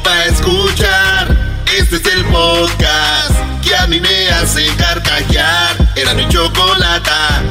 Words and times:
Chido 0.00 0.02
pa 0.02 0.24
escuchar, 0.24 1.36
este 1.78 1.96
es 1.96 2.06
el 2.14 2.24
podcast 2.26 3.34
que 3.62 3.74
a 3.74 3.86
mí 3.86 4.00
me 4.00 4.28
hace 4.30 4.66
carcajear. 4.76 5.76
Era 5.96 6.14
mi 6.14 6.28
chocolata. 6.28 7.42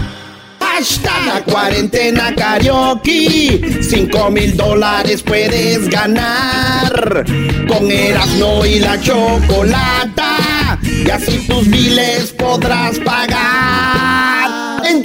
Hashtag 0.59 1.25
la 1.25 1.41
cuarentena 1.41 2.33
karaoke. 2.35 3.81
Cinco 3.81 4.29
mil 4.29 4.55
dólares 4.55 5.21
puedes 5.23 5.89
ganar. 5.89 7.25
Con 7.67 7.91
Erasmo 7.91 8.65
y 8.65 8.79
la 8.79 8.99
chocolata. 9.01 10.79
Y 10.83 11.09
así 11.09 11.45
tus 11.47 11.67
biles 11.67 12.31
podrás 12.31 12.99
pagar. 12.99 14.38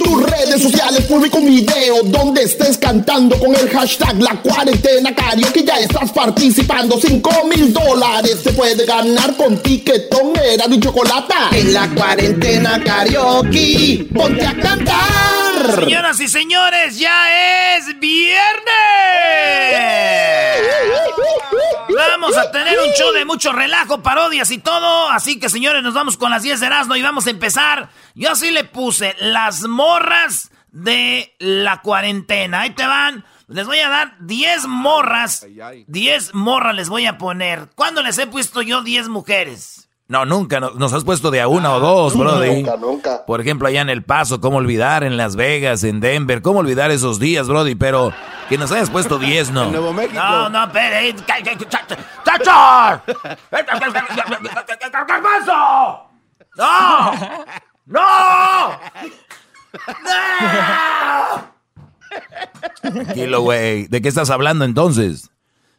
Tus 0.05 0.21
redes 0.21 0.61
sociales 0.61 1.03
publica 1.05 1.37
un 1.37 1.47
video 1.47 2.03
donde 2.03 2.43
estés 2.43 2.77
cantando 2.77 3.39
con 3.39 3.55
el 3.55 3.67
hashtag 3.71 4.21
La 4.21 4.39
Cuarentena 4.39 5.15
Karaoke. 5.15 5.63
Ya 5.63 5.79
estás 5.79 6.11
participando. 6.11 6.99
Cinco 7.01 7.31
mil 7.45 7.73
dólares 7.73 8.41
se 8.43 8.53
puede 8.53 8.85
ganar 8.85 9.35
con 9.35 9.57
tiquetón, 9.63 10.33
era 10.37 10.65
y 10.69 10.79
chocolata. 10.79 11.49
En 11.51 11.73
la 11.73 11.89
Cuarentena 11.89 12.83
Karaoke, 12.83 14.07
ponte 14.13 14.45
a 14.45 14.53
cantar. 14.53 15.79
Señoras 15.79 16.19
y 16.19 16.27
señores, 16.27 16.99
ya 16.99 17.75
es 17.75 17.99
viernes. 17.99 18.45
Vamos 21.95 22.37
a 22.37 22.51
tener 22.51 22.79
un 22.79 22.91
show 22.93 23.11
de 23.13 23.25
mucho 23.25 23.51
relajo, 23.53 24.01
parodias 24.01 24.51
y 24.51 24.57
todo. 24.57 25.09
Así 25.09 25.39
que, 25.39 25.49
señores, 25.49 25.83
nos 25.83 25.93
vamos 25.93 26.17
con 26.17 26.31
las 26.31 26.43
10 26.43 26.59
de 26.59 26.65
Erasmo 26.65 26.95
y 26.95 27.01
vamos 27.01 27.27
a 27.27 27.29
empezar. 27.29 27.89
Yo 28.13 28.31
así 28.31 28.51
le 28.51 28.63
puse 28.63 29.15
las 29.19 29.63
morras 29.63 30.51
de 30.71 31.35
la 31.39 31.81
cuarentena. 31.81 32.61
Ahí 32.61 32.71
te 32.71 32.85
van. 32.85 33.25
Les 33.47 33.65
voy 33.65 33.79
a 33.79 33.89
dar 33.89 34.15
10 34.19 34.67
morras. 34.67 35.45
10 35.87 36.33
morras 36.33 36.75
les 36.75 36.89
voy 36.89 37.05
a 37.05 37.17
poner. 37.17 37.69
¿Cuándo 37.75 38.01
les 38.01 38.17
he 38.17 38.27
puesto 38.27 38.61
yo 38.61 38.81
10 38.81 39.09
mujeres? 39.09 39.84
No, 40.07 40.23
nunca. 40.25 40.59
no- 40.59 40.71
Nos 40.71 40.93
has 40.93 41.03
puesto 41.03 41.31
de 41.31 41.41
a 41.41 41.47
una 41.47 41.71
o 41.73 41.79
dos, 41.79 42.15
brody. 42.15 42.61
Nunca, 42.63 42.77
nunca. 42.77 43.25
Por 43.25 43.41
ejemplo, 43.41 43.67
allá 43.67 43.81
en 43.81 43.89
El 43.89 44.03
Paso, 44.03 44.39
¿cómo 44.39 44.57
olvidar? 44.57 45.03
En 45.03 45.17
Las 45.17 45.35
Vegas, 45.35 45.83
en 45.83 45.99
Denver, 45.99 46.41
¿cómo 46.43 46.59
olvidar 46.59 46.91
esos 46.91 47.19
días, 47.19 47.47
brody? 47.47 47.73
Pero 47.75 48.13
que 48.47 48.57
nos 48.59 48.71
hayas 48.71 48.91
puesto 48.91 49.17
10, 49.17 49.49
no. 49.51 49.65
Nuevo 49.71 49.93
México. 49.93 50.13
No, 50.21 50.47
no, 50.49 50.71
ca- 50.71 51.41
¡Chacho! 52.23 53.01
¡Garbanzo! 55.07 56.09
¡No! 56.57 57.11
¡No! 57.85 58.79
¡No! 60.03 61.55
Tranquilo, 62.81 63.41
güey. 63.41 63.87
¿De 63.87 64.01
qué 64.01 64.07
estás 64.09 64.29
hablando 64.29 64.65
entonces? 64.65 65.29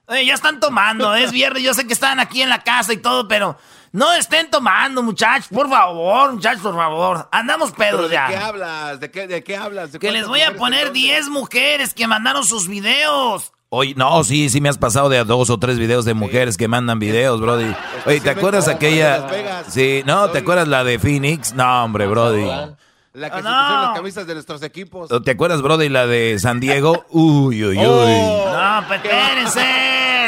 Eh, 0.09 0.25
ya 0.25 0.35
están 0.35 0.61
tomando, 0.61 1.15
es 1.15 1.33
viernes, 1.33 1.63
yo 1.65 1.75
sé 1.75 1.87
que 1.87 1.93
están 1.93 2.21
aquí 2.21 2.41
en 2.43 2.49
la 2.49 2.63
casa 2.63 2.93
y 2.93 2.99
todo, 2.99 3.27
pero 3.27 3.57
no 3.97 4.13
estén 4.13 4.51
tomando, 4.51 5.03
muchachos, 5.03 5.49
por 5.53 5.69
favor, 5.69 6.33
muchachos, 6.35 6.61
por 6.63 6.75
favor. 6.77 7.29
Andamos 7.33 7.73
¿Pero 7.77 7.97
pedos 7.99 8.11
¿De 8.11 8.17
qué 8.17 8.33
ya. 8.33 8.47
hablas? 8.47 9.01
¿De 9.01 9.11
qué, 9.11 9.27
de 9.27 9.43
qué 9.43 9.57
hablas? 9.57 9.93
¿De 9.93 9.99
Que 9.99 10.13
les 10.13 10.27
voy 10.29 10.43
a 10.43 10.55
poner 10.55 10.81
entonces? 10.89 11.03
10 11.03 11.29
mujeres 11.31 11.95
que 11.95 12.07
mandaron 12.07 12.45
sus 12.45 12.69
videos. 12.69 13.53
Oye, 13.69 13.95
no, 13.97 14.23
sí, 14.23 14.49
sí 14.49 14.61
me 14.61 14.69
has 14.69 14.79
pasado 14.79 15.09
de 15.09 15.19
a 15.19 15.25
dos 15.25 15.51
o 15.51 15.59
tres 15.59 15.79
videos 15.79 16.05
de 16.05 16.15
mujeres 16.15 16.57
que 16.57 16.69
mandan 16.69 16.99
videos, 17.01 17.41
brody. 17.41 17.65
Oye, 17.65 17.75
¿te 17.75 18.31
Especialmente 18.31 18.31
acuerdas 18.31 18.69
aquella? 18.69 19.27
Sí, 19.69 20.03
no, 20.07 20.31
¿te 20.31 20.39
acuerdas 20.39 20.69
la 20.69 20.85
de 20.85 20.99
Phoenix? 21.01 21.53
No, 21.53 21.85
hombre, 21.85 22.07
brody. 22.07 22.45
La 23.13 23.31
que 23.31 23.39
Ah, 23.39 23.43
se 23.43 23.43
no. 23.43 23.51
pusieron 23.51 23.83
las 23.83 23.95
camisas 23.97 24.27
de 24.27 24.35
nuestros 24.35 24.63
equipos. 24.63 25.09
¿Te 25.25 25.31
acuerdas, 25.33 25.63
brody, 25.63 25.89
la 25.89 26.07
de 26.07 26.39
San 26.39 26.61
Diego? 26.61 27.07
Uy, 27.11 27.65
uy, 27.65 27.79
uy. 27.79 27.85
Oh. 27.85 28.53
No, 28.53 28.85
pues 28.87 29.01
espérense. 29.03 29.67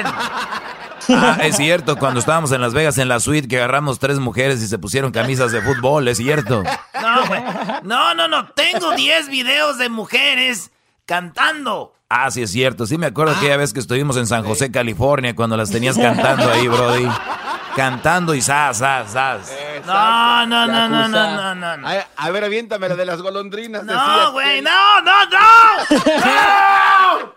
Ah, 1.08 1.38
es 1.42 1.56
cierto, 1.56 1.96
cuando 1.96 2.20
estábamos 2.20 2.52
en 2.52 2.60
Las 2.60 2.74
Vegas 2.74 2.98
en 2.98 3.08
la 3.08 3.20
suite 3.20 3.48
que 3.48 3.56
agarramos 3.58 3.98
tres 3.98 4.18
mujeres 4.18 4.62
y 4.62 4.66
se 4.68 4.78
pusieron 4.78 5.10
camisas 5.12 5.52
de 5.52 5.62
fútbol, 5.62 6.06
es 6.08 6.18
cierto. 6.18 6.62
No, 7.00 7.26
güey. 7.26 7.40
No, 7.82 8.14
no, 8.14 8.28
no. 8.28 8.46
Tengo 8.48 8.92
10 8.92 9.28
videos 9.28 9.78
de 9.78 9.88
mujeres 9.88 10.70
cantando. 11.06 11.94
Ah, 12.10 12.30
sí 12.30 12.42
es 12.42 12.50
cierto, 12.50 12.86
sí 12.86 12.96
me 12.98 13.06
acuerdo 13.06 13.34
aquella 13.36 13.56
vez 13.58 13.72
que 13.72 13.80
estuvimos 13.80 14.16
en 14.16 14.26
San 14.26 14.42
José, 14.44 14.70
California, 14.72 15.34
cuando 15.36 15.56
las 15.56 15.70
tenías 15.70 15.96
cantando 15.98 16.50
ahí, 16.50 16.66
brody. 16.68 17.06
Cantando 17.76 18.34
y 18.34 18.40
zas, 18.42 18.78
zas, 18.78 19.12
zas. 19.12 19.52
No, 19.86 20.46
no, 20.46 20.66
no, 20.66 20.88
no, 20.88 21.08
no, 21.08 21.54
no, 21.54 21.76
no. 21.76 21.88
a 22.16 22.30
ver, 22.30 22.44
aviéntame 22.44 22.88
la 22.88 22.96
de 22.96 23.04
las 23.06 23.22
golondrinas. 23.22 23.84
No, 23.84 24.32
güey, 24.32 24.56
que- 24.56 24.62
no, 24.62 25.00
no, 25.02 25.24
no. 25.26 25.38
¡No! 27.28 27.32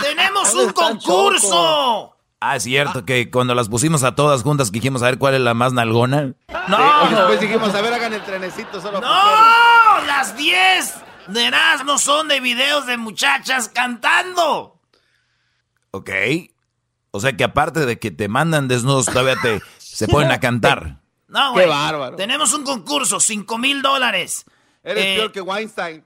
Tenemos 0.00 0.54
un 0.54 0.72
concurso. 0.72 2.13
Ah, 2.46 2.56
es 2.56 2.64
cierto 2.64 3.04
que 3.04 3.30
cuando 3.30 3.54
las 3.54 3.68
pusimos 3.68 4.02
a 4.04 4.14
todas 4.14 4.42
juntas 4.42 4.70
que 4.70 4.74
dijimos 4.78 5.02
a 5.02 5.06
ver 5.06 5.18
cuál 5.18 5.34
es 5.34 5.40
la 5.40 5.54
más 5.54 5.72
nalgona. 5.72 6.34
No, 6.68 7.10
Y 7.10 7.14
después 7.14 7.40
dijimos, 7.40 7.74
a 7.74 7.80
ver, 7.80 7.94
hagan 7.94 8.12
el 8.12 8.22
trenecito 8.22 8.80
solo 8.82 9.00
no, 9.00 10.00
las 10.06 10.36
10 10.36 10.94
de 11.28 11.50
no 11.86 11.96
son 11.98 12.28
de 12.28 12.40
videos 12.40 12.86
de 12.86 12.96
muchachas 12.98 13.70
cantando. 13.72 14.78
Ok. 15.92 16.10
O 17.12 17.20
sea 17.20 17.36
que 17.36 17.44
aparte 17.44 17.86
de 17.86 17.98
que 17.98 18.10
te 18.10 18.28
mandan 18.28 18.68
desnudos, 18.68 19.06
todavía 19.06 19.36
te 19.40 19.62
se 19.78 20.06
ponen 20.08 20.30
a 20.32 20.40
cantar. 20.40 21.00
No, 21.28 21.54
Qué 21.54 21.60
güey. 21.64 21.68
bárbaro. 21.68 22.16
Tenemos 22.16 22.52
un 22.52 22.64
concurso, 22.64 23.20
5 23.20 23.56
mil 23.58 23.80
dólares. 23.80 24.44
Eres 24.82 25.04
Eh, 25.04 25.14
peor 25.16 25.32
que 25.32 25.40
Weinstein. 25.40 26.04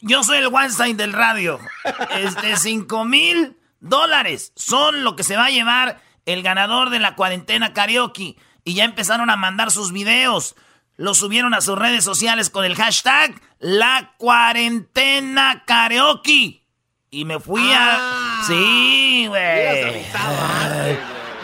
Yo 0.00 0.24
soy 0.24 0.38
el 0.38 0.48
Weinstein 0.48 0.96
del 0.96 1.12
radio. 1.12 1.58
Este, 2.16 2.56
5 2.56 3.04
mil 3.04 3.56
dólares 3.82 4.52
son 4.56 5.04
lo 5.04 5.14
que 5.16 5.24
se 5.24 5.36
va 5.36 5.46
a 5.46 5.50
llevar 5.50 6.00
el 6.24 6.42
ganador 6.42 6.88
de 6.90 6.98
la 7.00 7.14
cuarentena 7.14 7.72
karaoke. 7.74 8.36
Y 8.64 8.74
ya 8.74 8.84
empezaron 8.84 9.28
a 9.28 9.36
mandar 9.36 9.70
sus 9.70 9.92
videos. 9.92 10.54
Los 10.96 11.18
subieron 11.18 11.52
a 11.52 11.60
sus 11.60 11.76
redes 11.76 12.04
sociales 12.04 12.48
con 12.48 12.64
el 12.64 12.76
hashtag 12.76 13.40
La 13.58 14.12
Cuarentena 14.18 15.64
Karaoke. 15.66 16.62
Y 17.10 17.24
me 17.24 17.40
fui 17.40 17.62
Ah. 17.74 18.40
a. 18.40 18.46
Sí, 18.46 19.26
güey. 19.28 20.06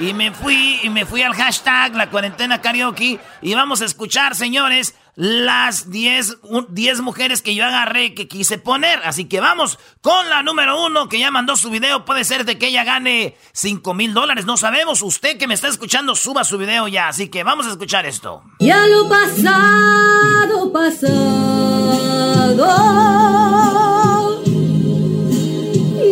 Y 0.00 0.14
me 0.14 0.30
fui, 0.30 0.78
y 0.84 0.90
me 0.90 1.04
fui 1.04 1.22
al 1.22 1.34
hashtag 1.34 1.96
La 1.96 2.08
Cuarentena 2.08 2.60
Karaoke. 2.60 3.18
Y 3.42 3.54
vamos 3.54 3.82
a 3.82 3.84
escuchar, 3.84 4.36
señores, 4.36 4.94
las 5.20 5.90
10 5.90 6.36
un- 6.44 6.68
10 6.70 7.00
mujeres 7.00 7.42
que 7.42 7.56
yo 7.56 7.64
agarré 7.64 8.14
que 8.14 8.28
quise 8.28 8.56
poner. 8.56 9.00
Así 9.04 9.24
que 9.24 9.40
vamos 9.40 9.76
con 10.00 10.30
la 10.30 10.44
número 10.44 10.80
uno 10.86 11.08
que 11.08 11.18
ya 11.18 11.32
mandó 11.32 11.56
su 11.56 11.70
video. 11.70 12.04
Puede 12.04 12.22
ser 12.22 12.44
de 12.44 12.56
que 12.56 12.68
ella 12.68 12.84
gane 12.84 13.36
5 13.52 13.94
mil 13.94 14.14
dólares. 14.14 14.44
No 14.44 14.56
sabemos. 14.56 15.02
Usted 15.02 15.36
que 15.36 15.48
me 15.48 15.54
está 15.54 15.66
escuchando, 15.66 16.14
suba 16.14 16.44
su 16.44 16.56
video 16.56 16.86
ya. 16.86 17.08
Así 17.08 17.26
que 17.30 17.42
vamos 17.42 17.66
a 17.66 17.70
escuchar 17.70 18.06
esto. 18.06 18.44
Ya 18.60 18.86
lo 18.86 19.08
pasado, 19.08 20.72
pasado, 20.72 22.68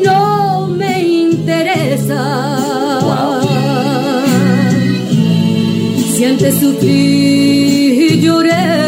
no 0.05 0.67
me 0.67 1.00
interesa. 1.03 2.58
Si 6.17 6.25
antes 6.25 6.58
sufrí 6.58 8.08
y 8.08 8.20
lloré, 8.20 8.86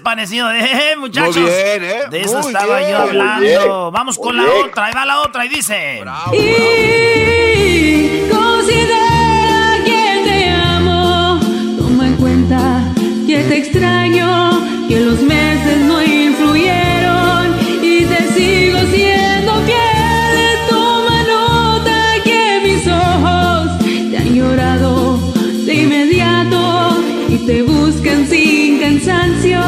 les 0.00 0.02
pareció? 0.02 0.50
Eh, 0.50 0.96
muchachos. 0.98 1.36
Muy 1.36 1.44
bien, 1.50 1.84
¿eh? 1.84 2.00
De 2.10 2.20
eso 2.22 2.38
Muy 2.38 2.52
estaba 2.52 2.78
bien, 2.78 2.90
yo 2.90 2.98
hablando. 2.98 3.90
Vamos 3.90 4.18
con 4.18 4.36
Muy 4.36 4.46
la 4.46 4.52
bien. 4.52 4.66
otra. 4.66 4.86
Ahí 4.86 4.92
va 4.94 5.04
la 5.06 5.20
otra 5.20 5.44
y 5.44 5.48
dice. 5.48 6.02
Y 6.32 8.28
considera 8.30 9.74
que 9.84 10.22
te 10.24 10.50
amo. 10.50 11.40
Toma 11.78 12.06
en 12.06 12.16
cuenta 12.16 12.84
que 13.26 13.38
te 13.44 13.56
extraño, 13.58 14.86
que 14.88 15.00
los 15.00 15.20
meses 15.22 15.78
no 15.82 16.02
influyeron 16.02 17.56
y 17.82 18.04
te 18.04 18.32
sigo 18.34 18.78
siendo 18.92 19.52
fiel. 19.64 20.58
Toma 20.68 21.22
nota 21.28 22.14
que 22.24 22.60
mis 22.64 22.86
ojos 22.86 23.78
te 24.10 24.16
han 24.18 24.34
llorado 24.34 25.18
de 25.66 25.74
inmediato 25.74 26.96
y 27.28 27.36
te 27.46 27.62
buscan 27.90 28.24
sin 28.28 28.78
cansancio 28.78 29.60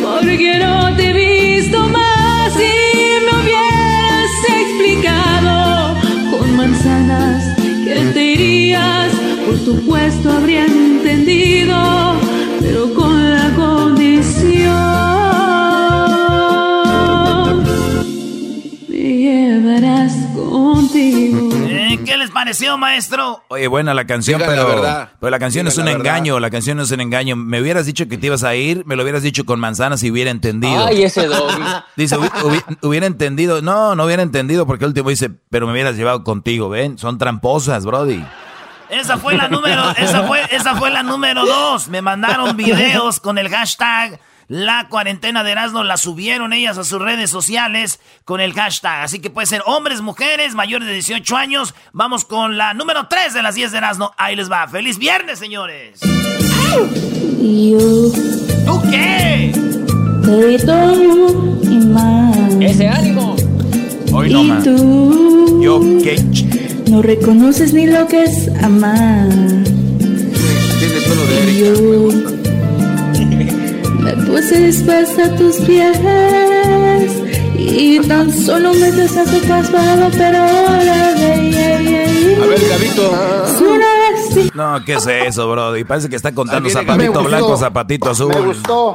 porque 0.00 0.58
no 0.60 0.94
te 0.96 1.10
he 1.10 1.12
visto 1.12 1.88
más 1.88 2.52
y 2.54 3.24
me 3.24 3.32
hubieras 3.40 4.30
explicado 4.60 5.96
con 6.30 6.56
manzanas 6.56 7.42
que 7.84 7.94
te 8.12 8.24
irías, 8.34 9.12
por 9.44 9.58
supuesto 9.58 10.30
habría 10.30 10.66
entendido, 10.66 12.14
pero 12.60 12.94
con 12.94 13.30
la 13.32 13.50
condición 13.56 13.83
pareció, 22.44 22.76
maestro? 22.76 23.42
Oye, 23.48 23.66
buena 23.68 23.94
la 23.94 24.06
canción, 24.06 24.38
Digan 24.38 24.54
la 24.56 24.62
pero, 24.64 24.74
verdad. 24.76 25.08
pero 25.18 25.30
la 25.30 25.38
canción 25.38 25.66
es 25.66 25.78
un 25.78 25.86
la 25.86 25.92
engaño, 25.92 26.38
la 26.40 26.50
canción 26.50 26.78
es 26.80 26.90
un 26.90 27.00
engaño. 27.00 27.36
Me 27.36 27.60
hubieras 27.60 27.86
dicho 27.86 28.06
que 28.06 28.18
te 28.18 28.26
ibas 28.26 28.44
a 28.44 28.54
ir, 28.54 28.84
me 28.84 28.96
lo 28.96 29.02
hubieras 29.02 29.22
dicho 29.22 29.44
con 29.46 29.58
manzanas 29.60 30.02
y 30.02 30.10
hubiera 30.10 30.30
entendido. 30.30 30.86
Ay, 30.86 31.04
ese 31.04 31.26
doggy. 31.26 31.62
Dice, 31.96 32.16
"Hubi- 32.18 32.30
hubi- 32.42 32.78
hubiera 32.82 33.06
entendido. 33.06 33.62
No, 33.62 33.94
no 33.94 34.04
hubiera 34.04 34.22
entendido 34.22 34.66
porque 34.66 34.84
el 34.84 34.88
último 34.90 35.08
dice, 35.08 35.30
pero 35.50 35.66
me 35.66 35.72
hubieras 35.72 35.96
llevado 35.96 36.22
contigo, 36.22 36.68
¿ven? 36.68 36.98
Son 36.98 37.16
tramposas, 37.16 37.86
Brody. 37.86 38.22
Esa 38.90 39.16
fue 39.16 39.34
la 39.36 39.48
número, 39.48 39.82
esa 39.96 40.22
fue, 40.24 40.40
esa 40.50 40.74
fue 40.76 40.90
la 40.90 41.02
número 41.02 41.46
dos. 41.46 41.88
Me 41.88 42.02
mandaron 42.02 42.56
videos 42.56 43.18
con 43.20 43.38
el 43.38 43.48
hashtag 43.48 44.20
La 44.48 44.88
cuarentena 44.88 45.42
de 45.44 45.52
Erasmo. 45.52 45.84
La 45.84 45.96
subieron 45.96 46.52
ellas 46.52 46.78
a 46.78 46.84
sus 46.84 47.00
redes 47.00 47.30
sociales 47.30 48.00
con 48.24 48.40
el 48.40 48.52
hashtag. 48.52 49.02
Así 49.04 49.20
que 49.20 49.30
puede 49.30 49.46
ser 49.46 49.62
hombres, 49.66 50.00
mujeres, 50.00 50.54
mayores 50.54 50.86
de 50.86 50.94
18 50.94 51.36
años. 51.36 51.74
Vamos 51.92 52.24
con 52.24 52.56
la 52.58 52.74
número 52.74 53.08
3 53.08 53.34
de 53.34 53.42
las 53.42 53.54
10 53.54 53.72
de 53.72 53.78
Erasmo. 53.78 54.12
Ahí 54.16 54.36
les 54.36 54.50
va. 54.50 54.66
¡Feliz 54.68 54.98
viernes, 54.98 55.38
señores! 55.38 56.00
Yo 56.00 57.78
¿Tú 58.66 58.82
qué? 58.90 59.52
todo 60.64 61.60
y 61.62 61.76
más. 61.86 62.36
Ese 62.60 62.88
ánimo. 62.88 63.36
Hoy 64.12 64.32
no 64.32 64.62
tú 64.62 65.60
Yo, 65.62 65.80
¿qué? 66.02 66.16
no 66.90 67.02
reconoces 67.02 67.72
ni 67.74 67.86
lo 67.86 68.06
que 68.06 68.22
es 68.24 68.48
amar. 68.62 69.28
Tiene 69.28 71.00
tono 71.06 71.24
de 71.26 71.52
Y 71.52 71.64
Erika. 71.64 73.54
me 74.04 74.12
puse 74.16 74.60
dispuesta 74.60 75.24
a 75.24 75.36
tus 75.36 75.56
pies 75.56 75.98
y 77.56 77.98
tan 78.06 78.30
solo 78.30 78.74
me 78.74 78.92
desato 78.92 79.40
pasado, 79.48 80.10
pero 80.12 80.38
ahora 80.38 81.14
ve, 81.16 81.50
yeah, 81.50 81.80
yeah, 81.80 82.06
yeah. 82.06 82.44
A 82.44 82.46
ver, 82.46 82.60
Gabito. 82.68 83.12
No, 84.54 84.84
¿qué 84.84 84.94
es 84.94 85.06
eso, 85.06 85.50
Brody? 85.50 85.84
Parece 85.84 86.08
que 86.10 86.16
está 86.16 86.34
contando 86.34 86.68
zapatito 86.68 87.22
blanco, 87.24 87.56
zapatito 87.56 88.10
azul. 88.10 88.28
Me 88.34 88.40
gustó. 88.40 88.94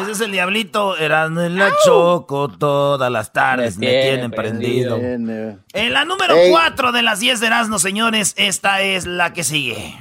Ese 0.00 0.12
es 0.12 0.20
el 0.20 0.32
diablito. 0.32 0.96
Erasmo 0.96 1.40
en 1.40 1.56
la 1.56 1.70
choco 1.84 2.48
todas 2.48 3.10
las 3.10 3.32
tardes. 3.32 3.78
Me, 3.78 3.86
Me 3.86 3.92
tiene 3.92 4.10
tienen 4.10 4.30
prendido. 4.30 4.96
En 4.96 5.92
la 5.92 6.04
número 6.04 6.34
Ey. 6.34 6.50
4 6.50 6.92
de 6.92 7.02
las 7.02 7.20
10 7.20 7.40
de 7.40 7.46
Erasmo, 7.46 7.78
señores, 7.78 8.34
esta 8.36 8.82
es 8.82 9.06
la 9.06 9.32
que 9.32 9.44
sigue. 9.44 9.96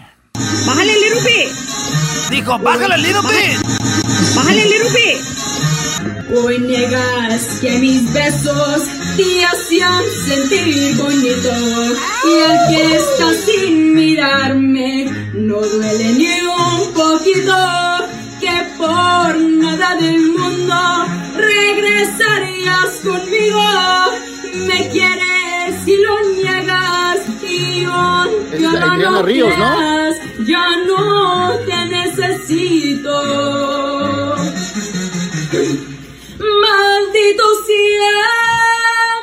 Bájale, 0.65 0.93
Little 0.93 1.21
Bit. 1.23 2.29
Dijo, 2.29 2.57
bájale 2.59 2.95
el 2.95 3.01
little 4.51 4.51
bit. 4.51 4.51
Bájale, 4.51 4.65
Little 4.65 4.91
Bit. 4.91 5.19
Hoy 6.35 6.59
niegas 6.59 7.59
que 7.61 7.71
mis 7.79 8.11
besos 8.13 8.83
te 9.15 9.45
hacían 9.45 10.03
sentir 10.25 10.97
bonito. 10.97 11.51
Y 12.25 12.33
el 12.49 12.57
que 12.69 12.95
está 12.95 13.33
sin 13.45 13.95
mirarme 13.95 15.05
no 15.33 15.61
duele 15.61 16.13
ni 16.13 16.41
un 16.41 16.93
poquito. 16.93 17.55
Que 18.41 18.65
por 18.77 19.39
nada 19.39 19.95
del 19.95 20.21
mundo 20.31 20.75
regresarías 21.37 22.89
conmigo. 23.03 23.63
Me 24.67 24.89
quieres 24.89 25.87
y 25.87 25.95
lo 25.95 26.15
niegas. 26.35 27.19
Y 27.41 27.81
yo, 27.83 28.25
no. 28.59 28.71
Ya 30.45 30.67
no 30.87 31.51
te 31.65 31.85
necesito. 31.85 33.11
Sea 37.65 38.27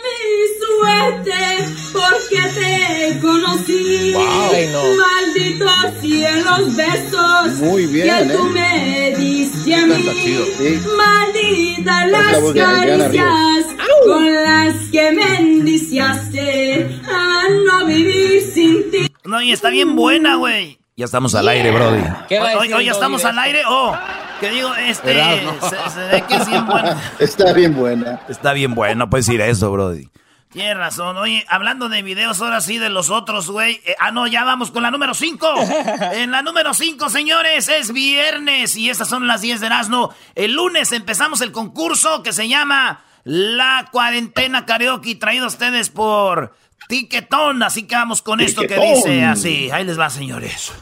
mi 0.04 0.20
suerte 0.60 1.68
porque 1.92 2.48
te 2.54 3.20
conocí. 3.20 4.14
Ay, 4.16 4.68
no. 4.72 4.82
Maldito 4.96 5.66
sea 6.00 6.36
los 6.36 6.76
besos 6.76 7.52
Muy 7.60 7.86
bien, 7.86 8.28
que 8.28 8.34
tú 8.34 8.46
¿eh? 8.46 8.50
me 8.50 9.16
diste 9.16 9.74
a 9.74 9.86
mí. 9.86 9.92
Canta 9.94 10.12
chido. 10.22 10.44
Sí. 10.58 10.80
Maldita 10.96 12.04
Es 12.06 12.12
la 12.12 12.18
las 12.18 12.52
caricias 12.52 13.66
con 14.04 14.34
las 14.34 14.74
que 14.90 15.12
me 15.12 15.36
endiciaste 15.38 17.00
a 17.06 17.48
no 17.66 17.86
vivir 17.86 18.42
sin 18.52 18.90
ti. 18.90 19.06
No, 19.24 19.42
y 19.42 19.52
está 19.52 19.70
bien 19.70 19.94
buena, 19.96 20.36
güey. 20.36 20.78
Ya 20.96 21.04
estamos 21.04 21.34
al 21.34 21.46
aire, 21.48 21.70
Brody. 21.70 22.02
¿Qué 22.28 22.38
va 22.38 22.50
a 22.50 22.54
Hoy, 22.54 22.60
decir 22.62 22.74
hoy 22.76 22.84
ya 22.86 22.92
estamos 22.92 23.24
al 23.24 23.38
aire. 23.38 23.62
Oh, 23.68 23.94
que 24.40 24.50
digo, 24.50 24.74
este. 24.74 25.12
Erasmo. 25.12 25.52
Se, 25.60 25.90
se 25.90 26.00
ve 26.08 26.24
que 26.28 26.34
es 26.36 26.48
bien 26.48 26.66
buena. 26.66 27.02
Está 27.18 27.52
bien 27.52 27.74
buena. 27.74 28.20
Está 28.28 28.52
bien 28.52 28.74
bueno, 28.74 28.94
no 28.96 29.10
puedes 29.10 29.26
decir 29.26 29.40
eso, 29.40 29.70
Brody. 29.70 30.08
Tienes 30.50 30.78
razón. 30.78 31.18
Oye, 31.18 31.44
hablando 31.48 31.90
de 31.90 32.02
videos, 32.02 32.40
ahora 32.40 32.62
sí 32.62 32.78
de 32.78 32.88
los 32.88 33.10
otros, 33.10 33.50
güey. 33.50 33.82
Eh, 33.84 33.94
ah, 34.00 34.12
no, 34.12 34.26
ya 34.26 34.44
vamos 34.44 34.70
con 34.70 34.82
la 34.82 34.90
número 34.90 35.12
5. 35.12 35.46
en 36.14 36.30
la 36.30 36.42
número 36.42 36.72
5, 36.72 37.10
señores, 37.10 37.68
es 37.68 37.92
viernes 37.92 38.74
y 38.76 38.88
estas 38.88 39.08
son 39.08 39.26
las 39.26 39.42
10 39.42 39.60
de 39.60 39.66
Erasmo. 39.66 40.14
El 40.34 40.54
lunes 40.54 40.92
empezamos 40.92 41.42
el 41.42 41.52
concurso 41.52 42.22
que 42.22 42.32
se 42.32 42.48
llama 42.48 43.04
La 43.24 43.88
Cuarentena 43.92 44.64
Karaoke, 44.64 45.16
traído 45.16 45.44
a 45.44 45.48
ustedes 45.48 45.90
por 45.90 46.54
Tiquetón. 46.88 47.62
Así 47.62 47.82
que 47.82 47.96
vamos 47.96 48.22
con 48.22 48.40
esto 48.40 48.62
que 48.62 48.78
dice 48.78 49.24
así. 49.24 49.70
Ahí 49.70 49.84
les 49.84 50.00
va, 50.00 50.08
señores. 50.08 50.72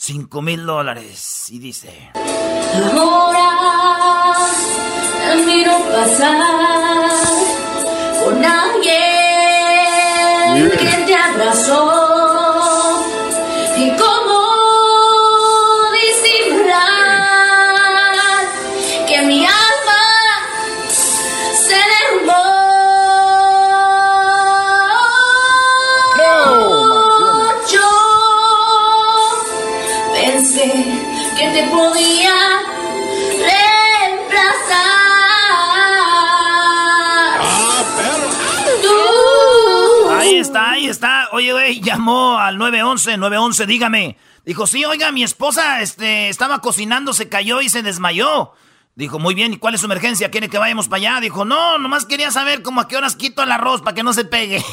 5 0.00 0.40
mil 0.40 0.64
dólares. 0.64 1.50
Y 1.50 1.58
dice... 1.58 2.10
Ahora 2.96 3.50
miro 5.44 5.78
pasar 5.92 7.10
con 8.24 8.42
alguien 8.42 9.90
que 10.70 11.04
te 11.06 11.14
abrazó 11.14 12.09
Oye, 41.32 41.52
güey, 41.52 41.80
llamó 41.80 42.38
al 42.38 42.58
911, 42.58 43.16
911, 43.16 43.66
dígame. 43.66 44.16
Dijo, 44.44 44.66
sí, 44.66 44.84
oiga, 44.84 45.12
mi 45.12 45.22
esposa 45.22 45.80
este, 45.80 46.28
estaba 46.28 46.60
cocinando, 46.60 47.12
se 47.12 47.28
cayó 47.28 47.60
y 47.60 47.68
se 47.68 47.82
desmayó. 47.82 48.52
Dijo, 48.96 49.18
muy 49.20 49.34
bien, 49.34 49.52
¿y 49.52 49.58
cuál 49.58 49.74
es 49.74 49.80
su 49.80 49.86
emergencia? 49.86 50.30
¿Quiere 50.30 50.48
que 50.48 50.58
vayamos 50.58 50.88
para 50.88 50.98
allá? 50.98 51.20
Dijo, 51.20 51.44
no, 51.44 51.78
nomás 51.78 52.04
quería 52.04 52.30
saber 52.32 52.62
como 52.62 52.80
a 52.80 52.88
qué 52.88 52.96
horas 52.96 53.14
quito 53.16 53.42
el 53.42 53.52
arroz 53.52 53.82
para 53.82 53.94
que 53.94 54.02
no 54.02 54.12
se 54.12 54.24
pegue. 54.24 54.60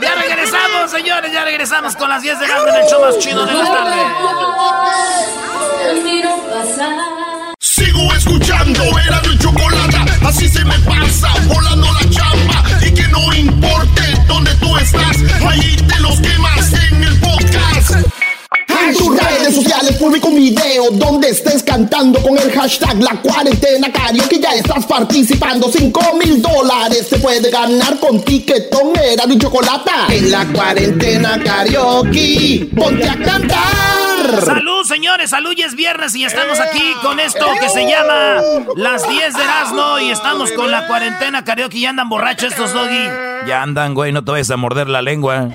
ya 0.00 0.14
regresamos, 0.14 0.90
señores, 0.90 1.32
ya 1.32 1.44
regresamos 1.44 1.96
con 1.96 2.08
las 2.08 2.22
10 2.22 2.40
de 2.40 2.48
la 2.48 2.58
noche 2.58 2.70
en 2.70 2.76
el 2.82 2.90
show 2.90 3.00
más 3.00 3.18
chido 3.18 3.46
de 3.46 3.54
las 3.54 3.68
tardes. 3.68 4.06
Sigo 7.60 8.14
escuchando, 8.14 8.82
era 9.06 9.20
mi 9.22 9.38
chocolate, 9.38 9.96
así 10.26 10.48
se 10.48 10.64
me 10.64 10.78
pasa, 10.80 11.32
volando 11.48 11.86
la 11.92 12.10
chamba. 12.10 12.49
No 13.10 13.32
importe 13.34 14.02
dónde 14.26 14.54
tú 14.56 14.76
estás, 14.76 15.16
ahí 15.48 15.76
te 15.76 16.00
los 16.00 16.20
quemas 16.20 16.72
en 16.90 17.04
el 17.04 17.20
podcast. 17.20 18.09
En 18.82 18.96
tus 18.96 19.16
redes 19.16 19.54
sociales 19.54 19.96
publico 19.96 20.28
un 20.28 20.36
video 20.36 20.90
cantando 21.64 22.20
con 22.22 22.36
el 22.36 22.50
hashtag 22.52 23.00
La 23.00 23.20
Cuarentena 23.20 23.92
Karaoke. 23.92 24.38
Ya 24.40 24.52
estás 24.52 24.84
participando. 24.86 25.70
5 25.70 26.16
mil 26.16 26.42
dólares 26.42 27.06
se 27.08 27.18
puede 27.18 27.50
ganar 27.50 27.98
con 27.98 28.22
tiquetón, 28.22 28.92
era 28.96 29.24
y 29.28 29.38
chocolate. 29.38 29.90
En 30.08 30.30
la 30.30 30.46
cuarentena 30.46 31.42
karaoke, 31.42 32.68
ponte 32.76 33.08
a 33.08 33.16
cantar. 33.16 34.44
Salud, 34.44 34.84
señores, 34.86 35.30
salud, 35.30 35.54
y 35.56 35.62
es 35.62 35.74
viernes 35.74 36.14
y 36.14 36.24
estamos 36.24 36.60
aquí 36.60 36.82
con 37.02 37.18
esto 37.20 37.46
que 37.60 37.68
se 37.68 37.88
llama 37.88 38.42
Las 38.76 39.08
10 39.08 39.34
de 39.34 39.42
Erasmo 39.42 39.98
y 40.00 40.10
estamos 40.10 40.52
con 40.52 40.70
la 40.70 40.86
cuarentena 40.86 41.44
karaoke 41.44 41.78
y 41.78 41.86
andan 41.86 42.08
borrachos 42.08 42.52
estos 42.52 42.72
doggy. 42.72 43.08
Ya 43.46 43.62
andan, 43.62 43.94
güey, 43.94 44.12
no 44.12 44.24
te 44.24 44.32
vayas 44.32 44.50
a 44.50 44.56
morder 44.56 44.88
la 44.88 45.02
lengua. 45.02 45.48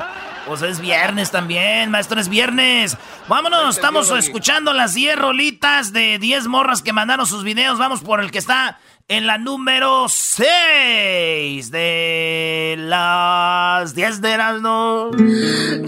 Pues 0.47 0.61
es 0.61 0.79
viernes 0.79 1.31
también, 1.31 1.89
maestro, 1.89 2.21
es 2.21 2.29
viernes. 2.29 2.95
Vámonos, 3.27 3.77
estamos 3.77 4.11
escuchando 4.11 4.73
las 4.73 4.93
10 4.93 5.17
rolitas 5.17 5.91
de 5.91 6.19
10 6.19 6.47
morras 6.47 6.83
que 6.83 6.93
mandaron 6.93 7.25
sus 7.25 7.43
videos. 7.43 7.79
Vamos 7.79 8.01
por 8.01 8.19
el 8.19 8.29
que 8.29 8.37
está 8.37 8.79
en 9.07 9.25
la 9.25 9.39
número 9.39 10.05
6 10.07 11.71
de 11.71 12.75
las 12.77 13.95
10 13.95 14.21
de 14.21 14.31
Erasmo. 14.31 15.09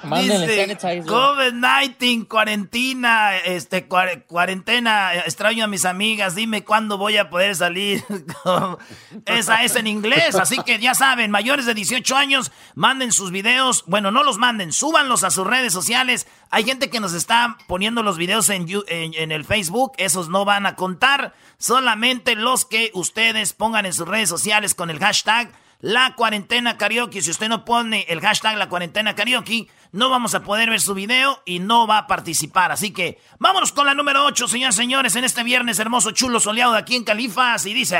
Dice, 0.45 0.77
COVID-19, 1.07 2.29
cuarentena, 2.29 3.37
este, 3.39 3.89
cuar- 3.89 4.25
cuarentena, 4.27 5.15
extraño 5.15 5.65
a 5.65 5.67
mis 5.67 5.85
amigas, 5.85 6.35
dime 6.35 6.65
cuándo 6.65 6.99
voy 6.99 7.17
a 7.17 7.31
poder 7.31 7.55
salir. 7.57 8.05
Esa 9.27 9.63
es 9.65 9.77
en 9.77 9.87
inglés, 9.87 10.35
así 10.35 10.59
que 10.65 10.79
ya 10.79 10.95
saben, 10.95 11.31
mayores 11.31 11.67
de 11.67 11.75
18 11.75 12.17
años, 12.17 12.53
manden 12.75 13.13
sus 13.13 13.31
videos, 13.31 13.85
bueno, 13.87 14.11
no 14.11 14.23
los 14.23 14.39
manden, 14.39 14.73
súbanlos 14.73 15.25
a 15.25 15.31
sus 15.31 15.47
redes 15.47 15.73
sociales. 15.73 16.27
Hay 16.51 16.65
gente 16.65 16.91
que 16.91 17.01
nos 17.01 17.15
está 17.15 17.57
poniendo 17.67 18.03
los 18.03 18.17
videos 18.19 18.49
en, 18.51 18.67
You- 18.67 18.85
en, 18.89 19.15
en 19.15 19.33
el 19.33 19.45
Facebook, 19.45 19.93
esos 19.97 20.29
no 20.29 20.45
van 20.45 20.67
a 20.67 20.77
contar, 20.77 21.35
solamente 21.59 22.35
los 22.37 22.65
que 22.65 22.91
ustedes 22.95 23.53
pongan 23.53 23.87
en 23.87 23.93
sus 23.93 24.07
redes 24.09 24.29
sociales 24.29 24.75
con 24.75 24.91
el 24.91 24.99
hashtag 24.99 25.51
la 25.81 26.15
cuarentena 26.17 26.77
karaoke. 26.77 27.23
Si 27.23 27.31
usted 27.31 27.49
no 27.49 27.65
pone 27.65 28.05
el 28.09 28.21
hashtag 28.21 28.57
la 28.57 28.69
cuarentena 28.69 29.15
karaoke, 29.15 29.69
no 29.93 30.11
vamos 30.11 30.35
a 30.35 30.43
poder 30.43 30.71
ver 30.71 30.81
su 30.81 30.95
video 30.95 31.43
y 31.45 31.61
no 31.61 31.87
va 31.87 31.99
a 31.99 32.07
participar. 32.07 32.73
Así 32.73 32.91
que 32.91 33.19
vámonos 33.39 33.73
con 33.73 33.87
la 33.87 33.95
número 33.95 34.25
8, 34.25 34.49
señores 34.49 34.77
señores, 34.77 35.17
en 35.17 35.25
este 35.25 35.43
viernes 35.43 35.79
hermoso, 35.79 36.11
chulo, 36.11 36.41
soleado 36.41 36.73
de 36.73 36.79
aquí 36.79 36.97
en 36.97 37.05
Califas. 37.05 37.67
Y 37.67 37.75
dice... 37.75 37.97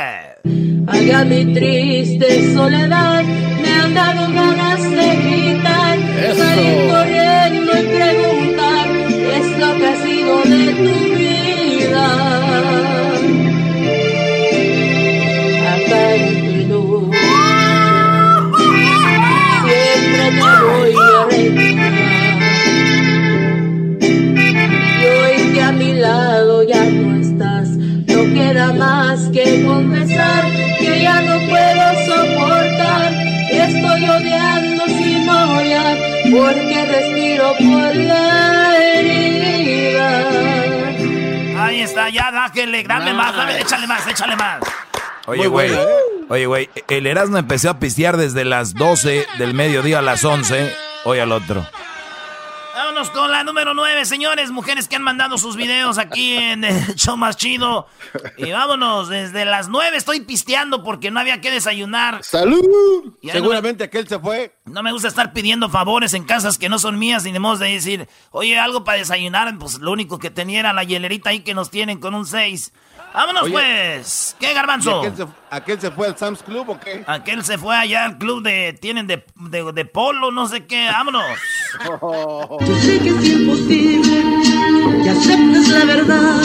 Ay, 0.87 1.11
a 1.11 1.23
mi 1.23 1.53
triste 1.53 2.53
soledad 2.53 3.23
me 3.23 3.71
han 3.71 3.93
dado 3.93 4.33
ganas 4.33 4.81
de 4.81 5.15
gritar, 5.15 5.99
salir 6.35 6.89
corriendo 6.89 7.71
y 7.77 7.85
preguntar 7.95 8.87
qué 9.07 9.37
es 9.37 9.59
lo 9.59 9.77
que 9.77 9.87
ha 9.87 10.03
sido 10.03 10.41
de 10.43 10.73
tu 10.73 11.15
vida. 11.15 12.38
Queda 28.39 28.73
más 28.73 29.19
que 29.33 29.63
confesar 29.65 30.45
que 30.79 31.01
ya 31.01 31.21
no 31.21 31.39
puedo 31.49 31.85
soportar. 32.05 33.13
Estoy 33.51 34.09
odiando 34.09 34.85
sin 34.85 35.29
odiar 35.29 35.97
porque 36.31 36.85
respiro 36.85 37.53
por 37.57 37.95
la 37.95 38.77
herida. 38.77 40.09
Ahí 41.65 41.81
está, 41.81 42.09
ya 42.09 42.31
dájele, 42.31 42.83
dame 42.83 43.13
más, 43.13 43.35
dame, 43.35 43.59
échale 43.59 43.87
más, 43.87 44.07
échale 44.07 44.35
más. 44.35 44.59
Oye, 45.25 45.47
güey. 45.47 45.71
¿eh? 45.73 45.85
Oye, 46.29 46.45
güey. 46.45 46.69
El 46.87 47.07
Erasmo 47.07 47.37
empezó 47.37 47.69
a 47.71 47.79
pistear 47.79 48.17
desde 48.17 48.45
las 48.45 48.73
12 48.73 49.27
del 49.37 49.53
mediodía 49.53 49.99
a 49.99 50.01
las 50.01 50.23
11. 50.23 50.73
Hoy 51.03 51.19
al 51.19 51.31
otro. 51.31 51.65
Vámonos 52.99 53.17
con 53.17 53.31
la 53.31 53.45
número 53.45 53.73
9, 53.73 54.03
señores, 54.03 54.51
mujeres 54.51 54.89
que 54.89 54.97
han 54.97 55.03
mandado 55.03 55.37
sus 55.37 55.55
videos 55.55 55.97
aquí 55.97 56.33
en 56.35 56.65
el 56.65 56.95
show 56.95 57.15
más 57.15 57.37
chido. 57.37 57.87
Y 58.35 58.51
vámonos, 58.51 59.07
desde 59.07 59.45
las 59.45 59.69
9 59.69 59.95
estoy 59.95 60.19
pisteando 60.19 60.83
porque 60.83 61.09
no 61.09 61.21
había 61.21 61.39
que 61.39 61.49
desayunar. 61.49 62.21
¡Salud! 62.25 63.13
Seguramente 63.23 63.85
aquel 63.85 64.05
se 64.05 64.19
fue. 64.19 64.53
No 64.65 64.83
me 64.83 64.91
gusta 64.91 65.07
estar 65.07 65.31
pidiendo 65.31 65.69
favores 65.69 66.13
en 66.13 66.25
casas 66.25 66.57
que 66.57 66.67
no 66.67 66.77
son 66.77 66.99
mías 66.99 67.25
y 67.25 67.31
de 67.31 67.39
modo 67.39 67.59
de 67.59 67.71
decir, 67.71 68.09
oye, 68.31 68.59
algo 68.59 68.83
para 68.83 68.97
desayunar. 68.97 69.57
Pues 69.57 69.79
lo 69.79 69.93
único 69.93 70.19
que 70.19 70.29
tenía 70.29 70.59
era 70.59 70.73
la 70.73 70.83
hielerita 70.83 71.29
ahí 71.29 71.39
que 71.39 71.53
nos 71.53 71.71
tienen 71.71 72.01
con 72.01 72.13
un 72.13 72.25
6. 72.25 72.73
Vámonos 73.13 73.43
Oye. 73.43 73.51
pues. 73.53 74.35
¿Qué 74.39 74.51
¿Y 74.51 74.53
garbanzo? 74.53 74.99
aquel, 75.01 75.15
se, 75.17 75.25
aquel 75.49 75.81
se 75.81 75.91
fue 75.91 76.07
al 76.07 76.17
Sam's 76.17 76.43
Club 76.43 76.69
o 76.69 76.79
qué? 76.79 77.03
Aquel 77.07 77.43
se 77.43 77.57
fue 77.57 77.75
allá 77.75 78.05
al 78.05 78.17
club 78.17 78.43
de, 78.43 78.73
tienen 78.79 79.07
de, 79.07 79.25
de, 79.35 79.71
de 79.73 79.85
polo, 79.85 80.31
no 80.31 80.47
sé 80.47 80.65
qué. 80.65 80.87
Vámonos. 80.91 81.23
Yo 82.61 82.75
sé 82.81 82.99
que 82.99 83.09
es 83.09 83.25
imposible 83.25 84.23
que 85.03 85.09
aceptes 85.09 85.69
la 85.69 85.85
verdad, 85.85 86.41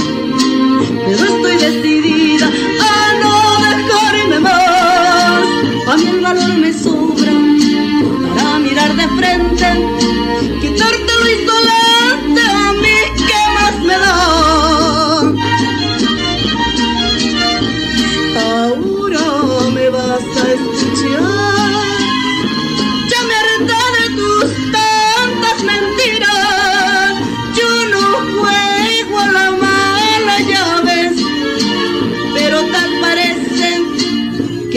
pero 1.06 1.24
estoy 1.24 1.56
decidida 1.56 2.46
a 2.46 3.14
no 3.22 3.76
dejarme 3.76 4.38
más. 4.40 5.44
A 5.88 5.96
mí 5.96 6.06
el 6.08 6.20
valor 6.20 6.54
me 6.58 6.72
sobra 6.72 7.32
para 8.36 8.58
mirar 8.58 8.94
de 8.94 9.08
frente, 9.08 9.66
quitarte 10.60 11.12
lo 11.20 11.30
insolente 11.30 11.83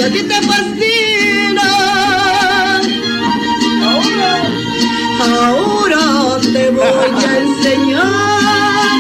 a 0.08 0.12
ti 0.12 0.24
te 0.24 0.42
fascina. 0.42 1.68
Ahora, 3.84 4.42
ahora 5.20 6.42
te 6.42 6.70
voy 6.70 7.26
a 7.26 7.38
enseñar 7.38 8.98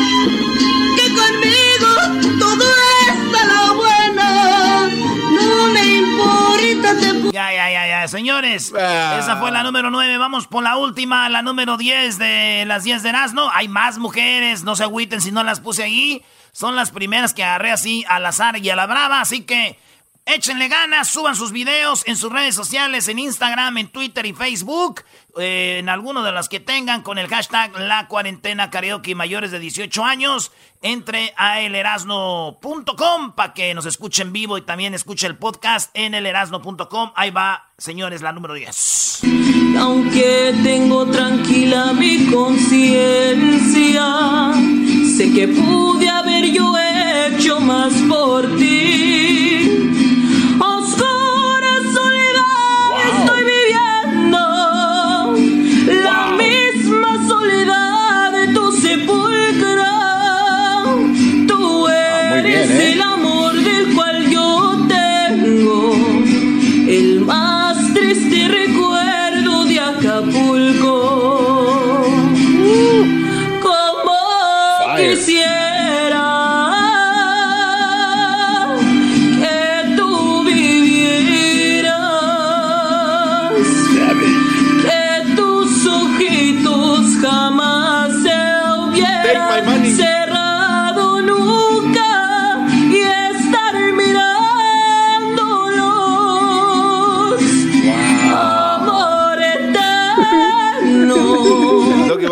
que 0.97 1.05
conmigo 1.19 1.91
todo 2.39 2.65
es 3.07 3.39
a 3.39 3.45
la 3.45 3.73
buena. 3.73 4.89
No 5.31 5.67
me 5.73 5.85
importa 5.95 6.89
te 6.99 7.31
Ya, 7.31 7.53
ya, 7.53 7.71
ya, 7.71 7.87
ya, 7.87 8.07
señores. 8.07 8.73
Esa 8.73 9.37
fue 9.39 9.51
la 9.51 9.63
número 9.63 9.89
9. 9.89 10.17
Vamos 10.17 10.47
por 10.47 10.63
la 10.63 10.75
última, 10.75 11.29
la 11.29 11.41
número 11.41 11.77
10 11.77 12.17
de 12.17 12.65
las 12.67 12.83
10 12.83 13.03
de 13.03 13.09
Erasmo. 13.09 13.49
Hay 13.53 13.69
más 13.69 13.97
mujeres, 13.97 14.63
no 14.63 14.75
se 14.75 14.83
agüiten 14.83 15.21
si 15.21 15.31
no 15.31 15.43
las 15.43 15.61
puse 15.61 15.83
ahí. 15.83 16.21
Son 16.51 16.75
las 16.75 16.91
primeras 16.91 17.33
que 17.33 17.43
agarré 17.43 17.71
así 17.71 18.03
al 18.09 18.25
azar 18.25 18.57
y 18.57 18.69
a 18.69 18.75
la 18.75 18.87
brava, 18.87 19.21
así 19.21 19.43
que 19.43 19.77
échenle 20.27 20.67
ganas, 20.67 21.07
suban 21.07 21.35
sus 21.35 21.51
videos 21.51 22.03
en 22.05 22.15
sus 22.15 22.31
redes 22.31 22.53
sociales, 22.53 23.07
en 23.07 23.17
Instagram, 23.17 23.77
en 23.77 23.87
Twitter 23.87 24.25
y 24.25 24.33
Facebook, 24.33 25.03
eh, 25.37 25.77
en 25.79 25.89
alguno 25.89 26.21
de 26.21 26.31
las 26.31 26.49
que 26.49 26.59
tengan 26.59 27.01
con 27.01 27.17
el 27.17 27.27
hashtag 27.27 27.79
La 27.79 28.07
Cuarentena 28.07 28.69
Karaoke 28.69 29.15
mayores 29.15 29.51
de 29.51 29.59
18 29.59 30.03
años. 30.03 30.51
Entre 30.83 31.33
a 31.37 31.61
elerasno.com 31.61 33.31
para 33.35 33.53
que 33.55 33.73
nos 33.73 33.87
escuchen 33.87 34.31
vivo 34.31 34.59
y 34.59 34.61
también 34.61 34.93
escuche 34.93 35.25
el 35.25 35.35
podcast 35.35 35.89
en 35.95 36.13
elerasno.com. 36.13 37.13
Ahí 37.15 37.31
va, 37.31 37.71
señores, 37.79 38.21
la 38.21 38.31
número 38.31 38.53
10. 38.53 39.21
Aunque 39.79 40.53
tengo 40.61 41.07
tranquila 41.07 41.93
mi 41.93 42.27
conciencia, 42.27 44.03
sé 45.17 45.33
que 45.33 45.47
pude 45.47 46.07
haber 46.07 46.45
yo 46.51 46.71
hecho 46.77 47.59
más 47.59 47.93
por 48.07 48.55
ti. 48.57 49.36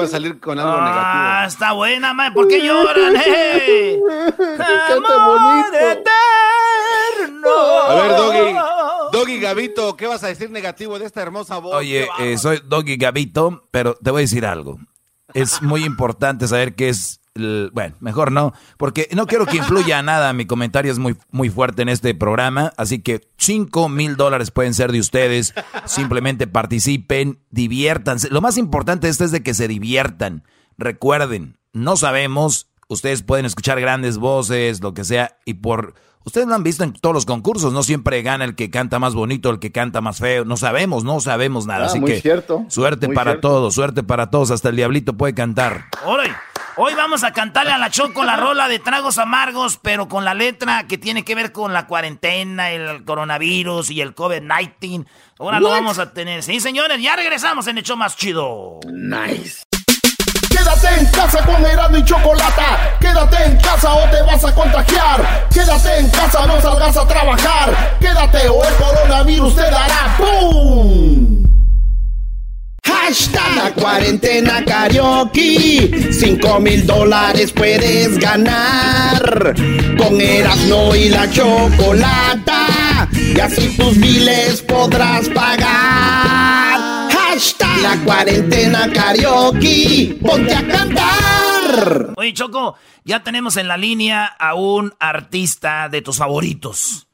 Que 0.05 0.11
salir 0.11 0.39
con 0.39 0.57
algo 0.59 0.71
Ah, 0.77 0.85
negativo. 0.85 1.47
está 1.47 1.71
buena, 1.73 2.13
man. 2.13 2.33
¿Por 2.33 2.47
qué 2.47 2.61
lloran, 2.65 3.15
eh? 3.25 3.99
Canta 4.37 5.27
bonito. 5.27 5.77
eterno. 7.19 7.49
A 7.87 7.95
ver, 7.95 8.11
Doggy. 8.17 8.55
Doggy 9.11 9.39
Gavito, 9.39 9.95
¿qué 9.95 10.07
vas 10.07 10.23
a 10.23 10.27
decir 10.27 10.49
negativo 10.49 10.97
de 10.99 11.05
esta 11.05 11.21
hermosa 11.21 11.57
voz? 11.59 11.75
Oye, 11.75 12.07
eh, 12.19 12.37
soy 12.37 12.61
Doggy 12.65 12.97
Gabito, 12.97 13.67
pero 13.71 13.95
te 13.95 14.11
voy 14.11 14.21
a 14.21 14.23
decir 14.23 14.45
algo. 14.45 14.77
Es 15.33 15.61
muy 15.61 15.83
importante 15.83 16.47
saber 16.47 16.75
qué 16.75 16.89
es. 16.89 17.19
El- 17.35 17.69
bueno, 17.73 17.95
mejor 17.99 18.31
no, 18.31 18.53
porque 18.77 19.07
no 19.13 19.27
quiero 19.27 19.45
que 19.45 19.57
influya 19.57 20.01
nada. 20.01 20.33
Mi 20.33 20.45
comentario 20.45 20.91
es 20.91 20.97
muy, 20.99 21.15
muy 21.31 21.49
fuerte 21.49 21.81
en 21.83 21.89
este 21.89 22.15
programa, 22.15 22.73
así 22.77 22.99
que 22.99 23.27
5 23.37 23.87
mil 23.89 24.15
dólares 24.15 24.51
pueden 24.51 24.73
ser 24.73 24.91
de 24.91 24.99
ustedes. 24.99 25.53
Simplemente 25.85 26.47
participen, 26.47 27.39
diviértanse. 27.51 28.29
Lo 28.29 28.41
más 28.41 28.57
importante 28.57 29.07
de 29.07 29.11
esto 29.11 29.23
es 29.25 29.31
de 29.31 29.43
que 29.43 29.53
se 29.53 29.67
diviertan. 29.67 30.43
Recuerden, 30.77 31.57
no 31.73 31.95
sabemos, 31.97 32.67
ustedes 32.87 33.23
pueden 33.23 33.45
escuchar 33.45 33.79
grandes 33.79 34.17
voces, 34.17 34.81
lo 34.81 34.93
que 34.93 35.03
sea, 35.03 35.37
y 35.45 35.55
por... 35.55 35.93
Ustedes 36.25 36.47
lo 36.47 36.55
han 36.55 36.63
visto 36.63 36.83
en 36.83 36.91
todos 36.93 37.13
los 37.13 37.25
concursos, 37.27 37.71
no 37.71 37.83
siempre 37.83 38.23
gana 38.23 38.45
el 38.45 38.55
que 38.55 38.71
canta 38.71 38.97
más 38.97 39.13
bonito, 39.13 39.51
el 39.51 39.59
que 39.59 39.71
canta 39.71 40.01
más 40.01 40.17
feo, 40.17 40.43
no 40.43 40.57
sabemos, 40.57 41.03
no 41.03 41.19
sabemos 41.19 41.67
nada, 41.67 41.83
Ah, 41.83 41.85
así 41.85 41.99
muy 41.99 42.13
que 42.13 42.21
cierto, 42.21 42.65
suerte 42.67 43.05
muy 43.05 43.15
para 43.15 43.31
cierto. 43.33 43.47
todos, 43.47 43.75
suerte 43.75 44.01
para 44.01 44.31
todos, 44.31 44.49
hasta 44.49 44.69
el 44.69 44.75
diablito 44.75 45.13
puede 45.13 45.35
cantar. 45.35 45.85
Hoy, 46.03 46.25
hoy 46.77 46.93
vamos 46.93 47.23
a 47.23 47.31
cantarle 47.31 47.71
a 47.71 47.77
la 47.77 47.89
Choco 47.89 48.23
la 48.23 48.35
rola 48.37 48.67
de 48.67 48.79
tragos 48.79 49.17
amargos, 49.17 49.79
pero 49.81 50.07
con 50.07 50.25
la 50.25 50.33
letra 50.33 50.85
que 50.87 50.97
tiene 50.97 51.23
que 51.23 51.35
ver 51.35 51.51
con 51.51 51.73
la 51.73 51.87
cuarentena, 51.87 52.71
el 52.71 53.03
coronavirus 53.03 53.91
y 53.91 54.01
el 54.01 54.15
COVID-19. 54.15 55.05
Ahora 55.39 55.59
lo 55.59 55.69
vamos 55.69 55.99
a 55.99 56.13
tener. 56.13 56.43
Sí, 56.43 56.59
señores, 56.59 57.01
ya 57.01 57.15
regresamos 57.15 57.67
en 57.67 57.77
el 57.77 57.83
show 57.83 57.97
más 57.97 58.15
chido. 58.15 58.79
Nice. 58.91 59.63
Quédate 60.49 60.99
en 60.99 61.05
casa 61.11 61.45
con 61.45 61.65
Erasmo 61.65 61.97
y 61.97 62.05
Chocolata. 62.05 62.97
Quédate 62.99 63.43
en 63.43 63.57
casa 63.57 63.93
o 63.93 64.09
te 64.09 64.21
vas 64.23 64.43
a 64.43 64.55
contagiar. 64.55 65.47
Quédate 65.53 65.99
en 65.99 66.09
casa, 66.09 66.47
no 66.47 66.59
salgas 66.61 66.97
a 66.97 67.07
trabajar. 67.07 67.97
Quédate 67.99 68.49
o 68.49 68.63
el 68.63 68.75
coronavirus 68.75 69.55
te 69.55 69.61
dará 69.61 70.15
¡Pum! 70.17 71.24
Hashtag 72.85 73.55
la 73.55 73.73
cuarentena 73.73 74.63
karaoke. 74.63 76.11
5 76.11 76.59
mil 76.59 76.85
dólares 76.85 77.51
puedes 77.51 78.17
ganar. 78.17 79.55
Con 79.97 80.21
Erasmo 80.21 80.95
y 80.95 81.09
la 81.09 81.29
chocolata. 81.29 83.09
Y 83.13 83.39
así 83.39 83.75
tus 83.77 83.97
biles 83.97 84.61
podrás 84.61 85.29
pagar. 85.29 87.09
Hashtag 87.11 87.77
la 87.81 87.97
cuarentena 88.03 88.91
karaoke. 88.93 90.17
Ponte 90.21 90.53
a 90.53 90.67
cantar. 90.67 92.13
Oye, 92.15 92.33
Choco, 92.33 92.75
ya 93.03 93.23
tenemos 93.23 93.57
en 93.57 93.67
la 93.67 93.77
línea 93.77 94.25
a 94.25 94.53
un 94.55 94.93
artista 94.99 95.89
de 95.89 96.01
tus 96.01 96.17
favoritos. 96.17 97.07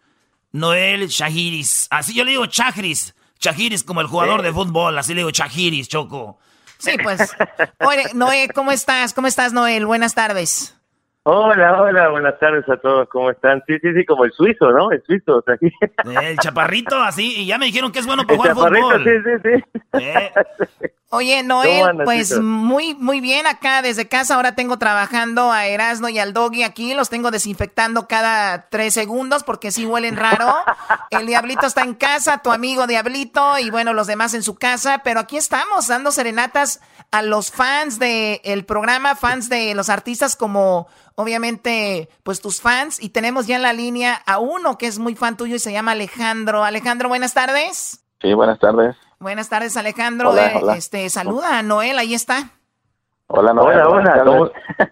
Noel 0.52 1.08
Shahiris. 1.08 1.88
Así 1.90 2.14
yo 2.14 2.24
le 2.26 2.32
digo 2.32 2.46
Chajris. 2.46 3.16
Chajiris 3.42 3.84
como 3.84 4.00
el 4.00 4.08
jugador 4.08 4.42
de 4.44 4.54
fútbol. 4.54 4.98
Así 4.98 5.14
le 5.14 5.22
digo 5.22 5.32
Chajiris, 5.32 5.90
Choco. 5.90 6.38
Sí, 6.78 6.96
pues. 7.04 7.36
Oye, 7.80 8.06
Noé, 8.14 8.50
¿cómo 8.54 8.72
estás? 8.72 9.14
¿Cómo 9.14 9.28
estás, 9.28 9.52
Noel? 9.52 9.86
Buenas 9.86 10.16
tardes. 10.16 10.76
Hola, 11.24 11.80
hola, 11.80 12.10
buenas 12.10 12.40
tardes 12.40 12.68
a 12.68 12.78
todos, 12.78 13.08
¿cómo 13.10 13.30
están? 13.30 13.62
Sí, 13.68 13.76
sí, 13.80 13.90
sí, 13.96 14.06
como 14.08 14.26
el 14.26 14.32
suizo, 14.32 14.72
¿no? 14.72 14.92
El 14.92 15.04
suizo, 15.06 15.38
o 15.38 15.42
sea, 15.44 15.54
aquí. 15.54 15.72
El 16.04 16.36
chaparrito, 16.40 17.00
así. 17.00 17.42
Y 17.42 17.46
ya 17.46 17.60
me 17.60 17.68
dijeron 17.68 17.92
que 17.92 18.00
es 18.00 18.08
bueno 18.08 18.24
para 18.28 18.34
El 18.34 18.40
jugar 18.40 18.56
chaparrito, 18.56 18.90
fútbol. 18.90 19.04
sí, 19.04 19.12
sí, 19.44 19.64
sí. 19.64 19.80
Eh, 20.00 20.32
Oye, 21.14 21.36
¿Cómo 21.42 21.62
Noel, 21.62 21.86
andas, 21.90 22.06
pues 22.06 22.40
muy, 22.40 22.96
muy 22.96 23.20
bien 23.22 23.46
acá 23.46 23.84
desde 23.84 24.08
casa. 24.08 24.34
Ahora 24.36 24.56
tengo 24.56 24.80
trabajando 24.80 25.52
a 25.52 25.68
Erasno 25.68 26.10
y 26.10 26.18
al 26.18 26.34
Doggy 26.34 26.64
aquí. 26.64 26.94
Los 26.96 27.10
tengo 27.10 27.30
desinfectando 27.30 28.08
cada 28.08 28.70
tres 28.70 28.94
segundos 28.96 29.44
porque 29.44 29.72
sí 29.72 29.86
huelen 29.86 30.16
raro. 30.16 30.56
El 31.12 31.28
Diablito 31.28 31.68
está 31.68 31.82
en 31.84 31.94
casa, 31.96 32.42
tu 32.42 32.52
amigo 32.52 32.88
Diablito 32.88 33.60
y 33.60 33.70
bueno, 33.70 33.94
los 33.94 34.08
demás 34.08 34.34
en 34.34 34.42
su 34.42 34.56
casa. 34.56 35.02
Pero 35.04 35.20
aquí 35.20 35.36
estamos 35.38 35.88
dando 35.88 36.12
serenatas 36.12 36.82
a 37.12 37.22
los 37.22 37.52
fans 37.52 38.00
del 38.00 38.66
programa, 38.66 39.16
fans 39.16 39.50
de 39.50 39.76
los 39.76 39.90
artistas 39.90 40.38
como 40.38 40.88
obviamente 41.16 42.10
pues 42.24 42.42
tus 42.42 42.62
fans. 42.62 43.02
Y 43.02 43.10
tenemos 43.10 43.48
ya 43.48 43.56
en 43.56 43.62
la 43.64 43.74
línea 43.74 44.22
a 44.26 44.40
uno 44.40 44.78
que 44.78 44.88
es 44.88 45.00
muy 45.00 45.16
fan 45.16 45.38
tuyo 45.38 45.56
y 45.56 45.60
se 45.60 45.72
llama 45.72 45.92
Alejandro. 45.92 46.64
Alejandro, 46.64 47.10
buenas 47.10 47.34
tardes. 47.34 48.04
Sí, 48.22 48.34
buenas 48.34 48.60
tardes. 48.60 48.96
Buenas 49.20 49.50
tardes, 49.50 49.78
Alejandro. 49.78 50.32
Hola, 50.32 50.48
Eh, 50.54 50.60
hola. 50.62 50.76
Este, 50.78 51.10
saluda 51.10 51.60
a 51.60 51.64
Noel, 51.64 51.98
ahí 52.00 52.14
está. 52.14 52.50
Hola, 53.28 53.52
hola, 53.54 53.88
hola. 53.88 54.24
¿cómo- 54.26 54.50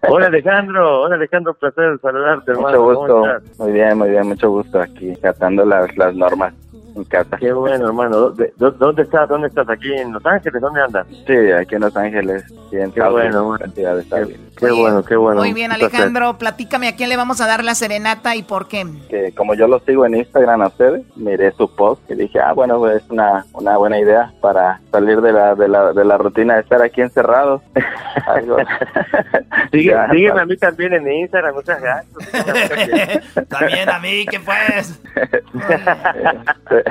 Hola, 0.08 0.26
Alejandro. 0.28 1.02
Hola, 1.02 1.16
Alejandro, 1.16 1.52
placer 1.54 1.98
saludarte, 2.00 2.52
hermano. 2.52 2.82
Mucho 2.82 3.00
¿Cómo 3.00 3.18
gusto. 3.18 3.36
estás? 3.36 3.58
Muy 3.58 3.72
bien, 3.72 3.98
muy 3.98 4.08
bien, 4.10 4.26
mucho 4.28 4.48
gusto 4.50 4.80
aquí, 4.80 5.14
tratando 5.16 5.64
las, 5.64 5.94
las 5.96 6.14
normas. 6.14 6.54
en 6.96 7.04
casa. 7.04 7.36
Qué 7.36 7.52
bueno, 7.52 7.86
hermano. 7.86 8.16
¿Dónde, 8.18 8.52
dónde 8.56 9.02
estás? 9.02 9.28
¿Dónde 9.28 9.46
estás? 9.46 9.68
¿Aquí 9.68 9.92
en 9.92 10.12
Los 10.12 10.26
Ángeles? 10.26 10.60
¿Dónde 10.60 10.80
andas? 10.82 11.06
Sí, 11.24 11.52
aquí 11.52 11.74
en 11.76 11.80
Los 11.82 11.96
Ángeles. 11.96 12.44
Qué 12.70 12.84
bueno. 13.08 13.56
Qué, 13.74 14.36
bueno, 14.68 15.04
qué 15.04 15.16
bueno. 15.16 15.40
Muy 15.40 15.52
bien, 15.52 15.72
Alejandro. 15.72 16.36
Platícame 16.38 16.88
a 16.88 16.96
quién 16.96 17.08
le 17.08 17.16
vamos 17.16 17.40
a 17.40 17.46
dar 17.46 17.64
la 17.64 17.74
serenata 17.74 18.36
y 18.36 18.42
por 18.42 18.68
qué. 18.68 18.86
Que 19.08 19.32
como 19.32 19.54
yo 19.54 19.66
lo 19.66 19.80
sigo 19.80 20.04
en 20.06 20.16
Instagram 20.16 20.62
a 20.62 20.68
ustedes, 20.68 21.02
miré 21.16 21.52
su 21.52 21.74
post 21.74 22.02
y 22.10 22.14
dije, 22.14 22.40
ah, 22.40 22.52
bueno, 22.52 22.86
es 22.90 23.02
una, 23.08 23.46
una 23.52 23.76
buena 23.76 23.98
idea 23.98 24.32
para 24.40 24.80
salir 24.90 25.20
de 25.20 25.32
la, 25.32 25.54
de 25.54 25.68
la, 25.68 25.92
de 25.92 26.04
la 26.04 26.18
rutina 26.18 26.54
de 26.54 26.60
estar 26.60 26.82
aquí 26.82 27.00
encerrados. 27.00 27.62
sígueme 29.70 30.40
a 30.40 30.44
mí 30.44 30.56
también 30.56 30.94
en 30.94 31.10
Instagram, 31.10 31.54
muchas 31.54 31.80
gracias. 31.80 33.48
también 33.48 33.88
a 33.88 33.98
mí, 33.98 34.26
¿qué 34.26 34.40
pues? 34.40 35.00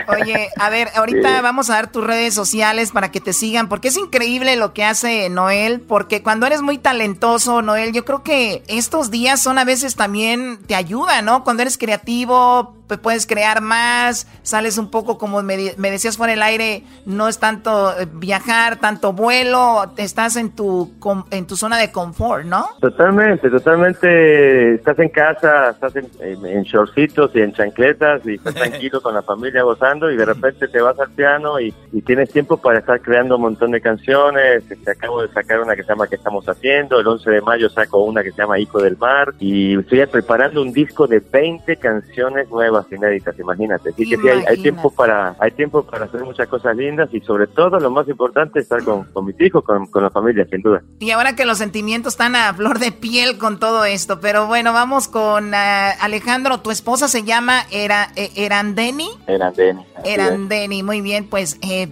Oye, 0.07 0.49
a 0.57 0.69
ver, 0.69 0.89
ahorita 0.95 1.41
vamos 1.41 1.69
a 1.69 1.73
dar 1.73 1.91
tus 1.91 2.05
redes 2.05 2.33
sociales 2.33 2.91
para 2.91 3.11
que 3.11 3.21
te 3.21 3.33
sigan, 3.33 3.69
porque 3.69 3.89
es 3.89 3.97
increíble 3.97 4.55
lo 4.55 4.73
que 4.73 4.83
hace 4.83 5.29
Noel, 5.29 5.81
porque 5.81 6.21
cuando 6.23 6.45
eres 6.45 6.61
muy 6.61 6.77
talentoso, 6.77 7.58
Noel, 7.61 7.93
yo 7.93 8.05
creo 8.05 8.23
que 8.23 8.63
estos 8.67 9.11
días 9.11 9.41
son 9.41 9.57
a 9.57 9.65
veces 9.65 9.95
también 9.95 10.59
te 10.65 10.75
ayuda, 10.75 11.21
¿no? 11.21 11.43
Cuando 11.43 11.61
eres 11.61 11.77
creativo, 11.77 12.78
puedes 12.97 13.27
crear 13.27 13.61
más, 13.61 14.27
sales 14.43 14.77
un 14.77 14.89
poco 14.89 15.17
como 15.17 15.41
me, 15.43 15.57
decías 15.57 16.17
fuera 16.17 16.33
el 16.33 16.41
aire, 16.41 16.83
no 17.05 17.27
es 17.27 17.39
tanto 17.39 17.97
eh, 17.99 18.07
viajar, 18.11 18.77
tanto 18.77 19.13
vuelo, 19.13 19.93
estás 19.97 20.35
en 20.35 20.51
tu 20.51 20.91
en 21.31 21.47
tu 21.47 21.55
zona 21.55 21.77
de 21.77 21.91
confort, 21.91 22.45
¿no? 22.45 22.69
Totalmente, 22.79 23.49
totalmente, 23.49 24.75
estás 24.75 24.99
en 24.99 25.09
casa, 25.09 25.71
estás 25.71 25.95
en, 25.95 26.09
en, 26.21 26.63
shortcitos 26.63 27.31
y 27.35 27.41
en 27.41 27.53
chancletas 27.53 28.25
y 28.25 28.35
estás 28.35 28.55
tranquilo 28.55 29.01
con 29.03 29.13
la 29.13 29.21
familia 29.21 29.63
gozando 29.63 30.11
y 30.11 30.17
de 30.17 30.25
repente 30.25 30.67
te 30.67 30.81
vas 30.81 30.99
al 30.99 31.11
piano 31.11 31.59
y, 31.59 31.73
tienes 32.05 32.31
tiempo 32.31 32.57
para 32.57 32.79
estar 32.79 33.01
creando 33.01 33.35
un 33.35 33.43
montón 33.43 33.71
de 33.71 33.81
canciones, 33.81 34.67
te 34.67 34.73
este, 34.73 34.91
acabo 34.91 35.21
de 35.21 35.27
sacar 35.27 35.59
una 35.59 35.75
que 35.75 35.83
se 35.83 35.89
llama 35.89 36.07
¿Qué 36.07 36.15
estamos 36.15 36.47
haciendo? 36.47 36.99
El 36.99 37.07
11 37.07 37.29
de 37.29 37.41
mayo 37.41 37.69
saco 37.69 37.99
una 37.99 38.23
que 38.23 38.31
se 38.31 38.37
llama 38.37 38.57
Hijo 38.57 38.81
del 38.81 38.97
Mar 38.97 39.33
y 39.39 39.77
estoy 39.77 40.03
preparando 40.07 40.61
un 40.61 40.71
disco 40.71 41.05
de 41.07 41.19
20 41.19 41.75
canciones 41.77 42.49
nuevas 42.49 42.78
inéditas, 42.91 43.37
imagínate. 43.39 43.89
Así 43.89 44.09
que 44.09 44.17
sí, 44.17 44.27
hay, 44.27 44.57
tiempo 44.61 44.89
para 44.89 45.35
hay 45.39 45.51
tiempo 45.51 45.83
para 45.83 46.05
hacer 46.05 46.23
muchas 46.23 46.47
cosas 46.47 46.75
lindas 46.75 47.09
y 47.13 47.21
sobre 47.21 47.47
todo 47.47 47.79
lo 47.79 47.89
más 47.91 48.07
importante 48.07 48.59
es 48.59 48.63
estar 48.63 48.83
con, 48.83 49.07
mis 49.25 49.39
hijos, 49.41 49.63
con, 49.63 49.87
la 50.01 50.09
familia, 50.09 50.45
sin 50.49 50.61
duda. 50.61 50.81
Y 50.99 51.11
ahora 51.11 51.35
que 51.35 51.45
los 51.45 51.57
sentimientos 51.57 52.13
están 52.13 52.35
a 52.35 52.53
flor 52.53 52.79
de 52.79 52.91
piel 52.91 53.37
con 53.37 53.59
todo 53.59 53.85
esto, 53.85 54.19
pero 54.19 54.47
bueno, 54.47 54.73
vamos 54.73 55.07
con 55.07 55.53
eh, 55.53 55.57
Alejandro, 55.99 56.59
tu 56.59 56.71
esposa 56.71 57.07
se 57.07 57.23
llama 57.23 57.63
Era, 57.71 58.09
eh, 58.15 58.31
Erandeni. 58.35 59.09
Erandeni. 59.27 59.85
Erandeni, 60.03 60.83
muy 60.83 61.01
bien, 61.01 61.27
pues 61.27 61.57
eh, 61.61 61.87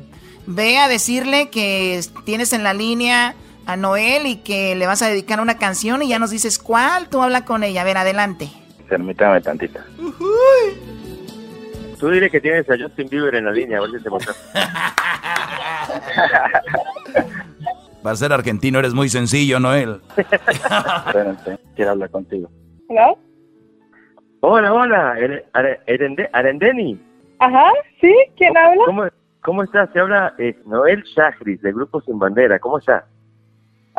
ve 0.46 0.78
a 0.78 0.88
decirle 0.88 1.50
que 1.50 2.00
tienes 2.26 2.54
en 2.54 2.64
la 2.64 2.74
línea 2.74 3.36
a 3.66 3.76
Noel 3.76 4.26
y 4.26 4.38
que 4.38 4.76
le 4.76 4.88
vas 4.88 5.02
a 5.02 5.10
dedicar 5.10 5.42
una 5.42 5.58
canción 5.58 6.02
y 6.02 6.08
ya 6.08 6.20
nos 6.20 6.32
dices 6.32 6.58
cuál, 6.58 7.10
tú 7.10 7.22
habla 7.22 7.44
con 7.46 7.64
ella, 7.64 7.82
a 7.82 7.84
ver, 7.84 7.98
adelante. 7.98 8.50
Permítame 8.88 9.42
tantita. 9.42 9.84
Tú 12.00 12.10
dile 12.10 12.30
que 12.30 12.40
tienes 12.40 12.70
a 12.70 12.78
Justin 12.78 13.10
Bieber 13.10 13.36
en 13.36 13.44
la 13.46 13.52
línea, 13.52 13.80
a 13.80 13.82
ver 13.82 13.90
si 13.92 14.02
te 14.04 14.10
Para 18.04 18.16
ser 18.16 18.32
argentino 18.32 18.80
eres 18.80 18.94
muy 18.94 19.10
sencillo, 19.10 19.60
Noel. 19.60 20.00
Espérate, 20.16 21.58
quiero 21.76 21.92
hablar 21.92 22.10
contigo. 22.12 22.50
¿Hola? 22.88 23.16
Hola, 24.42 24.74
hola, 24.74 25.16
Arendeni. 26.32 27.02
Ajá, 27.40 27.72
sí, 28.00 28.14
¿quién 28.38 28.56
habla? 28.56 29.12
¿Cómo, 29.42 29.64
estás? 29.64 29.90
Se 29.94 30.00
habla 30.00 30.36
eh, 30.38 30.56
Noel 30.66 31.04
Shahris, 31.04 31.62
de 31.62 31.72
Grupo 31.72 32.02
Sin 32.02 32.20
Bandera. 32.20 32.60
¿Cómo 32.60 32.80
estás? 32.80 33.06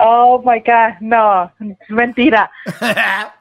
Oh 0.00 0.40
my 0.44 0.60
God, 0.60 1.00
no, 1.00 1.50
mentira. 1.88 2.48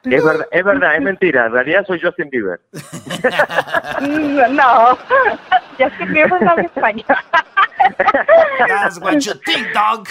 es 0.04 0.24
verdad, 0.24 0.46
es 0.50 0.64
verdad, 0.64 0.96
es 0.96 1.02
mentira. 1.02 1.46
En 1.46 1.52
realidad 1.52 1.84
soy 1.86 2.00
Justin 2.00 2.28
Bieber. 2.30 2.60
no, 4.50 4.98
Justin 5.78 6.12
Bieber 6.12 6.42
no 6.42 6.58
es 6.58 6.66
español. 6.66 7.16
That's 8.66 9.00
what 9.00 9.20
you 9.20 9.34
think, 9.46 9.68
dog. 9.72 10.08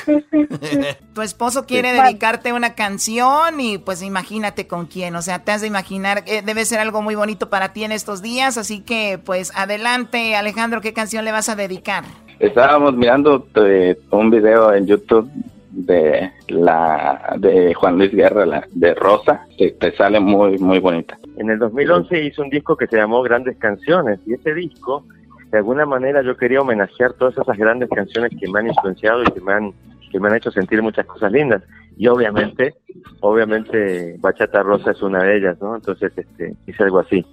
tu 1.14 1.22
esposo 1.22 1.66
quiere 1.66 1.92
dedicarte 1.92 2.54
una 2.54 2.76
canción 2.76 3.60
y 3.60 3.78
pues 3.78 4.02
imagínate 4.02 4.68
con 4.68 4.86
quién. 4.86 5.18
O 5.18 5.22
sea, 5.22 5.40
te 5.40 5.52
has 5.52 5.60
de 5.60 5.68
imaginar, 5.68 6.24
eh, 6.28 6.42
debe 6.46 6.64
ser 6.64 6.80
algo 6.80 7.02
muy 7.02 7.16
bonito 7.16 7.50
para 7.50 7.74
ti 7.74 7.84
en 7.84 7.92
estos 7.92 8.22
días. 8.22 8.58
Así 8.58 8.80
que 8.80 9.20
pues 9.24 9.52
adelante, 9.54 10.38
Alejandro, 10.38 10.80
¿qué 10.80 10.94
canción 10.94 11.26
le 11.26 11.34
vas 11.34 11.50
a 11.50 11.58
dedicar? 11.58 12.06
Estábamos 12.40 12.94
mirando 12.94 13.46
eh, 13.56 13.98
un 14.12 14.30
video 14.30 14.74
en 14.74 14.88
YouTube 14.88 15.30
de 15.78 16.32
la 16.48 17.36
de 17.38 17.74
Juan 17.76 17.98
Luis 17.98 18.12
Guerra, 18.12 18.46
la, 18.46 18.68
de 18.72 18.96
Rosa, 18.96 19.46
que 19.58 19.72
te 19.72 19.96
sale 19.96 20.20
muy 20.20 20.58
muy 20.58 20.80
bonita. 20.80 21.18
En 21.38 21.52
el 21.52 21.60
2011 21.60 22.24
hizo 22.24 22.42
un 22.42 22.50
disco 22.50 22.76
que 22.76 22.88
se 22.88 22.98
llamó 22.98 23.22
Grandes 23.22 23.58
Canciones 23.58 24.20
y 24.26 24.34
ese 24.34 24.54
disco, 24.56 25.06
de 25.52 25.60
alguna 25.60 25.86
manera 25.86 26.24
yo 26.24 26.36
quería 26.36 26.62
homenajear 26.62 27.14
todas 27.14 27.38
esas 27.38 27.58
grandes 27.58 27.90
canciones 27.90 28.32
que 28.40 28.50
me 28.50 28.60
han 28.60 28.68
influenciado 28.68 29.22
y 29.22 29.26
que 29.28 29.42
me 29.42 29.54
han 29.54 29.72
que 30.12 30.20
me 30.20 30.30
han 30.30 30.36
hecho 30.36 30.52
sentir 30.52 30.82
muchas 30.82 31.06
cosas 31.06 31.32
lindas 31.32 31.62
y 31.96 32.08
obviamente 32.08 32.76
obviamente 33.20 34.16
Bachata 34.20 34.64
Rosa 34.64 34.92
es 34.92 35.02
una 35.04 35.24
de 35.24 35.38
ellas, 35.38 35.58
¿no? 35.62 35.76
Entonces 35.76 36.12
este 36.18 36.56
hice 36.66 36.84
algo 36.84 37.00
así. 37.00 37.24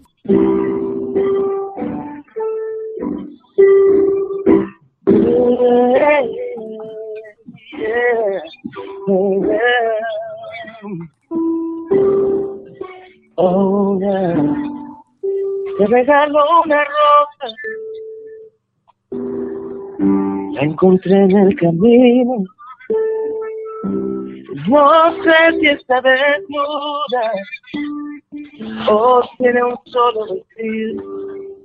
Oh, 13.36 13.98
Te 15.78 15.86
regalo 15.86 16.38
una 16.64 16.84
rosa. 16.84 17.54
La 20.54 20.62
encontré 20.62 21.24
en 21.24 21.36
el 21.36 21.56
camino. 21.56 22.44
No 24.68 25.12
sé 25.24 25.58
si 25.60 25.66
está 25.66 26.00
desnuda 26.00 27.32
o 28.88 29.22
tiene 29.38 29.64
un 29.64 29.76
solo 29.86 30.26
vestido. 30.32 31.02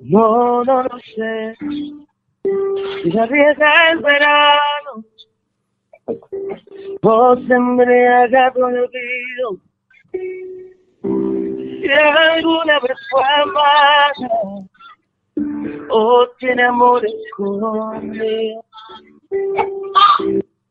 No, 0.01 0.63
no 0.63 0.83
lo 0.83 0.99
sé. 1.15 1.55
Si 3.03 3.11
la 3.11 3.23
arriesga 3.23 3.91
el 3.91 3.99
verano 3.99 5.05
o 7.01 7.35
se 7.35 7.53
embriaga 7.53 8.51
con 8.53 8.75
el 8.75 8.83
olvido. 8.83 9.57
Si 11.01 11.91
alguna 11.91 12.79
vez 12.79 12.97
fue 13.09 13.23
amada 13.41 14.13
o 15.89 16.27
tiene 16.39 16.63
amor 16.63 17.03
escondido. 17.05 18.65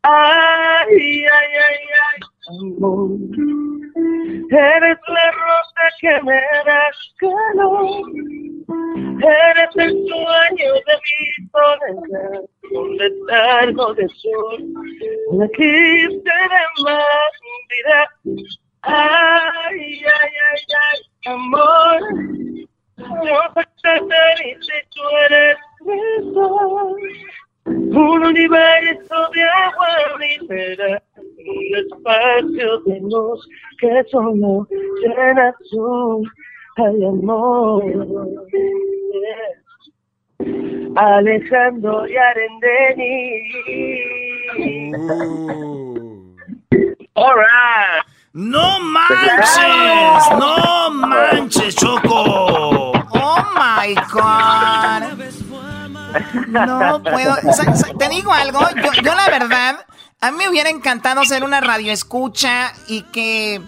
Ay, 0.03 0.87
ay, 0.90 1.27
ay, 1.27 1.85
ay, 2.09 2.20
amor. 2.49 3.11
Eres 4.51 4.99
la 5.09 5.31
rosa 5.31 5.85
que 6.01 6.23
me 6.23 6.41
da 6.67 6.91
calor. 7.19 8.03
Eres 9.21 9.77
el 9.77 10.07
sueño 10.07 10.75
de 10.87 10.95
mi 11.05 11.49
soledad, 11.51 12.43
un 12.71 12.97
letargo 12.97 13.95
de 13.95 14.09
sol. 14.09 14.65
La 15.33 15.49
quise 15.49 16.09
de 16.15 16.83
más 16.85 17.33
vida. 17.69 18.01
Ay, 18.83 20.03
ay, 20.05 20.33
ay, 20.51 20.63
ay, 20.81 21.33
amor. 21.33 22.01
Soy 23.83 23.99
feliz 24.09 24.59
si 24.61 24.79
tú 24.95 25.03
eres 25.27 25.57
mi 25.81 26.33
sol. 26.35 26.97
Un 27.68 28.24
universo 28.24 29.16
de 29.35 29.42
agua 29.42 29.88
libera, 30.18 31.02
un 31.16 31.76
espacio 31.76 32.78
de 32.81 33.00
luz 33.00 33.48
que 33.78 34.04
solo 34.11 34.66
llena 35.02 35.54
su 35.64 36.24
ay 36.76 37.04
amor. 37.04 37.85
Alejandro 40.96 42.09
y 42.09 42.16
Arendeni. 42.16 43.12
All 47.14 47.35
right. 47.35 48.02
No 48.35 48.78
manches, 48.81 50.31
no 50.38 50.90
manches, 50.90 51.74
Choco. 51.74 52.92
Oh 53.12 53.42
my 53.54 53.94
God. 54.12 55.38
No 56.49 57.03
puedo. 57.03 57.37
Te 57.99 58.09
digo 58.09 58.33
algo, 58.33 58.61
yo, 58.77 58.92
yo 59.03 59.14
la 59.14 59.29
verdad, 59.29 59.87
a 60.21 60.31
mí 60.31 60.38
me 60.38 60.49
hubiera 60.49 60.71
encantado 60.71 61.25
ser 61.25 61.44
una 61.44 61.61
radio 61.61 61.92
escucha 61.92 62.73
y 62.87 63.03
que 63.03 63.61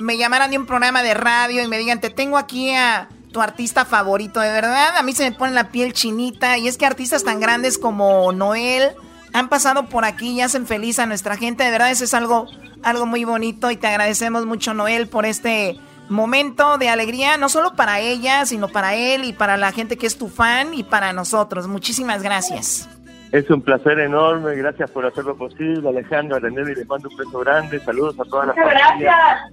me 0.00 0.16
llamaran 0.16 0.50
de 0.50 0.58
un 0.58 0.66
programa 0.66 1.02
de 1.02 1.14
radio 1.14 1.62
y 1.62 1.68
me 1.68 1.78
digan, 1.78 2.00
te 2.00 2.10
tengo 2.10 2.38
aquí 2.38 2.74
a 2.74 3.08
tu 3.32 3.40
artista 3.40 3.84
favorito, 3.84 4.40
de 4.40 4.52
verdad. 4.52 4.96
A 4.96 5.02
mí 5.02 5.12
se 5.12 5.28
me 5.28 5.36
pone 5.36 5.52
la 5.52 5.70
piel 5.70 5.92
chinita. 5.92 6.58
Y 6.58 6.68
es 6.68 6.76
que 6.76 6.86
artistas 6.86 7.24
tan 7.24 7.40
grandes 7.40 7.78
como 7.78 8.32
Noel 8.32 8.94
han 9.32 9.48
pasado 9.48 9.88
por 9.88 10.04
aquí 10.04 10.32
y 10.32 10.40
hacen 10.42 10.66
feliz 10.66 10.98
a 10.98 11.06
nuestra 11.06 11.36
gente. 11.36 11.64
De 11.64 11.70
verdad, 11.70 11.90
eso 11.90 12.04
es 12.04 12.14
algo, 12.14 12.46
algo 12.82 13.06
muy 13.06 13.24
bonito. 13.24 13.70
Y 13.70 13.76
te 13.76 13.88
agradecemos 13.88 14.46
mucho, 14.46 14.74
Noel, 14.74 15.08
por 15.08 15.26
este 15.26 15.80
momento 16.08 16.78
de 16.78 16.88
alegría, 16.88 17.36
no 17.36 17.48
solo 17.48 17.74
para 17.74 18.00
ella, 18.00 18.44
sino 18.46 18.68
para 18.68 18.94
él 18.94 19.24
y 19.24 19.32
para 19.32 19.56
la 19.56 19.72
gente 19.72 19.96
que 19.96 20.06
es 20.06 20.18
tu 20.18 20.28
fan 20.28 20.74
y 20.74 20.82
para 20.82 21.12
nosotros. 21.12 21.68
Muchísimas 21.68 22.22
gracias. 22.22 22.88
Es 23.32 23.48
un 23.48 23.62
placer 23.62 23.98
enorme, 23.98 24.54
gracias 24.56 24.90
por 24.90 25.06
hacerlo 25.06 25.36
posible, 25.36 25.88
Alejandro, 25.88 26.36
a 26.36 26.40
René, 26.40 26.70
y 26.70 26.74
les 26.74 26.86
mando 26.86 27.08
un 27.08 27.16
beso 27.16 27.38
grande, 27.38 27.80
saludos 27.80 28.20
a 28.20 28.24
todas 28.24 28.48
las 28.48 28.56
familias. 28.56 29.52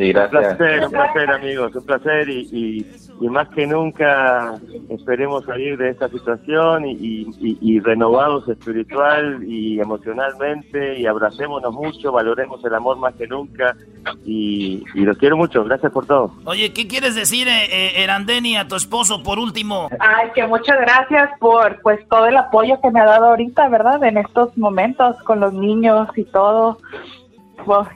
Sí, 0.00 0.14
gracias. 0.14 0.52
Un 0.52 0.56
placer, 0.56 0.84
un 0.86 0.90
placer 0.90 1.30
amigos, 1.30 1.76
un 1.76 1.84
placer 1.84 2.28
y, 2.30 2.86
y, 3.20 3.28
más 3.28 3.50
que 3.50 3.66
nunca 3.66 4.54
esperemos 4.88 5.44
salir 5.44 5.76
de 5.76 5.90
esta 5.90 6.08
situación 6.08 6.86
y, 6.86 7.26
y, 7.38 7.80
renovados 7.80 8.48
espiritual 8.48 9.44
y 9.46 9.78
emocionalmente 9.78 10.98
y 10.98 11.04
abracémonos 11.04 11.74
mucho, 11.74 12.12
valoremos 12.12 12.64
el 12.64 12.74
amor 12.74 12.96
más 12.96 13.14
que 13.16 13.26
nunca 13.26 13.76
y, 14.24 14.82
los 14.94 15.18
quiero 15.18 15.36
mucho, 15.36 15.64
gracias 15.64 15.92
por 15.92 16.06
todo. 16.06 16.32
Oye, 16.46 16.72
¿qué 16.72 16.88
quieres 16.88 17.14
decir 17.14 17.46
eh, 17.46 17.66
eh, 17.70 18.02
Erandeni 18.02 18.56
a 18.56 18.66
tu 18.66 18.76
esposo 18.76 19.22
por 19.22 19.38
último? 19.38 19.90
Ay, 19.98 20.30
que 20.34 20.46
muchas 20.46 20.80
gracias 20.80 21.28
por 21.38 21.78
pues 21.82 22.00
todo 22.08 22.26
el 22.26 22.38
apoyo 22.38 22.80
que 22.80 22.90
me 22.90 23.00
ha 23.00 23.04
dado 23.04 23.26
ahorita, 23.26 23.68
¿verdad? 23.68 24.02
En 24.02 24.16
estos 24.16 24.56
momentos 24.56 25.22
con 25.24 25.40
los 25.40 25.52
niños 25.52 26.08
y 26.16 26.24
todo 26.24 26.78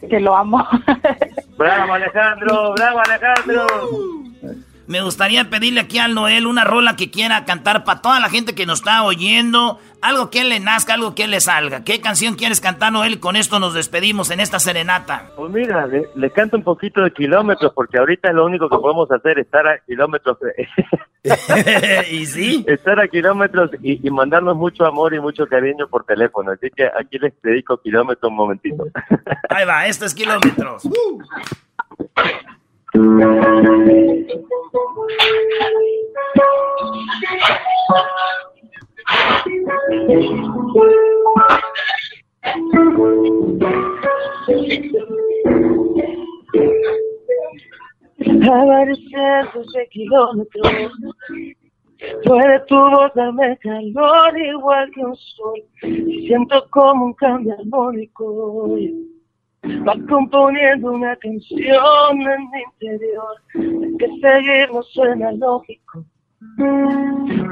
que 0.09 0.21
lo 0.21 0.37
amo. 0.37 0.67
Bravo 1.57 1.93
Alejandro, 1.93 2.75
bravo 2.75 3.01
Alejandro. 3.01 3.67
Me 4.87 5.01
gustaría 5.01 5.49
pedirle 5.49 5.81
aquí 5.81 5.99
al 5.99 6.15
Noel 6.15 6.47
una 6.47 6.65
rola 6.65 6.95
que 6.95 7.11
quiera 7.11 7.45
cantar 7.47 7.85
para 7.85 8.03
toda 8.03 8.21
la 8.21 8.29
gente 8.29 8.55
que 8.55 8.67
nos 8.67 8.81
está 8.81 9.03
oyendo. 9.03 9.79
Algo 10.03 10.29
que 10.29 10.43
él 10.43 10.51
le 10.51 10.61
nazca, 10.61 10.95
algo 10.95 11.15
que 11.15 11.27
le 11.27 11.41
salga. 11.41 11.85
¿Qué 11.85 12.03
canción 12.03 12.35
quieres 12.35 12.61
cantar, 12.61 12.93
Noel? 12.93 13.15
Y 13.15 13.19
con 13.19 13.37
esto 13.37 13.59
nos 13.59 13.73
despedimos 13.73 14.31
en 14.31 14.41
esta 14.41 14.59
serenata. 14.59 15.31
Pues 15.37 15.51
mira, 15.51 15.87
le, 15.87 16.31
canto 16.31 16.59
un 16.59 16.65
poquito 16.65 17.01
de 17.01 17.13
kilómetros, 17.13 17.73
porque 17.75 17.99
ahorita 17.99 18.31
lo 18.33 18.45
único 18.45 18.69
que 18.69 18.77
podemos 18.77 19.11
hacer 19.11 19.39
es 19.39 19.47
estar 19.47 19.67
a 19.67 19.79
kilómetros. 19.87 20.37
¿Y 22.11 22.27
sí? 22.27 22.67
Estar 22.69 23.01
a 23.01 23.09
kilómetros 23.09 23.71
y, 23.83 23.99
mandarnos 24.11 24.55
mucho 24.57 24.85
amor 24.85 25.15
y 25.15 25.21
mucho 25.21 25.47
cariño 25.47 25.89
por 25.89 26.05
teléfono. 26.05 26.51
Así 26.51 26.69
que 26.71 26.85
aquí 26.85 27.19
les 27.19 27.33
dedico 27.43 27.79
kilómetros 27.79 28.31
un 28.31 28.37
momentito. 28.37 28.85
Ahí 29.49 29.65
va, 29.65 29.87
esto 29.87 30.05
es 30.05 30.15
kilómetros. 30.15 30.85
A 30.85 30.91
cientos 48.41 49.73
de 49.73 49.89
kilómetros 49.89 50.93
Puede 52.25 52.61
tu 52.67 52.75
voz 52.75 53.13
darme 53.15 53.57
calor 53.59 54.39
igual 54.39 54.91
que 54.91 55.05
un 55.05 55.17
sol. 55.17 55.63
Siento 55.81 56.67
como 56.71 57.07
un 57.07 57.15
cambio 57.15 57.55
armónico. 57.59 58.77
Va 59.65 59.97
componiendo 60.09 60.93
una 60.93 61.17
canción 61.17 62.21
en 62.21 62.51
mi 62.51 62.63
interior, 62.63 63.97
que 63.99 64.07
seguir 64.21 64.71
no 64.73 64.83
suena 64.83 65.33
lógico. 65.33 66.05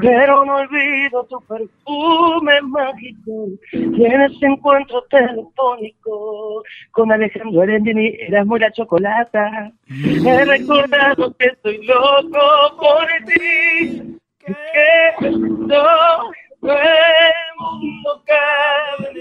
Pero 0.01 0.45
no 0.45 0.55
olvido 0.55 1.23
tu 1.25 1.39
perfume 1.41 2.61
mágico 2.61 3.47
y 3.71 4.05
en 4.05 4.21
ese 4.21 4.45
encuentro 4.45 5.01
telefónico 5.09 6.63
con 6.91 7.11
Alejandro 7.11 7.61
Arendini 7.61 8.15
eras 8.19 8.45
muy 8.45 8.59
la 8.59 8.71
chocolata. 8.71 9.71
He 9.89 10.45
recordado 10.45 11.33
que 11.37 11.47
estoy 11.47 11.85
loco 11.85 12.77
por 12.77 13.07
ti, 13.25 14.17
que 14.39 15.29
no 15.29 16.31
el 16.61 17.57
mundo 17.59 18.23
cabe 18.25 19.09
en 19.09 19.17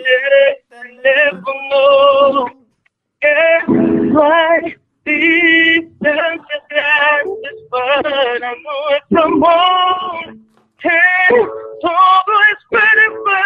el 0.87 1.03
teléfono 1.03 2.47
que 3.21 3.37
no 3.67 4.23
hay 4.23 4.75
these 5.05 5.89
circumstances, 6.03 7.59
but 7.71 8.07
I 8.07 8.39
know 8.39 8.83
it's 8.91 9.13
a 9.13 9.29
moment. 9.29 10.41
Take 10.83 11.49
all 11.85 12.25
is 12.51 12.63
better 12.71 13.11
by 13.25 13.43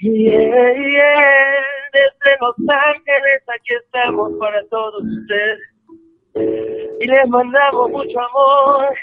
Yeah, 0.00 0.74
yeah. 0.76 1.58
Desde 1.92 2.36
Los 2.40 2.54
Ángeles 2.68 3.42
aquí 3.48 3.74
estamos 3.84 4.32
para 4.38 4.64
todos 4.68 5.02
ustedes 5.02 5.58
y 7.00 7.06
les 7.06 7.28
mandamos 7.28 7.90
mucho 7.90 8.20
amor 8.20 8.94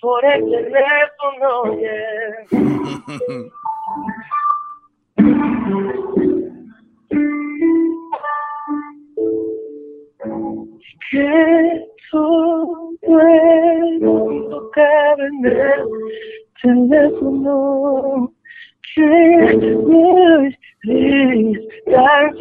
por 0.00 0.24
el 0.26 0.44
teléfono. 0.50 1.78
Yeah. 1.78 2.46
que 11.10 11.86
todo 12.10 12.90
el 13.02 14.00
mundo 14.00 14.70
cabe 14.74 15.26
en 15.26 15.46
el 15.46 15.88
teléfono 16.62 18.32
para 21.84 22.32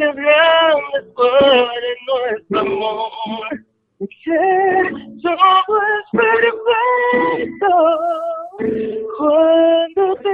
nuestro 2.08 2.60
amor 2.60 3.66
que 4.00 4.40
todo 5.22 5.78
es 5.82 6.06
cuando 9.18 10.04
te 10.16 10.34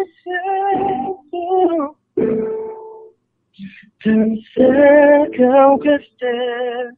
tan 4.04 4.38
cerca 4.54 5.64
aunque 5.64 5.96
estés 5.96 6.96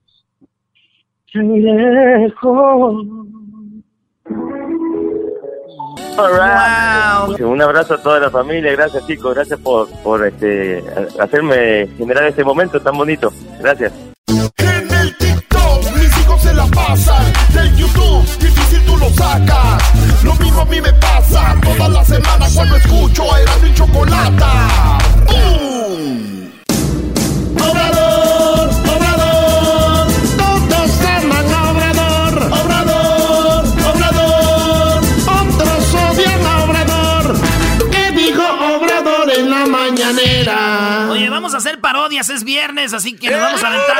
tan 1.33 1.47
lejos 1.61 3.05
Un 6.17 7.61
abrazo 7.61 7.95
a 7.95 8.01
toda 8.01 8.19
la 8.19 8.29
familia, 8.29 8.71
gracias 8.71 9.05
chicos, 9.05 9.35
gracias 9.35 9.59
por, 9.59 9.89
por 10.01 10.25
este, 10.25 10.83
hacerme 11.19 11.87
generar 11.97 12.25
este 12.27 12.43
momento 12.43 12.79
tan 12.79 12.97
bonito. 12.97 13.31
Gracias. 13.59 13.91
En 14.57 14.91
el 14.91 15.17
TikTok 15.17 15.91
mis 15.97 16.17
hijos 16.19 16.41
se 16.41 16.53
la 16.53 16.65
pasan, 16.67 17.33
del 17.53 17.75
YouTube 17.75 18.25
difícil 18.39 18.85
tú 18.85 18.97
lo 18.97 19.09
sacas. 19.09 20.23
Lo 20.23 20.33
mismo 20.35 20.61
a 20.61 20.65
mí 20.65 20.81
me 20.81 20.93
pasa 20.93 21.55
todas 21.61 21.89
las 21.89 22.07
semanas 22.07 22.53
cuando 22.55 22.75
escucho 22.77 23.23
a 23.33 23.63
mi 23.63 23.73
Chocolata. 23.73 25.04
Parodias, 41.85 42.29
es 42.29 42.43
viernes, 42.43 42.93
así 42.93 43.15
que 43.15 43.29
nos 43.29 43.39
vamos 43.39 43.63
a 43.63 43.67
aventar. 43.67 43.97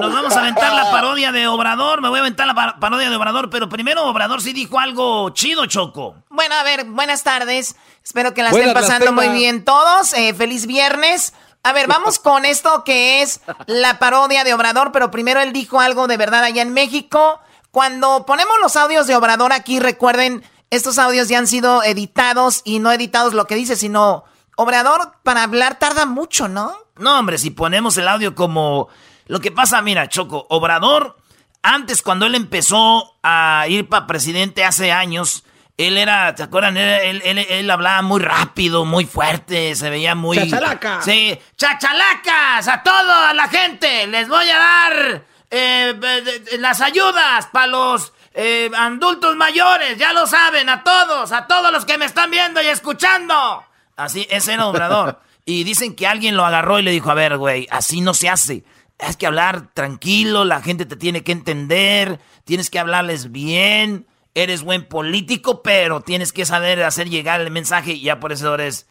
Nos 0.00 0.12
vamos 0.12 0.32
a 0.36 0.40
aventar 0.40 0.74
la 0.74 0.90
parodia 0.90 1.30
de 1.30 1.46
Obrador. 1.46 2.02
Me 2.02 2.08
voy 2.08 2.18
a 2.18 2.22
aventar 2.22 2.44
la 2.44 2.76
parodia 2.80 3.08
de 3.08 3.14
Obrador, 3.14 3.50
pero 3.50 3.68
primero 3.68 4.04
Obrador 4.04 4.42
sí 4.42 4.52
dijo 4.52 4.80
algo 4.80 5.30
chido, 5.30 5.66
Choco. 5.66 6.16
Bueno, 6.28 6.56
a 6.56 6.64
ver, 6.64 6.86
buenas 6.86 7.22
tardes. 7.22 7.76
Espero 8.02 8.34
que 8.34 8.42
la 8.42 8.48
estén 8.48 8.74
pasando 8.74 9.12
muy 9.12 9.28
bien 9.28 9.64
todos. 9.64 10.12
Eh, 10.14 10.34
feliz 10.34 10.66
viernes. 10.66 11.34
A 11.62 11.72
ver, 11.72 11.86
vamos 11.86 12.18
con 12.18 12.44
esto 12.44 12.82
que 12.82 13.22
es 13.22 13.42
la 13.66 14.00
parodia 14.00 14.42
de 14.42 14.52
Obrador, 14.52 14.90
pero 14.90 15.12
primero 15.12 15.38
él 15.40 15.52
dijo 15.52 15.78
algo 15.78 16.08
de 16.08 16.16
verdad 16.16 16.42
allá 16.42 16.62
en 16.62 16.74
México. 16.74 17.38
Cuando 17.70 18.26
ponemos 18.26 18.56
los 18.60 18.74
audios 18.74 19.06
de 19.06 19.14
Obrador 19.14 19.52
aquí, 19.52 19.78
recuerden, 19.78 20.42
estos 20.70 20.98
audios 20.98 21.28
ya 21.28 21.38
han 21.38 21.46
sido 21.46 21.84
editados 21.84 22.60
y 22.64 22.80
no 22.80 22.90
editados 22.90 23.34
lo 23.34 23.44
que 23.44 23.54
dice, 23.54 23.76
sino 23.76 24.24
Obrador 24.62 25.14
para 25.22 25.42
hablar 25.42 25.78
tarda 25.78 26.06
mucho, 26.06 26.48
¿no? 26.48 26.76
No, 26.96 27.18
hombre, 27.18 27.38
si 27.38 27.50
ponemos 27.50 27.96
el 27.96 28.08
audio 28.08 28.34
como... 28.34 28.88
Lo 29.26 29.40
que 29.40 29.50
pasa, 29.50 29.80
mira, 29.82 30.08
Choco, 30.08 30.46
Obrador, 30.50 31.16
antes 31.62 32.02
cuando 32.02 32.26
él 32.26 32.34
empezó 32.34 33.18
a 33.22 33.64
ir 33.68 33.88
para 33.88 34.06
presidente 34.06 34.64
hace 34.64 34.90
años, 34.92 35.44
él 35.76 35.96
era, 35.96 36.34
¿te 36.34 36.42
acuerdan? 36.42 36.76
Él, 36.76 37.22
él, 37.24 37.38
él, 37.38 37.70
hablaba 37.70 38.02
muy 38.02 38.20
rápido, 38.20 38.84
muy 38.84 39.06
fuerte, 39.06 39.74
se 39.74 39.90
veía 39.90 40.14
muy... 40.14 40.36
¡Chachalaca! 40.36 41.00
Sí, 41.02 41.38
¡chachalacas! 41.56 42.68
A 42.68 42.82
toda 42.82 43.32
la 43.32 43.48
gente 43.48 44.06
les 44.06 44.28
voy 44.28 44.48
a 44.50 44.58
dar 44.58 45.24
eh, 45.50 46.38
las 46.58 46.80
ayudas 46.80 47.46
para 47.46 47.66
los 47.68 48.12
eh, 48.34 48.70
adultos 48.76 49.36
mayores, 49.36 49.98
ya 49.98 50.12
lo 50.12 50.26
saben, 50.26 50.68
a 50.68 50.82
todos, 50.82 51.32
a 51.32 51.46
todos 51.46 51.72
los 51.72 51.84
que 51.84 51.98
me 51.98 52.06
están 52.06 52.30
viendo 52.30 52.60
y 52.62 52.66
escuchando. 52.66 53.64
Así, 53.96 54.26
ese 54.30 54.54
era 54.54 54.66
Obrador. 54.66 55.20
y 55.44 55.64
dicen 55.64 55.94
que 55.94 56.06
alguien 56.06 56.36
lo 56.36 56.44
agarró 56.44 56.78
y 56.78 56.82
le 56.82 56.90
dijo, 56.90 57.10
a 57.10 57.14
ver, 57.14 57.36
güey, 57.36 57.66
así 57.70 58.00
no 58.00 58.14
se 58.14 58.28
hace. 58.28 58.64
Hay 58.98 59.14
que 59.14 59.26
hablar 59.26 59.72
tranquilo, 59.74 60.44
la 60.44 60.62
gente 60.62 60.86
te 60.86 60.96
tiene 60.96 61.24
que 61.24 61.32
entender, 61.32 62.20
tienes 62.44 62.70
que 62.70 62.78
hablarles 62.78 63.32
bien, 63.32 64.06
eres 64.34 64.62
buen 64.62 64.86
político, 64.86 65.62
pero 65.62 66.00
tienes 66.00 66.32
que 66.32 66.46
saber 66.46 66.82
hacer 66.82 67.08
llegar 67.08 67.40
el 67.40 67.50
mensaje 67.50 67.92
y 67.92 68.02
ya 68.02 68.20
por 68.20 68.32
eso 68.32 68.54
eres... 68.54 68.86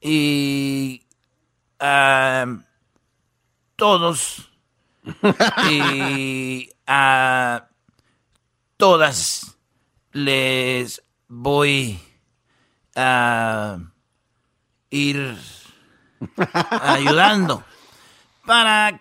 Y... 0.00 1.02
Ah, 1.78 2.46
todos... 3.76 4.50
y... 5.70 6.70
a 6.86 7.68
todas 8.76 9.58
les 10.12 11.02
voy 11.28 12.00
a 12.96 13.78
ir 14.90 15.36
ayudando 16.82 17.64
para 18.44 19.00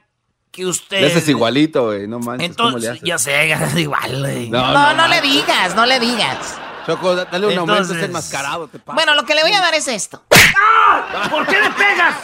que 0.52 0.66
usted. 0.66 1.04
Ese 1.04 1.20
es 1.20 1.28
igualito, 1.30 1.88
güey, 1.88 2.08
no 2.08 2.20
manches. 2.20 2.50
Entonces, 2.50 3.00
ya 3.02 3.18
sé, 3.18 3.52
es 3.52 3.76
igual, 3.76 4.20
güey. 4.20 4.50
No, 4.50 4.94
no, 4.94 5.08
le 5.08 5.22
digas, 5.22 5.76
no 5.76 5.86
le 5.86 6.00
digas. 6.00 6.56
Choco, 6.86 7.16
dale 7.16 7.48
un 7.48 7.58
aumento, 7.58 7.94
es 7.94 8.04
enmascarado, 8.04 8.68
te 8.68 8.80
pasa. 8.80 8.96
Bueno, 8.96 9.16
lo 9.16 9.26
que 9.26 9.36
le 9.36 9.42
voy 9.42 9.54
a 9.54 9.62
dar 9.62 9.74
es 9.76 9.88
esto. 9.88 10.24
¡Ah! 10.32 11.28
¿Por 11.30 11.46
qué 11.46 11.60
le 11.62 11.70
pegas? 11.72 12.16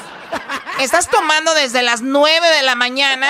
Estás 0.80 1.08
tomando 1.10 1.54
desde 1.54 1.84
las 1.84 2.02
9 2.02 2.48
de 2.48 2.64
la 2.64 2.76
mañana. 2.76 3.28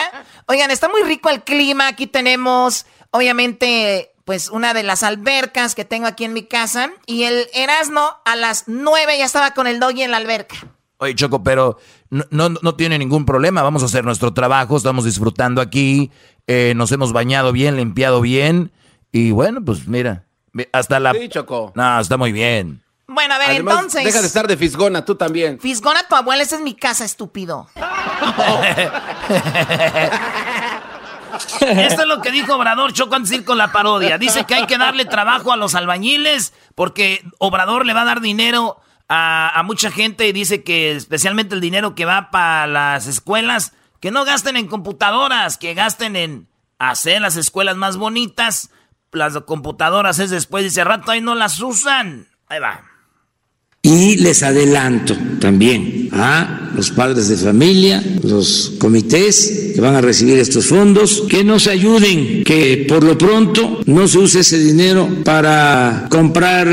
Oigan, 0.47 0.71
está 0.71 0.87
muy 0.87 1.03
rico 1.03 1.29
el 1.29 1.43
clima. 1.43 1.87
Aquí 1.87 2.07
tenemos, 2.07 2.85
obviamente, 3.11 4.14
pues 4.25 4.49
una 4.49 4.73
de 4.73 4.83
las 4.83 5.03
albercas 5.03 5.75
que 5.75 5.85
tengo 5.85 6.07
aquí 6.07 6.25
en 6.25 6.33
mi 6.33 6.43
casa. 6.43 6.91
Y 7.05 7.23
el 7.23 7.47
Erasmo 7.53 8.01
a 8.25 8.35
las 8.35 8.63
9 8.67 9.17
ya 9.17 9.25
estaba 9.25 9.51
con 9.51 9.67
el 9.67 9.79
doggy 9.79 10.01
en 10.01 10.11
la 10.11 10.17
alberca. 10.17 10.55
Oye, 10.97 11.13
Choco, 11.13 11.43
pero 11.43 11.77
no, 12.09 12.49
no, 12.49 12.75
tiene 12.75 12.97
ningún 12.97 13.25
problema. 13.25 13.61
Vamos 13.61 13.83
a 13.83 13.85
hacer 13.85 14.03
nuestro 14.03 14.33
trabajo, 14.33 14.75
estamos 14.75 15.05
disfrutando 15.05 15.61
aquí. 15.61 16.11
Eh, 16.47 16.73
nos 16.75 16.91
hemos 16.91 17.13
bañado 17.13 17.51
bien, 17.51 17.77
limpiado 17.77 18.21
bien. 18.21 18.71
Y 19.11 19.31
bueno, 19.31 19.63
pues 19.63 19.87
mira, 19.87 20.25
hasta 20.71 20.99
la... 20.99 21.13
Sí, 21.13 21.29
Choco. 21.29 21.71
No, 21.75 21.99
está 21.99 22.17
muy 22.17 22.31
bien. 22.31 22.81
Bueno, 23.07 23.35
a 23.35 23.37
ver, 23.37 23.51
entonces... 23.51 24.03
Deja 24.03 24.21
de 24.21 24.27
estar 24.27 24.47
de 24.47 24.57
fisgona, 24.57 25.05
tú 25.05 25.15
también. 25.15 25.59
Fisgona, 25.59 26.07
tu 26.07 26.15
abuela, 26.15 26.41
esa 26.41 26.55
es 26.55 26.63
mi 26.63 26.73
casa, 26.73 27.05
estúpido. 27.05 27.67
Esto 31.61 32.01
es 32.01 32.07
lo 32.07 32.21
que 32.21 32.31
dijo 32.31 32.55
Obrador 32.55 32.93
Choco 32.93 33.15
antes 33.15 33.31
ir 33.31 33.45
con 33.45 33.57
la 33.57 33.71
parodia. 33.71 34.17
Dice 34.17 34.45
que 34.45 34.55
hay 34.55 34.67
que 34.67 34.77
darle 34.77 35.05
trabajo 35.05 35.51
a 35.51 35.57
los 35.57 35.75
albañiles 35.75 36.53
porque 36.75 37.23
Obrador 37.39 37.85
le 37.85 37.93
va 37.93 38.01
a 38.01 38.05
dar 38.05 38.21
dinero 38.21 38.79
a, 39.07 39.61
mucha 39.65 39.91
gente 39.91 40.27
y 40.27 40.31
dice 40.31 40.63
que 40.63 40.91
especialmente 40.91 41.55
el 41.55 41.61
dinero 41.61 41.95
que 41.95 42.05
va 42.05 42.31
para 42.31 42.67
las 42.67 43.07
escuelas, 43.07 43.73
que 43.99 44.11
no 44.11 44.25
gasten 44.25 44.57
en 44.57 44.67
computadoras, 44.67 45.57
que 45.57 45.73
gasten 45.73 46.15
en 46.15 46.47
hacer 46.79 47.21
las 47.21 47.35
escuelas 47.35 47.75
más 47.75 47.97
bonitas. 47.97 48.71
Las 49.11 49.37
computadoras 49.41 50.19
es 50.19 50.29
después, 50.29 50.63
dice 50.63 50.83
rato 50.83 51.11
ahí 51.11 51.21
no 51.21 51.35
las 51.35 51.59
usan. 51.61 52.27
Ahí 52.47 52.59
va. 52.59 52.83
Y 53.85 54.17
les 54.17 54.41
adelanto 54.41 55.15
también 55.39 56.09
a 56.11 56.71
los 56.75 56.89
padres 56.89 57.29
de 57.29 57.37
familia, 57.37 58.03
los 58.23 58.73
comités 58.79 59.71
que 59.75 59.81
van 59.81 59.95
a 59.95 60.01
recibir 60.01 60.39
estos 60.39 60.65
fondos, 60.65 61.23
que 61.29 61.43
nos 61.43 61.67
ayuden, 61.67 62.43
que 62.43 62.85
por 62.87 63.03
lo 63.03 63.17
pronto 63.17 63.81
no 63.85 64.07
se 64.07 64.17
use 64.17 64.39
ese 64.39 64.57
dinero 64.57 65.07
para 65.23 66.07
comprar, 66.09 66.67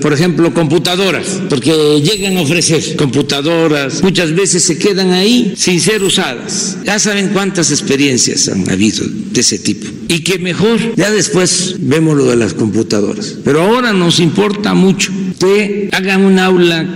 por 0.00 0.12
ejemplo, 0.12 0.54
computadoras, 0.54 1.42
porque 1.50 2.00
llegan 2.00 2.38
a 2.38 2.40
ofrecer 2.40 2.96
computadoras, 2.96 4.02
muchas 4.02 4.34
veces 4.34 4.64
se 4.64 4.78
quedan 4.78 5.12
ahí 5.12 5.52
sin 5.56 5.80
ser 5.80 6.02
usadas. 6.02 6.78
Ya 6.84 6.98
saben 6.98 7.28
cuántas 7.28 7.70
experiencias 7.70 8.48
han 8.48 8.68
habido 8.70 9.04
de 9.06 9.40
ese 9.40 9.58
tipo. 9.58 9.86
Y 10.08 10.20
que 10.20 10.38
mejor, 10.38 10.78
ya 10.96 11.10
después 11.10 11.76
vemos 11.78 12.16
lo 12.16 12.24
de 12.26 12.36
las 12.36 12.54
computadoras. 12.54 13.34
Pero 13.44 13.62
ahora 13.62 13.92
nos 13.92 14.18
importa 14.18 14.74
mucho 14.74 15.12
que 15.38 15.88
hagan 15.92 16.24
una 16.24 16.44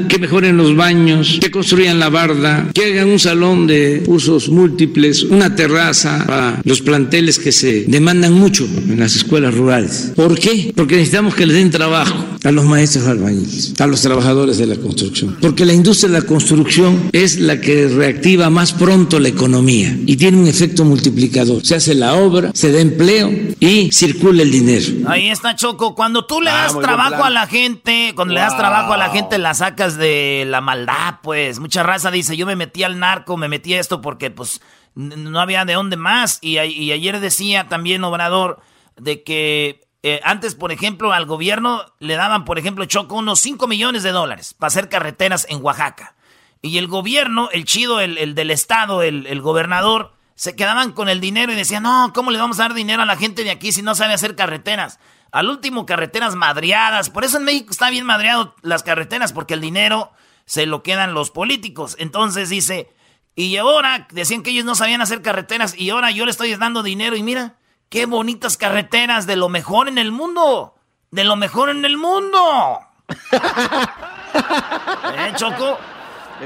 que 0.09 0.18
mejoren 0.18 0.57
los 0.57 0.77
baños, 0.77 1.38
que 1.40 1.51
construyan 1.51 1.98
la 1.98 2.09
barda, 2.09 2.70
que 2.72 2.85
hagan 2.85 3.09
un 3.09 3.18
salón 3.18 3.66
de 3.66 4.03
usos 4.07 4.48
múltiples, 4.48 5.22
una 5.24 5.55
terraza 5.55 6.24
para 6.27 6.61
los 6.64 6.81
planteles 6.81 7.38
que 7.38 7.53
se 7.53 7.85
demandan 7.87 8.33
mucho 8.33 8.64
en 8.66 8.98
las 8.98 9.16
escuelas 9.16 9.55
rurales. 9.55 10.12
¿Por 10.14 10.38
qué? 10.38 10.72
Porque 10.74 10.96
necesitamos 10.96 11.35
que 11.35 11.46
les 11.46 11.57
den 11.57 11.70
trabajo 11.70 12.24
a 12.44 12.51
los 12.51 12.64
maestros 12.64 13.07
albañiles, 13.07 13.74
a 13.81 13.87
los 13.87 14.01
trabajadores 14.01 14.59
de 14.59 14.66
la 14.66 14.77
construcción. 14.77 15.37
Porque 15.40 15.64
la 15.64 15.72
industria 15.72 16.12
de 16.12 16.20
la 16.20 16.27
construcción 16.27 17.11
es 17.12 17.40
la 17.40 17.61
que 17.61 17.88
reactiva 17.88 18.51
más 18.51 18.72
pronto 18.72 19.18
la 19.18 19.29
economía 19.29 19.96
y 20.07 20.16
tiene 20.16 20.38
un 20.38 20.46
efecto 20.46 20.85
multiplicador. 20.85 21.64
Se 21.64 21.74
hace 21.74 21.94
la 21.94 22.14
obra, 22.14 22.53
se 22.55 22.72
da 22.72 22.81
empleo 22.81 23.31
y 23.61 23.90
circula 23.92 24.42
el 24.42 24.51
dinero. 24.51 24.87
Ahí 25.07 25.29
está 25.29 25.57
Choco. 25.57 25.94
Cuando 25.94 26.24
tú 26.24 26.40
le 26.40 26.51
ah, 26.51 26.64
das 26.64 26.79
trabajo 26.79 27.24
a 27.24 27.31
la 27.31 27.46
gente, 27.46 28.12
cuando 28.14 28.28
le 28.35 28.41
das 28.41 28.57
trabajo 28.57 28.93
a 28.93 28.97
la 28.97 29.11
gente, 29.11 29.38
la 29.38 29.55
sacas 29.55 29.97
de 29.97 30.45
la 30.47 30.61
maldad, 30.61 31.17
pues. 31.23 31.59
Mucha 31.59 31.83
raza 31.83 32.11
dice, 32.11 32.37
yo 32.37 32.47
me 32.47 32.57
metí 32.57 32.83
al 32.83 32.99
narco, 32.99 33.37
me 33.37 33.49
metí 33.49 33.75
a 33.75 33.81
esto 33.81 34.01
porque 34.01 34.31
pues 34.31 34.61
no 34.95 35.41
había 35.41 35.64
de 35.64 35.75
dónde 35.75 35.97
más. 35.97 36.38
Y, 36.41 36.59
ayer 36.59 37.21
decía 37.21 37.69
también 37.69 38.05
Obrador 38.05 38.61
de 38.97 39.23
que 39.23 39.81
eh, 40.03 40.21
antes, 40.25 40.55
por 40.55 40.73
ejemplo, 40.73 41.12
al 41.12 41.27
gobierno 41.27 41.85
le 41.99 42.17
daban, 42.17 42.45
por 42.45 42.59
ejemplo, 42.59 42.85
Choco, 42.85 43.17
unos 43.17 43.41
5 43.41 43.67
millones 43.69 44.03
de 44.03 44.12
dólares 44.12 44.55
para 44.55 44.69
hacer 44.69 44.88
carreteras 44.88 45.47
en 45.49 45.62
Oaxaca. 45.62 46.14
Y 46.62 46.79
el 46.79 46.88
gobierno, 46.88 47.49
el 47.53 47.64
chido, 47.64 48.01
el, 48.01 48.35
del 48.35 48.51
estado, 48.51 49.03
el, 49.03 49.27
el, 49.27 49.41
gobernador, 49.41 50.14
se 50.35 50.57
quedaban 50.57 50.93
con 50.93 51.09
el 51.09 51.21
dinero 51.21 51.53
y 51.53 51.57
decían, 51.57 51.85
no, 51.85 52.12
¿cómo 52.12 52.33
le 52.33 52.38
vamos 52.38 52.59
a 52.59 52.64
dar 52.64 52.75
dinero 52.75 53.03
a 53.03 53.07
la 53.07 53.17
gente 53.17 53.45
de 53.45 53.51
aquí 53.51 53.71
si 53.71 53.83
no 53.83 53.95
sabe 53.95 54.14
hacer 54.14 54.35
carreteras? 54.35 54.99
Al 55.31 55.51
último, 55.51 55.87
carreteras 55.87 56.35
madreadas. 56.35 57.11
Por 57.11 57.25
eso 57.25 57.38
en 57.38 57.45
México 57.45 57.71
está 57.71 57.91
bien 57.91 58.07
madreado 58.07 58.55
las 58.62 58.83
carreteras, 58.83 59.33
porque 59.33 59.55
el 59.55 59.61
dinero 59.61 60.12
se 60.47 60.67
lo 60.67 60.83
quedan 60.83 61.14
los 61.14 61.31
políticos. 61.31 61.97
Entonces 61.99 62.49
dice, 62.49 62.91
y 63.35 63.57
ahora 63.57 64.09
decían 64.11 64.43
que 64.43 64.51
ellos 64.51 64.64
no 64.64 64.75
sabían 64.75 65.01
hacer 65.01 65.23
carreteras 65.23 65.79
y 65.79 65.91
ahora 65.91 66.11
yo 66.11 66.25
le 66.25 66.31
estoy 66.31 66.55
dando 66.57 66.83
dinero 66.83 67.14
y 67.17 67.23
mira, 67.23 67.57
qué 67.88 68.07
bonitas 68.07 68.57
carreteras 68.57 69.27
de 69.27 69.37
lo 69.37 69.49
mejor 69.49 69.88
en 69.88 69.99
el 69.99 70.11
mundo. 70.11 70.75
De 71.11 71.25
lo 71.25 71.37
mejor 71.37 71.71
en 71.71 71.85
el 71.85 71.97
mundo. 71.97 72.81
¿Eh, 74.35 75.33
Choco? 75.37 75.79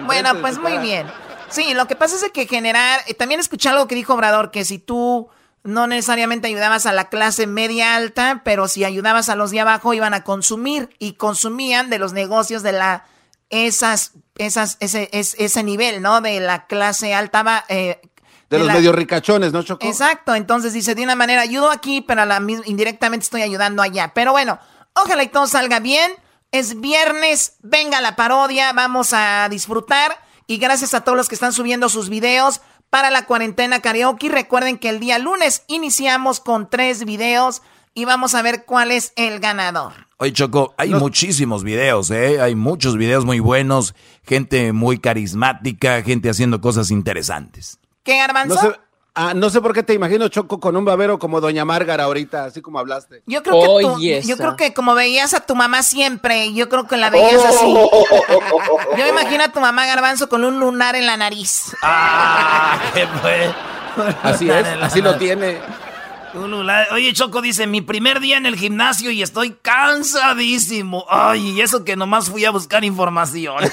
Bueno, 0.05 0.35
pues 0.41 0.59
muy 0.59 0.79
bien. 0.79 1.07
Sí, 1.49 1.75
lo 1.75 1.87
que 1.87 1.97
pasa 1.97 2.17
es 2.17 2.33
que 2.33 2.47
generar, 2.47 3.01
eh, 3.07 3.15
también 3.15 3.41
escuché 3.41 3.69
algo 3.69 3.87
que 3.87 3.95
dijo 3.95 4.15
Obrador, 4.15 4.51
que 4.51 4.65
si 4.65 4.79
tú 4.79 5.29
no 5.65 5.87
necesariamente 5.87 6.49
ayudabas 6.49 6.87
a 6.87 6.93
la 6.93 7.09
clase 7.09 7.47
media 7.47 7.95
alta, 7.95 8.43
pero 8.45 8.69
si 8.69 8.85
ayudabas 8.85 9.29
a 9.29 9.37
los 9.37 9.51
de 9.51 9.61
abajo 9.61 9.95
iban 9.95 10.15
a 10.15 10.25
consumir 10.25 10.91
y 10.99 11.13
consumían 11.15 11.89
de 11.91 11.99
los 11.99 12.13
negocios 12.13 12.63
de 12.63 12.73
la 12.73 13.07
esas 13.51 14.13
esas 14.37 14.77
ese 14.81 15.09
ese, 15.13 15.63
nivel, 15.63 16.03
¿no? 16.03 16.21
De 16.21 16.41
la 16.41 16.67
clase 16.67 17.15
alta 17.15 17.65
eh, 17.69 18.01
de, 18.49 18.59
los 18.59 18.69
medio 18.69 18.93
ricachones, 18.93 19.53
¿no, 19.53 19.63
Choco? 19.63 19.87
Exacto, 19.87 20.35
entonces 20.35 20.73
dice, 20.73 20.95
de 20.95 21.03
una 21.03 21.15
manera 21.15 21.41
ayudo 21.41 21.71
aquí, 21.71 22.03
pero 22.03 22.23
a 22.23 22.27
la, 22.27 22.43
indirectamente 22.67 23.25
estoy 23.25 23.43
ayudando 23.43 23.83
allá. 23.83 24.13
Pero 24.15 24.33
bueno, 24.33 24.59
ojalá 24.95 25.23
y 25.23 25.29
todo 25.29 25.47
salga 25.47 25.81
bien. 25.81 26.13
Es 26.51 26.79
viernes, 26.79 27.55
venga 27.63 28.03
la 28.03 28.15
parodia, 28.15 28.75
vamos 28.75 29.15
a 29.15 29.49
disfrutar. 29.51 30.19
Y 30.47 30.59
gracias 30.59 30.93
a 30.93 31.03
todos 31.03 31.17
los 31.17 31.31
que 31.31 31.35
están 31.35 31.55
subiendo 31.55 31.89
sus 31.89 32.11
videos 32.11 32.61
para 32.93 33.09
la 33.09 33.25
cuarentena 33.25 33.81
karaoke. 33.81 34.29
Recuerden 34.29 34.77
que 34.77 34.91
el 34.91 35.01
día 35.01 35.19
lunes 35.19 35.65
iniciamos 35.67 36.41
con 36.41 36.69
tres 36.69 37.07
videos 37.07 37.63
y 37.95 38.05
vamos 38.05 38.35
a 38.35 38.43
ver 38.43 38.67
cuál 38.67 38.91
es 38.91 39.15
el 39.17 39.41
ganador. 39.41 39.95
Oye, 40.19 40.35
Choco, 40.35 40.75
hay 40.77 40.91
muchísimos 40.91 41.65
videos, 41.65 42.11
¿eh? 42.11 42.43
Hay 42.43 42.55
muchos 42.55 42.99
videos 42.99 43.25
muy 43.25 43.41
buenos, 43.41 43.95
gente 44.25 44.75
muy 44.75 44.99
carismática, 44.99 46.03
gente 46.03 46.29
haciendo 46.29 46.61
cosas 46.61 46.91
interesantes. 46.91 47.79
¿Qué, 48.03 48.19
Garbanzo? 48.19 48.77
Ah, 49.15 49.35
no 49.35 49.51
sé 49.51 49.61
por 49.61 49.75
qué 49.75 49.83
te 49.83 49.93
imagino 49.93 50.27
Choco 50.29 50.59
con 50.59 50.75
un 50.75 50.87
babero 50.87 51.19
como 51.19 51.41
Doña 51.43 51.67
Márgara 51.67 52.05
ahorita, 52.05 52.45
así 52.47 52.63
como 52.63 52.79
hablaste. 52.79 53.23
Yo 53.27 53.43
creo, 53.43 53.61
que 53.61 53.83
tú- 53.85 54.01
yo 54.27 54.37
creo 54.39 54.57
que 54.57 54.73
como 54.73 54.95
veías 54.95 55.35
a 55.35 55.41
tu 55.41 55.55
mamá 55.55 55.83
siempre, 55.83 56.55
yo 56.55 56.71
creo 56.71 56.87
que 56.87 56.97
la 56.97 57.11
veías 57.11 57.45
así. 57.45 57.75
Yo 58.97 59.05
me 59.05 59.09
imagino 59.11 59.45
a 59.45 59.49
tu 59.53 59.61
mamá 59.61 59.85
garbanzo 59.85 60.31
con 60.31 60.45
un 60.45 60.59
lunar 60.59 60.97
en 60.97 61.05
la 61.07 61.19
nariz. 61.19 61.77
Ah, 61.83 62.81
qué 62.95 63.07
fue. 63.21 63.55
Así 64.23 64.49
es, 64.49 64.67
así 64.81 65.03
lo 65.03 65.17
tiene. 65.17 65.61
Oye, 66.93 67.13
Choco 67.13 67.43
dice, 67.43 67.67
mi 67.67 67.83
primer 67.83 68.19
día 68.19 68.39
en 68.39 68.47
el 68.47 68.57
gimnasio 68.57 69.11
y 69.11 69.23
estoy 69.23 69.51
cansadísimo. 69.61 71.05
Ay, 71.11 71.51
y 71.51 71.61
eso 71.61 71.85
que 71.85 71.95
nomás 71.97 72.31
fui 72.31 72.47
a 72.47 72.51
buscar 72.51 72.83
información. 72.85 73.63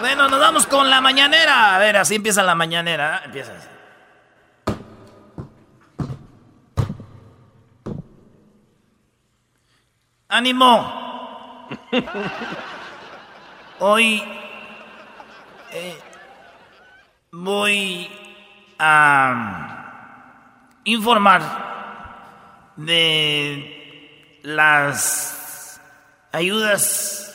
bueno, 0.00 0.28
nos 0.28 0.40
vamos 0.40 0.66
con 0.66 0.88
la 0.88 1.00
mañanera. 1.00 1.76
A 1.76 1.78
ver, 1.78 1.98
así 1.98 2.16
empieza 2.16 2.42
la 2.42 2.54
mañanera. 2.54 3.22
Empieza 3.24 3.52
así. 3.56 3.68
¡Ánimo! 10.28 11.68
Hoy 13.80 14.22
eh, 15.72 15.98
voy 17.32 18.08
a 18.78 20.80
informar 20.84 21.42
de 22.76 24.38
las 24.42 25.80
ayudas 26.32 27.29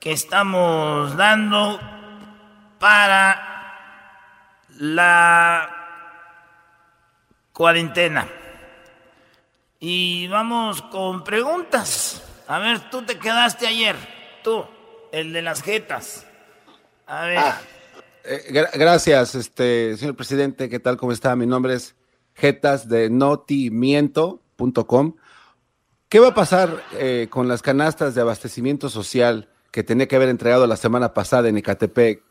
que 0.00 0.12
estamos 0.12 1.14
dando 1.16 1.78
para 2.78 3.46
la 4.78 5.68
cuarentena. 7.52 8.26
Y 9.78 10.26
vamos 10.28 10.80
con 10.82 11.22
preguntas. 11.22 12.22
A 12.48 12.58
ver, 12.58 12.88
tú 12.90 13.02
te 13.02 13.18
quedaste 13.18 13.66
ayer, 13.66 13.96
tú, 14.42 14.64
el 15.12 15.32
de 15.34 15.42
las 15.42 15.62
jetas. 15.62 16.26
A 17.06 17.24
ver. 17.26 17.38
Eh, 18.24 18.44
gra- 18.50 18.70
gracias, 18.74 19.34
este, 19.34 19.96
señor 19.96 20.14
presidente. 20.16 20.68
¿Qué 20.68 20.78
tal? 20.80 20.96
¿Cómo 20.96 21.12
está? 21.12 21.36
Mi 21.36 21.46
nombre 21.46 21.74
es 21.74 21.94
Jetas 22.34 22.88
de 22.88 23.10
notimiento.com. 23.10 25.16
¿Qué 26.08 26.20
va 26.20 26.28
a 26.28 26.34
pasar 26.34 26.82
eh, 26.92 27.26
con 27.30 27.48
las 27.48 27.60
canastas 27.62 28.14
de 28.14 28.20
abastecimiento 28.22 28.88
social 28.88 29.48
que 29.70 29.82
tenía 29.84 30.06
que 30.08 30.16
haber 30.16 30.28
entregado 30.28 30.66
la 30.66 30.76
semana 30.76 31.12
pasada 31.14 31.48
en 31.48 31.56
Ecatepec, 31.58 32.22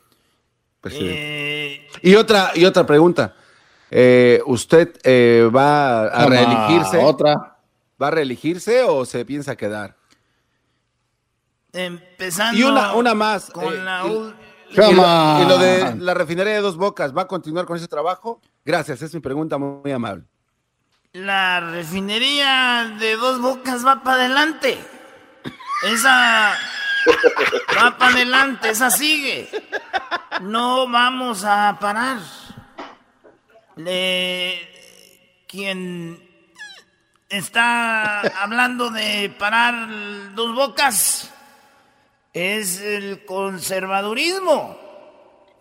presidente? 0.82 1.88
Y 2.02 2.16
otra, 2.16 2.52
y 2.56 2.66
otra 2.66 2.86
pregunta. 2.86 3.36
Eh, 3.92 4.42
¿Usted 4.46 4.98
eh, 5.04 5.50
va 5.56 6.04
a 6.08 6.24
Toma, 6.24 6.26
reelegirse? 6.28 6.98
otra. 6.98 7.58
¿Va 8.02 8.08
a 8.08 8.12
reelegirse 8.12 8.84
o 8.84 9.06
se 9.06 9.26
piensa 9.26 9.56
quedar? 9.56 9.96
Empezando 11.74 12.58
Y 12.58 12.64
una, 12.64 12.94
una 12.94 13.14
más. 13.14 13.50
con 13.52 13.74
eh, 13.74 13.78
la 13.78 14.04
y- 14.06 14.10
ul- 14.10 14.36
y, 14.72 14.76
lo, 14.76 15.42
y 15.44 15.46
lo 15.48 15.58
de 15.58 15.96
la 15.98 16.14
refinería 16.14 16.54
de 16.54 16.62
dos 16.62 16.78
bocas, 16.78 17.16
¿va 17.18 17.24
a 17.24 17.28
continuar 17.28 17.66
con 17.66 17.76
ese 17.78 17.88
trabajo? 17.88 18.40
Gracias, 18.64 19.02
es 19.02 19.14
mi 19.16 19.20
pregunta 19.20 19.58
muy, 19.58 19.82
muy 19.84 19.92
amable. 19.92 20.26
La 21.14 21.60
refinería 21.60 22.96
de 23.00 23.16
dos 23.16 23.42
bocas 23.42 23.84
va 23.86 24.04
para 24.04 24.26
adelante. 24.26 24.78
Esa 25.92 26.54
va 27.78 27.98
para 27.98 28.14
adelante, 28.16 28.70
esa 28.70 28.90
sigue. 28.90 29.50
No 30.42 30.88
vamos 30.90 31.44
a 31.44 31.78
parar. 31.80 32.20
Le- 33.76 34.68
quien 35.48 36.22
está 37.30 38.22
hablando 38.42 38.90
de 38.90 39.34
parar 39.38 40.34
dos 40.36 40.54
bocas 40.54 41.34
es 42.34 42.82
el 42.82 43.26
conservadurismo. 43.26 44.78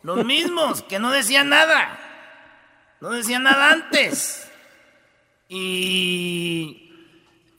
Los 0.02 0.24
mismos 0.24 0.82
que 0.82 0.98
no 0.98 1.10
decían 1.10 1.48
nada. 1.48 1.98
No 3.00 3.10
decían 3.10 3.44
nada 3.44 3.70
antes. 3.72 4.50
Y 5.48 6.92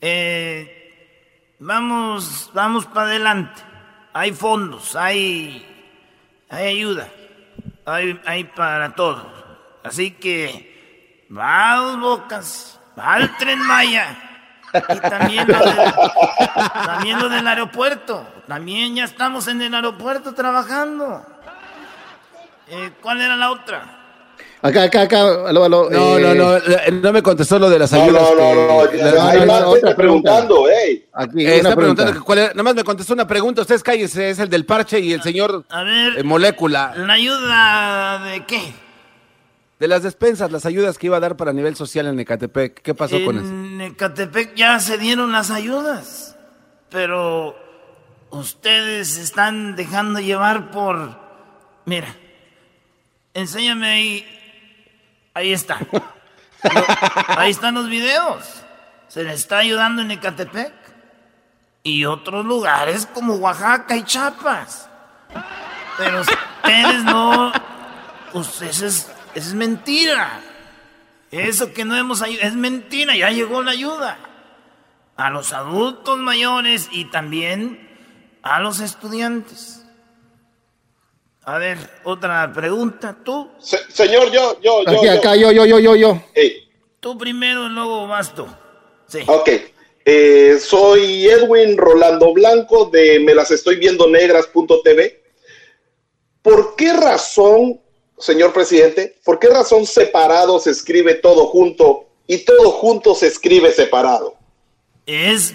eh, 0.00 1.56
vamos, 1.58 2.50
vamos 2.54 2.86
para 2.86 3.06
adelante. 3.08 3.62
Hay 4.12 4.32
fondos, 4.32 4.96
hay, 4.96 5.64
hay 6.48 6.68
ayuda, 6.68 7.08
hay, 7.86 8.20
hay 8.26 8.44
para 8.44 8.94
todo. 8.94 9.30
Así 9.84 10.12
que 10.12 11.26
va 11.34 11.72
a 11.72 11.76
dos 11.76 12.00
bocas, 12.00 12.80
va 12.98 13.14
al 13.14 13.36
tren 13.36 13.60
Maya. 13.60 14.26
Y 14.72 15.00
también 15.00 15.48
lo, 15.48 15.58
del, 15.58 15.92
también 16.86 17.18
lo 17.18 17.28
del 17.28 17.46
aeropuerto. 17.46 18.26
También 18.46 18.94
ya 18.94 19.04
estamos 19.04 19.48
en 19.48 19.62
el 19.62 19.74
aeropuerto 19.74 20.34
trabajando. 20.34 21.26
Eh, 22.68 22.92
¿Cuál 23.00 23.20
era 23.20 23.36
la 23.36 23.50
otra? 23.50 23.99
Acá, 24.62 24.82
acá, 24.84 25.02
acá. 25.02 25.20
Aló, 25.48 25.64
aló, 25.64 25.88
No, 25.90 26.18
eh, 26.18 26.22
no, 26.22 26.34
no, 26.34 26.56
eh, 26.56 26.90
no 26.92 27.12
me 27.12 27.22
contestó 27.22 27.58
lo 27.58 27.70
de 27.70 27.78
las 27.78 27.92
No, 27.92 28.02
ayudas. 28.02 28.22
no, 28.22 28.54
no, 28.84 28.90
que- 28.90 28.98
no, 28.98 29.22
hay 29.22 29.46
más 29.46 29.58
gente 29.58 29.64
otra 29.64 29.96
preguntando, 29.96 30.64
pregunta. 30.64 31.06
Aquí, 31.14 31.46
Eh, 31.46 31.56
está 31.56 31.74
pregunta. 31.74 31.76
preguntando 31.76 32.12
que 32.12 32.20
cuál 32.20 32.38
era- 32.40 32.48
nada 32.50 32.62
más 32.62 32.74
me 32.74 32.84
contestó 32.84 33.14
una 33.14 33.26
pregunta. 33.26 33.62
Ustedes 33.62 33.82
cállense, 33.82 34.30
es 34.30 34.38
el 34.38 34.50
del 34.50 34.66
parche 34.66 35.00
y 35.00 35.12
el 35.14 35.22
señor 35.22 35.64
A 35.70 35.82
ver, 35.82 36.18
eh, 36.18 36.22
Molécula. 36.22 36.92
¿la 36.96 37.12
ayuda 37.14 38.18
de 38.24 38.44
qué? 38.44 38.74
De 39.78 39.88
las 39.88 40.02
despensas, 40.02 40.52
las 40.52 40.66
ayudas 40.66 40.98
que 40.98 41.06
iba 41.06 41.16
a 41.16 41.20
dar 41.20 41.38
para 41.38 41.54
nivel 41.54 41.74
social 41.74 42.06
en 42.08 42.20
Ecatepec. 42.20 42.82
¿Qué 42.82 42.94
pasó 42.94 43.16
con 43.24 43.38
eso? 43.38 43.46
En 43.48 43.80
Ecatepec 43.80 44.54
ya 44.54 44.78
se 44.78 44.98
dieron 44.98 45.32
las 45.32 45.50
ayudas, 45.50 46.36
pero 46.90 47.56
ustedes 48.28 49.16
están 49.16 49.74
dejando 49.74 50.20
llevar 50.20 50.70
por... 50.70 51.18
Mira, 51.86 52.14
enséñame 53.32 53.86
ahí. 53.88 54.36
Ahí 55.34 55.52
está. 55.52 55.78
Ahí 57.28 57.50
están 57.50 57.74
los 57.74 57.88
videos. 57.88 58.44
Se 59.08 59.24
les 59.24 59.40
está 59.40 59.58
ayudando 59.58 60.02
en 60.02 60.10
Ecatepec 60.10 60.72
y 61.82 62.04
otros 62.04 62.44
lugares 62.44 63.06
como 63.06 63.34
Oaxaca 63.34 63.96
y 63.96 64.04
Chiapas. 64.04 64.88
Pero 65.98 66.20
ustedes 66.20 67.04
no... 67.04 67.52
Eso 68.34 68.86
es, 68.86 69.10
es 69.34 69.54
mentira. 69.54 70.40
Eso 71.30 71.72
que 71.72 71.84
no 71.84 71.96
hemos 71.96 72.22
ayudado 72.22 72.48
es 72.48 72.54
mentira, 72.54 73.16
ya 73.16 73.30
llegó 73.30 73.62
la 73.62 73.72
ayuda. 73.72 74.18
A 75.16 75.30
los 75.30 75.52
adultos 75.52 76.18
mayores 76.18 76.88
y 76.90 77.06
también 77.06 77.88
a 78.42 78.60
los 78.60 78.80
estudiantes. 78.80 79.79
A 81.44 81.58
ver, 81.58 81.78
otra 82.04 82.52
pregunta. 82.52 83.16
Tú, 83.24 83.50
señor, 83.58 84.30
yo, 84.30 84.60
yo, 84.60 84.84
yo, 84.84 84.90
Aquí, 84.90 85.06
yo. 85.06 85.12
acá, 85.12 85.36
yo, 85.36 85.50
yo, 85.52 85.64
yo, 85.64 85.78
yo, 85.78 85.96
yo. 85.96 86.22
tú 87.00 87.16
primero 87.16 87.66
y 87.66 87.70
luego 87.70 88.06
vas 88.06 88.34
tú. 88.34 88.46
Sí. 89.08 89.20
Ok. 89.26 89.48
Eh, 90.04 90.58
soy 90.60 91.26
Edwin 91.26 91.76
Rolando 91.76 92.32
Blanco 92.32 92.86
de 92.86 93.20
me 93.20 93.34
las 93.34 93.50
estoy 93.50 93.76
viendo 93.76 94.08
negras.tv. 94.08 95.22
¿Por 96.42 96.74
qué 96.76 96.92
razón, 96.92 97.80
señor 98.18 98.52
presidente, 98.52 99.18
por 99.24 99.38
qué 99.38 99.48
razón 99.48 99.86
separado 99.86 100.58
se 100.58 100.70
escribe 100.70 101.14
todo 101.14 101.46
junto 101.46 102.08
y 102.26 102.38
todo 102.38 102.70
junto 102.70 103.14
se 103.14 103.26
escribe 103.26 103.72
separado? 103.72 104.36
Es 105.06 105.54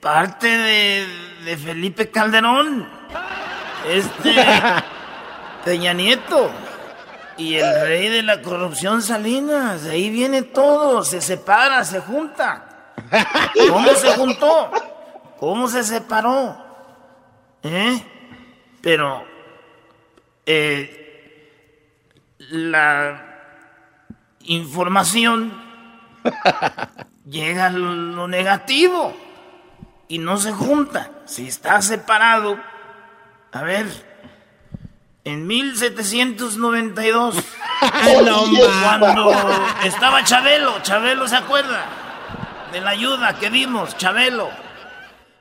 parte 0.00 0.48
de, 0.48 1.06
de 1.44 1.56
Felipe 1.56 2.10
Calderón. 2.10 2.88
Este 3.88 4.30
Peña 5.64 5.92
Nieto. 5.92 6.50
Y 7.36 7.54
el 7.54 7.80
rey 7.82 8.08
de 8.08 8.22
la 8.22 8.42
corrupción 8.42 9.02
Salinas. 9.02 9.84
De 9.84 9.92
ahí 9.92 10.10
viene 10.10 10.42
todo. 10.42 11.04
Se 11.04 11.20
separa, 11.20 11.84
se 11.84 12.00
junta. 12.00 12.94
¿Cómo 13.68 13.88
se 13.94 14.12
juntó? 14.14 14.70
¿Cómo 15.38 15.68
se 15.68 15.84
separó? 15.84 16.56
¿Eh? 17.62 18.02
Pero 18.80 19.24
eh, 20.46 22.34
la 22.50 23.24
información 24.40 25.52
llega 27.28 27.66
a 27.66 27.70
lo 27.70 28.26
negativo 28.26 29.14
y 30.08 30.18
no 30.18 30.38
se 30.38 30.52
junta. 30.52 31.10
Si 31.26 31.46
está 31.46 31.80
separado, 31.82 32.58
a 33.52 33.62
ver, 33.62 33.86
en 35.24 35.46
1792, 35.46 37.36
cuando 38.84 39.32
estaba 39.84 40.24
Chabelo, 40.24 40.80
Chabelo 40.82 41.28
se 41.28 41.36
acuerda 41.36 41.86
de 42.72 42.80
la 42.80 42.90
ayuda 42.90 43.38
que 43.38 43.50
dimos, 43.50 43.96
Chabelo. 43.96 44.48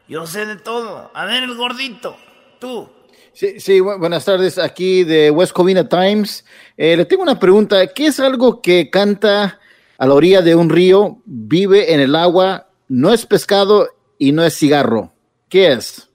Yo 0.07 0.25
sé 0.25 0.45
de 0.45 0.55
todo. 0.55 1.11
A 1.13 1.25
ver, 1.25 1.43
el 1.43 1.55
gordito, 1.55 2.17
tú. 2.59 2.89
Sí, 3.33 3.59
sí, 3.59 3.79
buenas 3.81 4.25
tardes, 4.25 4.57
aquí 4.57 5.03
de 5.03 5.29
West 5.29 5.53
Covina 5.53 5.87
Times. 5.87 6.43
Eh, 6.75 6.95
le 6.97 7.05
tengo 7.05 7.23
una 7.23 7.39
pregunta. 7.39 7.85
¿Qué 7.87 8.07
es 8.07 8.19
algo 8.19 8.61
que 8.61 8.89
canta 8.89 9.59
a 9.97 10.07
la 10.07 10.13
orilla 10.13 10.41
de 10.41 10.55
un 10.55 10.69
río, 10.69 11.21
vive 11.25 11.93
en 11.93 11.99
el 11.99 12.15
agua, 12.15 12.69
no 12.87 13.13
es 13.13 13.25
pescado 13.25 13.89
y 14.17 14.31
no 14.31 14.43
es 14.43 14.57
cigarro? 14.57 15.13
¿Qué 15.49 15.73
es? 15.73 16.09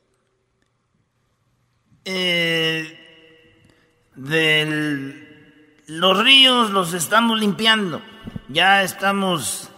Eh, 2.05 3.02
los 4.17 5.15
ríos 6.25 6.71
los 6.71 6.95
estamos 6.95 7.39
limpiando. 7.39 8.01
Ya 8.49 8.83
estamos 8.83 9.69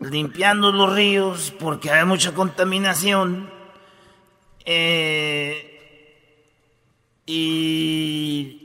limpiando 0.00 0.72
los 0.72 0.94
ríos 0.94 1.52
porque 1.58 1.90
hay 1.90 2.04
mucha 2.04 2.32
contaminación. 2.32 3.50
Eh, 4.64 5.64
y... 7.26 8.64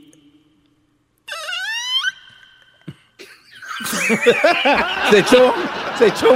se 5.10 5.18
echó, 5.18 5.54
se 5.98 6.06
echó 6.08 6.34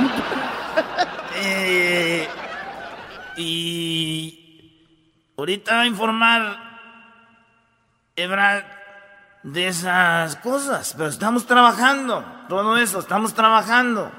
eh, 1.36 2.26
y 3.36 4.74
ahorita 5.36 5.76
va 5.76 5.80
a 5.82 5.86
informar 5.86 6.67
Ebrard 8.18 8.64
de 9.44 9.68
esas 9.68 10.36
cosas, 10.36 10.94
pero 10.96 11.08
estamos 11.08 11.46
trabajando, 11.46 12.24
todo 12.48 12.76
eso, 12.76 12.98
estamos 12.98 13.32
trabajando. 13.34 14.10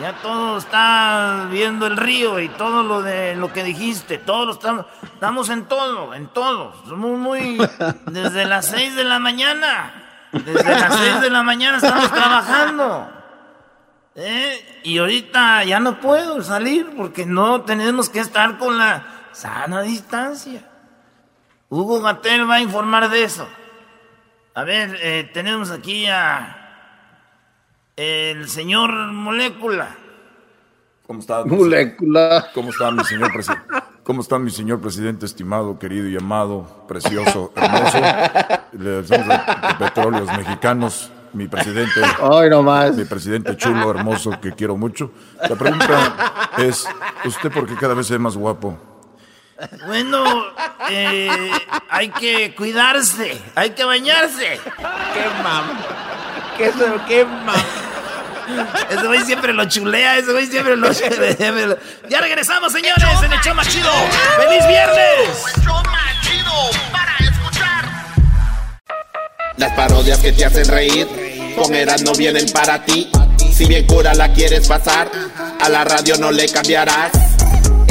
Ya 0.00 0.12
todo 0.20 0.58
está 0.58 1.46
viendo 1.50 1.86
el 1.86 1.96
río 1.96 2.38
y 2.40 2.48
todo 2.50 2.82
lo 2.82 3.00
de 3.00 3.34
lo 3.34 3.52
que 3.52 3.64
dijiste, 3.64 4.18
todos 4.18 4.56
estamos, 4.56 4.86
estamos 5.02 5.48
en 5.48 5.64
todo, 5.64 6.12
en 6.12 6.26
todo. 6.28 6.74
Somos 6.86 7.18
muy 7.18 7.58
desde 8.06 8.44
las 8.44 8.66
6 8.66 8.94
de 8.94 9.04
la 9.04 9.18
mañana. 9.18 10.28
Desde 10.32 10.78
las 10.78 10.94
6 10.96 11.20
de 11.22 11.30
la 11.30 11.42
mañana 11.42 11.78
estamos 11.78 12.10
trabajando. 12.12 13.10
¿Eh? 14.16 14.80
Y 14.84 14.98
ahorita 14.98 15.64
ya 15.64 15.80
no 15.80 15.98
puedo 16.00 16.42
salir 16.42 16.94
porque 16.94 17.24
no 17.24 17.62
tenemos 17.62 18.10
que 18.10 18.20
estar 18.20 18.58
con 18.58 18.76
la 18.76 19.28
sana 19.32 19.80
distancia. 19.80 20.62
Hugo 21.68 22.00
Gatel 22.00 22.48
va 22.48 22.56
a 22.56 22.60
informar 22.60 23.10
de 23.10 23.24
eso. 23.24 23.48
A 24.54 24.64
ver, 24.64 24.96
eh, 25.02 25.30
tenemos 25.34 25.70
aquí 25.70 26.06
a 26.06 26.62
el 27.96 28.48
señor 28.48 28.92
Molécula. 29.12 29.88
¿Cómo 31.06 31.20
está? 31.20 31.44
Molécula. 31.44 32.48
¿Cómo 32.54 32.70
está 32.70 32.90
mi 32.90 33.04
señor 33.04 33.32
presidente? 33.32 33.66
¿Cómo 34.02 34.20
está 34.20 34.38
mi 34.38 34.50
señor 34.50 34.80
presidente 34.80 35.26
estimado, 35.26 35.78
querido 35.78 36.08
y 36.08 36.16
amado, 36.16 36.84
precioso, 36.86 37.52
hermoso? 37.56 37.98
Le 38.72 39.02
decimos 39.02 39.26
de 39.26 39.74
petróleos 39.78 40.28
mexicanos, 40.36 41.10
mi 41.32 41.48
presidente. 41.48 42.00
Ay, 42.22 42.48
no 42.50 42.62
más. 42.62 42.96
Mi 42.96 43.04
presidente 43.04 43.56
chulo, 43.56 43.90
hermoso, 43.90 44.30
que 44.40 44.52
quiero 44.52 44.76
mucho. 44.76 45.10
La 45.48 45.56
pregunta 45.56 46.52
es, 46.58 46.86
¿usted 47.24 47.50
por 47.50 47.66
qué 47.66 47.74
cada 47.74 47.94
vez 47.94 48.06
se 48.06 48.12
ve 48.12 48.20
más 48.20 48.36
guapo? 48.36 48.95
Bueno, 49.86 50.24
eh, 50.90 51.50
hay 51.88 52.10
que 52.10 52.54
cuidarse, 52.54 53.40
hay 53.54 53.70
que 53.70 53.84
bañarse. 53.84 54.60
¡Qué 54.62 55.42
mam! 55.42 55.64
¿Qué, 56.58 56.72
qué 57.08 57.24
mam? 57.24 57.56
Ese 58.90 59.06
güey 59.06 59.22
siempre 59.22 59.52
lo 59.52 59.64
chulea, 59.64 60.18
ese 60.18 60.32
güey 60.32 60.46
siempre 60.46 60.76
lo 60.76 60.92
chulea. 60.94 61.76
Ya 62.08 62.20
regresamos, 62.20 62.72
señores, 62.72 63.04
en 63.24 63.32
el 63.32 63.40
show 63.40 63.54
más 63.54 63.68
chido. 63.68 63.90
¡Feliz 64.36 64.66
viernes! 64.68 65.44
El 65.56 65.62
show 65.62 65.82
más 65.84 66.20
chido 66.22 66.52
para 66.92 67.16
escuchar. 67.18 67.84
Las 69.56 69.72
parodias 69.72 70.18
que 70.18 70.32
te 70.32 70.44
hacen 70.44 70.68
reír, 70.68 71.54
con 71.56 71.74
Eras 71.74 72.02
no 72.02 72.12
vienen 72.12 72.46
para 72.52 72.84
ti. 72.84 73.10
Si 73.52 73.64
bien 73.64 73.86
cura 73.86 74.12
la 74.14 74.32
quieres 74.32 74.68
pasar, 74.68 75.10
a 75.60 75.68
la 75.70 75.84
radio 75.84 76.16
no 76.18 76.30
le 76.30 76.46
cambiarás. 76.50 77.35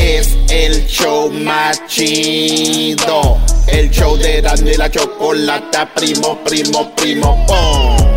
Es 0.06 0.38
el 0.50 0.86
show 0.86 1.32
más 1.32 1.82
chido. 1.88 3.40
El 3.66 3.90
show 3.90 4.16
de 4.16 4.38
Erasmo 4.38 4.70
y 4.70 4.76
la 4.76 4.88
chocolata, 4.88 5.92
primo, 5.96 6.38
primo, 6.44 6.92
primo, 6.96 7.44
pum. 7.48 8.08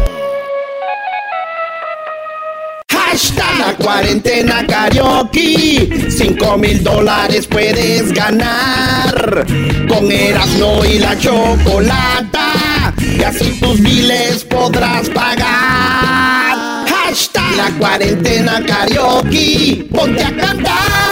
Hashtag 2.93 3.59
la 3.59 3.74
cuarentena 3.82 4.66
karaoke. 4.66 6.11
Cinco 6.11 6.59
mil 6.59 6.84
dólares 6.84 7.47
puedes 7.47 8.12
ganar. 8.12 9.47
Con 9.89 10.12
Erasmo 10.12 10.84
y 10.84 10.99
la 10.99 11.18
chocolata. 11.18 12.93
Y 13.01 13.22
así 13.22 13.59
tus 13.62 13.80
biles 13.80 14.45
podrás 14.45 15.09
pagar. 15.09 16.86
Hashtag 16.86 17.57
la 17.57 17.70
cuarentena 17.78 18.62
karaoke. 18.66 19.86
Ponte 19.91 20.22
a 20.22 20.36
cantar. 20.36 21.07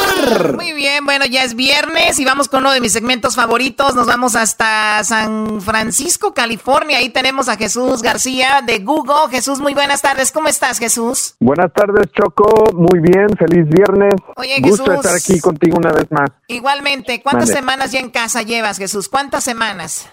Muy 0.55 0.73
bien, 0.73 1.05
bueno, 1.05 1.25
ya 1.27 1.45
es 1.45 1.55
viernes 1.55 2.19
y 2.19 2.25
vamos 2.25 2.49
con 2.49 2.61
uno 2.61 2.73
de 2.73 2.81
mis 2.81 2.93
segmentos 2.93 3.37
favoritos. 3.37 3.95
Nos 3.95 4.07
vamos 4.07 4.35
hasta 4.35 5.03
San 5.05 5.61
Francisco, 5.61 6.35
California. 6.35 6.99
Ahí 6.99 7.11
tenemos 7.11 7.49
a 7.49 7.57
Jesús 7.57 8.03
García 8.03 8.63
de 8.67 8.81
Google. 8.81 9.31
Jesús, 9.31 9.61
muy 9.61 9.75
buenas 9.75 10.03
tardes. 10.03 10.33
¿Cómo 10.33 10.49
estás, 10.49 10.79
Jesús? 10.79 11.37
Buenas 11.41 11.73
tardes, 11.73 12.11
Choco. 12.13 12.73
Muy 12.75 13.01
bien, 13.01 13.29
feliz 13.39 13.69
viernes. 13.69 14.15
Oye, 14.37 14.61
Gusto 14.61 14.85
Jesús. 14.85 15.07
estar 15.07 15.15
aquí 15.15 15.41
contigo 15.41 15.77
una 15.79 15.93
vez 15.93 16.11
más. 16.11 16.31
Igualmente, 16.49 17.23
¿cuántas 17.23 17.51
semanas 17.51 17.93
ya 17.93 18.01
en 18.01 18.11
casa 18.11 18.43
llevas, 18.43 18.79
Jesús? 18.79 19.09
¿Cuántas 19.09 19.45
semanas? 19.45 20.09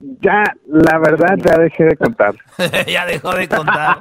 Ya, 0.00 0.42
la 0.66 0.98
verdad, 0.98 1.36
ya 1.38 1.56
dejé 1.56 1.84
de 1.84 1.96
contar. 1.96 2.34
ya 2.86 3.06
dejó 3.06 3.32
de 3.34 3.48
contar. 3.48 3.98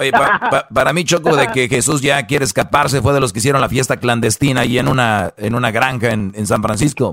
Oye, 0.00 0.10
pa- 0.10 0.40
pa- 0.50 0.68
para 0.68 0.92
mí, 0.92 1.04
Choco, 1.04 1.36
de 1.36 1.48
que 1.48 1.68
Jesús 1.68 2.00
ya 2.02 2.26
quiere 2.26 2.44
escaparse, 2.44 3.02
fue 3.02 3.12
de 3.12 3.20
los 3.20 3.32
que 3.32 3.38
hicieron 3.40 3.60
la 3.60 3.68
fiesta 3.68 3.98
clandestina 3.98 4.62
ahí 4.62 4.78
en 4.78 4.88
una, 4.88 5.32
en 5.36 5.54
una 5.54 5.70
granja 5.70 6.10
en, 6.10 6.32
en 6.34 6.46
San 6.46 6.62
Francisco. 6.62 7.12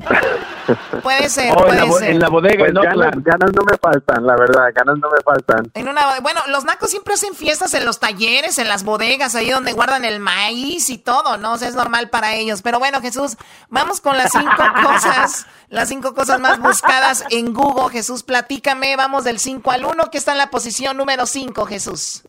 Puede 1.03 1.29
ser, 1.29 1.53
Oh, 1.55 1.59
en, 1.59 1.65
puede 1.65 1.79
la, 1.79 1.85
bo- 1.85 1.99
ser. 1.99 2.09
en 2.11 2.19
la 2.19 2.29
bodega, 2.29 2.59
Pues 2.59 2.73
¿no? 2.73 2.81
ganas- 2.81 3.23
ganas 3.23 3.51
no 3.53 3.63
me 3.63 3.77
faltan, 3.77 4.25
la 4.25 4.35
verdad, 4.35 4.65
ganas 4.73 4.97
no 4.97 5.09
me 5.09 5.21
faltan. 5.23 5.71
En 5.73 5.87
una, 5.87 6.19
bueno, 6.21 6.41
los 6.49 6.65
nacos 6.65 6.89
siempre 6.89 7.13
hacen 7.13 7.33
fiestas 7.35 7.73
en 7.73 7.85
los 7.85 7.99
talleres, 7.99 8.57
en 8.57 8.67
las 8.67 8.83
bodegas, 8.83 9.35
ahí 9.35 9.49
donde 9.49 9.73
guardan 9.73 10.05
el 10.05 10.19
maíz 10.19 10.89
y 10.89 10.97
todo, 10.97 11.37
¿no? 11.37 11.53
O 11.53 11.57
sea, 11.57 11.67
es 11.67 11.75
normal 11.75 12.09
para 12.09 12.33
ellos. 12.35 12.61
Pero 12.61 12.79
bueno, 12.79 13.01
Jesús, 13.01 13.37
vamos 13.69 14.01
con 14.01 14.17
las 14.17 14.31
cinco 14.31 14.63
cosas, 14.83 15.45
las 15.69 15.89
cinco 15.89 16.13
cosas 16.13 16.39
más 16.39 16.59
buscadas 16.59 17.25
en 17.31 17.53
Google. 17.53 17.91
Jesús, 17.91 18.23
platícame, 18.23 18.95
vamos 18.95 19.23
del 19.23 19.39
5 19.39 19.71
al 19.71 19.85
1, 19.85 20.09
que 20.11 20.17
está 20.17 20.31
en 20.31 20.37
la 20.39 20.49
posición 20.49 20.97
número 20.97 21.25
5, 21.25 21.65
Jesús. 21.65 22.23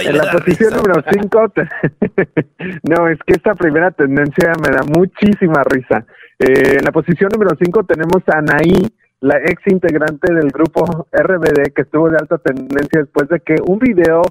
en 0.00 0.16
la 0.16 0.30
posición 0.32 0.74
número 0.74 1.02
5, 1.12 1.52
no, 2.84 3.08
es 3.08 3.18
que 3.26 3.34
esta 3.34 3.54
primera 3.54 3.90
tendencia 3.90 4.52
me 4.62 4.70
da 4.70 4.82
muchísima 4.84 5.62
risa. 5.64 6.04
Eh, 6.40 6.76
en 6.78 6.84
la 6.84 6.90
posición 6.90 7.28
número 7.30 7.50
5 7.62 7.84
tenemos 7.84 8.22
a 8.26 8.38
Anaí, 8.38 8.88
la 9.20 9.36
ex 9.36 9.60
integrante 9.66 10.32
del 10.32 10.50
grupo 10.50 11.06
RBD, 11.12 11.74
que 11.74 11.82
estuvo 11.82 12.08
de 12.08 12.16
alta 12.16 12.38
tendencia 12.38 13.00
después 13.00 13.28
de 13.28 13.40
que 13.40 13.56
un 13.66 13.78
video 13.78 14.22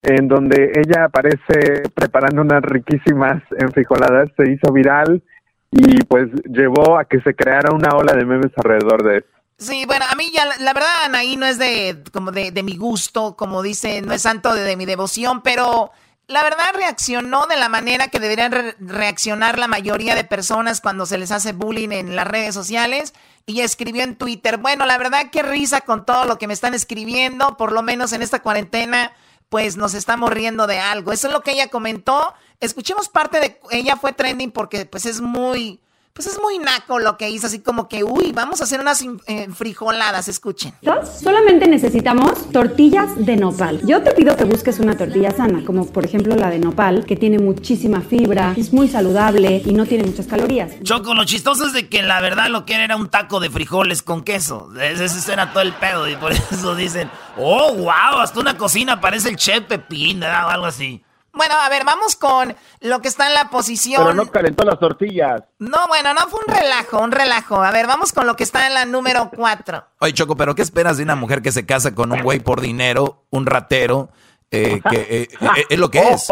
en 0.00 0.28
donde 0.28 0.72
ella 0.74 1.04
aparece 1.04 1.82
preparando 1.94 2.40
unas 2.40 2.62
riquísimas 2.62 3.42
enfrijoladas 3.58 4.30
se 4.34 4.50
hizo 4.50 4.72
viral 4.72 5.22
y 5.70 6.02
pues 6.04 6.28
llevó 6.44 6.98
a 6.98 7.04
que 7.04 7.20
se 7.20 7.34
creara 7.34 7.74
una 7.74 7.96
ola 7.96 8.14
de 8.14 8.24
memes 8.24 8.52
alrededor 8.56 9.02
de 9.04 9.18
eso. 9.18 9.26
Sí, 9.58 9.84
bueno, 9.86 10.06
a 10.10 10.16
mí 10.16 10.24
ya, 10.32 10.46
la, 10.46 10.56
la 10.58 10.72
verdad, 10.72 10.88
Anaí 11.04 11.36
no 11.36 11.44
es 11.44 11.58
de, 11.58 12.02
como 12.12 12.32
de, 12.32 12.50
de 12.50 12.62
mi 12.62 12.78
gusto, 12.78 13.36
como 13.36 13.62
dice, 13.62 14.00
no 14.00 14.14
es 14.14 14.22
santo 14.22 14.54
de, 14.54 14.62
de 14.62 14.76
mi 14.76 14.86
devoción, 14.86 15.42
pero 15.42 15.90
la 16.28 16.42
verdad 16.42 16.64
reaccionó 16.74 17.46
de 17.46 17.56
la 17.56 17.68
manera 17.68 18.08
que 18.08 18.20
deberían 18.20 18.52
re- 18.52 18.76
reaccionar 18.78 19.58
la 19.58 19.68
mayoría 19.68 20.14
de 20.14 20.24
personas 20.24 20.80
cuando 20.80 21.04
se 21.06 21.18
les 21.18 21.30
hace 21.30 21.52
bullying 21.52 21.90
en 21.90 22.16
las 22.16 22.26
redes 22.26 22.54
sociales. 22.54 23.12
Y 23.44 23.60
escribió 23.60 24.04
en 24.04 24.16
Twitter, 24.16 24.56
bueno, 24.56 24.86
la 24.86 24.98
verdad 24.98 25.30
qué 25.32 25.42
risa 25.42 25.80
con 25.80 26.06
todo 26.06 26.24
lo 26.26 26.38
que 26.38 26.46
me 26.46 26.54
están 26.54 26.74
escribiendo, 26.74 27.56
por 27.56 27.72
lo 27.72 27.82
menos 27.82 28.12
en 28.12 28.22
esta 28.22 28.40
cuarentena, 28.40 29.12
pues 29.48 29.76
nos 29.76 29.94
estamos 29.94 30.30
riendo 30.30 30.66
de 30.68 30.78
algo. 30.78 31.12
Eso 31.12 31.26
es 31.26 31.32
lo 31.32 31.42
que 31.42 31.50
ella 31.50 31.68
comentó. 31.68 32.34
Escuchemos 32.60 33.08
parte 33.08 33.40
de, 33.40 33.60
ella 33.70 33.96
fue 33.96 34.12
trending 34.12 34.52
porque 34.52 34.86
pues 34.86 35.06
es 35.06 35.20
muy... 35.20 35.80
Pues 36.14 36.26
es 36.26 36.38
muy 36.42 36.58
naco 36.58 36.98
lo 36.98 37.16
que 37.16 37.30
hizo, 37.30 37.46
así 37.46 37.60
como 37.60 37.88
que, 37.88 38.04
uy, 38.04 38.32
vamos 38.32 38.60
a 38.60 38.64
hacer 38.64 38.80
unas 38.80 39.02
eh, 39.26 39.48
frijoladas, 39.50 40.28
escuchen. 40.28 40.74
Solamente 41.18 41.66
necesitamos 41.66 42.52
tortillas 42.52 43.08
de 43.16 43.38
nopal. 43.38 43.80
Yo 43.86 44.02
te 44.02 44.10
pido 44.10 44.36
que 44.36 44.44
busques 44.44 44.78
una 44.78 44.94
tortilla 44.94 45.30
sana, 45.30 45.64
como 45.64 45.86
por 45.86 46.04
ejemplo 46.04 46.36
la 46.36 46.50
de 46.50 46.58
nopal, 46.58 47.06
que 47.06 47.16
tiene 47.16 47.38
muchísima 47.38 48.02
fibra, 48.02 48.52
es 48.58 48.74
muy 48.74 48.88
saludable 48.88 49.62
y 49.64 49.72
no 49.72 49.86
tiene 49.86 50.04
muchas 50.04 50.26
calorías. 50.26 50.72
Choco, 50.82 51.14
lo 51.14 51.24
chistoso 51.24 51.66
es 51.66 51.72
de 51.72 51.88
que 51.88 52.02
la 52.02 52.20
verdad 52.20 52.48
lo 52.50 52.66
que 52.66 52.74
era 52.74 52.84
era 52.84 52.96
un 52.96 53.08
taco 53.08 53.40
de 53.40 53.48
frijoles 53.48 54.02
con 54.02 54.22
queso. 54.22 54.68
Ese, 54.78 55.06
ese 55.06 55.32
era 55.32 55.54
todo 55.54 55.62
el 55.62 55.72
pedo 55.72 56.10
y 56.10 56.16
por 56.16 56.32
eso 56.32 56.76
dicen, 56.76 57.10
oh, 57.38 57.72
wow, 57.74 58.20
hasta 58.20 58.38
una 58.38 58.58
cocina 58.58 59.00
parece 59.00 59.30
el 59.30 59.36
chef 59.36 59.64
Pepín, 59.64 60.20
¿verdad? 60.20 60.46
o 60.46 60.50
algo 60.50 60.66
así. 60.66 61.02
Bueno, 61.34 61.54
a 61.54 61.68
ver, 61.70 61.84
vamos 61.84 62.14
con 62.16 62.54
lo 62.80 63.00
que 63.00 63.08
está 63.08 63.26
en 63.26 63.34
la 63.34 63.48
posición. 63.48 64.02
Pero 64.02 64.14
no 64.14 64.30
calentó 64.30 64.64
las 64.64 64.78
tortillas. 64.78 65.42
No, 65.58 65.78
bueno, 65.88 66.12
no 66.12 66.28
fue 66.28 66.40
un 66.46 66.54
relajo, 66.54 67.00
un 67.00 67.10
relajo. 67.10 67.62
A 67.62 67.70
ver, 67.70 67.86
vamos 67.86 68.12
con 68.12 68.26
lo 68.26 68.36
que 68.36 68.44
está 68.44 68.66
en 68.66 68.74
la 68.74 68.84
número 68.84 69.30
cuatro. 69.34 69.82
Oye, 70.00 70.12
Choco, 70.12 70.36
¿pero 70.36 70.54
qué 70.54 70.60
esperas 70.60 70.98
de 70.98 71.04
una 71.04 71.16
mujer 71.16 71.40
que 71.40 71.50
se 71.50 71.64
casa 71.64 71.94
con 71.94 72.12
un 72.12 72.22
güey 72.22 72.40
por 72.40 72.60
dinero, 72.60 73.24
un 73.30 73.46
ratero? 73.46 74.10
Eh, 74.50 74.82
que 74.90 74.96
eh, 75.00 75.28
eh, 75.40 75.64
es 75.70 75.78
lo 75.78 75.90
que 75.90 76.00
es. 76.10 76.28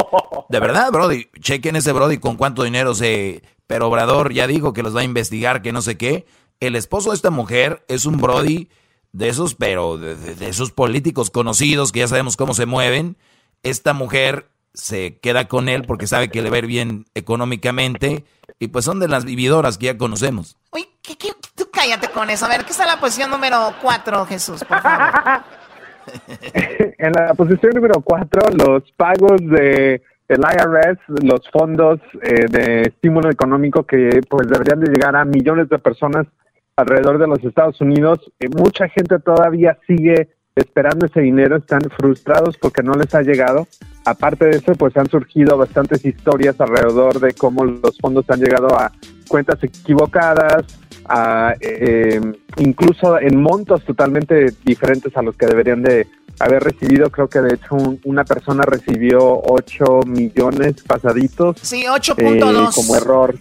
De 0.51 0.61
verdad, 0.61 0.93
Brody. 0.93 1.31
Chequen 1.41 1.77
ese 1.77 1.93
Brody 1.93 2.19
con 2.19 2.37
cuánto 2.37 2.63
dinero 2.63 2.95
se. 2.95 3.43
Pero 3.67 3.89
Obrador 3.89 4.35
ya 4.35 4.47
dijo 4.47 4.75
que 4.75 4.83
los 4.83 4.95
va 4.95 5.01
a 5.01 5.05
investigar, 5.05 5.63
que 5.63 5.73
no 5.73 5.81
sé 5.81 5.97
qué. 5.97 6.27
El 6.61 6.77
esposo 6.77 7.11
de 7.11 7.17
esta 7.17 7.31
mujer 7.31 7.87
es 7.89 8.05
un 8.05 8.19
Brody 8.19 8.69
de 9.13 9.31
esos, 9.31 9.55
pero 9.55 9.97
de 9.97 10.49
esos 10.49 10.73
políticos 10.73 11.31
conocidos 11.31 11.91
que 11.91 12.01
ya 12.01 12.09
sabemos 12.09 12.37
cómo 12.37 12.53
se 12.53 12.67
mueven. 12.67 13.17
Esta 13.63 13.95
mujer 13.95 14.51
se 14.73 15.19
queda 15.19 15.49
con 15.49 15.69
él 15.69 15.85
porque 15.87 16.07
sabe 16.07 16.31
que 16.31 16.43
le 16.43 16.51
va 16.51 16.57
a 16.57 16.61
ir 16.61 16.67
bien 16.67 17.07
económicamente 17.15 18.25
y 18.59 18.69
pues 18.69 18.85
son 18.85 19.01
de 19.01 19.09
las 19.09 19.25
vividoras 19.25 19.79
que 19.79 19.87
ya 19.87 19.99
conocemos. 19.99 20.57
Uy, 20.73 20.87
¿qué, 21.03 21.17
tú 21.55 21.69
cállate 21.73 22.09
con 22.09 22.31
eso. 22.31 22.47
A 22.47 22.49
ver, 22.49 22.65
¿qué 22.65 22.73
está 22.73 22.85
en 22.85 22.91
la 22.91 23.01
posición 23.01 23.31
número 23.31 23.75
cuatro, 23.81 24.25
Jesús, 24.27 24.65
por 24.65 24.81
favor? 24.81 25.43
en 26.99 27.13
la 27.13 27.35
posición 27.35 27.73
número 27.75 28.01
cuatro, 28.03 28.41
los 28.53 28.91
pagos 28.93 29.41
de 29.41 30.03
el 30.29 30.39
IRS, 30.39 31.25
los 31.25 31.41
fondos 31.51 31.99
eh, 32.23 32.47
de 32.49 32.83
estímulo 32.83 33.31
económico 33.31 33.83
que 33.83 34.21
pues 34.29 34.47
deberían 34.47 34.79
de 34.79 34.93
llegar 34.93 35.17
a 35.17 35.25
millones 35.25 35.69
de 35.69 35.79
personas 35.81 36.27
alrededor 36.77 37.19
de 37.19 37.27
los 37.27 37.43
Estados 37.43 37.81
Unidos. 37.81 38.19
Eh, 38.39 38.49
mucha 38.49 38.89
gente 38.89 39.19
todavía 39.19 39.77
sigue 39.89 40.29
esperando 40.55 41.07
ese 41.07 41.21
dinero, 41.21 41.57
están 41.57 41.81
frustrados 41.99 42.57
porque 42.59 42.83
no 42.83 42.93
les 42.93 43.13
ha 43.15 43.23
llegado. 43.23 43.67
Aparte 44.05 44.47
de 44.47 44.57
eso, 44.57 44.73
pues 44.73 44.97
han 44.97 45.09
surgido 45.09 45.57
bastantes 45.57 46.05
historias 46.05 46.59
alrededor 46.61 47.21
de 47.21 47.35
cómo 47.35 47.65
los 47.65 47.99
fondos 47.99 48.25
han 48.29 48.41
llegado 48.41 48.69
a 48.79 48.93
cuentas 49.29 49.63
equivocadas, 49.63 50.65
a, 51.07 51.55
eh, 51.61 52.21
incluso 52.57 53.19
en 53.21 53.41
montos 53.41 53.85
totalmente 53.85 54.55
diferentes 54.65 55.17
a 55.17 55.23
los 55.23 55.37
que 55.37 55.47
deberían 55.47 55.83
de 55.83 56.07
haber 56.39 56.63
recibido. 56.63 57.11
Creo 57.11 57.29
que 57.29 57.41
de 57.41 57.55
hecho 57.55 57.77
una 58.05 58.25
persona 58.25 58.63
recibió 58.65 59.21
8 59.21 60.01
millones 60.07 60.83
pasaditos. 60.87 61.57
Sí, 61.63 61.85
8.2. 61.85 62.69
Eh, 62.69 62.71
como 62.75 62.97
error. 62.97 63.39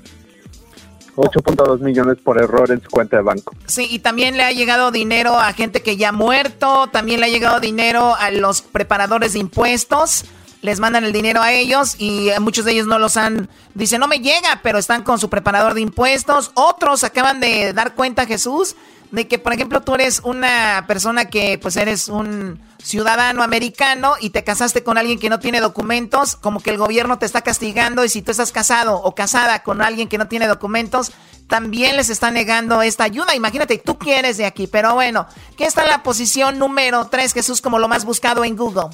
8.2 1.16 1.80
millones 1.82 2.18
por 2.24 2.42
error 2.42 2.72
en 2.72 2.82
su 2.82 2.90
cuenta 2.90 3.18
de 3.18 3.24
banco. 3.24 3.54
Sí, 3.66 3.88
y 3.90 4.00
también 4.00 4.38
le 4.38 4.44
ha 4.44 4.52
llegado 4.52 4.92
dinero 4.92 5.38
a 5.38 5.52
gente 5.52 5.82
que 5.82 5.98
ya 5.98 6.10
ha 6.10 6.14
muerto, 6.14 6.88
también 6.88 7.20
le 7.20 7.26
ha 7.26 7.30
llegado 7.30 7.60
dinero 7.60 8.16
a 8.16 8.32
los 8.32 8.62
preparadores 8.62 9.34
de 9.34 9.40
impuestos, 9.40 10.26
les 10.62 10.80
mandan 10.80 11.04
el 11.06 11.14
dinero 11.14 11.42
a 11.42 11.54
ellos 11.54 11.96
y 11.98 12.30
muchos 12.40 12.66
de 12.66 12.74
ellos 12.74 12.88
no 12.88 13.00
los 13.00 13.18
han, 13.18 13.50
dicen 13.74 14.00
no 14.00 14.08
me 14.08 14.20
llega, 14.20 14.60
pero 14.64 14.78
están 14.78 15.04
con 15.04 15.20
su 15.20 15.30
preparador 15.30 15.74
de 15.74 15.82
impuestos, 15.82 16.52
otros 16.56 17.04
acaban 17.04 17.40
de 17.40 17.74
dar 17.74 17.96
cuenta, 17.96 18.26
Jesús, 18.26 18.76
de 19.12 19.28
que, 19.28 19.40
por 19.40 19.54
ejemplo, 19.54 19.82
tú 19.82 19.96
eres 19.96 20.22
una 20.24 20.86
persona 20.88 21.26
que 21.26 21.58
pues 21.58 21.78
eres 21.78 22.10
un 22.10 22.62
ciudadano 22.82 23.44
americano 23.44 24.14
y 24.20 24.30
te 24.30 24.44
casaste 24.44 24.84
con 24.84 24.98
alguien 24.98 25.20
que 25.20 25.30
no 25.30 25.40
tiene 25.40 25.62
documentos, 25.62 26.36
como 26.36 26.60
que 26.60 26.70
el 26.70 26.78
gobierno 26.78 27.18
te 27.18 27.26
está 27.26 27.42
castigando 27.42 28.06
y 28.06 28.10
si 28.10 28.22
tú 28.22 28.32
estás 28.32 28.52
casado 28.52 28.96
o 28.96 29.16
casada 29.16 29.64
con 29.64 29.82
alguien 29.82 30.08
que 30.08 30.18
no 30.18 30.28
tiene 30.28 30.48
documentos, 30.48 31.12
también 31.48 31.98
les 31.98 32.10
está 32.10 32.30
negando 32.30 32.82
esta 32.82 33.06
ayuda. 33.06 33.36
Imagínate, 33.36 33.80
tú 33.80 33.98
quieres 33.98 34.38
de 34.38 34.46
aquí, 34.46 34.68
pero 34.68 34.94
bueno, 34.94 35.28
¿qué 35.58 35.66
está 35.66 35.86
la 35.86 36.04
posición 36.04 36.60
número 36.60 37.08
3, 37.08 37.34
Jesús, 37.34 37.62
como 37.62 37.80
lo 37.80 37.88
más 37.88 38.06
buscado 38.06 38.46
en 38.46 38.56
Google? 38.56 38.90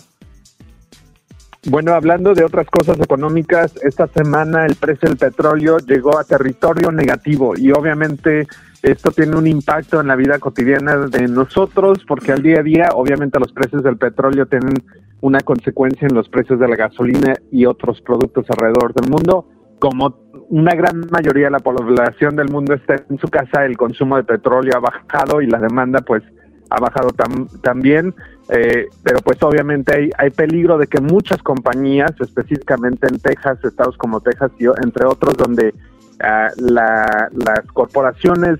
Bueno, 1.67 1.93
hablando 1.93 2.35
de 2.35 2.43
otras 2.43 2.67
cosas 2.67 2.99
económicas, 2.99 3.75
esta 3.83 4.07
semana 4.09 4.67
el 4.67 4.75
precio 4.75 5.09
del 5.09 5.17
petróleo 5.17 5.79
llegó 5.79 6.19
a 6.19 6.23
territorio 6.23 6.91
negativo 6.91 7.53
y 7.57 7.71
obviamente 7.71 8.47
esto 8.83 9.09
tiene 9.09 9.35
un 9.35 9.47
impacto 9.47 9.99
en 9.99 10.05
la 10.05 10.15
vida 10.15 10.37
cotidiana 10.37 11.07
de 11.07 11.27
nosotros 11.27 12.05
porque 12.07 12.33
al 12.33 12.43
día 12.43 12.59
a 12.59 12.63
día, 12.63 12.89
obviamente, 12.93 13.39
los 13.39 13.51
precios 13.51 13.81
del 13.81 13.97
petróleo 13.97 14.45
tienen 14.45 14.73
una 15.21 15.39
consecuencia 15.39 16.07
en 16.07 16.13
los 16.13 16.29
precios 16.29 16.59
de 16.59 16.67
la 16.67 16.75
gasolina 16.75 17.33
y 17.51 17.65
otros 17.65 17.99
productos 18.01 18.45
alrededor 18.51 18.93
del 18.93 19.09
mundo. 19.09 19.49
Como 19.79 20.19
una 20.49 20.75
gran 20.75 21.01
mayoría 21.09 21.45
de 21.45 21.51
la 21.51 21.59
población 21.59 22.35
del 22.35 22.49
mundo 22.49 22.75
está 22.75 23.03
en 23.09 23.17
su 23.17 23.27
casa, 23.27 23.65
el 23.65 23.75
consumo 23.75 24.17
de 24.17 24.23
petróleo 24.23 24.73
ha 24.75 24.81
bajado 24.81 25.41
y 25.41 25.47
la 25.47 25.57
demanda, 25.57 26.01
pues, 26.01 26.21
ha 26.69 26.79
bajado 26.79 27.09
también. 27.61 28.13
Eh, 28.49 28.87
pero, 29.03 29.19
pues, 29.19 29.41
obviamente 29.41 29.95
hay, 29.95 30.09
hay 30.17 30.29
peligro 30.29 30.77
de 30.77 30.87
que 30.87 31.01
muchas 31.01 31.41
compañías, 31.41 32.11
específicamente 32.19 33.07
en 33.07 33.19
Texas, 33.19 33.57
estados 33.63 33.97
como 33.97 34.21
Texas 34.21 34.51
y 34.59 34.65
entre 34.65 35.05
otros, 35.05 35.35
donde 35.35 35.73
ah, 36.21 36.49
las 36.57 37.65
corporaciones 37.73 38.59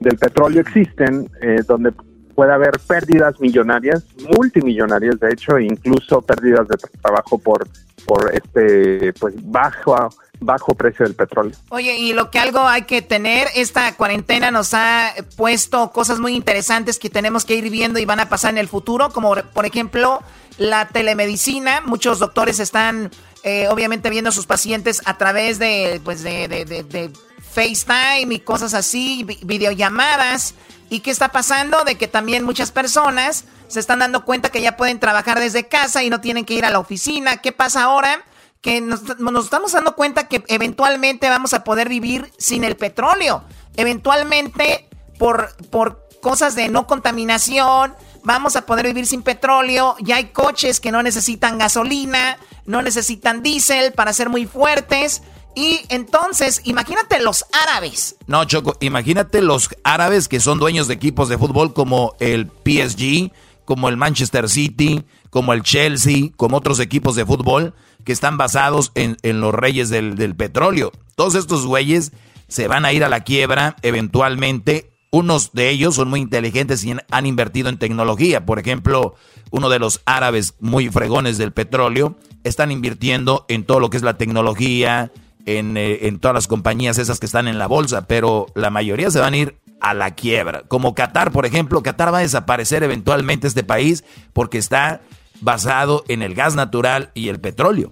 del 0.00 0.16
petróleo 0.16 0.60
existen, 0.60 1.28
eh, 1.42 1.62
donde 1.66 1.92
puede 2.34 2.52
haber 2.52 2.72
pérdidas 2.86 3.40
millonarias, 3.40 4.04
multimillonarias, 4.36 5.20
de 5.20 5.28
hecho, 5.30 5.58
incluso 5.58 6.22
pérdidas 6.22 6.66
de 6.68 6.76
trabajo 7.02 7.38
por 7.38 7.66
por 8.06 8.32
este 8.34 9.12
pues 9.14 9.34
bajo 9.50 9.94
bajo 10.40 10.74
precio 10.74 11.04
del 11.04 11.14
petróleo. 11.14 11.56
Oye, 11.68 11.96
y 11.96 12.12
lo 12.12 12.30
que 12.30 12.38
algo 12.38 12.60
hay 12.60 12.82
que 12.82 13.02
tener, 13.02 13.48
esta 13.54 13.94
cuarentena 13.94 14.50
nos 14.50 14.74
ha 14.74 15.12
puesto 15.36 15.92
cosas 15.92 16.18
muy 16.18 16.34
interesantes 16.34 16.98
que 16.98 17.10
tenemos 17.10 17.44
que 17.44 17.54
ir 17.54 17.70
viendo 17.70 17.98
y 17.98 18.06
van 18.06 18.20
a 18.20 18.28
pasar 18.28 18.50
en 18.50 18.58
el 18.58 18.68
futuro, 18.68 19.10
como 19.10 19.34
por 19.34 19.66
ejemplo 19.66 20.22
la 20.58 20.88
telemedicina. 20.88 21.82
Muchos 21.82 22.18
doctores 22.18 22.58
están 22.58 23.10
eh, 23.42 23.68
obviamente 23.68 24.10
viendo 24.10 24.30
a 24.30 24.32
sus 24.32 24.46
pacientes 24.46 25.02
a 25.04 25.16
través 25.18 25.58
de 25.58 26.00
pues 26.04 26.22
de, 26.22 26.48
de, 26.48 26.64
de 26.64 27.10
FaceTime 27.52 28.34
y 28.34 28.40
cosas 28.40 28.74
así, 28.74 29.26
videollamadas. 29.42 30.54
¿Y 30.88 31.00
qué 31.00 31.10
está 31.10 31.30
pasando? 31.30 31.84
De 31.84 31.94
que 31.94 32.08
también 32.08 32.44
muchas 32.44 32.72
personas 32.72 33.44
se 33.68 33.78
están 33.78 34.00
dando 34.00 34.24
cuenta 34.24 34.50
que 34.50 34.60
ya 34.60 34.76
pueden 34.76 34.98
trabajar 34.98 35.38
desde 35.38 35.68
casa 35.68 36.02
y 36.02 36.10
no 36.10 36.20
tienen 36.20 36.44
que 36.44 36.54
ir 36.54 36.64
a 36.64 36.70
la 36.70 36.80
oficina. 36.80 37.36
¿Qué 37.36 37.52
pasa 37.52 37.84
ahora? 37.84 38.24
Que 38.60 38.80
nos, 38.80 39.02
estamos 39.44 39.72
dando 39.72 39.94
cuenta 39.96 40.28
que 40.28 40.44
eventualmente 40.48 41.28
vamos 41.28 41.54
a 41.54 41.64
poder 41.64 41.88
vivir 41.88 42.30
sin 42.38 42.64
el 42.64 42.76
petróleo. 42.76 43.42
Eventualmente, 43.76 44.88
por, 45.18 45.56
por 45.70 46.08
cosas 46.20 46.54
de 46.54 46.68
no 46.68 46.86
contaminación, 46.86 47.94
vamos 48.22 48.56
a 48.56 48.66
poder 48.66 48.86
vivir 48.86 49.06
sin 49.06 49.22
petróleo. 49.22 49.96
Ya 50.00 50.16
hay 50.16 50.26
coches 50.26 50.80
que 50.80 50.92
no 50.92 51.02
necesitan 51.02 51.58
gasolina, 51.58 52.38
no 52.66 52.82
necesitan 52.82 53.42
diésel 53.42 53.92
para 53.92 54.12
ser 54.12 54.28
muy 54.28 54.46
fuertes. 54.46 55.22
Y 55.54 55.80
entonces, 55.88 56.60
imagínate 56.64 57.20
los 57.20 57.44
árabes. 57.52 58.16
No, 58.26 58.44
Choco, 58.44 58.76
imagínate 58.80 59.42
los 59.42 59.70
árabes 59.82 60.28
que 60.28 60.38
son 60.38 60.58
dueños 60.58 60.86
de 60.86 60.94
equipos 60.94 61.28
de 61.28 61.38
fútbol 61.38 61.74
como 61.74 62.14
el 62.20 62.46
PSG, 62.46 63.32
como 63.70 63.88
el 63.88 63.96
Manchester 63.96 64.48
City, 64.48 65.04
como 65.30 65.52
el 65.52 65.62
Chelsea, 65.62 66.30
como 66.36 66.56
otros 66.56 66.80
equipos 66.80 67.14
de 67.14 67.24
fútbol 67.24 67.72
que 68.04 68.10
están 68.10 68.36
basados 68.36 68.90
en, 68.96 69.16
los 69.22 69.54
reyes 69.54 69.90
del, 69.90 70.34
petróleo. 70.34 70.90
Todos 71.14 71.36
estos 71.36 71.66
güeyes 71.66 72.10
se 72.48 72.66
van 72.66 72.84
a 72.84 72.92
ir 72.92 73.04
a 73.04 73.08
la 73.08 73.20
quiebra 73.20 73.76
eventualmente. 73.82 74.90
Unos 75.12 75.52
de 75.52 75.70
ellos 75.70 75.94
son 75.94 76.10
muy 76.10 76.18
inteligentes 76.18 76.82
y 76.82 76.96
han 77.12 77.26
invertido 77.26 77.68
en 77.68 77.78
tecnología. 77.78 78.44
Por 78.44 78.58
ejemplo, 78.58 79.14
uno 79.52 79.68
de 79.68 79.78
los 79.78 80.00
árabes 80.04 80.54
muy 80.58 80.88
fregones 80.88 81.38
del 81.38 81.52
petróleo 81.52 82.16
están 82.42 82.72
invirtiendo 82.72 83.46
en 83.46 83.62
todo 83.62 83.78
lo 83.78 83.88
que 83.88 83.98
es 83.98 84.02
la 84.02 84.18
tecnología, 84.18 85.12
eh, 85.46 86.00
en, 86.02 86.18
todas 86.18 86.34
las 86.34 86.48
compañías 86.48 86.98
esas 86.98 87.18
que 87.18 87.26
están 87.26 87.48
en 87.48 87.58
la 87.58 87.66
bolsa, 87.66 88.06
pero 88.06 88.46
la 88.54 88.70
mayoría 88.70 89.10
se 89.10 89.20
van 89.20 89.34
a 89.34 89.36
ir 89.36 89.59
a 89.80 89.94
la 89.94 90.14
quiebra. 90.14 90.62
Como 90.68 90.94
Qatar, 90.94 91.32
por 91.32 91.46
ejemplo, 91.46 91.82
Qatar 91.82 92.12
va 92.12 92.18
a 92.18 92.22
desaparecer 92.22 92.82
eventualmente 92.82 93.46
este 93.46 93.64
país 93.64 94.04
porque 94.32 94.58
está 94.58 95.00
basado 95.40 96.04
en 96.08 96.22
el 96.22 96.34
gas 96.34 96.54
natural 96.54 97.10
y 97.14 97.28
el 97.28 97.40
petróleo. 97.40 97.90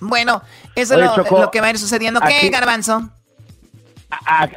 Bueno, 0.00 0.42
eso 0.74 0.94
es 0.94 1.30
lo, 1.30 1.50
que 1.50 1.60
va 1.60 1.68
a 1.68 1.70
ir 1.70 1.78
sucediendo. 1.78 2.20
¿Qué, 2.20 2.48
Garbanzo? 2.50 3.10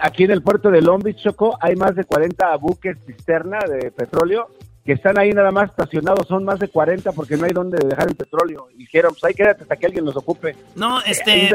aquí 0.02 0.24
en 0.24 0.32
el 0.32 0.43
puerto 0.43 0.70
de 0.70 0.82
Long 0.82 1.02
Beach, 1.02 1.24
Choco, 1.24 1.58
hay 1.60 1.76
más 1.76 1.95
de 1.95 2.04
40 2.04 2.56
buques 2.58 2.97
cisterna 3.06 3.60
de 3.68 3.91
petróleo 3.91 4.50
que 4.86 4.94
están 4.94 5.20
ahí 5.20 5.32
nada 5.32 5.52
más 5.52 5.70
estacionados, 5.70 6.28
son 6.28 6.44
más 6.46 6.60
de 6.60 6.68
40 6.68 7.12
porque 7.12 7.38
no 7.38 7.46
hay 7.46 7.52
donde 7.52 7.78
dejar 7.86 8.08
el 8.08 8.16
petróleo. 8.16 8.68
Y 8.74 8.78
dijeron, 8.80 9.12
pues 9.12 9.24
ahí 9.24 9.34
quédate 9.34 9.64
hasta 9.64 9.76
que 9.76 9.86
alguien 9.86 10.06
los 10.06 10.16
ocupe. 10.16 10.56
No, 10.76 11.02
este, 11.02 11.50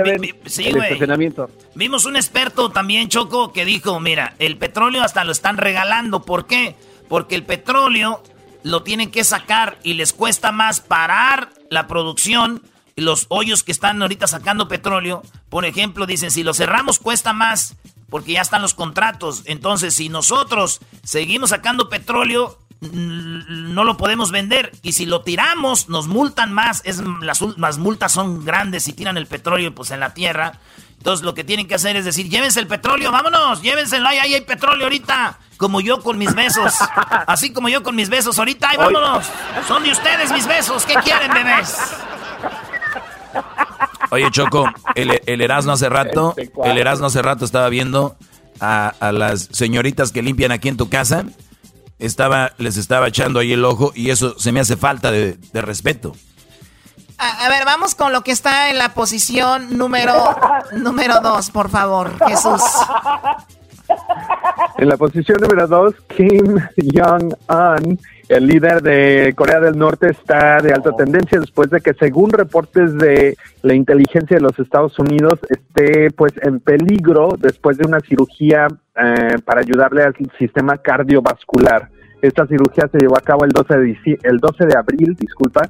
sí, 0.47 0.71
güey. 0.73 0.99
Vimos 1.75 2.05
un 2.05 2.17
experto 2.17 2.71
también, 2.71 3.09
Choco, 3.09 3.53
que 3.53 3.65
dijo, 3.65 3.99
mira, 4.01 4.35
el 4.39 4.57
petróleo 4.57 5.03
hasta 5.03 5.25
lo 5.25 5.33
están 5.33 5.57
regalando. 5.57 6.23
¿Por 6.23 6.47
qué? 6.47 6.77
Porque 7.09 7.35
el 7.35 7.45
petróleo 7.45 8.23
lo 8.63 8.83
tienen 8.83 9.11
que 9.11 9.25
sacar 9.25 9.79
y 9.83 9.95
les 9.95 10.13
cuesta 10.13 10.53
más 10.53 10.81
parar 10.81 11.51
la 11.71 11.87
producción. 11.87 12.63
Los 12.97 13.27
hoyos 13.31 13.65
que 13.65 13.73
están 13.73 14.01
ahorita 14.01 14.27
sacando 14.27 14.69
petróleo, 14.69 15.23
por 15.49 15.65
ejemplo, 15.65 16.07
dicen, 16.07 16.31
si 16.31 16.45
lo 16.45 16.55
cerramos 16.55 17.01
cuesta 17.01 17.33
más 17.33 17.77
porque 18.15 18.35
ya 18.35 18.43
están 18.43 18.63
los 18.63 18.75
contratos. 18.75 19.43
Entonces, 19.47 19.95
si 19.95 20.09
nosotros 20.09 20.81
seguimos 21.03 21.51
sacando 21.51 21.89
petróleo, 21.89 22.59
no 22.81 23.85
lo 23.85 23.97
podemos 23.97 24.31
vender. 24.31 24.73
Y 24.83 24.93
si 24.93 25.07
lo 25.07 25.23
tiramos, 25.23 25.89
nos 25.89 26.07
multan 26.07 26.53
más. 26.53 26.83
Es, 26.85 27.03
las, 27.21 27.41
las 27.57 27.79
multas 27.79 28.13
son 28.13 28.45
grandes 28.45 28.85
si 28.85 28.93
tiran 28.93 29.17
el 29.17 29.27
petróleo 29.27 29.75
pues, 29.75 29.91
en 29.91 30.01
la 30.01 30.15
tierra. 30.15 30.59
Entonces 30.99 31.25
lo 31.25 31.35
que 31.35 31.45
tienen 31.45 31.69
que 31.69 31.75
hacer 31.75 31.97
es 31.97 32.05
decir, 32.05 32.31
llévense 32.31 32.61
el 32.61 32.67
petróleo, 32.67 33.13
vámonos, 33.13 33.61
llévenselo, 33.61 34.09
ahí, 34.09 34.19
ahí 34.19 34.35
hay 34.35 34.41
petróleo 34.41 34.85
ahorita. 34.85 35.39
Como 35.57 35.81
yo 35.81 36.03
con 36.03 36.17
mis 36.19 36.35
besos. 36.35 36.75
Así 37.27 37.53
como 37.53 37.69
yo 37.69 37.83
con 37.83 37.95
mis 37.95 38.09
besos 38.09 38.39
ahorita, 38.39 38.71
ahí 38.71 38.77
vámonos. 38.77 39.27
Son 39.69 39.83
de 39.83 39.93
ustedes 39.93 40.33
mis 40.33 40.47
besos, 40.47 40.87
¿qué 40.87 40.95
quieren, 40.95 41.33
bebés? 41.33 41.77
Oye, 44.11 44.31
Choco, 44.31 44.71
el, 44.95 45.21
el 45.27 45.41
Erasmo 45.41 45.73
hace 45.73 45.89
rato, 45.89 46.35
el 46.65 46.79
Erasmo 46.79 47.07
hace 47.07 47.21
rato 47.21 47.45
estaba 47.45 47.69
viendo 47.69 48.17
a, 48.61 48.95
a 49.01 49.13
las 49.13 49.49
señoritas 49.53 50.13
que 50.13 50.23
limpian 50.23 50.53
aquí 50.53 50.69
en 50.69 50.77
tu 50.77 50.89
casa 50.89 51.25
estaba, 51.99 52.53
les 52.59 52.77
estaba 52.77 53.09
echando 53.09 53.41
ahí 53.41 53.53
el 53.53 53.65
ojo 53.65 53.93
y 53.95 54.11
eso 54.11 54.39
se 54.39 54.53
me 54.53 54.61
hace 54.61 54.77
falta 54.77 55.11
de, 55.11 55.39
respeto. 55.55 56.15
A, 57.17 57.49
ver, 57.49 57.65
vamos 57.65 57.95
con 57.95 58.13
lo 58.13 58.23
que 58.23 58.33
está 58.33 58.71
en 58.71 58.79
la 58.79 58.93
posición 58.93 59.79
número, 59.79 60.13
número 60.73 61.21
dos, 61.21 61.51
por 61.51 61.71
favor, 61.71 62.13
Jesús. 62.27 62.61
En 64.79 64.89
la 64.89 64.97
posición 64.97 65.39
número 65.41 65.67
dos, 65.69 65.95
Kim 66.17 66.59
Jong-un, 66.95 68.01
el 68.29 68.47
líder 68.47 68.83
de 68.83 69.33
Corea 69.37 69.61
del 69.61 69.77
Norte, 69.77 70.11
está 70.11 70.59
de 70.59 70.73
alta 70.73 70.93
tendencia 70.93 71.39
después 71.39 71.71
de 71.71 71.81
que, 71.81 71.95
según 71.95 72.31
reportes 72.31 72.97
de 72.97 73.37
la 73.63 73.75
inteligencia 73.75 74.37
de 74.37 74.43
los 74.43 74.59
Estados 74.59 74.99
Unidos, 74.99 75.41
esté 75.49 76.11
pues 76.11 76.33
en 76.43 76.61
peligro 76.61 77.37
después 77.39 77.77
de 77.77 77.87
una 77.87 78.01
cirugía 78.01 78.67
eh, 78.97 79.37
para 79.45 79.61
ayudarle 79.61 80.05
al 80.05 80.15
sistema 80.39 80.79
cardiovascular. 80.79 81.91
Esta 82.23 82.47
cirugía 82.47 82.89
se 82.91 82.99
llevó 82.99 83.19
a 83.19 83.21
cabo 83.21 83.45
el 83.45 83.51
12 83.51 83.79
de, 83.79 84.19
el 84.23 84.39
12 84.39 84.67
de 84.67 84.77
abril, 84.79 85.15
disculpa, 85.19 85.69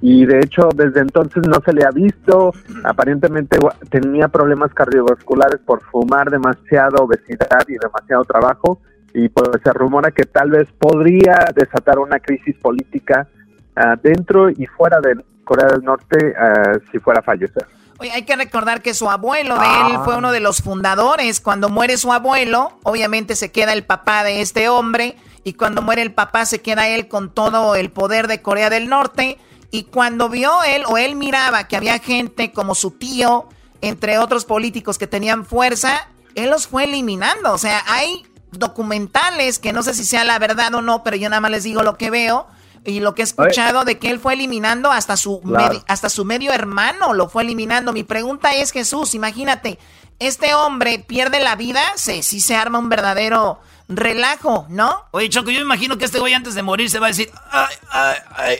y 0.00 0.26
de 0.26 0.38
hecho 0.38 0.68
desde 0.74 1.00
entonces 1.00 1.42
no 1.48 1.60
se 1.64 1.72
le 1.72 1.84
ha 1.84 1.90
visto. 1.90 2.52
Aparentemente 2.84 3.58
tenía 3.90 4.28
problemas 4.28 4.72
cardiovasculares 4.72 5.60
por 5.66 5.82
fumar 5.82 6.30
demasiado, 6.30 7.04
obesidad 7.04 7.64
y 7.66 7.76
demasiado 7.78 8.24
trabajo. 8.24 8.80
Y 9.18 9.30
pues 9.30 9.48
se 9.64 9.72
rumora 9.72 10.10
que 10.10 10.24
tal 10.24 10.50
vez 10.50 10.68
podría 10.78 11.46
desatar 11.54 11.98
una 11.98 12.20
crisis 12.20 12.54
política 12.58 13.26
ah, 13.74 13.96
dentro 14.02 14.50
y 14.50 14.66
fuera 14.66 15.00
de 15.00 15.24
Corea 15.42 15.68
del 15.68 15.82
Norte 15.82 16.34
ah, 16.38 16.78
si 16.92 16.98
fuera 16.98 17.20
a 17.20 17.22
fallecer. 17.22 17.66
Oye, 17.98 18.10
hay 18.12 18.26
que 18.26 18.36
recordar 18.36 18.82
que 18.82 18.92
su 18.92 19.08
abuelo 19.08 19.58
de 19.58 19.66
él 19.66 19.98
fue 20.04 20.18
uno 20.18 20.32
de 20.32 20.40
los 20.40 20.60
fundadores. 20.60 21.40
Cuando 21.40 21.70
muere 21.70 21.96
su 21.96 22.12
abuelo, 22.12 22.78
obviamente 22.82 23.36
se 23.36 23.50
queda 23.50 23.72
el 23.72 23.84
papá 23.84 24.22
de 24.22 24.42
este 24.42 24.68
hombre 24.68 25.16
y 25.44 25.54
cuando 25.54 25.80
muere 25.80 26.02
el 26.02 26.12
papá 26.12 26.44
se 26.44 26.60
queda 26.60 26.86
él 26.88 27.08
con 27.08 27.32
todo 27.32 27.74
el 27.74 27.90
poder 27.90 28.28
de 28.28 28.42
Corea 28.42 28.68
del 28.68 28.90
Norte. 28.90 29.38
Y 29.70 29.84
cuando 29.84 30.28
vio 30.28 30.62
él 30.62 30.82
o 30.86 30.98
él 30.98 31.16
miraba 31.16 31.68
que 31.68 31.76
había 31.76 31.98
gente 32.00 32.52
como 32.52 32.74
su 32.74 32.90
tío, 32.90 33.48
entre 33.80 34.18
otros 34.18 34.44
políticos 34.44 34.98
que 34.98 35.06
tenían 35.06 35.46
fuerza, 35.46 36.06
él 36.34 36.50
los 36.50 36.66
fue 36.66 36.84
eliminando. 36.84 37.54
O 37.54 37.58
sea, 37.58 37.82
hay 37.86 38.26
documentales 38.52 39.58
que 39.58 39.72
no 39.72 39.82
sé 39.82 39.94
si 39.94 40.04
sea 40.04 40.24
la 40.24 40.38
verdad 40.38 40.74
o 40.74 40.82
no, 40.82 41.02
pero 41.02 41.16
yo 41.16 41.28
nada 41.28 41.40
más 41.40 41.50
les 41.50 41.64
digo 41.64 41.82
lo 41.82 41.96
que 41.96 42.10
veo 42.10 42.46
y 42.84 43.00
lo 43.00 43.14
que 43.14 43.22
he 43.22 43.24
escuchado 43.24 43.84
de 43.84 43.98
que 43.98 44.10
él 44.10 44.20
fue 44.20 44.34
eliminando 44.34 44.92
hasta 44.92 45.16
su, 45.16 45.42
hasta 45.88 46.08
su 46.08 46.24
medio 46.24 46.52
hermano, 46.52 47.14
lo 47.14 47.28
fue 47.28 47.42
eliminando. 47.42 47.92
Mi 47.92 48.04
pregunta 48.04 48.52
es, 48.54 48.70
Jesús, 48.70 49.14
imagínate, 49.14 49.78
este 50.18 50.54
hombre 50.54 51.00
pierde 51.00 51.40
la 51.40 51.56
vida, 51.56 51.82
sí, 51.96 52.22
sí 52.22 52.40
se 52.40 52.54
arma 52.54 52.78
un 52.78 52.88
verdadero 52.88 53.60
relajo, 53.88 54.66
¿no? 54.68 55.04
Oye, 55.10 55.28
Choco, 55.28 55.50
yo 55.50 55.60
imagino 55.60 55.98
que 55.98 56.04
este 56.04 56.18
güey 56.18 56.34
antes 56.34 56.54
de 56.54 56.62
morir 56.62 56.90
se 56.90 56.98
va 56.98 57.06
a 57.06 57.10
decir, 57.10 57.30
ay, 57.50 57.74
ay, 57.90 58.16
ay, 58.36 58.56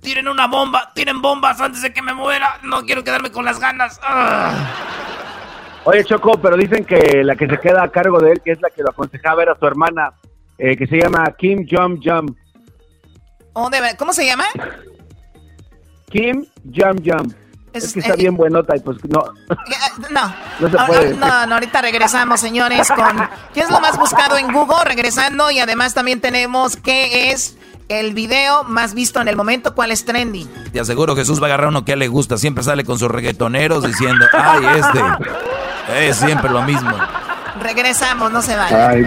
tiren 0.00 0.28
una 0.28 0.46
bomba, 0.46 0.92
tiren 0.94 1.20
bombas 1.22 1.60
antes 1.60 1.82
de 1.82 1.92
que 1.92 2.02
me 2.02 2.14
muera, 2.14 2.58
no 2.62 2.84
quiero 2.84 3.04
quedarme 3.04 3.30
con 3.30 3.44
las 3.44 3.58
ganas. 3.58 4.00
Ah. 4.02 4.52
Oye, 5.84 6.04
Choco, 6.04 6.38
pero 6.40 6.56
dicen 6.56 6.84
que 6.84 7.22
la 7.24 7.36
que 7.36 7.46
se 7.46 7.58
queda 7.58 7.82
a 7.82 7.88
cargo 7.88 8.20
de 8.20 8.32
él, 8.32 8.40
que 8.44 8.52
es 8.52 8.60
la 8.60 8.68
que 8.70 8.82
lo 8.82 8.90
aconsejaba, 8.90 9.42
era 9.42 9.56
su 9.58 9.66
hermana, 9.66 10.12
eh, 10.58 10.76
que 10.76 10.86
se 10.86 10.98
llama 10.98 11.24
Kim 11.38 11.66
Jong-jum. 11.66 12.34
Oh, 13.54 13.70
¿Cómo 13.98 14.12
se 14.12 14.26
llama? 14.26 14.44
Kim 16.10 16.44
Jong-jum. 16.64 17.32
Es, 17.72 17.92
que 17.92 18.00
está 18.00 18.16
bien 18.16 18.36
buenota 18.36 18.76
y 18.76 18.80
pues 18.80 18.98
no. 19.04 19.22
No. 20.10 20.34
No, 21.18 21.46
no, 21.46 21.54
ahorita 21.54 21.80
regresamos, 21.80 22.40
señores, 22.40 22.88
con 22.88 23.28
¿qué 23.54 23.60
es 23.60 23.70
lo 23.70 23.80
más 23.80 23.96
buscado 23.96 24.36
en 24.36 24.52
Google? 24.52 24.84
Regresando 24.84 25.50
y 25.50 25.60
además 25.60 25.94
también 25.94 26.20
tenemos 26.20 26.76
qué 26.76 27.30
es 27.30 27.56
el 27.90 28.14
video 28.14 28.62
más 28.64 28.94
visto 28.94 29.20
en 29.20 29.26
el 29.26 29.36
momento, 29.36 29.74
cuál 29.74 29.90
es 29.90 30.04
trending. 30.04 30.48
Te 30.72 30.78
aseguro 30.78 31.16
Jesús 31.16 31.40
va 31.40 31.46
a 31.46 31.48
agarrar 31.48 31.68
uno 31.68 31.84
que 31.84 31.96
le 31.96 32.06
gusta, 32.06 32.38
siempre 32.38 32.62
sale 32.62 32.84
con 32.84 32.98
sus 32.98 33.10
reggaetoneros 33.10 33.84
diciendo, 33.84 34.26
"Ay, 34.32 34.64
este 34.78 36.08
es 36.08 36.16
siempre 36.16 36.50
lo 36.50 36.62
mismo." 36.62 36.92
Regresamos, 37.60 38.30
no 38.30 38.40
se 38.40 38.56
vayan. 38.56 38.90
Ay, 38.90 39.04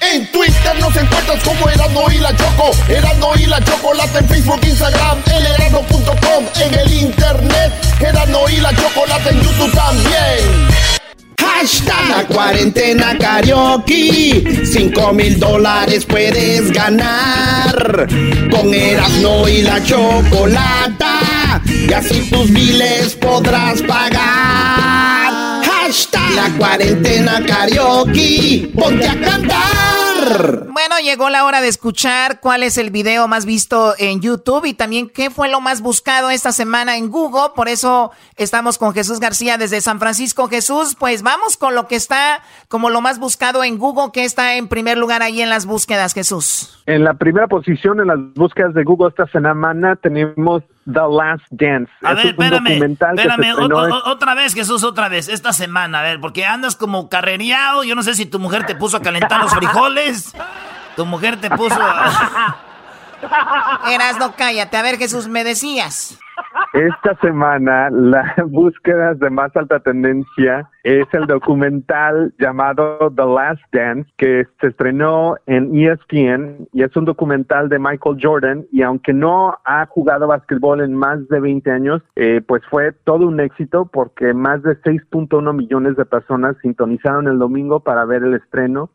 En 0.00 0.30
Twitter 0.30 0.80
nos 0.80 0.96
encuentras 0.96 1.42
como 1.42 1.68
Erasmo 1.68 2.10
y 2.10 2.18
la 2.18 2.36
Choco. 2.36 2.70
Erasmo 2.88 3.32
y 3.36 3.46
la 3.46 3.62
Chocolate 3.64 4.18
en 4.18 4.28
Facebook, 4.28 4.60
Instagram, 4.62 5.18
el 5.26 5.46
erasmo.com, 5.46 6.44
en 6.60 6.74
el 6.78 6.92
internet. 6.92 7.72
Erasmo 8.00 8.48
y 8.48 8.56
la 8.56 8.74
Chocolate 8.74 9.30
en 9.30 9.40
YouTube 9.40 9.72
también. 9.72 10.97
Hashtag 11.38 12.08
la 12.08 12.26
cuarentena 12.26 13.16
karaoke. 13.18 14.64
5 14.64 15.12
mil 15.12 15.38
dólares 15.38 16.04
puedes 16.04 16.70
ganar. 16.72 18.08
Con 18.50 18.74
Erasmo 18.74 19.48
y 19.48 19.62
la 19.62 19.82
Chocolata. 19.82 21.62
Y 21.66 21.92
así 21.92 22.28
tus 22.30 22.50
miles 22.50 23.14
podrás 23.14 23.82
pagar. 23.82 25.64
Hashtag 25.64 26.30
la 26.34 26.50
cuarentena 26.58 27.44
karaoke. 27.46 28.70
Ponte 28.74 29.06
a 29.06 29.20
cantar. 29.20 30.66
Llegó 31.00 31.30
la 31.30 31.44
hora 31.44 31.60
de 31.60 31.68
escuchar 31.68 32.40
cuál 32.40 32.62
es 32.62 32.78
el 32.78 32.90
video 32.90 33.28
más 33.28 33.44
visto 33.44 33.94
en 33.98 34.20
YouTube 34.20 34.64
y 34.64 34.74
también 34.74 35.08
qué 35.08 35.30
fue 35.30 35.48
lo 35.48 35.60
más 35.60 35.80
buscado 35.80 36.30
esta 36.30 36.52
semana 36.52 36.96
en 36.96 37.10
Google. 37.10 37.52
Por 37.54 37.68
eso 37.68 38.10
estamos 38.36 38.78
con 38.78 38.94
Jesús 38.94 39.20
García 39.20 39.58
desde 39.58 39.80
San 39.80 39.98
Francisco. 39.98 40.48
Jesús, 40.48 40.96
pues 40.98 41.22
vamos 41.22 41.56
con 41.56 41.74
lo 41.74 41.88
que 41.88 41.96
está 41.96 42.42
como 42.68 42.90
lo 42.90 43.00
más 43.00 43.18
buscado 43.18 43.64
en 43.64 43.78
Google, 43.78 44.10
que 44.12 44.24
está 44.24 44.54
en 44.54 44.68
primer 44.68 44.98
lugar 44.98 45.22
ahí 45.22 45.40
en 45.42 45.50
las 45.50 45.66
búsquedas, 45.66 46.14
Jesús. 46.14 46.77
En 46.88 47.04
la 47.04 47.12
primera 47.12 47.46
posición 47.48 48.00
en 48.00 48.06
las 48.06 48.16
búsquedas 48.34 48.72
de 48.72 48.82
Google 48.82 49.10
esta 49.10 49.26
semana 49.26 49.94
tenemos 49.96 50.62
The 50.86 51.00
Last 51.00 51.44
Dance. 51.50 51.92
A 52.00 52.14
ver, 52.14 52.28
espérame, 52.28 52.96
espérame, 52.96 53.54
otra 54.06 54.34
vez, 54.34 54.54
Jesús, 54.54 54.82
otra 54.84 55.10
vez, 55.10 55.28
esta 55.28 55.52
semana, 55.52 56.00
a 56.00 56.02
ver, 56.02 56.18
porque 56.18 56.46
andas 56.46 56.76
como 56.76 57.10
carrereado, 57.10 57.84
yo 57.84 57.94
no 57.94 58.02
sé 58.02 58.14
si 58.14 58.24
tu 58.24 58.38
mujer 58.38 58.64
te 58.64 58.74
puso 58.74 58.96
a 58.96 59.02
calentar 59.02 59.38
los 59.42 59.52
frijoles, 59.54 60.34
tu 60.96 61.04
mujer 61.04 61.38
te 61.38 61.50
puso... 61.50 61.78
Eras, 63.92 64.18
no 64.18 64.32
cállate, 64.34 64.78
a 64.78 64.82
ver, 64.82 64.96
Jesús, 64.96 65.28
me 65.28 65.44
decías. 65.44 66.18
Esta 66.72 67.16
semana 67.20 67.90
la 67.90 68.34
búsqueda 68.46 69.14
de 69.14 69.30
más 69.30 69.54
alta 69.56 69.80
tendencia 69.80 70.68
es 70.82 71.06
el 71.12 71.26
documental 71.26 72.34
llamado 72.38 73.12
The 73.14 73.24
Last 73.24 73.62
Dance 73.72 74.10
que 74.16 74.46
se 74.60 74.68
estrenó 74.68 75.36
en 75.46 75.74
ESPN 75.74 76.68
y 76.72 76.82
es 76.82 76.94
un 76.96 77.04
documental 77.04 77.68
de 77.68 77.78
Michael 77.78 78.18
Jordan. 78.20 78.66
Y 78.70 78.82
aunque 78.82 79.12
no 79.12 79.58
ha 79.64 79.86
jugado 79.86 80.26
básquetbol 80.26 80.80
en 80.82 80.94
más 80.94 81.26
de 81.28 81.40
20 81.40 81.70
años, 81.70 82.02
eh, 82.16 82.42
pues 82.46 82.62
fue 82.70 82.92
todo 83.04 83.26
un 83.26 83.40
éxito 83.40 83.86
porque 83.86 84.34
más 84.34 84.62
de 84.62 84.80
6.1 84.82 85.52
millones 85.54 85.96
de 85.96 86.04
personas 86.04 86.56
sintonizaron 86.62 87.28
el 87.28 87.38
domingo 87.38 87.80
para 87.80 88.04
ver 88.04 88.22
el 88.22 88.34
estreno. 88.34 88.90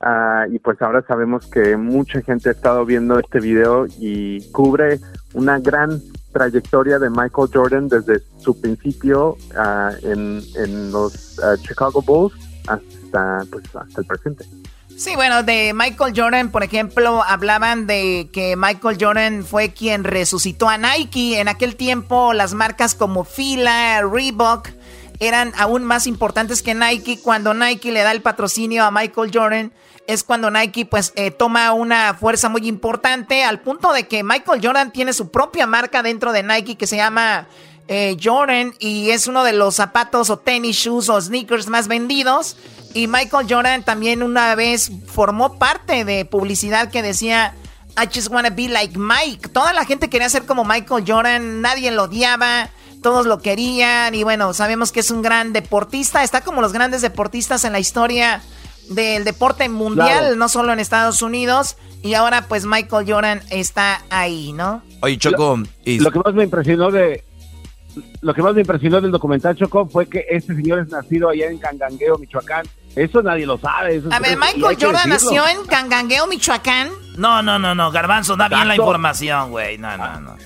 Ah, 0.00 0.46
y 0.48 0.60
pues 0.60 0.80
ahora 0.80 1.02
sabemos 1.08 1.50
que 1.50 1.76
mucha 1.76 2.22
gente 2.22 2.50
ha 2.50 2.52
estado 2.52 2.86
viendo 2.86 3.18
este 3.18 3.40
video 3.40 3.86
y 3.98 4.48
cubre 4.52 4.98
una 5.34 5.58
gran 5.58 5.98
trayectoria 6.38 7.00
de 7.00 7.10
Michael 7.10 7.50
Jordan 7.52 7.88
desde 7.88 8.22
su 8.38 8.58
principio 8.60 9.36
ah, 9.56 9.90
en, 10.02 10.40
en, 10.54 10.92
los 10.92 11.38
ah, 11.40 11.56
Chicago 11.60 12.00
Bulls 12.00 12.32
hasta, 12.68 13.44
pues, 13.50 13.64
hasta 13.74 14.00
el 14.00 14.06
presente. 14.06 14.44
Sí, 14.96 15.14
bueno, 15.16 15.42
de 15.42 15.72
Michael 15.74 16.12
Jordan, 16.16 16.50
por 16.50 16.62
ejemplo, 16.62 17.22
hablaban 17.24 17.86
de 17.86 18.30
que 18.32 18.56
Michael 18.56 18.98
Jordan 19.00 19.44
fue 19.44 19.72
quien 19.72 20.04
resucitó 20.04 20.68
a 20.68 20.78
Nike. 20.78 21.40
En 21.40 21.48
aquel 21.48 21.76
tiempo 21.76 22.32
las 22.32 22.54
marcas 22.54 22.94
como 22.94 23.24
Fila, 23.24 24.02
Reebok, 24.02 24.68
eran 25.20 25.52
aún 25.56 25.84
más 25.84 26.06
importantes 26.06 26.62
que 26.62 26.74
Nike. 26.74 27.20
Cuando 27.20 27.54
Nike 27.54 27.92
le 27.92 28.02
da 28.02 28.12
el 28.12 28.22
patrocinio 28.22 28.84
a 28.84 28.90
Michael 28.90 29.30
Jordan, 29.32 29.72
es 30.08 30.24
cuando 30.24 30.50
Nike 30.50 30.86
pues 30.86 31.12
eh, 31.16 31.30
toma 31.30 31.72
una 31.74 32.14
fuerza 32.14 32.48
muy 32.48 32.66
importante 32.66 33.44
al 33.44 33.60
punto 33.60 33.92
de 33.92 34.08
que 34.08 34.24
Michael 34.24 34.60
Jordan 34.64 34.90
tiene 34.90 35.12
su 35.12 35.30
propia 35.30 35.66
marca 35.66 36.02
dentro 36.02 36.32
de 36.32 36.42
Nike 36.42 36.76
que 36.76 36.86
se 36.86 36.96
llama 36.96 37.46
eh, 37.88 38.16
Jordan 38.20 38.74
y 38.78 39.10
es 39.10 39.26
uno 39.26 39.44
de 39.44 39.52
los 39.52 39.74
zapatos 39.74 40.30
o 40.30 40.38
tenis, 40.38 40.76
shoes 40.76 41.10
o 41.10 41.20
sneakers 41.20 41.68
más 41.68 41.88
vendidos. 41.88 42.56
Y 42.94 43.06
Michael 43.06 43.46
Jordan 43.50 43.82
también 43.82 44.22
una 44.22 44.54
vez 44.54 44.90
formó 45.06 45.58
parte 45.58 46.06
de 46.06 46.24
publicidad 46.24 46.90
que 46.90 47.02
decía 47.02 47.54
I 48.02 48.06
just 48.06 48.30
wanna 48.30 48.48
be 48.48 48.68
like 48.68 48.98
Mike. 48.98 49.50
Toda 49.50 49.74
la 49.74 49.84
gente 49.84 50.08
quería 50.08 50.30
ser 50.30 50.46
como 50.46 50.64
Michael 50.64 51.04
Jordan, 51.06 51.60
nadie 51.60 51.90
lo 51.90 52.04
odiaba, 52.04 52.70
todos 53.02 53.26
lo 53.26 53.42
querían 53.42 54.14
y 54.14 54.22
bueno, 54.24 54.54
sabemos 54.54 54.90
que 54.90 55.00
es 55.00 55.10
un 55.10 55.20
gran 55.20 55.52
deportista, 55.52 56.24
está 56.24 56.40
como 56.40 56.62
los 56.62 56.72
grandes 56.72 57.02
deportistas 57.02 57.64
en 57.64 57.72
la 57.72 57.78
historia 57.78 58.40
del 58.88 59.24
deporte 59.24 59.68
mundial, 59.68 60.38
no 60.38 60.48
solo 60.48 60.72
en 60.72 60.80
Estados 60.80 61.22
Unidos. 61.22 61.76
Y 62.02 62.14
ahora 62.14 62.42
pues 62.42 62.64
Michael 62.64 63.10
Jordan 63.10 63.40
está 63.50 64.02
ahí, 64.10 64.52
¿no? 64.52 64.82
Oye, 65.00 65.18
Choco. 65.18 65.58
Lo, 65.84 66.10
que 66.10 66.18
más 66.18 66.34
me 66.34 66.44
impresionó 66.44 66.90
de... 66.90 67.24
Lo 68.20 68.32
que 68.34 68.42
más 68.42 68.54
me 68.54 68.60
impresionó 68.60 69.00
del 69.00 69.10
documental 69.10 69.56
Choco 69.56 69.86
fue 69.88 70.08
que 70.08 70.24
este 70.28 70.54
señor 70.54 70.80
es 70.80 70.88
nacido 70.88 71.30
allá 71.30 71.46
en 71.46 71.58
Cangangueo, 71.58 72.16
Michoacán. 72.18 72.66
Eso 72.94 73.22
nadie 73.22 73.46
lo 73.46 73.58
sabe. 73.58 74.02
a 74.10 74.20
ver, 74.20 74.38
Michael 74.38 74.76
Jordan 74.80 75.08
nació 75.08 75.46
en 75.48 75.64
Cangangueo, 75.66 76.26
Michoacán. 76.26 76.90
No, 77.16 77.42
no, 77.42 77.58
no, 77.58 77.74
no. 77.74 77.90
Garbanzo, 77.90 78.36
da 78.36 78.48
bien 78.48 78.68
la 78.68 78.76
información, 78.76 79.50
güey. 79.50 79.78
No, 79.78 79.96
no, 79.96 80.20
no. 80.20 80.36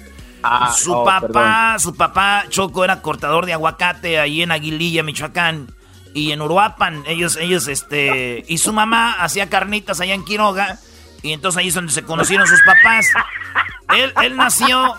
Ah, 0.43 0.73
su 0.77 0.93
oh, 0.93 1.05
papá, 1.05 1.77
su 1.79 1.95
papá 1.95 2.45
Choco 2.49 2.83
era 2.83 3.01
cortador 3.01 3.47
de 3.47 3.53
aguacate 3.53 4.19
ahí 4.19 4.43
en 4.43 4.51
Aguililla, 4.51 5.05
Michoacán 5.05 5.69
y 6.15 6.33
en 6.33 6.41
Uruapan. 6.41 7.05
Ellos, 7.07 7.37
ellos, 7.37 7.69
este, 7.69 8.45
y 8.49 8.59
su 8.59 8.73
mamá 8.73 9.13
hacía 9.13 9.49
carnitas 9.49 10.01
allá 10.01 10.15
en 10.15 10.25
Quiroga. 10.25 10.79
Y 11.23 11.33
entonces 11.33 11.59
ahí 11.59 11.69
es 11.69 11.75
donde 11.75 11.93
se 11.93 12.03
conocieron 12.03 12.47
sus 12.47 12.61
papás. 12.63 13.07
Él, 13.97 14.13
él 14.23 14.37
nació, 14.37 14.95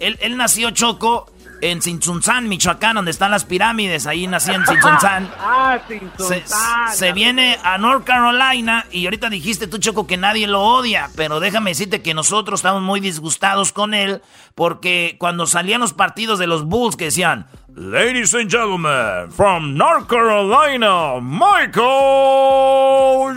él, 0.00 0.18
él 0.20 0.36
nació 0.36 0.70
Choco 0.70 1.30
en 1.60 1.82
Sinchunzán, 1.82 2.48
Michoacán, 2.48 2.96
donde 2.96 3.10
están 3.10 3.30
las 3.30 3.44
pirámides. 3.44 4.06
Ahí 4.06 4.26
nació 4.26 4.54
en 4.54 4.66
Sinchunzán. 4.66 5.30
Ah, 5.40 5.78
se, 6.18 6.44
se, 6.92 7.12
viene 7.12 7.58
a 7.62 7.78
North 7.78 8.04
Carolina 8.04 8.84
y 8.90 9.06
ahorita 9.06 9.28
dijiste 9.28 9.66
tú, 9.66 9.78
Choco, 9.78 10.06
que 10.06 10.16
nadie 10.16 10.46
lo 10.46 10.62
odia. 10.62 11.10
Pero 11.16 11.40
déjame 11.40 11.70
decirte 11.70 12.02
que 12.02 12.14
nosotros 12.14 12.60
estamos 12.60 12.82
muy 12.82 13.00
disgustados 13.00 13.72
con 13.72 13.94
él 13.94 14.22
porque 14.54 15.16
cuando 15.18 15.46
salían 15.46 15.80
los 15.80 15.94
partidos 15.94 16.38
de 16.38 16.46
los 16.46 16.64
Bulls 16.64 16.96
que 16.96 17.06
decían, 17.06 17.46
Ladies 17.74 18.34
and 18.34 18.50
gentlemen, 18.50 19.30
from 19.30 19.76
North 19.76 20.08
Carolina, 20.08 21.20
Michael 21.20 21.80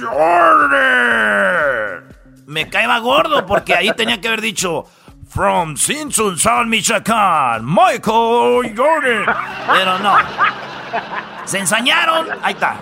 Jordan. 0.04 2.04
Me 2.48 2.70
caeba 2.70 3.00
gordo 3.00 3.46
porque 3.46 3.76
ahí 3.76 3.92
tenía 3.96 4.20
que 4.20 4.28
haber 4.28 4.42
dicho 4.42 4.86
From 5.34 5.78
Simpson, 5.78 6.38
San 6.38 6.68
Michoacán, 6.68 7.64
Michael 7.64 8.76
Jordan. 8.76 9.26
Pero 9.66 9.98
no. 10.00 10.14
Se 11.46 11.58
ensañaron. 11.58 12.28
Ahí 12.44 12.54
está. 12.54 12.76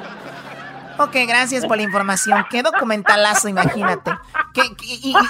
Ok, 0.97 1.16
gracias 1.28 1.66
por 1.68 1.78
la 1.78 1.84
información. 1.84 2.43
Qué 2.50 2.64
documentalazo, 2.64 3.50
imagínate. 3.50 4.12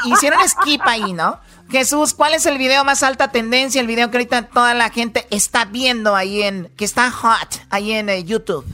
Hicieron 0.05 0.39
skip 0.47 0.81
ahí, 0.85 1.11
¿no? 1.11 1.41
Jesús, 1.69 2.13
¿cuál 2.13 2.33
es 2.33 2.45
el 2.45 2.57
video 2.57 2.85
más 2.85 3.03
alta 3.03 3.27
tendencia? 3.27 3.81
El 3.81 3.87
video 3.87 4.09
que 4.09 4.17
ahorita 4.17 4.43
toda 4.47 4.73
la 4.73 4.89
gente 4.89 5.27
está 5.29 5.65
viendo 5.65 6.15
ahí 6.15 6.41
en, 6.41 6.71
que 6.77 6.85
está 6.85 7.11
hot, 7.11 7.61
ahí 7.69 7.91
en 7.91 8.07
eh, 8.09 8.23
YouTube. 8.23 8.65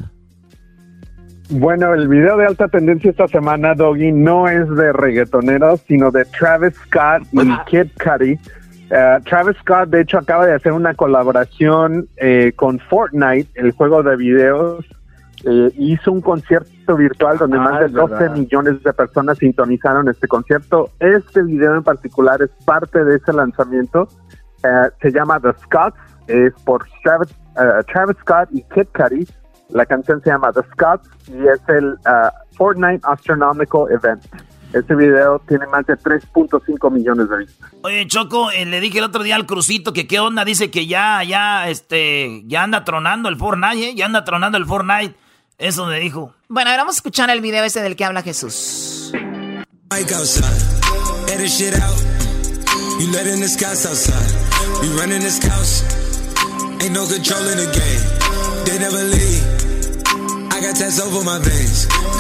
Bueno, 1.50 1.94
el 1.94 2.08
video 2.08 2.38
de 2.38 2.48
alta 2.48 2.68
tendencia 2.68 3.12
esta 3.12 3.28
semana, 3.28 3.76
Doggy, 3.76 4.12
no 4.12 4.48
es 4.48 4.68
de 4.68 4.92
reggaetoneros, 4.92 5.82
sino 5.82 6.10
de 6.10 6.26
Travis 6.26 6.74
Scott 6.76 7.28
y 7.34 7.56
Kid 7.66 7.92
Cudi. 8.04 8.40
Eh, 8.90 9.20
Travis 9.26 9.56
Scott, 9.58 9.90
de 9.90 10.02
hecho, 10.02 10.18
acaba 10.18 10.48
de 10.48 10.56
hacer 10.56 10.72
una 10.72 10.96
colaboración 10.96 12.08
eh, 12.18 12.52
con 12.56 12.80
Fortnite, 12.80 13.48
el 13.56 13.74
juego 13.74 14.02
de 14.02 14.16
videos. 14.16 14.86
hizo 15.78 16.12
un 16.12 16.22
concierto 16.22 16.96
virtual 16.96 17.38
donde 17.38 17.60
más 17.60 17.74
ah, 17.76 17.80
de 17.82 17.90
12 17.90 18.30
millones 18.30 18.82
de 18.82 18.94
personas 18.94 19.38
sintonizaron 19.38 20.10
este 20.10 20.28
concierto. 20.28 20.90
Este 21.00 21.44
video 21.44 21.76
en 21.76 21.84
particular 21.84 22.42
es 22.42 22.50
parte 22.66 23.06
de 23.06 23.18
ese 23.18 23.32
lanzamiento. 23.32 24.08
Eh, 24.64 24.90
se 25.00 25.12
llama 25.12 25.40
The 25.40 25.54
Scotts, 25.62 26.00
es 26.28 26.54
por 26.64 26.88
Travis, 27.04 27.30
Travis 27.94 28.18
Scott 28.18 28.50
y 28.52 28.64
Kid 28.64 28.88
Cudi 28.96 29.28
la 29.70 29.86
canción 29.86 30.22
se 30.24 30.30
llama 30.30 30.52
The 30.52 30.62
Scots 30.72 31.10
y 31.28 31.48
es 31.48 31.60
el 31.68 31.94
uh, 31.94 32.56
Fortnite 32.58 33.02
Astronomical 33.04 33.92
Event. 33.92 34.26
Este 34.74 34.94
video 34.94 35.40
tiene 35.48 35.66
más 35.68 35.86
de 35.86 35.94
3.5 35.94 36.92
millones 36.92 37.30
de 37.30 37.38
vistas. 37.38 37.72
Oye, 37.84 38.06
Choco, 38.08 38.52
eh, 38.52 38.66
le 38.66 38.82
dije 38.82 38.98
el 38.98 39.06
otro 39.06 39.24
día 39.24 39.36
al 39.36 39.46
Crucito 39.46 39.94
que 39.94 40.06
qué 40.06 40.20
onda, 40.20 40.44
dice 40.44 40.70
que 40.70 40.86
ya, 40.86 41.24
ya, 41.24 41.70
este, 41.70 42.44
ya 42.46 42.64
anda 42.64 42.84
tronando 42.84 43.30
el 43.30 43.38
Fortnite, 43.38 43.90
¿eh? 43.90 43.96
ya 43.96 44.06
anda 44.06 44.26
tronando 44.26 44.58
el 44.58 44.66
Fortnite. 44.66 45.16
Eso 45.58 45.86
me 45.86 46.00
dijo. 46.00 46.34
Bueno, 46.50 46.72
ahora 46.72 46.84
vamos 46.84 46.96
a 46.96 47.00
escuchar 47.00 47.30
el 47.30 47.40
video 47.40 47.64
ese 47.64 47.82
del 47.82 47.96
que 47.96 48.04
habla 48.04 48.22
Jesús. 48.22 49.14
Ain't 58.68 58.82
no 58.82 58.90
control 58.90 59.02
in 59.02 59.12
the 59.12 59.18
game. 59.18 59.46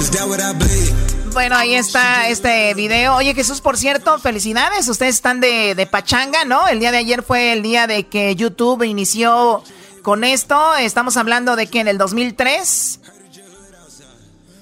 They 0.05 0.19
never 0.19 0.53
leave. 0.59 1.05
Bueno, 1.33 1.55
ahí 1.55 1.73
está 1.75 2.29
este 2.29 2.73
video. 2.73 3.15
Oye, 3.15 3.33
Jesús, 3.33 3.59
por 3.59 3.75
cierto, 3.77 4.19
felicidades. 4.19 4.87
Ustedes 4.87 5.15
están 5.15 5.41
de, 5.41 5.87
pachanga, 5.89 6.45
¿no? 6.45 6.67
El 6.67 6.79
día 6.79 6.91
de 6.91 6.97
ayer 6.97 7.23
fue 7.23 7.53
el 7.53 7.61
día 7.61 7.87
de 7.87 8.07
que 8.07 8.35
YouTube 8.35 8.83
inició 8.83 9.63
con 10.01 10.23
esto. 10.23 10.75
Estamos 10.75 11.17
hablando 11.17 11.55
de 11.55 11.67
que 11.67 11.81
en 11.81 11.87
el 11.87 11.97
2003. 11.97 12.99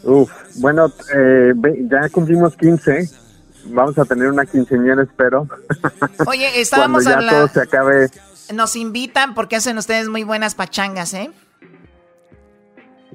Uf, 0.03 0.31
bueno, 0.55 0.91
eh, 1.15 1.53
ya 1.91 2.09
cumplimos 2.09 2.55
15. 2.55 3.09
Vamos 3.65 3.97
a 3.97 4.05
tener 4.05 4.29
una 4.29 4.45
quinceañera, 4.45 5.03
espero. 5.03 5.47
Oye, 6.25 6.59
estábamos 6.59 7.03
Cuando 7.03 7.21
ya 7.21 7.29
todo 7.29 7.47
se 7.49 7.61
acabe. 7.61 8.09
Nos 8.53 8.75
invitan 8.75 9.35
porque 9.35 9.57
hacen 9.57 9.77
ustedes 9.77 10.09
muy 10.09 10.23
buenas 10.23 10.55
pachangas, 10.55 11.13
¿eh? 11.13 11.31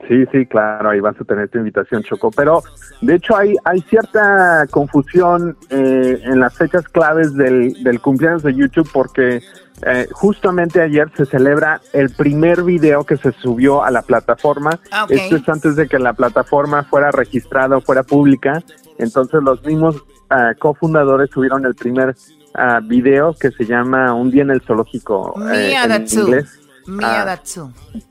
Sí, 0.09 0.25
sí, 0.33 0.47
claro, 0.47 0.89
ahí 0.89 1.01
vas 1.01 1.21
a 1.21 1.25
tener 1.25 1.51
tu 1.51 1.59
invitación, 1.59 2.03
Choco. 2.03 2.31
Pero 2.31 2.63
de 3.03 3.17
hecho 3.17 3.37
hay, 3.37 3.55
hay 3.65 3.81
cierta 3.83 4.67
confusión 4.71 5.57
eh, 5.69 6.21
en 6.25 6.41
las 6.41 6.57
fechas 6.57 6.89
claves 6.89 7.35
del, 7.35 7.75
del 7.85 8.01
cumpleaños 8.01 8.43
de 8.43 8.55
YouTube 8.55 8.89
porque 8.91 9.43
eh, 9.87 10.09
justamente 10.13 10.81
ayer 10.81 11.11
se 11.15 11.27
celebra 11.27 11.81
el 11.93 12.11
primer 12.11 12.63
video 12.63 13.05
que 13.05 13.19
se 13.19 13.33
subió 13.33 13.85
a 13.85 13.91
la 13.91 14.01
plataforma. 14.01 14.81
Ah, 14.91 15.07
Esto 15.11 15.37
es 15.37 15.49
antes 15.49 15.77
de 15.77 15.87
que 15.87 15.99
la 15.99 16.15
plataforma 16.15 16.85
fuera 16.85 17.11
registrada 17.11 17.77
o 17.77 17.81
fuera 17.83 18.03
pública. 18.03 18.63
Entonces 18.99 19.43
los 19.43 19.63
mismos 19.65 19.97
uh, 19.97 20.59
cofundadores 20.59 21.31
subieron 21.31 21.67
el 21.67 21.75
primer 21.75 22.17
uh, 22.55 22.83
video 22.83 23.35
que 23.35 23.51
se 23.51 23.67
llama 23.67 24.15
Un 24.15 24.31
día 24.31 24.43
en 24.43 24.51
el 24.51 24.63
zoológico 24.63 25.35
eh, 25.53 25.75
en 25.75 26.03
inglés. 26.03 26.61
Mia 26.87 27.23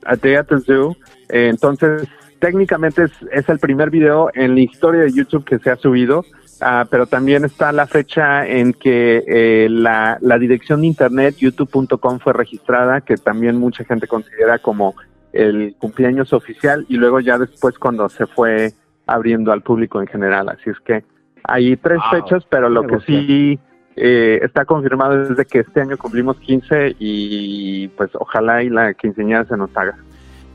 A 0.04 0.16
Day 0.16 0.36
at 0.36 0.46
the 0.46 0.60
Zoo. 0.60 0.96
Eh, 1.28 1.48
entonces, 1.48 2.08
técnicamente 2.38 3.04
es, 3.32 3.48
el 3.48 3.58
primer 3.58 3.90
video 3.90 4.30
en 4.34 4.54
la 4.54 4.60
historia 4.60 5.02
de 5.02 5.12
YouTube 5.12 5.44
que 5.44 5.58
se 5.58 5.70
ha 5.70 5.76
subido, 5.76 6.24
ah, 6.60 6.86
pero 6.90 7.06
también 7.06 7.44
está 7.44 7.72
la 7.72 7.86
fecha 7.86 8.46
en 8.46 8.72
que 8.72 9.24
eh, 9.26 9.68
la, 9.70 10.18
dirección 10.38 10.80
de 10.82 10.88
internet 10.88 11.36
youtube.com 11.36 12.18
fue 12.18 12.32
registrada, 12.32 13.00
que 13.00 13.16
también 13.16 13.56
mucha 13.56 13.84
gente 13.84 14.06
considera 14.06 14.58
como 14.58 14.94
el 15.32 15.74
cumpleaños 15.78 16.32
oficial, 16.32 16.86
y 16.88 16.96
luego 16.96 17.20
ya 17.20 17.38
después 17.38 17.78
cuando 17.78 18.08
se 18.08 18.26
fue 18.26 18.72
abriendo 19.06 19.52
al 19.52 19.62
público 19.62 20.00
en 20.00 20.06
general. 20.06 20.48
Así 20.48 20.70
es 20.70 20.78
que 20.80 21.04
hay 21.44 21.76
tres 21.76 22.00
fechas, 22.10 22.44
pero 22.48 22.68
lo 22.68 22.86
que 22.86 23.00
sí 23.00 23.58
eh, 23.96 24.38
está 24.42 24.64
confirmado 24.64 25.22
es 25.22 25.36
de 25.36 25.44
que 25.44 25.60
este 25.60 25.80
año 25.80 25.96
cumplimos 25.96 26.38
15 26.38 26.96
y 26.98 27.88
pues 27.88 28.10
ojalá 28.14 28.62
y 28.62 28.68
la 28.68 28.94
quinceañera 28.94 29.44
se 29.44 29.56
nos 29.56 29.74
haga. 29.76 29.96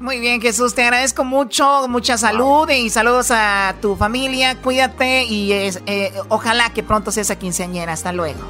Muy 0.03 0.19
bien, 0.19 0.39
Jesús, 0.41 0.75
te 0.75 0.83
agradezco 0.83 1.23
mucho, 1.23 1.87
mucha 1.87 2.17
salud 2.17 2.69
y 2.69 2.89
saludos 2.89 3.31
a 3.31 3.73
tu 3.81 3.95
familia, 3.95 4.57
cuídate 4.61 5.23
y 5.23 5.53
eh, 5.53 6.11
ojalá 6.27 6.71
que 6.71 6.83
pronto 6.83 7.09
seas 7.09 7.31
a 7.31 7.39
quinceañera. 7.39 7.93
Hasta 7.93 8.11
luego. 8.11 8.41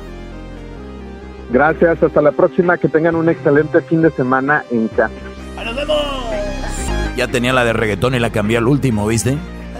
Gracias, 1.52 2.02
hasta 2.02 2.24
la 2.24 2.32
próxima, 2.32 2.80
que 2.80 2.90
tengan 2.90 3.16
un 3.16 3.30
excelente 3.30 3.82
fin 3.82 4.02
de 4.02 4.10
semana 4.10 4.64
en 4.72 4.88
casa. 4.88 5.14
¡Nos 5.64 5.76
vemos! 5.76 5.96
Ya 7.16 7.28
tenía 7.28 7.54
la 7.54 7.64
de 7.64 7.74
reggaetón 7.74 8.16
y 8.16 8.20
la 8.20 8.32
cambié 8.32 8.58
al 8.58 8.68
último, 8.68 9.06
¿viste? 9.06 9.38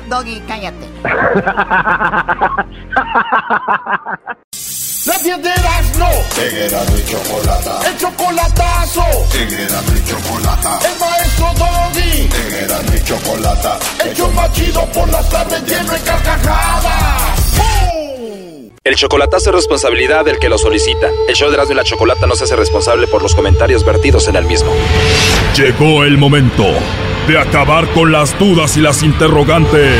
Doggy, 0.08 0.44
cállate. 0.48 0.88
La 5.06 5.16
piedras 5.20 5.98
no. 5.98 6.08
En 6.42 6.56
Erasmo 6.56 6.98
y 6.98 7.12
Chocolata. 7.12 7.80
El 7.90 7.98
chocolatazo. 7.98 9.04
En 9.34 9.54
Erasmo 9.54 9.94
y 9.98 10.10
Chocolata. 10.10 10.80
El 10.80 11.00
maestro 11.00 11.48
Doggy. 11.58 12.22
En 12.22 12.64
Erasmo 12.64 12.96
y 12.96 13.04
Chocolata. 13.04 13.80
El 14.06 14.34
más 14.34 14.54
chido 14.54 14.86
por 14.94 15.10
las 15.10 15.30
tardes 15.30 15.62
lleno 15.64 15.92
de 15.92 16.00
carcajadas. 16.00 17.44
El 18.86 18.96
chocolatazo 18.96 19.50
es 19.50 19.56
responsabilidad 19.56 20.24
del 20.24 20.40
que 20.40 20.48
lo 20.48 20.58
solicita. 20.58 21.10
El 21.28 21.36
show 21.36 21.50
de 21.50 21.56
Erasmo 21.56 21.74
y 21.74 21.76
la 21.76 21.84
Chocolata 21.84 22.26
no 22.26 22.36
se 22.36 22.46
hace 22.46 22.56
responsable 22.56 23.08
por 23.08 23.22
los 23.22 23.36
comentarios 23.36 23.84
vertidos 23.84 24.30
en 24.30 24.38
el 24.38 24.46
mismo. 24.46 24.72
Llegó 25.58 26.06
el 26.06 26.18
momento 26.18 26.66
de 27.28 27.40
acabar 27.40 27.92
con 27.92 28.14
las 28.14 28.40
dudas 28.40 28.78
y 28.78 28.80
las 28.80 29.04
interrogantes. 29.04 30.00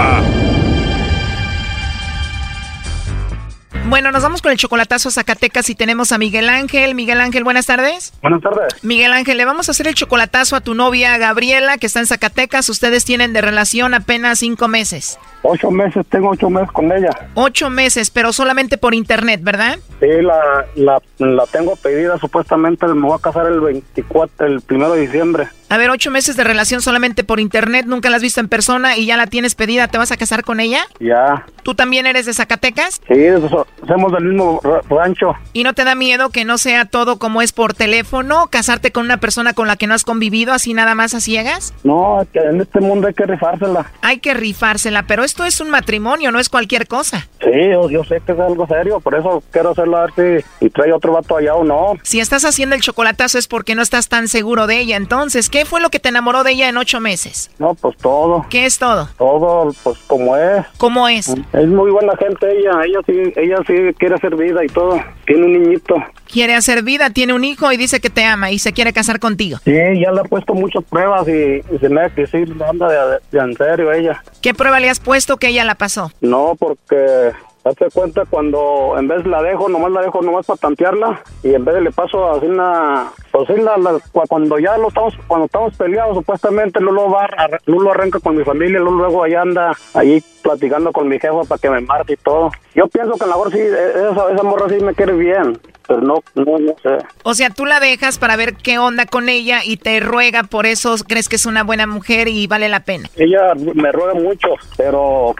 Bueno, 3.91 4.13
nos 4.13 4.23
vamos 4.23 4.41
con 4.41 4.53
el 4.53 4.57
chocolatazo 4.57 5.09
a 5.09 5.11
Zacatecas 5.11 5.69
y 5.69 5.75
tenemos 5.75 6.13
a 6.13 6.17
Miguel 6.17 6.47
Ángel. 6.47 6.95
Miguel 6.95 7.19
Ángel, 7.19 7.43
buenas 7.43 7.65
tardes. 7.65 8.13
Buenas 8.21 8.41
tardes. 8.41 8.81
Miguel 8.85 9.11
Ángel, 9.11 9.35
le 9.35 9.43
vamos 9.43 9.67
a 9.67 9.73
hacer 9.73 9.85
el 9.85 9.95
chocolatazo 9.95 10.55
a 10.55 10.61
tu 10.61 10.75
novia 10.75 11.17
Gabriela, 11.17 11.77
que 11.77 11.87
está 11.87 11.99
en 11.99 12.07
Zacatecas. 12.07 12.69
Ustedes 12.69 13.03
tienen 13.03 13.33
de 13.33 13.41
relación 13.41 13.93
apenas 13.93 14.39
cinco 14.39 14.69
meses. 14.69 15.19
Ocho 15.41 15.71
meses, 15.71 16.05
tengo 16.07 16.29
ocho 16.29 16.49
meses 16.49 16.71
con 16.71 16.89
ella. 16.89 17.09
Ocho 17.33 17.69
meses, 17.69 18.11
pero 18.11 18.31
solamente 18.31 18.77
por 18.77 18.93
internet, 18.93 19.41
¿verdad? 19.43 19.77
Sí, 19.99 20.07
la, 20.21 20.65
la, 20.75 21.01
la 21.17 21.45
tengo 21.47 21.75
pedida, 21.75 22.17
supuestamente 22.17 22.87
me 22.87 23.07
voy 23.07 23.17
a 23.17 23.21
casar 23.21 23.47
el 23.47 23.59
24, 23.59 24.47
el 24.47 24.61
primero 24.61 24.93
de 24.93 25.01
diciembre. 25.01 25.49
A 25.71 25.77
ver, 25.77 25.89
ocho 25.89 26.11
meses 26.11 26.35
de 26.35 26.43
relación 26.43 26.81
solamente 26.81 27.23
por 27.23 27.39
internet, 27.39 27.85
nunca 27.87 28.09
la 28.09 28.17
has 28.17 28.21
visto 28.21 28.41
en 28.41 28.49
persona 28.49 28.97
y 28.97 29.05
ya 29.05 29.15
la 29.15 29.27
tienes 29.27 29.55
pedida, 29.55 29.87
¿te 29.87 29.97
vas 29.97 30.11
a 30.11 30.17
casar 30.17 30.43
con 30.43 30.59
ella? 30.59 30.81
Ya. 30.99 31.45
¿Tú 31.63 31.75
también 31.75 32.05
eres 32.07 32.25
de 32.25 32.33
Zacatecas? 32.33 32.99
Sí, 33.07 33.15
so- 33.49 33.65
somos 33.87 34.11
del 34.11 34.25
mismo 34.25 34.59
ra- 34.63 34.81
rancho. 34.89 35.33
¿Y 35.53 35.63
no 35.63 35.73
te 35.73 35.85
da 35.85 35.95
miedo 35.95 36.29
que 36.29 36.43
no 36.43 36.57
sea 36.57 36.83
todo 36.83 37.19
como 37.19 37.41
es 37.41 37.53
por 37.53 37.73
teléfono, 37.73 38.47
casarte 38.51 38.91
con 38.91 39.05
una 39.05 39.17
persona 39.21 39.53
con 39.53 39.67
la 39.69 39.77
que 39.77 39.87
no 39.87 39.93
has 39.93 40.03
convivido 40.03 40.51
así 40.51 40.73
nada 40.73 40.93
más 40.93 41.13
a 41.13 41.21
ciegas? 41.21 41.73
No, 41.85 42.27
en 42.33 42.59
este 42.59 42.81
mundo 42.81 43.07
hay 43.07 43.13
que 43.13 43.25
rifársela. 43.25 43.89
Hay 44.01 44.17
que 44.19 44.33
rifársela, 44.33 45.03
pero 45.03 45.23
esto 45.23 45.45
es 45.45 45.61
un 45.61 45.69
matrimonio, 45.69 46.31
no 46.33 46.39
es 46.39 46.49
cualquier 46.49 46.85
cosa. 46.87 47.27
Sí, 47.39 47.49
yo, 47.71 47.89
yo 47.89 48.03
sé 48.03 48.21
que 48.25 48.33
es 48.33 48.39
algo 48.39 48.67
serio, 48.67 48.99
por 48.99 49.15
eso 49.15 49.41
quiero 49.51 49.69
hacerlo 49.71 49.97
a 49.97 50.07
ver 50.07 50.43
si 50.59 50.65
y 50.65 50.69
trae 50.69 50.91
otro 50.91 51.13
vato 51.13 51.37
allá 51.37 51.55
o 51.55 51.63
no. 51.63 51.93
Si 52.03 52.19
estás 52.19 52.43
haciendo 52.43 52.75
el 52.75 52.81
chocolatazo 52.81 53.37
es 53.37 53.47
porque 53.47 53.73
no 53.73 53.81
estás 53.81 54.09
tan 54.09 54.27
seguro 54.27 54.67
de 54.67 54.79
ella. 54.79 54.97
Entonces, 54.97 55.49
¿qué 55.49 55.60
fue 55.65 55.81
lo 55.81 55.89
que 55.89 55.99
te 55.99 56.09
enamoró 56.09 56.43
de 56.43 56.51
ella 56.51 56.69
en 56.69 56.77
ocho 56.77 56.99
meses? 56.99 57.51
No, 57.59 57.73
pues 57.75 57.97
todo. 57.97 58.45
¿Qué 58.49 58.65
es 58.65 58.77
todo? 58.77 59.09
Todo, 59.17 59.73
pues 59.83 59.97
como 60.07 60.35
es. 60.37 60.65
¿Cómo 60.77 61.07
es? 61.07 61.29
Es 61.29 61.67
muy 61.67 61.91
buena 61.91 62.13
gente 62.17 62.47
ella, 62.57 62.71
ella 62.85 62.99
sí, 63.05 63.33
ella 63.35 63.57
sí 63.67 63.73
quiere 63.97 64.15
hacer 64.15 64.35
vida 64.35 64.63
y 64.63 64.67
todo. 64.67 65.01
Tiene 65.25 65.45
un 65.45 65.53
niñito. 65.53 65.95
Quiere 66.31 66.55
hacer 66.55 66.83
vida, 66.83 67.09
tiene 67.09 67.33
un 67.33 67.43
hijo 67.43 67.71
y 67.71 67.77
dice 67.77 67.99
que 67.99 68.09
te 68.09 68.23
ama 68.23 68.51
y 68.51 68.59
se 68.59 68.73
quiere 68.73 68.93
casar 68.93 69.19
contigo. 69.19 69.57
Sí, 69.65 69.73
ya 69.73 70.11
le 70.11 70.21
he 70.21 70.29
puesto 70.29 70.53
muchas 70.53 70.83
pruebas 70.85 71.27
y, 71.27 71.61
y 71.73 71.79
se 71.79 71.89
me 71.89 72.01
hace 72.01 72.15
que 72.15 72.27
sí, 72.27 72.37
anda 72.67 72.87
de, 72.89 73.19
de 73.31 73.39
en 73.39 73.55
serio 73.55 73.91
ella. 73.91 74.23
¿Qué 74.41 74.53
prueba 74.53 74.79
le 74.79 74.89
has 74.89 74.99
puesto 74.99 75.37
que 75.37 75.47
ella 75.47 75.63
la 75.63 75.75
pasó? 75.75 76.11
No, 76.21 76.55
porque 76.57 77.31
hazte 77.63 77.89
cuenta 77.93 78.23
cuando 78.29 78.95
en 78.97 79.07
vez 79.07 79.25
la 79.25 79.41
dejo, 79.43 79.69
nomás 79.69 79.91
la 79.91 80.01
dejo 80.01 80.21
nomás 80.21 80.45
para 80.45 80.57
tantearla 80.57 81.21
y 81.43 81.53
en 81.53 81.63
vez 81.63 81.75
de 81.75 81.81
le 81.81 81.91
paso 81.91 82.31
así 82.31 82.45
una, 82.47 83.11
pues 83.31 83.47
sí, 83.47 83.53
la, 83.61 83.77
la- 83.77 83.99
cu- 84.11 84.23
cuando 84.27 84.57
ya 84.59 84.77
lo 84.77 84.87
estamos, 84.87 85.13
cuando 85.27 85.45
estamos 85.45 85.75
peleados 85.77 86.15
supuestamente 86.17 86.79
Lulo 86.81 87.09
va, 87.11 87.27
Lulo 87.65 87.91
arranca 87.91 88.19
con 88.19 88.35
mi 88.35 88.43
familia, 88.43 88.79
Lulo 88.79 88.97
luego 88.97 89.23
allá 89.23 89.41
anda 89.41 89.71
ahí 89.93 90.23
platicando 90.41 90.91
con 90.91 91.07
mi 91.07 91.19
jefa 91.19 91.41
para 91.47 91.59
que 91.59 91.69
me 91.69 91.81
marque 91.81 92.13
y 92.13 92.17
todo. 92.17 92.51
Yo 92.73 92.87
pienso 92.87 93.13
que 93.13 93.23
a 93.25 93.27
lo 93.27 93.49
sí, 93.51 93.59
e- 93.59 94.09
esa, 94.11 94.31
esa 94.31 94.43
morra 94.43 94.67
sí 94.69 94.83
me 94.83 94.95
quiere 94.95 95.13
bien, 95.13 95.59
pero 95.91 96.01
no, 96.01 96.23
no, 96.35 96.57
no 96.57 96.75
sé. 96.81 97.05
O 97.23 97.33
sea, 97.33 97.49
tú 97.49 97.65
la 97.65 97.81
dejas 97.81 98.17
para 98.17 98.37
ver 98.37 98.53
qué 98.55 98.77
onda 98.77 99.05
con 99.05 99.27
ella 99.27 99.59
y 99.65 99.75
te 99.75 99.99
ruega, 99.99 100.43
por 100.43 100.65
eso 100.65 100.95
crees 101.05 101.27
que 101.27 101.35
es 101.35 101.45
una 101.45 101.65
buena 101.65 101.85
mujer 101.85 102.29
y 102.29 102.47
vale 102.47 102.69
la 102.69 102.79
pena. 102.79 103.09
Ella 103.17 103.53
me 103.55 103.91
ruega 103.91 104.13
mucho, 104.13 104.47
pero 104.77 105.35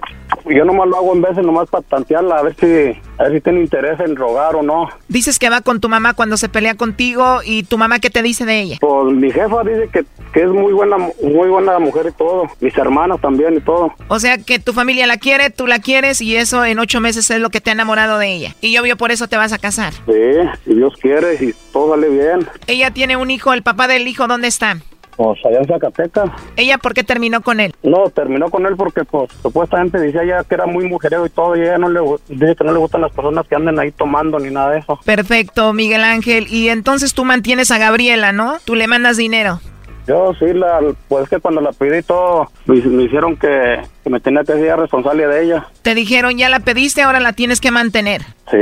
yo 0.45 0.65
nomás 0.65 0.89
lo 0.89 0.97
hago 0.97 1.13
en 1.13 1.21
veces 1.21 1.45
nomás 1.45 1.69
para 1.69 1.83
tantearla, 1.83 2.39
a 2.39 2.41
ver 2.41 2.55
si, 2.55 2.99
a 3.21 3.25
ver 3.25 3.33
si 3.33 3.41
tiene 3.41 3.61
interés 3.61 3.99
en 3.99 4.15
rogar 4.15 4.55
o 4.55 4.63
no. 4.63 4.89
Dices 5.07 5.37
que 5.37 5.49
va 5.49 5.61
con 5.61 5.79
tu 5.79 5.89
mamá 5.89 6.13
cuando 6.13 6.37
se 6.37 6.49
pelea 6.49 6.75
contigo 6.75 7.41
y 7.45 7.63
tu 7.63 7.77
mamá 7.77 7.99
qué 7.99 8.09
te 8.09 8.23
dice 8.23 8.45
de 8.45 8.61
ella. 8.61 8.77
Pues 8.81 9.13
mi 9.15 9.31
jefa 9.31 9.63
dice 9.63 9.89
que, 9.93 10.05
que 10.33 10.41
es 10.41 10.49
muy 10.49 10.73
buena, 10.73 10.97
muy 10.97 11.49
buena 11.49 11.77
mujer 11.77 12.07
y 12.09 12.11
todo. 12.13 12.49
Mis 12.59 12.75
hermanas 12.77 13.21
también 13.21 13.55
y 13.57 13.61
todo. 13.61 13.93
O 14.07 14.19
sea 14.19 14.39
que 14.39 14.57
tu 14.57 14.73
familia 14.73 15.05
la 15.05 15.17
quiere, 15.17 15.51
tú 15.51 15.67
la 15.67 15.79
quieres 15.79 16.19
y 16.21 16.35
eso 16.35 16.65
en 16.65 16.79
ocho 16.79 16.99
meses 16.99 17.29
es 17.29 17.39
lo 17.39 17.51
que 17.51 17.61
te 17.61 17.69
ha 17.69 17.73
enamorado 17.73 18.17
de 18.17 18.33
ella. 18.33 18.55
Y 18.59 18.77
obvio 18.79 18.97
por 18.97 19.11
eso 19.11 19.27
te 19.27 19.37
vas 19.37 19.53
a 19.53 19.59
casar. 19.59 19.93
Sí, 19.93 20.49
si 20.65 20.73
Dios 20.73 20.93
quiere, 20.99 21.37
si 21.37 21.53
todo 21.71 21.91
sale 21.93 22.09
bien. 22.09 22.47
Ella 22.65 22.91
tiene 22.91 23.17
un 23.17 23.29
hijo, 23.29 23.53
el 23.53 23.61
papá 23.61 23.87
del 23.87 24.07
hijo, 24.07 24.27
¿dónde 24.27 24.47
está? 24.47 24.77
Pues 25.21 25.45
allá 25.45 25.59
en 25.59 25.67
Zacatecas. 25.67 26.31
¿Ella 26.55 26.79
por 26.79 26.95
qué 26.95 27.03
terminó 27.03 27.41
con 27.41 27.59
él? 27.59 27.75
No, 27.83 28.09
terminó 28.09 28.49
con 28.49 28.65
él 28.65 28.75
porque 28.75 29.03
pues 29.03 29.31
supuestamente 29.43 29.99
decía 29.99 30.23
ya 30.25 30.43
que 30.43 30.55
era 30.55 30.65
muy 30.65 30.87
mujerero 30.87 31.27
y 31.27 31.29
todo 31.29 31.55
y 31.55 31.61
ella 31.61 31.77
no 31.77 31.89
le, 31.89 31.99
dice 32.27 32.55
que 32.55 32.63
no 32.63 32.73
le 32.73 32.79
gustan 32.79 33.01
las 33.01 33.11
personas 33.11 33.47
que 33.47 33.55
anden 33.55 33.77
ahí 33.79 33.91
tomando 33.91 34.39
ni 34.39 34.49
nada 34.49 34.71
de 34.71 34.79
eso. 34.79 34.99
Perfecto, 35.05 35.73
Miguel 35.73 36.03
Ángel. 36.03 36.47
Y 36.49 36.69
entonces 36.69 37.13
tú 37.13 37.23
mantienes 37.23 37.69
a 37.69 37.77
Gabriela, 37.77 38.31
¿no? 38.31 38.57
Tú 38.65 38.73
le 38.73 38.87
mandas 38.87 39.17
dinero. 39.17 39.59
Yo 40.07 40.33
sí, 40.39 40.53
la, 40.53 40.79
pues 41.07 41.29
que 41.29 41.39
cuando 41.39 41.61
la 41.61 41.71
pedí 41.71 42.01
todo, 42.01 42.49
me, 42.65 42.75
me 42.75 43.03
hicieron 43.03 43.37
que, 43.37 43.81
que 44.03 44.09
me 44.09 44.19
tenía 44.19 44.43
que 44.43 44.53
ser 44.53 44.77
responsable 44.77 45.27
de 45.27 45.43
ella. 45.45 45.67
Te 45.83 45.93
dijeron, 45.95 46.37
ya 46.37 46.49
la 46.49 46.59
pediste, 46.59 47.01
ahora 47.01 47.19
la 47.19 47.33
tienes 47.33 47.61
que 47.61 47.71
mantener. 47.71 48.21
Sí, 48.49 48.57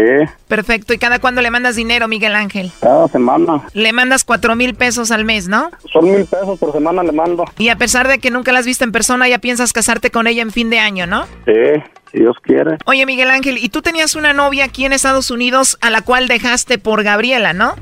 Perfecto. 0.47 0.93
¿Y 0.93 0.97
cada 0.97 1.19
cuándo 1.19 1.41
le 1.41 1.49
mandas 1.51 1.75
dinero, 1.75 2.07
Miguel 2.07 2.35
Ángel? 2.35 2.71
cada 2.81 3.07
semana. 3.07 3.63
Le 3.73 3.91
mandas 3.93 4.23
cuatro 4.23 4.55
mil 4.55 4.75
pesos 4.75 5.11
al 5.11 5.25
mes, 5.25 5.47
¿no? 5.47 5.71
Son 5.91 6.05
mil 6.05 6.25
pesos 6.25 6.59
por 6.59 6.71
semana 6.71 7.03
le 7.03 7.11
mando. 7.11 7.45
Y 7.57 7.69
a 7.69 7.75
pesar 7.77 8.07
de 8.07 8.19
que 8.19 8.29
nunca 8.31 8.51
la 8.51 8.59
has 8.59 8.65
visto 8.65 8.83
en 8.83 8.91
persona, 8.91 9.27
ya 9.27 9.39
piensas 9.39 9.73
casarte 9.73 10.11
con 10.11 10.27
ella 10.27 10.41
en 10.41 10.51
fin 10.51 10.69
de 10.69 10.79
año, 10.79 11.07
¿no? 11.07 11.25
Sí, 11.45 11.81
si 12.11 12.19
Dios 12.19 12.35
quiere. 12.43 12.77
Oye, 12.85 13.05
Miguel 13.05 13.29
Ángel, 13.31 13.57
y 13.57 13.69
tú 13.69 13.81
tenías 13.81 14.15
una 14.15 14.33
novia 14.33 14.65
aquí 14.65 14.85
en 14.85 14.93
Estados 14.93 15.31
Unidos 15.31 15.77
a 15.81 15.89
la 15.89 16.01
cual 16.01 16.27
dejaste 16.27 16.77
por 16.77 17.03
Gabriela, 17.03 17.53
¿no? 17.53 17.73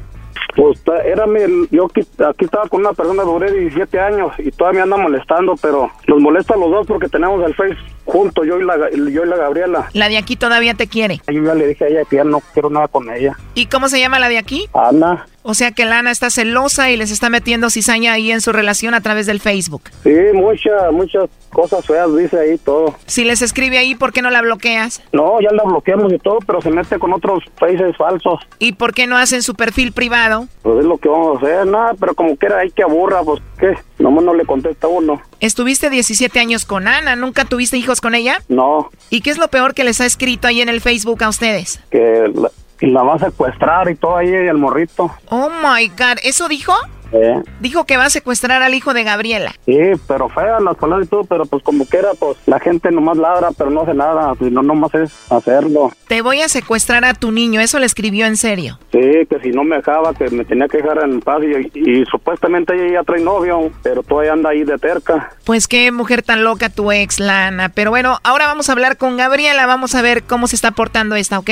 Pues 0.58 0.80
era 1.05 1.28
mi, 1.28 1.39
yo 1.70 1.86
aquí, 1.86 2.01
aquí 2.01 2.45
estaba 2.45 2.68
con 2.68 2.80
una 2.80 2.91
persona, 2.91 3.22
duré 3.22 3.51
17 3.51 3.99
años 3.99 4.32
y 4.39 4.49
todavía 4.49 4.88
me 4.88 4.95
anda 4.95 5.03
molestando, 5.03 5.55
pero 5.62 5.91
nos 6.08 6.20
molesta 6.20 6.55
a 6.55 6.58
los 6.58 6.72
dos 6.72 6.88
porque 6.88 7.08
tenemos 7.08 7.45
el 7.45 7.53
Face 7.53 7.78
juntos, 8.05 8.43
yo 8.47 8.60
y 8.60 8.66
la, 8.66 8.89
yo 8.89 9.24
y 9.24 9.28
la 9.28 9.36
Gabriela. 9.36 9.88
La 9.93 10.10
de 10.10 10.18
aquí 10.18 10.36
todavía 10.36 10.74
te 10.74 10.88
quiere. 10.88 11.22
Yo 11.28 11.43
ya 11.43 11.53
le 11.53 11.68
dije 11.68 11.86
a 11.86 11.88
ella 11.89 12.05
que 12.05 12.16
ya 12.16 12.24
no 12.24 12.41
quiero 12.53 12.72
nada 12.72 12.88
con 12.88 13.08
ella. 13.12 13.38
¿Y 13.53 13.68
cómo 13.68 13.88
se 13.88 13.99
llama 13.99 14.18
la 14.18 14.30
de 14.30 14.39
aquí? 14.39 14.68
Ana, 14.74 15.28
O 15.49 15.53
sea 15.53 15.71
que 15.71 15.85
Lana 15.85 16.11
está 16.11 16.29
celosa 16.29 16.91
y 16.91 16.97
les 16.97 17.09
está 17.09 17.29
metiendo 17.29 17.69
cizaña 17.69 18.11
ahí 18.11 18.31
en 18.33 18.41
su 18.41 18.51
relación 18.51 18.93
a 18.93 18.99
través 18.99 19.27
del 19.27 19.39
Facebook. 19.39 19.83
sí, 20.03 20.13
muchas, 20.33 20.91
muchas 20.91 21.29
cosas 21.53 21.85
feas 21.85 22.13
dice 22.17 22.37
ahí 22.37 22.57
todo. 22.57 22.93
Si 23.05 23.23
les 23.23 23.41
escribe 23.41 23.77
ahí, 23.77 23.95
¿por 23.95 24.11
qué 24.11 24.21
no 24.21 24.29
la 24.29 24.41
bloqueas? 24.41 25.01
No, 25.13 25.39
ya 25.39 25.49
la 25.53 25.63
bloqueamos 25.63 26.11
y 26.11 26.19
todo, 26.19 26.39
pero 26.45 26.61
se 26.61 26.69
mete 26.69 26.99
con 26.99 27.13
otros 27.13 27.45
faces 27.55 27.95
falsos. 27.95 28.41
¿Y 28.59 28.73
por 28.73 28.93
qué 28.93 29.07
no 29.07 29.15
hacen 29.15 29.41
su 29.41 29.55
perfil 29.55 29.93
privado? 29.93 30.49
Pues 30.63 30.79
es 30.79 30.85
lo 30.85 30.97
que 30.97 31.07
vamos 31.07 31.41
a 31.41 31.45
hacer, 31.45 31.65
nada, 31.65 31.93
pero 31.97 32.13
como 32.13 32.35
quiera 32.35 32.59
hay 32.59 32.71
que 32.71 32.83
aburra, 32.83 33.23
pues 33.23 33.41
qué, 33.57 33.73
nomás 33.99 34.25
no 34.25 34.33
le 34.33 34.45
contesta 34.45 34.89
uno. 34.89 35.21
Estuviste 35.39 35.89
17 35.89 36.41
años 36.41 36.65
con 36.65 36.89
Ana, 36.89 37.15
¿nunca 37.15 37.45
tuviste 37.45 37.77
hijos 37.77 38.01
con 38.01 38.15
ella? 38.15 38.41
No, 38.49 38.89
¿Y 39.09 39.21
qué 39.21 39.29
es 39.29 39.37
lo 39.37 39.47
peor 39.47 39.73
que 39.73 39.85
les 39.85 40.01
ha 40.01 40.05
escrito 40.05 40.49
ahí 40.49 40.59
en 40.59 40.67
el 40.67 40.81
Facebook 40.81 41.23
a 41.23 41.29
ustedes? 41.29 41.79
que 41.89 42.29
la, 42.35 42.51
que 42.78 42.88
la 42.88 43.03
va 43.03 43.15
a 43.15 43.19
secuestrar 43.19 43.89
y 43.89 43.95
todo 43.95 44.17
ahí 44.17 44.30
el 44.30 44.57
morrito. 44.57 45.11
Oh 45.30 45.49
my 45.49 45.88
god, 45.89 46.17
¿eso 46.23 46.47
dijo? 46.47 46.73
Eh. 47.11 47.41
Dijo 47.59 47.86
que 47.86 47.97
va 47.97 48.05
a 48.05 48.09
secuestrar 48.09 48.61
al 48.61 48.73
hijo 48.73 48.93
de 48.93 49.03
Gabriela. 49.03 49.53
Sí, 49.65 49.78
pero 50.07 50.30
feas 50.30 50.61
las 50.61 50.75
palabras 50.75 51.07
y 51.07 51.09
todo, 51.09 51.23
pero 51.23 51.45
pues 51.45 51.63
como 51.63 51.86
quiera, 51.86 52.09
pues 52.19 52.38
la 52.45 52.59
gente 52.59 52.91
nomás 52.91 53.17
ladra, 53.17 53.49
pero 53.57 53.69
no 53.69 53.82
hace 53.82 53.93
nada, 53.93 54.34
si 54.38 54.45
no 54.51 54.61
nomás 54.61 54.93
es 54.95 55.32
hacerlo. 55.32 55.91
Te 56.07 56.21
voy 56.21 56.41
a 56.41 56.49
secuestrar 56.49 57.05
a 57.05 57.13
tu 57.13 57.32
niño, 57.32 57.61
eso 57.61 57.80
le 57.80 57.86
escribió 57.86 58.25
en 58.25 58.38
serio. 58.38 58.80
Sí, 58.91 58.99
que 59.30 59.39
si 59.41 59.51
no 59.51 59.63
me 59.63 59.78
dejaba, 59.78 60.13
que 60.13 60.30
me 60.30 60.45
tenía 60.45 60.67
que 60.67 60.78
dejar 60.78 61.03
en 61.03 61.21
paz 61.21 61.41
y, 61.43 61.80
y 61.80 62.05
supuestamente 62.05 62.73
ella 62.75 62.99
ya 62.99 63.03
trae 63.03 63.21
novio, 63.21 63.71
pero 63.84 64.03
todavía 64.03 64.34
anda 64.34 64.49
ahí 64.49 64.63
de 64.63 64.78
terca. 64.78 65.32
Pues 65.45 65.67
qué 65.67 65.91
mujer 65.91 66.23
tan 66.23 66.43
loca 66.43 66.69
tu 66.69 66.91
ex, 66.91 67.19
Lana. 67.19 67.69
Pero 67.69 67.89
bueno, 67.89 68.19
ahora 68.23 68.47
vamos 68.47 68.69
a 68.69 68.73
hablar 68.73 68.97
con 68.97 69.17
Gabriela, 69.17 69.65
vamos 69.65 69.95
a 69.95 70.01
ver 70.01 70.23
cómo 70.23 70.47
se 70.47 70.55
está 70.55 70.71
portando 70.71 71.15
esta, 71.15 71.39
¿ok? 71.39 71.51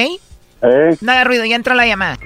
¿Eh? 0.65 0.97
No 1.01 1.11
haga 1.11 1.23
ruido, 1.23 1.45
ya 1.45 1.55
entró 1.55 1.73
la 1.75 1.85
llamada. 1.85 2.17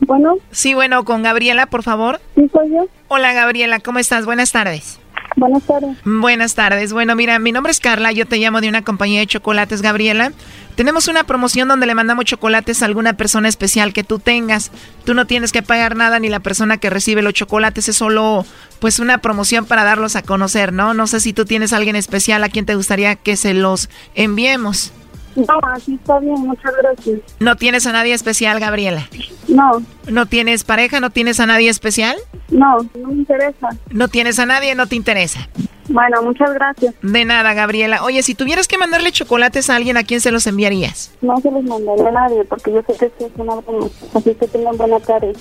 Bueno, 0.00 0.36
Sí, 0.50 0.74
bueno, 0.74 1.04
con 1.04 1.22
Gabriela, 1.22 1.66
por 1.66 1.82
favor. 1.82 2.20
sí 2.34 2.48
soy 2.52 2.70
yo. 2.70 2.86
Hola, 3.08 3.32
Gabriela, 3.32 3.80
¿cómo 3.80 3.98
estás? 3.98 4.24
Buenas 4.24 4.50
tardes. 4.52 4.98
Buenas 5.36 5.62
tardes. 5.62 5.96
Buenas 6.04 6.54
tardes. 6.54 6.92
Bueno, 6.92 7.14
mira, 7.14 7.38
mi 7.38 7.52
nombre 7.52 7.70
es 7.70 7.78
Carla, 7.80 8.10
yo 8.10 8.26
te 8.26 8.38
llamo 8.38 8.60
de 8.60 8.68
una 8.68 8.82
compañía 8.82 9.20
de 9.20 9.26
chocolates, 9.26 9.82
Gabriela. 9.82 10.32
Tenemos 10.80 11.08
una 11.08 11.24
promoción 11.24 11.68
donde 11.68 11.84
le 11.84 11.94
mandamos 11.94 12.24
chocolates 12.24 12.80
a 12.80 12.86
alguna 12.86 13.12
persona 13.12 13.50
especial 13.50 13.92
que 13.92 14.02
tú 14.02 14.18
tengas. 14.18 14.70
Tú 15.04 15.12
no 15.12 15.26
tienes 15.26 15.52
que 15.52 15.62
pagar 15.62 15.94
nada 15.94 16.18
ni 16.18 16.30
la 16.30 16.40
persona 16.40 16.78
que 16.78 16.88
recibe 16.88 17.20
los 17.20 17.34
chocolates 17.34 17.90
es 17.90 17.96
solo 17.96 18.46
pues 18.78 18.98
una 18.98 19.18
promoción 19.18 19.66
para 19.66 19.84
darlos 19.84 20.16
a 20.16 20.22
conocer, 20.22 20.72
¿no? 20.72 20.94
No 20.94 21.06
sé 21.06 21.20
si 21.20 21.34
tú 21.34 21.44
tienes 21.44 21.74
a 21.74 21.76
alguien 21.76 21.96
especial 21.96 22.42
a 22.44 22.48
quien 22.48 22.64
te 22.64 22.76
gustaría 22.76 23.14
que 23.14 23.36
se 23.36 23.52
los 23.52 23.90
enviemos. 24.14 24.90
No, 25.36 25.60
así 25.70 25.96
está 25.96 26.18
bien, 26.18 26.36
muchas 26.46 26.72
gracias. 26.80 27.20
¿No 27.40 27.56
tienes 27.56 27.86
a 27.86 27.92
nadie 27.92 28.14
especial, 28.14 28.58
Gabriela? 28.58 29.06
No. 29.48 29.82
¿No 30.08 30.24
tienes 30.24 30.64
pareja? 30.64 30.98
¿No 30.98 31.10
tienes 31.10 31.40
a 31.40 31.46
nadie 31.46 31.68
especial? 31.68 32.16
No, 32.48 32.78
no 32.98 33.08
me 33.08 33.16
interesa. 33.16 33.68
¿No 33.90 34.08
tienes 34.08 34.38
a 34.38 34.46
nadie? 34.46 34.74
¿No 34.74 34.86
te 34.86 34.96
interesa? 34.96 35.46
Bueno, 35.88 36.22
muchas 36.22 36.52
gracias. 36.54 36.94
De 37.02 37.24
nada, 37.24 37.52
Gabriela. 37.54 38.04
Oye, 38.04 38.22
si 38.22 38.34
tuvieras 38.34 38.68
que 38.68 38.78
mandarle 38.78 39.10
chocolates 39.12 39.70
a 39.70 39.76
alguien, 39.76 39.96
¿a 39.96 40.04
quién 40.04 40.20
se 40.20 40.30
los 40.30 40.46
enviarías? 40.46 41.12
No 41.20 41.36
se 41.40 41.50
los 41.50 41.62
mandaría 41.64 42.08
a 42.08 42.12
nadie 42.12 42.44
porque 42.44 42.72
yo 42.72 42.80
sé 42.82 42.96
que 42.98 43.06
esto 43.06 43.26
es 43.26 43.32
una 43.36 43.56
broma. 43.56 43.86
Así 44.14 44.34
que 44.34 44.46
tengan 44.46 44.76
buena 44.76 45.00
tarde. 45.00 45.32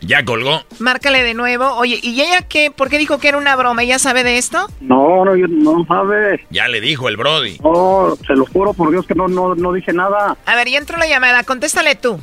Ya 0.00 0.24
colgó. 0.24 0.60
Márcale 0.78 1.22
de 1.22 1.34
nuevo. 1.34 1.64
Oye, 1.76 1.98
¿y 2.02 2.20
ella 2.20 2.42
qué? 2.48 2.70
¿Por 2.70 2.90
qué 2.90 2.98
dijo 2.98 3.18
que 3.18 3.28
era 3.28 3.38
una 3.38 3.56
broma? 3.56 3.82
¿Ella 3.82 3.98
sabe 3.98 4.24
de 4.24 4.36
esto? 4.38 4.66
No, 4.80 5.24
no, 5.24 5.36
yo 5.36 5.46
no 5.48 5.84
sabe. 5.86 6.44
Ya 6.50 6.68
le 6.68 6.80
dijo 6.80 7.08
el 7.08 7.16
Brody. 7.16 7.58
No, 7.62 8.14
se 8.26 8.34
lo 8.34 8.44
juro 8.46 8.74
por 8.74 8.90
Dios 8.90 9.06
que 9.06 9.14
no, 9.14 9.28
no, 9.28 9.54
no 9.54 9.72
dije 9.72 9.92
nada. 9.92 10.36
A 10.44 10.56
ver, 10.56 10.68
ya 10.68 10.78
entró 10.78 10.98
la 10.98 11.06
llamada. 11.06 11.44
Contéstale 11.44 11.94
tú. 11.94 12.18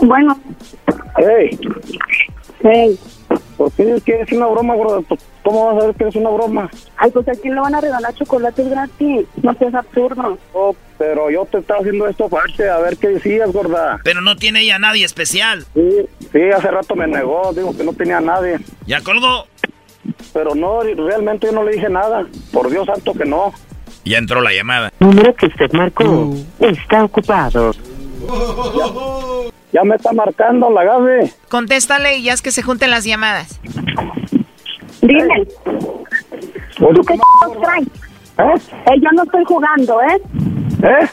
Bueno. 0.00 0.38
Hey, 1.16 1.58
Hey. 2.62 2.98
¿Por 3.56 3.72
qué 3.72 4.00
que 4.04 4.20
es 4.20 4.32
una 4.32 4.46
broma, 4.46 4.74
gorda? 4.74 5.16
¿Cómo 5.42 5.66
vas 5.66 5.82
a 5.82 5.86
ver 5.86 5.96
que 5.96 6.08
es 6.08 6.16
una 6.16 6.30
broma? 6.30 6.70
Ay, 6.96 7.10
pues 7.10 7.28
a 7.28 7.32
quién 7.32 7.54
le 7.54 7.60
van 7.60 7.74
a 7.74 7.80
regalar 7.80 8.14
chocolates 8.14 8.68
gratis. 8.68 9.26
No 9.42 9.54
seas 9.54 9.74
absurdo. 9.74 10.38
Oh, 10.52 10.74
pero 10.98 11.30
yo 11.30 11.44
te 11.46 11.58
estaba 11.58 11.80
haciendo 11.80 12.08
esto 12.08 12.24
aparte, 12.26 12.68
a 12.68 12.78
ver 12.78 12.96
qué 12.96 13.08
decías, 13.08 13.52
gorda. 13.52 14.00
Pero 14.04 14.20
no 14.20 14.36
tiene 14.36 14.62
ella 14.62 14.76
a 14.76 14.78
nadie 14.78 15.04
especial. 15.04 15.64
Sí, 15.74 16.06
sí, 16.32 16.40
hace 16.54 16.70
rato 16.70 16.94
me 16.94 17.06
negó, 17.06 17.52
digo 17.52 17.76
que 17.76 17.84
no 17.84 17.92
tenía 17.92 18.18
a 18.18 18.22
nadie. 18.22 18.58
Ya 18.86 19.00
colgó. 19.00 19.46
Pero 20.32 20.54
no, 20.54 20.82
realmente 20.82 21.46
yo 21.46 21.52
no 21.52 21.64
le 21.64 21.72
dije 21.72 21.88
nada. 21.88 22.26
Por 22.52 22.70
Dios 22.70 22.86
santo 22.86 23.14
que 23.14 23.24
no. 23.24 23.52
Ya 24.04 24.18
entró 24.18 24.40
la 24.40 24.52
llamada. 24.52 24.92
Número 25.00 25.34
que 25.34 25.46
usted 25.46 25.72
marcó 25.72 26.34
está 26.60 27.04
ocupado. 27.04 27.72
Ya 29.74 29.82
me 29.82 29.96
está 29.96 30.12
marcando 30.12 30.70
la 30.70 30.84
Gaby. 30.84 31.32
Contéstale 31.50 32.18
y 32.18 32.22
ya 32.22 32.32
es 32.32 32.42
que 32.42 32.52
se 32.52 32.62
junten 32.62 32.92
las 32.92 33.04
llamadas. 33.04 33.60
Dime. 35.02 35.48
¿Tú 36.76 37.02
qué 37.02 37.18
traes? 37.60 37.86
¿Eh? 38.38 38.72
Eh, 38.86 39.00
yo 39.02 39.10
no 39.12 39.24
estoy 39.24 39.44
jugando, 39.44 40.00
¿eh? 40.00 40.22
¿Eh? 40.80 41.08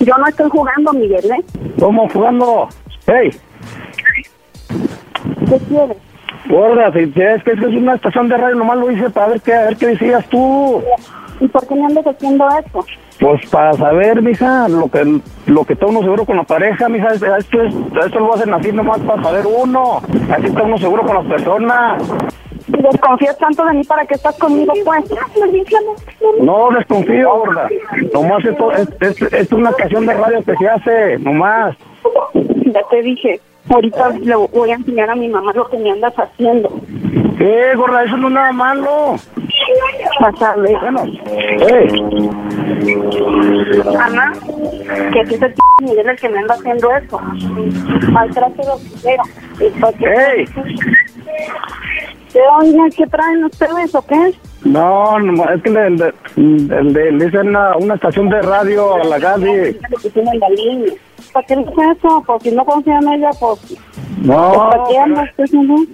Yo 0.00 0.18
no 0.18 0.26
estoy 0.26 0.50
jugando, 0.50 0.92
Miguel, 0.92 1.24
¿eh? 1.24 1.44
¿Cómo 1.78 2.08
jugando? 2.08 2.68
Hey, 3.06 3.30
¿Qué 5.48 5.58
quieres? 5.68 5.96
Gorda, 6.48 6.92
si 6.92 7.00
es 7.20 7.42
que 7.44 7.52
es 7.52 7.60
una 7.60 7.94
estación 7.94 8.28
de 8.28 8.36
radio, 8.36 8.56
nomás 8.56 8.78
lo 8.78 8.90
hice 8.90 9.10
para 9.10 9.28
ver 9.28 9.40
qué, 9.40 9.54
a 9.54 9.64
ver 9.64 9.76
qué 9.76 9.86
decías 9.88 10.24
tú. 10.28 10.82
¿Y 11.40 11.48
por 11.48 11.66
qué 11.66 11.74
me 11.74 11.84
andas 11.84 12.06
haciendo 12.06 12.48
eso? 12.48 12.84
Pues 13.20 13.46
para 13.50 13.72
saber, 13.74 14.22
mija, 14.22 14.68
lo 14.68 14.88
que 14.88 15.20
lo 15.46 15.64
que 15.64 15.72
está 15.74 15.86
uno 15.86 16.00
seguro 16.00 16.24
con 16.24 16.36
la 16.36 16.44
pareja, 16.44 16.88
mija, 16.88 17.08
es- 17.08 17.22
esto, 17.22 17.62
es, 17.62 17.74
esto 18.06 18.20
lo 18.20 18.34
hacen 18.34 18.52
así 18.54 18.72
nomás 18.72 18.98
para 19.00 19.22
saber 19.22 19.44
uno. 19.46 20.00
Así 20.30 20.46
está 20.46 20.62
uno 20.62 20.78
seguro 20.78 21.02
con 21.02 21.14
las 21.16 21.26
personas. 21.26 22.02
Desconfías 22.68 23.38
tanto 23.38 23.64
de 23.64 23.74
mí, 23.74 23.84
¿para 23.84 24.04
qué 24.06 24.14
estás 24.14 24.36
conmigo, 24.38 24.72
pues? 24.84 25.04
No 26.40 26.68
desconfío, 26.70 27.30
gorda. 27.38 27.68
Nomás 28.12 28.44
esto 28.44 28.72
es, 28.72 28.88
es, 29.00 29.22
es 29.32 29.52
una 29.52 29.70
estación 29.70 30.04
de 30.06 30.14
radio 30.14 30.42
que 30.42 30.56
se 30.56 30.68
hace, 30.68 31.18
nomás. 31.18 31.76
Ya 32.34 32.80
te 32.90 33.02
dije. 33.02 33.40
Ahorita 33.68 34.10
le 34.10 34.36
voy 34.36 34.70
a 34.70 34.74
enseñar 34.74 35.10
a 35.10 35.16
mi 35.16 35.28
mamá 35.28 35.52
lo 35.52 35.68
que 35.68 35.78
me 35.78 35.90
andas 35.90 36.14
haciendo. 36.14 36.70
¿Qué, 37.38 37.74
gorda? 37.76 38.04
Eso 38.04 38.16
no 38.16 38.28
es 38.28 38.34
nada 38.34 38.52
malo. 38.52 39.16
Ver. 40.56 40.80
Bueno, 40.80 41.02
hey, 41.66 41.88
Ana, 43.98 44.32
que 45.12 45.20
el 45.20 45.28
p 45.28 45.54
Miguel 45.82 46.08
el 46.08 46.16
que 46.16 46.28
me 46.28 46.38
anda 46.38 46.54
haciendo 46.54 46.90
eso. 46.96 47.20
Maltrato 48.10 48.62
lo 48.62 48.78
primero. 48.78 49.22
¿Y 49.60 49.70
por 49.80 49.94
qué? 52.36 52.72
Hey. 52.72 52.90
¿Qué 52.96 53.06
traen 53.06 53.44
ustedes 53.44 53.94
o 53.94 54.02
qué? 54.06 54.32
no, 54.64 55.18
no, 55.20 55.44
es 55.50 55.62
que 55.62 55.70
le, 55.70 55.90
le, 55.90 56.12
le- 56.36 57.12
le- 57.12 57.26
hice 57.26 57.38
una, 57.38 57.76
una 57.76 57.94
estación 57.94 58.28
de 58.28 58.42
radio 58.42 58.94
a 58.96 59.04
la 59.04 59.18
Gaby. 59.18 59.78
Lo. 60.02 60.98
¿Para 61.32 61.46
qué 61.46 61.54
haces 61.54 61.66
eso? 61.98 62.22
Porque 62.26 62.50
no 62.52 62.64
confía 62.64 62.98
en 62.98 63.08
ella, 63.12 63.30
pues... 63.38 63.76
No, 64.22 64.68
¿Para 64.70 64.84
qué 64.88 64.98
andas 64.98 65.28
haciendo 65.38 65.74
eso? 65.74 65.84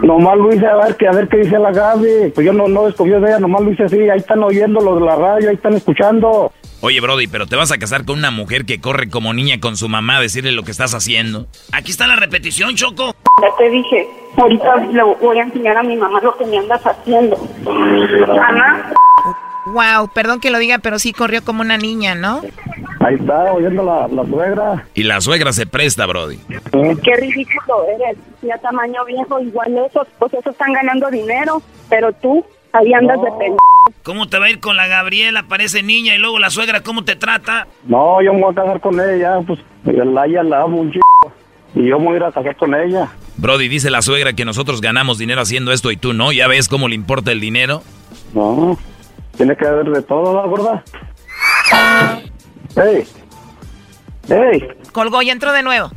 no, 0.00 0.06
nomás 0.06 0.36
lo 0.38 0.52
hice 0.54 0.66
a 0.66 0.76
ver, 0.76 0.96
que, 0.96 1.06
a 1.06 1.12
ver 1.12 1.28
qué 1.28 1.38
dice 1.38 1.58
la 1.58 1.70
Gaby. 1.70 2.32
Pues 2.34 2.46
yo 2.46 2.52
no, 2.52 2.66
no 2.68 2.86
desconfío 2.86 3.20
de 3.20 3.28
ella, 3.28 3.38
nomás 3.38 3.60
lo 3.62 3.70
hice 3.72 3.84
así. 3.84 4.00
Ahí 4.08 4.18
están 4.18 4.42
oyendo 4.42 4.80
los 4.80 4.98
de 4.98 5.06
la 5.06 5.16
radio, 5.16 5.50
ahí 5.50 5.54
están 5.56 5.74
escuchando. 5.74 6.50
Oye, 6.80 7.00
Brody, 7.00 7.26
pero 7.26 7.46
te 7.46 7.56
vas 7.56 7.72
a 7.72 7.78
casar 7.78 8.04
con 8.04 8.18
una 8.18 8.30
mujer 8.30 8.64
que 8.64 8.80
corre 8.80 9.08
como 9.10 9.34
niña 9.34 9.58
con 9.60 9.76
su 9.76 9.88
mamá 9.88 10.18
a 10.18 10.20
decirle 10.20 10.52
lo 10.52 10.62
que 10.62 10.70
estás 10.70 10.94
haciendo. 10.94 11.46
Aquí 11.72 11.90
está 11.90 12.06
la 12.06 12.16
repetición, 12.16 12.76
Choco. 12.76 13.14
Ya 13.42 13.48
te 13.56 13.68
dije. 13.68 14.08
Ahorita 14.36 14.76
le 14.92 15.02
voy 15.02 15.38
a 15.38 15.42
enseñar 15.42 15.76
a 15.76 15.82
mi 15.82 15.96
mamá 15.96 16.20
lo 16.20 16.36
que 16.36 16.46
me 16.46 16.58
andas 16.58 16.80
haciendo. 16.86 17.36
Ana, 18.48 18.92
Wow, 19.66 20.08
perdón 20.14 20.40
que 20.40 20.50
lo 20.50 20.58
diga, 20.58 20.78
pero 20.78 20.98
sí 20.98 21.12
corrió 21.12 21.44
como 21.44 21.60
una 21.60 21.76
niña, 21.76 22.14
¿no? 22.14 22.40
Ahí 23.00 23.16
está 23.16 23.52
oyendo 23.52 23.82
la, 23.84 24.08
la 24.08 24.24
suegra. 24.24 24.86
Y 24.94 25.02
la 25.02 25.20
suegra 25.20 25.52
se 25.52 25.66
presta, 25.66 26.06
Brody. 26.06 26.38
qué 26.48 27.16
ridículo 27.16 27.84
eres. 27.94 28.16
Ya 28.42 28.56
tamaño 28.58 29.04
viejo, 29.04 29.40
igual 29.40 29.76
esos, 29.86 30.06
pues 30.18 30.32
esos 30.32 30.52
están 30.52 30.72
ganando 30.72 31.10
dinero. 31.10 31.60
Pero 31.90 32.12
tú, 32.12 32.44
ahí 32.78 32.92
andas 32.92 33.20
de 33.22 33.30
pendejo. 33.30 33.58
¿Cómo 34.02 34.28
te 34.28 34.38
va 34.38 34.46
a 34.46 34.50
ir 34.50 34.60
con 34.60 34.76
la 34.76 34.86
Gabriela? 34.86 35.44
Parece 35.48 35.82
niña 35.82 36.14
y 36.14 36.18
luego 36.18 36.38
la 36.38 36.50
suegra, 36.50 36.82
¿cómo 36.82 37.04
te 37.04 37.16
trata? 37.16 37.66
No, 37.84 38.22
yo 38.22 38.32
me 38.32 38.40
voy 38.40 38.52
a 38.52 38.54
casar 38.54 38.80
con 38.80 39.00
ella, 39.00 39.38
pues 39.46 39.58
la, 39.84 40.26
ella 40.26 40.42
la 40.42 40.62
amo 40.62 40.78
un 40.80 40.92
chico. 40.92 41.32
Y 41.74 41.86
yo 41.86 41.98
me 41.98 42.06
voy 42.06 42.14
a 42.14 42.16
ir 42.16 42.24
a 42.24 42.32
casar 42.32 42.56
con 42.56 42.74
ella. 42.74 43.08
Brody, 43.36 43.68
dice 43.68 43.90
la 43.90 44.02
suegra 44.02 44.32
que 44.32 44.44
nosotros 44.44 44.80
ganamos 44.80 45.18
dinero 45.18 45.40
haciendo 45.40 45.72
esto 45.72 45.90
y 45.90 45.96
tú 45.96 46.12
no. 46.12 46.32
¿Ya 46.32 46.48
ves 46.48 46.68
cómo 46.68 46.88
le 46.88 46.94
importa 46.94 47.32
el 47.32 47.40
dinero? 47.40 47.82
No, 48.34 48.76
tiene 49.36 49.56
que 49.56 49.66
haber 49.66 49.86
de 49.90 50.02
todo, 50.02 50.34
¿la 50.34 50.46
gorda? 50.46 50.82
¡Ey! 52.76 53.04
¡Ey! 54.28 54.68
Colgó 54.92 55.22
y 55.22 55.30
entró 55.30 55.52
de 55.52 55.62
nuevo. 55.62 55.90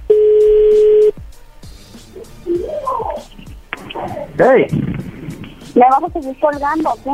¡Ey! 4.38 4.67
¿Me 5.76 5.82
vas 5.89 6.03
a 6.03 6.09
seguir 6.19 6.39
colgando 6.39 6.89
o 6.89 6.95
qué? 7.03 7.11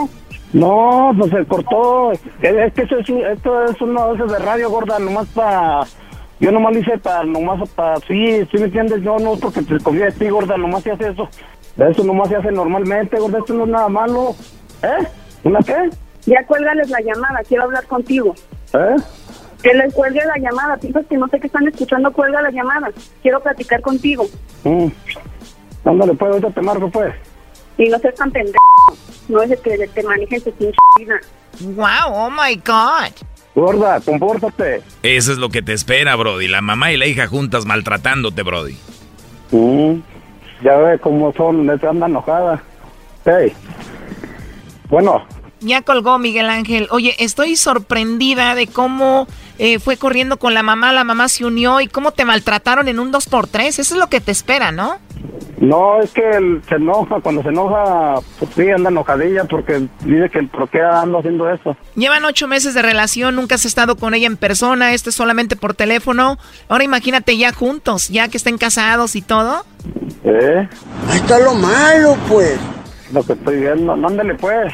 No, 0.54 1.12
pues 1.18 1.32
se 1.32 1.46
cortó. 1.46 2.12
Es, 2.12 2.22
es 2.42 2.74
que 2.74 2.82
eso 2.84 2.98
es, 2.98 3.10
esto 3.10 3.64
es 3.66 3.80
de 3.80 4.14
esos 4.16 4.32
de 4.32 4.40
radio, 4.40 4.70
gorda, 4.70 5.00
nomás 5.00 5.28
para... 5.28 5.84
Yo 6.40 6.52
nomás 6.52 6.74
lo 6.74 6.80
hice 6.80 6.98
para, 7.00 7.24
nomás 7.24 7.68
para... 7.70 7.98
Sí, 8.02 8.46
sí 8.52 8.58
me 8.58 8.66
entiendes, 8.66 9.02
yo 9.02 9.18
no 9.18 9.36
porque 9.38 9.62
te 9.62 9.80
confío 9.80 10.06
de 10.06 10.12
ti, 10.12 10.30
gorda, 10.30 10.58
nomás 10.58 10.84
se 10.84 10.92
hace 10.92 11.10
eso. 11.10 11.28
Eso 11.78 12.04
nomás 12.04 12.30
se 12.30 12.36
hace 12.36 12.52
normalmente, 12.52 13.20
gorda, 13.20 13.40
esto 13.40 13.54
no 13.54 13.66
es 13.66 13.70
nada 13.70 13.90
malo. 13.90 14.36
¿Eh? 14.84 15.08
¿Una 15.44 15.60
qué? 15.60 15.90
Ya 16.26 16.46
cuélgales 16.46 16.90
la 16.90 17.02
llamada, 17.02 17.42
quiero 17.48 17.64
hablar 17.64 17.86
contigo. 17.88 18.36
¿Eh? 18.74 18.96
Que 19.62 19.74
les 19.74 19.94
cuelgue 19.94 20.22
la 20.26 20.38
llamada, 20.38 20.78
piensas 20.78 21.06
que 21.08 21.18
no 21.18 21.28
sé 21.28 21.40
qué 21.40 21.48
están 21.48 21.68
escuchando, 21.68 22.12
cuelga 22.14 22.42
la 22.42 22.52
llamada. 22.52 22.90
Quiero 23.22 23.40
platicar 23.42 23.82
contigo. 23.82 24.26
Mm. 24.64 24.88
Ándale, 25.86 26.14
pues, 26.14 26.32
ahorita 26.32 26.52
te 26.52 26.62
marco, 26.62 26.90
pues. 26.90 27.14
Y 27.78 27.90
no 27.90 28.00
seas 28.00 28.16
tan 28.16 28.32
pendejo. 28.32 28.58
No 29.28 29.42
es 29.42 29.50
de 29.50 29.58
que 29.58 29.88
te 29.88 30.04
manejen 30.04 30.42
tu 30.42 30.52
pinche 30.54 30.78
vida. 31.00 31.20
Wow, 31.60 32.14
oh 32.14 32.30
my 32.30 32.56
God. 32.56 33.14
Gorda, 33.56 34.00
compórtate. 34.02 34.84
Eso 35.02 35.32
es 35.32 35.38
lo 35.40 35.50
que 35.50 35.62
te 35.62 35.74
espera, 35.74 36.16
Brody. 36.16 36.48
La 36.48 36.62
mamá 36.62 36.92
y 36.92 36.98
la 36.98 37.08
hija 37.08 37.28
juntas 37.28 37.66
maltratándote, 37.66 38.44
Brody. 38.44 38.78
Mm. 39.52 39.96
Ya 40.64 40.78
ve 40.78 41.00
cómo 41.00 41.34
son, 41.34 41.66
les 41.66 41.84
anda 41.84 42.08
enojada. 42.08 42.62
Hey. 43.26 43.54
Bueno, 44.90 45.26
Ya 45.68 45.82
colgó 45.82 46.18
Miguel 46.18 46.50
Ángel. 46.50 46.88
Oye, 46.92 47.16
estoy 47.20 47.56
sorprendida 47.56 48.56
de 48.56 48.68
cómo 48.68 49.28
eh, 49.60 49.80
fue 49.80 49.98
corriendo 49.98 50.38
con 50.38 50.54
la 50.54 50.64
mamá, 50.64 50.94
la 50.94 51.04
mamá 51.04 51.28
se 51.28 51.46
unió 51.46 51.82
y 51.82 51.88
cómo 51.88 52.12
te 52.12 52.26
maltrataron 52.26 52.88
en 52.88 53.00
un 53.00 53.12
2x3. 53.12 53.68
Eso 53.68 53.82
es 53.82 53.92
lo 53.92 54.08
que 54.08 54.22
te 54.22 54.32
espera, 54.32 54.72
¿no? 54.72 55.00
no, 55.60 56.00
es 56.02 56.12
que 56.12 56.22
él 56.30 56.62
se 56.68 56.76
enoja, 56.76 57.20
cuando 57.22 57.42
se 57.42 57.50
enoja, 57.50 58.16
pues 58.40 58.52
sí, 58.56 58.70
anda 58.70 58.90
enojadilla 58.90 59.46
porque 59.46 59.88
dice 60.06 60.30
que 60.30 60.44
por 60.44 60.70
qué 60.70 60.82
ando 60.82 61.20
haciendo 61.20 61.50
eso. 61.50 61.76
Llevan 61.96 62.26
ocho 62.26 62.48
meses 62.48 62.74
de 62.74 62.82
relación, 62.82 63.36
nunca 63.36 63.56
has 63.56 63.66
estado 63.66 63.96
con 63.96 64.14
ella 64.14 64.28
en 64.28 64.38
persona, 64.38 64.94
esto 64.94 65.10
es 65.10 65.16
solamente 65.16 65.56
por 65.56 65.74
teléfono. 65.74 66.38
Ahora 66.70 66.84
imagínate 66.84 67.38
ya 67.38 67.52
juntos, 67.54 68.10
ya 68.10 68.28
que 68.28 68.38
estén 68.38 68.58
casados 68.58 69.16
y 69.16 69.22
todo. 69.22 69.66
¿Eh? 70.24 70.68
Ahí 71.10 71.18
está 71.18 71.40
lo 71.40 71.54
malo, 71.56 72.16
pues. 72.30 72.60
Lo 73.12 73.24
que 73.24 73.34
estoy 73.34 73.62
viendo, 73.62 73.94
ándale 73.94 74.36
pues. 74.36 74.74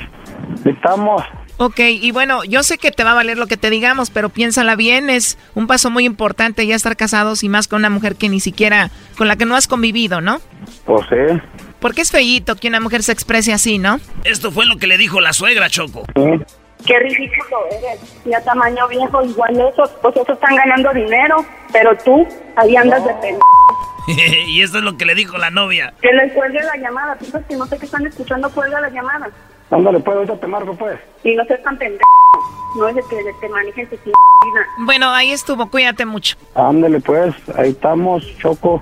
Estamos. 0.66 1.24
Ok, 1.58 1.80
y 1.80 2.12
bueno, 2.12 2.44
yo 2.44 2.64
sé 2.64 2.78
que 2.78 2.92
te 2.92 3.04
va 3.04 3.12
a 3.12 3.16
valer 3.16 3.38
lo 3.38 3.48
que 3.48 3.58
te 3.58 3.70
digamos, 3.70 4.10
pero 4.10 4.30
piénsala 4.30 4.76
bien, 4.76 5.10
es 5.10 5.38
un 5.54 5.68
paso 5.68 5.90
muy 5.90 6.04
importante 6.04 6.66
ya 6.66 6.76
estar 6.76 6.98
casados 6.98 7.44
y 7.44 7.50
más 7.50 7.68
con 7.68 7.80
una 7.80 7.90
mujer 7.90 8.16
que 8.16 8.28
ni 8.28 8.40
siquiera, 8.40 8.90
con 9.18 9.28
la 9.28 9.36
que 9.36 9.46
no 9.46 9.56
has 9.56 9.68
convivido, 9.68 10.20
¿no? 10.20 10.40
Pues 10.86 11.06
sí. 11.10 11.42
Porque 11.80 12.02
es 12.02 12.12
feíto 12.12 12.56
que 12.56 12.70
una 12.70 12.80
mujer 12.80 13.04
se 13.04 13.12
exprese 13.12 13.54
así, 13.54 13.78
¿no? 13.78 14.00
Esto 14.24 14.52
fue 14.52 14.66
lo 14.66 14.78
que 14.78 14.88
le 14.88 14.98
dijo 14.98 15.22
la 15.22 15.34
suegra, 15.34 15.70
Choco. 15.70 16.04
Qué 16.16 17.00
ridículo 17.00 17.58
eres. 17.72 18.24
Ya 18.26 18.42
tamaño 18.44 18.88
viejo, 18.88 19.24
igual 19.24 19.54
esos, 19.54 19.90
pues 20.02 20.16
esos 20.16 20.30
están 20.30 20.56
ganando 20.56 20.92
dinero, 20.94 21.46
pero 21.72 21.96
tú 22.04 22.28
ahí 22.56 22.76
andas 22.76 23.06
de 23.06 23.14
pena. 23.16 23.40
y 24.48 24.62
esto 24.62 24.80
es 24.80 24.84
lo 24.84 24.98
que 24.98 25.06
le 25.06 25.16
dijo 25.16 25.38
la 25.38 25.50
novia. 25.50 25.94
Que 26.02 26.12
les 26.12 26.34
cuelgue 26.34 26.60
la 26.62 26.76
llamada. 26.78 27.16
Piensas 27.16 27.44
que 27.48 27.56
no 27.56 27.66
sé 27.68 27.78
qué 27.78 27.86
están 27.86 28.06
escuchando, 28.06 28.50
cuelga 28.50 28.82
la 28.82 28.90
llamada. 28.90 29.30
Ándale, 29.74 30.00
pues, 30.00 30.16
ahorita 30.16 30.38
te 30.38 30.48
marco, 30.48 30.74
pues. 30.76 31.00
Y 31.24 31.36
no 31.36 31.44
seas 31.46 31.64
tan 31.64 31.78
pendejo. 31.78 32.04
No 32.76 32.88
es 32.88 32.96
de 32.96 33.02
que 33.02 33.34
te 33.40 33.50
manejen 33.50 33.88
tu 33.90 33.96
vida. 33.96 34.14
Bueno, 34.80 35.10
ahí 35.10 35.32
estuvo, 35.32 35.70
cuídate 35.70 36.06
mucho. 36.06 36.36
Ándale, 36.56 37.00
pues, 37.00 37.34
ahí 37.56 37.72
estamos, 37.72 38.24
Choco. 38.38 38.82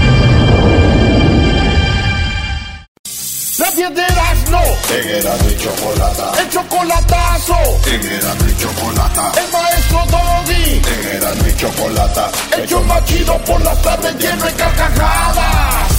La 3.77 3.89
de 3.89 4.01
Erasmo. 4.01 4.61
En 4.89 5.07
Erasmo 5.07 5.49
y 5.49 5.57
chocolata. 5.57 6.31
El 6.41 6.49
chocolatazo. 6.49 7.55
En 7.85 8.05
Erasmo 8.05 8.49
y 8.49 8.57
chocolata. 8.57 9.31
El 9.39 9.51
maestro 9.51 10.03
Doggy. 10.09 10.81
En 10.85 11.15
Erasmo 11.15 11.47
y 11.47 11.55
chocolata. 11.55 12.31
El 12.57 12.67
show 12.67 12.83
más 12.83 13.05
chido 13.05 13.37
por 13.45 13.61
las 13.61 13.81
tardes 13.81 14.15
lleno 14.17 14.45
de 14.45 14.53
carcajadas. 14.53 15.90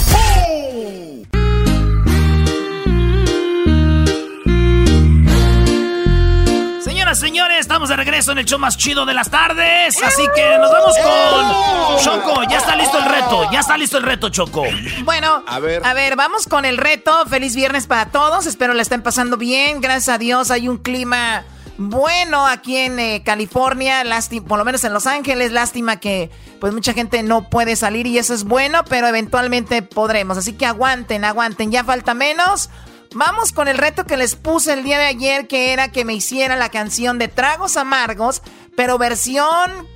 Señoras, 7.13 7.19
señores, 7.19 7.59
estamos 7.59 7.89
de 7.89 7.95
regreso 7.95 8.31
en 8.31 8.39
el 8.39 8.45
show 8.45 8.57
más 8.57 8.75
chido 8.77 9.05
de 9.05 9.13
las 9.13 9.29
tardes. 9.29 10.01
Así 10.01 10.23
que 10.35 10.57
nos 10.57 10.71
vamos 10.71 10.95
con 10.97 11.97
Choco. 12.03 12.43
Ya 12.49 12.57
está 12.57 12.75
listo 12.75 12.97
el 12.97 13.05
reto. 13.05 13.51
Ya 13.51 13.59
está 13.59 13.77
listo 13.77 13.97
el 13.97 14.03
reto, 14.03 14.29
Choco. 14.29 14.63
Bueno, 15.03 15.43
A 15.47 15.59
ver. 15.59 15.85
a 15.85 15.93
ver, 15.93 16.15
vamos 16.15 16.47
con 16.47 16.65
el 16.65 16.77
reto. 16.77 17.11
Feliz 17.27 17.55
viernes 17.55 17.85
para 17.85 18.07
todos. 18.09 18.47
Espero 18.47 18.73
la 18.73 18.81
estén 18.81 19.03
pasando 19.03 19.37
bien. 19.37 19.79
Gracias 19.81 20.09
a 20.09 20.17
Dios 20.17 20.49
hay 20.49 20.67
un 20.67 20.77
clima 20.77 21.43
bueno 21.77 22.45
aquí 22.45 22.77
en 22.77 22.99
eh, 22.99 23.23
California, 23.25 24.03
Lásti- 24.03 24.43
por 24.43 24.59
lo 24.59 24.65
menos 24.65 24.83
en 24.83 24.93
Los 24.93 25.05
Ángeles. 25.07 25.51
Lástima 25.51 25.99
que 25.99 26.31
pues 26.59 26.73
mucha 26.73 26.93
gente 26.93 27.21
no 27.23 27.49
puede 27.49 27.75
salir 27.75 28.07
y 28.07 28.17
eso 28.17 28.33
es 28.33 28.43
bueno, 28.43 28.83
pero 28.85 29.07
eventualmente 29.07 29.81
podremos. 29.83 30.37
Así 30.37 30.53
que 30.53 30.65
aguanten, 30.65 31.25
aguanten. 31.25 31.71
Ya 31.71 31.83
falta 31.83 32.13
menos. 32.13 32.69
Vamos 33.15 33.51
con 33.51 33.67
el 33.67 33.77
reto 33.77 34.05
que 34.05 34.17
les 34.17 34.35
puse 34.35 34.73
el 34.73 34.83
día 34.83 34.97
de 34.97 35.05
ayer, 35.05 35.47
que 35.47 35.71
era 35.71 35.91
que 35.91 36.03
me 36.03 36.13
hiciera 36.13 36.55
la 36.55 36.69
canción 36.69 37.19
de 37.19 37.27
Tragos 37.27 37.77
Amargos, 37.77 38.41
pero 38.75 38.97
versión 38.97 39.87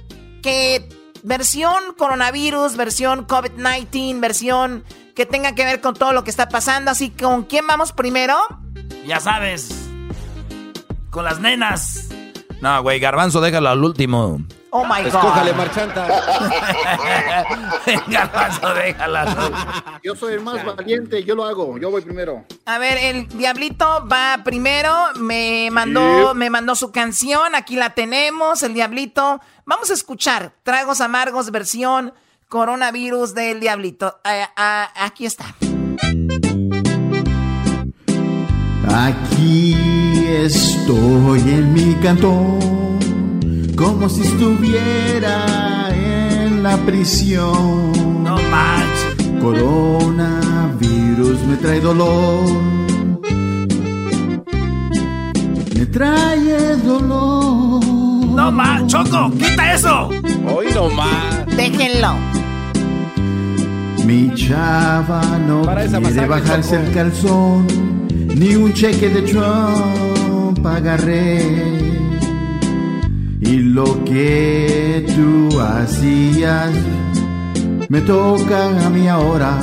que 0.43 0.87
versión 1.23 1.93
coronavirus, 1.97 2.77
versión 2.77 3.27
COVID-19, 3.27 4.19
versión 4.19 4.83
que 5.15 5.25
tenga 5.25 5.55
que 5.55 5.65
ver 5.65 5.81
con 5.81 5.95
todo 5.95 6.13
lo 6.13 6.23
que 6.23 6.29
está 6.29 6.47
pasando. 6.47 6.91
Así 6.91 7.09
que, 7.09 7.23
¿con 7.23 7.43
quién 7.43 7.65
vamos 7.65 7.91
primero? 7.91 8.37
Ya 9.05 9.19
sabes. 9.19 9.69
Con 11.09 11.25
las 11.25 11.39
nenas. 11.39 12.09
No, 12.61 12.81
güey, 12.83 12.99
Garbanzo, 12.99 13.41
déjalo 13.41 13.69
al 13.69 13.83
último. 13.83 14.39
Oh 14.69 14.83
my 14.83 15.03
God. 15.03 15.07
Escójale, 15.07 15.53
marchanta. 15.53 16.07
Garbanzo, 18.07 18.73
déjala. 18.73 19.99
Yo 20.03 20.15
soy 20.15 20.33
el 20.33 20.41
más 20.41 20.63
valiente, 20.65 21.23
yo 21.23 21.35
lo 21.35 21.45
hago, 21.45 21.77
yo 21.77 21.89
voy 21.89 22.01
primero. 22.01 22.43
A 22.65 22.77
ver, 22.77 22.97
el 22.97 23.27
diablito 23.29 24.07
va 24.11 24.41
primero, 24.43 24.93
me 25.15 25.69
mandó, 25.71 26.33
me 26.33 26.49
mandó 26.49 26.75
su 26.75 26.91
canción, 26.91 27.55
aquí 27.55 27.75
la 27.75 27.91
tenemos, 27.91 28.63
el 28.63 28.73
diablito. 28.73 29.39
Vamos 29.65 29.89
a 29.89 29.93
escuchar 29.93 30.53
Tragos 30.63 31.01
Amargos 31.01 31.51
versión 31.51 32.13
coronavirus 32.49 33.33
del 33.33 33.59
diablito. 33.59 34.19
Ah, 34.23 34.49
ah, 34.55 34.91
aquí 34.95 35.25
está. 35.25 35.45
Aquí 38.89 39.75
estoy 40.27 41.39
en 41.41 41.73
mi 41.73 41.93
cantón, 41.95 42.96
como 43.77 44.09
si 44.09 44.21
estuviera 44.23 45.89
en 45.93 46.63
la 46.63 46.75
prisión. 46.77 48.23
No 48.23 48.35
manches. 48.51 49.15
Coronavirus 49.41 51.41
me 51.43 51.55
trae 51.57 51.79
dolor, 51.79 52.43
me 55.75 55.85
trae 55.85 56.75
dolor. 56.83 57.85
No 57.85 58.51
más, 58.51 58.85
Choco, 58.87 59.31
quita 59.31 59.73
eso. 59.73 60.09
Hoy 60.53 60.67
no 60.73 60.89
más. 60.89 61.45
Déjenlo. 61.55 62.13
Mi 64.05 64.33
chava 64.35 65.21
no 65.47 65.61
Para 65.63 65.85
quiere 65.85 66.27
bajarse 66.27 66.75
Choco. 66.75 66.87
el 66.87 66.93
calzón, 66.93 67.67
ni 68.35 68.55
un 68.55 68.73
cheque 68.73 69.09
de 69.09 69.21
Trump 69.23 70.65
agarré. 70.65 72.06
Y 73.39 73.59
lo 73.59 74.03
que 74.03 75.05
tú 75.15 75.61
hacías 75.61 76.71
me 77.87 78.01
toca 78.01 78.85
a 78.85 78.89
mí 78.89 79.07
ahora, 79.07 79.57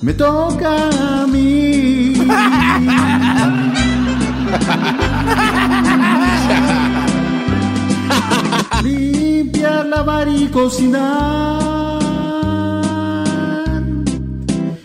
me 0.00 0.14
toca 0.14 1.22
a 1.22 1.26
mí. 1.26 2.14
Limpiar, 8.84 9.86
lavar 9.86 10.28
y 10.28 10.46
cocinar. 10.46 12.00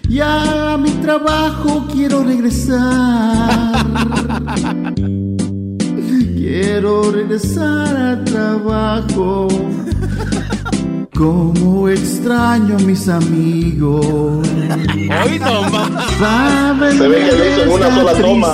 Ya 0.10 0.73
a 0.73 0.77
mi 0.77 0.89
trabajo 0.91 1.88
quiero 1.91 2.23
regresar. 2.23 3.76
Quiero 6.49 7.11
regresar 7.11 7.94
al 7.98 8.24
trabajo. 8.24 9.49
Como 11.14 11.90
extraño 11.90 12.78
a 12.78 12.80
mis 12.84 13.10
amigos. 13.10 14.48
Hoy 14.48 15.40
no 15.40 15.61
más. 15.69 16.95
Se 16.95 17.07
ve 17.10 17.18
que 17.18 17.32
lo 17.36 17.45
hizo 17.49 17.64
en 17.64 17.69
una 17.69 17.95
sola 17.95 18.14
toma. 18.14 18.53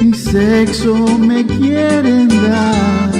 Mi 0.00 0.12
sexo 0.12 0.94
me 1.18 1.46
quieren 1.46 2.28
dar. 2.28 3.10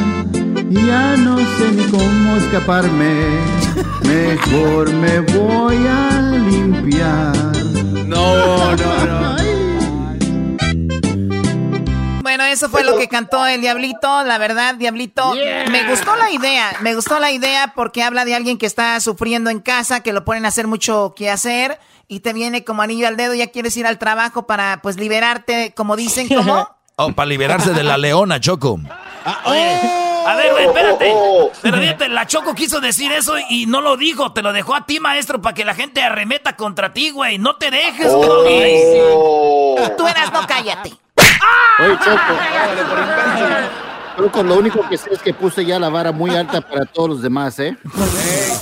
Ya 0.70 1.16
no 1.16 1.38
sé 1.38 1.72
ni 1.74 1.84
cómo 1.84 2.36
escaparme. 2.36 3.38
Mejor 4.02 4.92
me 4.92 5.20
voy 5.20 5.78
a 5.86 6.20
limpiar. 6.50 7.34
No, 8.06 8.76
no, 8.76 9.06
no. 9.06 9.33
Bueno, 12.44 12.52
eso 12.52 12.68
fue 12.68 12.84
lo 12.84 12.98
que 12.98 13.08
cantó 13.08 13.46
el 13.46 13.62
Diablito. 13.62 14.22
La 14.22 14.36
verdad, 14.36 14.74
Diablito, 14.74 15.32
me 15.70 15.88
gustó 15.88 16.14
la 16.14 16.30
idea. 16.30 16.76
Me 16.82 16.94
gustó 16.94 17.18
la 17.18 17.30
idea 17.30 17.72
porque 17.74 18.02
habla 18.02 18.26
de 18.26 18.34
alguien 18.34 18.58
que 18.58 18.66
está 18.66 19.00
sufriendo 19.00 19.48
en 19.48 19.60
casa, 19.60 20.00
que 20.00 20.12
lo 20.12 20.26
ponen 20.26 20.44
a 20.44 20.48
hacer 20.48 20.66
mucho 20.66 21.14
que 21.16 21.30
hacer 21.30 21.78
y 22.06 22.20
te 22.20 22.34
viene 22.34 22.62
como 22.62 22.82
anillo 22.82 23.08
al 23.08 23.16
dedo. 23.16 23.32
Ya 23.32 23.46
quieres 23.46 23.74
ir 23.78 23.86
al 23.86 23.98
trabajo 23.98 24.46
para, 24.46 24.82
pues, 24.82 24.98
liberarte, 24.98 25.72
como 25.74 25.96
dicen, 25.96 26.28
como. 26.34 26.68
Oh, 26.96 27.12
para 27.12 27.26
liberarse 27.26 27.72
de 27.72 27.82
la 27.82 27.96
leona, 27.96 28.38
Choco. 28.40 28.78
Oye, 29.46 29.80
a 30.26 30.36
ver, 30.36 30.52
güey, 30.52 30.66
espérate. 30.66 31.14
Pero 31.62 31.78
fíjate, 31.78 32.08
la 32.10 32.26
Choco 32.26 32.54
quiso 32.54 32.78
decir 32.78 33.10
eso 33.10 33.36
y 33.48 33.64
no 33.64 33.80
lo 33.80 33.96
dijo. 33.96 34.32
Te 34.32 34.42
lo 34.42 34.52
dejó 34.52 34.74
a 34.74 34.84
ti, 34.84 35.00
maestro, 35.00 35.40
para 35.40 35.54
que 35.54 35.64
la 35.64 35.74
gente 35.74 36.02
arremeta 36.02 36.56
contra 36.56 36.92
ti, 36.92 37.08
güey. 37.08 37.38
No 37.38 37.56
te 37.56 37.70
dejes, 37.70 38.12
güey. 38.12 38.82
Tú 39.96 40.06
eras, 40.06 40.30
no 40.30 40.46
cállate. 40.46 40.92
Oye, 41.80 41.98
Choco. 42.04 42.34
Choco, 44.16 44.42
lo 44.44 44.54
único 44.58 44.88
que 44.88 44.96
sé 44.96 45.12
es 45.12 45.20
que 45.20 45.34
puse 45.34 45.64
ya 45.64 45.78
la 45.78 45.88
vara 45.88 46.12
muy 46.12 46.34
alta 46.36 46.60
para 46.60 46.84
todos 46.86 47.08
los 47.08 47.22
demás, 47.22 47.58
¿eh? 47.58 47.76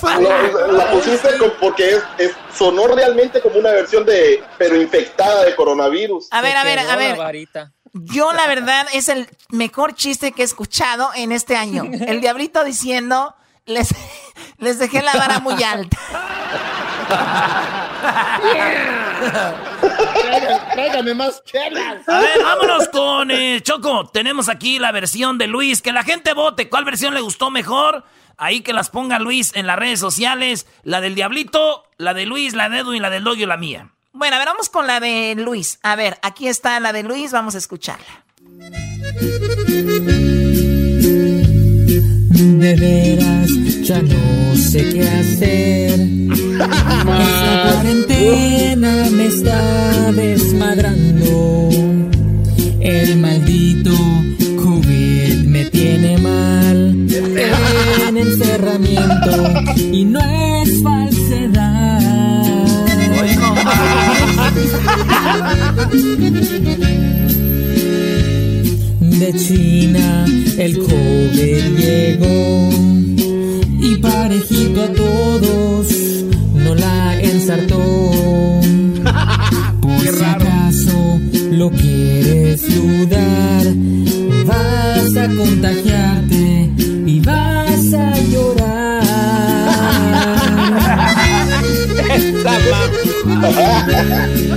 No, 0.03 0.73
la 0.73 0.91
pusiste 0.91 1.37
con- 1.39 1.53
porque 1.61 1.91
es, 1.97 2.03
es- 2.19 2.33
sonó 2.57 2.87
realmente 2.87 3.41
como 3.41 3.57
una 3.59 3.71
versión 3.71 4.05
de, 4.07 4.43
pero 4.57 4.81
infectada 4.81 5.45
de 5.45 5.55
coronavirus. 5.55 6.29
A 6.31 6.41
ver, 6.41 6.57
a 6.57 6.65
ver, 6.65 6.79
a 6.79 6.97
ver. 6.97 7.19
Yo, 7.93 8.33
la 8.33 8.47
verdad, 8.47 8.87
es 8.95 9.11
el 9.11 9.29
mejor 9.51 9.95
chiste 9.95 10.33
que 10.33 10.41
he 10.41 10.45
escuchado 10.47 11.11
en 11.15 11.31
este 11.33 11.57
año. 11.57 11.85
El 12.07 12.23
diablito 12.23 12.65
diciendo, 12.65 13.35
Les, 13.67 13.91
les 14.59 14.79
dejé 14.79 15.03
la 15.03 15.13
vara 15.13 15.39
muy 15.41 15.63
alta. 15.63 15.97
Tráigame 20.73 21.15
más 21.15 21.43
chelas. 21.45 22.09
A 22.09 22.21
ver, 22.21 22.43
vámonos 22.43 22.89
con 22.89 23.31
eh, 23.31 23.61
Choco. 23.63 24.07
Tenemos 24.09 24.49
aquí 24.49 24.79
la 24.79 24.93
versión 24.93 25.39
de 25.39 25.47
Luis. 25.47 25.83
Que 25.83 25.93
la 25.93 26.03
gente 26.03 26.33
vote. 26.35 26.69
¿Cuál 26.69 26.85
versión 26.85 27.15
le 27.15 27.21
gustó 27.21 27.51
mejor? 27.51 28.05
Ahí 28.37 28.61
que 28.63 28.73
las 28.73 28.91
ponga 28.91 29.19
Luis 29.19 29.53
en 29.55 29.67
las 29.67 29.79
redes 29.79 30.01
sociales. 30.01 30.67
La 30.83 31.01
del 31.01 31.15
Diablito, 31.15 31.85
la 31.99 32.15
de 32.15 32.27
Luis, 32.27 32.55
la 32.55 32.69
de 32.69 32.79
Edu 32.79 32.95
y 32.95 33.01
la 33.01 33.11
del 33.11 33.25
Doggy 33.25 33.47
la 33.47 33.57
mía. 33.57 33.91
Bueno, 34.13 34.37
a 34.37 34.39
ver, 34.39 34.49
vamos 34.49 34.69
con 34.69 34.87
la 34.87 35.01
de 35.01 35.35
Luis. 35.37 35.79
A 35.83 35.97
ver, 35.97 36.19
aquí 36.23 36.49
está 36.49 36.79
la 36.81 36.93
de 36.93 37.03
Luis. 37.03 37.33
Vamos 37.33 37.55
a 37.55 37.59
escucharla. 37.59 38.25
Ya 43.93 44.01
no 44.01 44.57
sé 44.57 44.89
qué 44.91 45.03
hacer. 45.03 46.01
Esta 47.21 47.63
cuarentena 47.65 49.09
me 49.11 49.27
está 49.27 50.13
desmadrando. 50.13 51.69
El 52.81 53.19
maldito 53.19 53.93
COVID 54.65 55.47
me 55.47 55.65
tiene 55.67 56.17
mal. 56.19 57.07
En 58.09 58.17
encerramiento 58.17 59.33
y 59.77 60.05
no 60.05 60.21
es 60.21 60.83
falsedad. 60.83 62.01
De 69.01 69.33
China 69.35 70.25
el 70.59 70.79
COVID 70.79 71.79
llegó 71.79 72.92
a 74.81 74.93
todos 74.93 75.89
no 76.55 76.75
la 76.75 77.21
ensartó. 77.21 77.79
Por 79.81 80.01
si 80.01 80.25
acaso 80.25 81.21
lo 81.51 81.71
quieres 81.71 82.63
dudar, 82.75 83.67
vas 84.47 85.17
a 85.17 85.29
contagiarte 85.37 86.71
y 87.07 87.21
vas 87.21 87.93
a 87.93 88.19
llorar. 88.31 89.03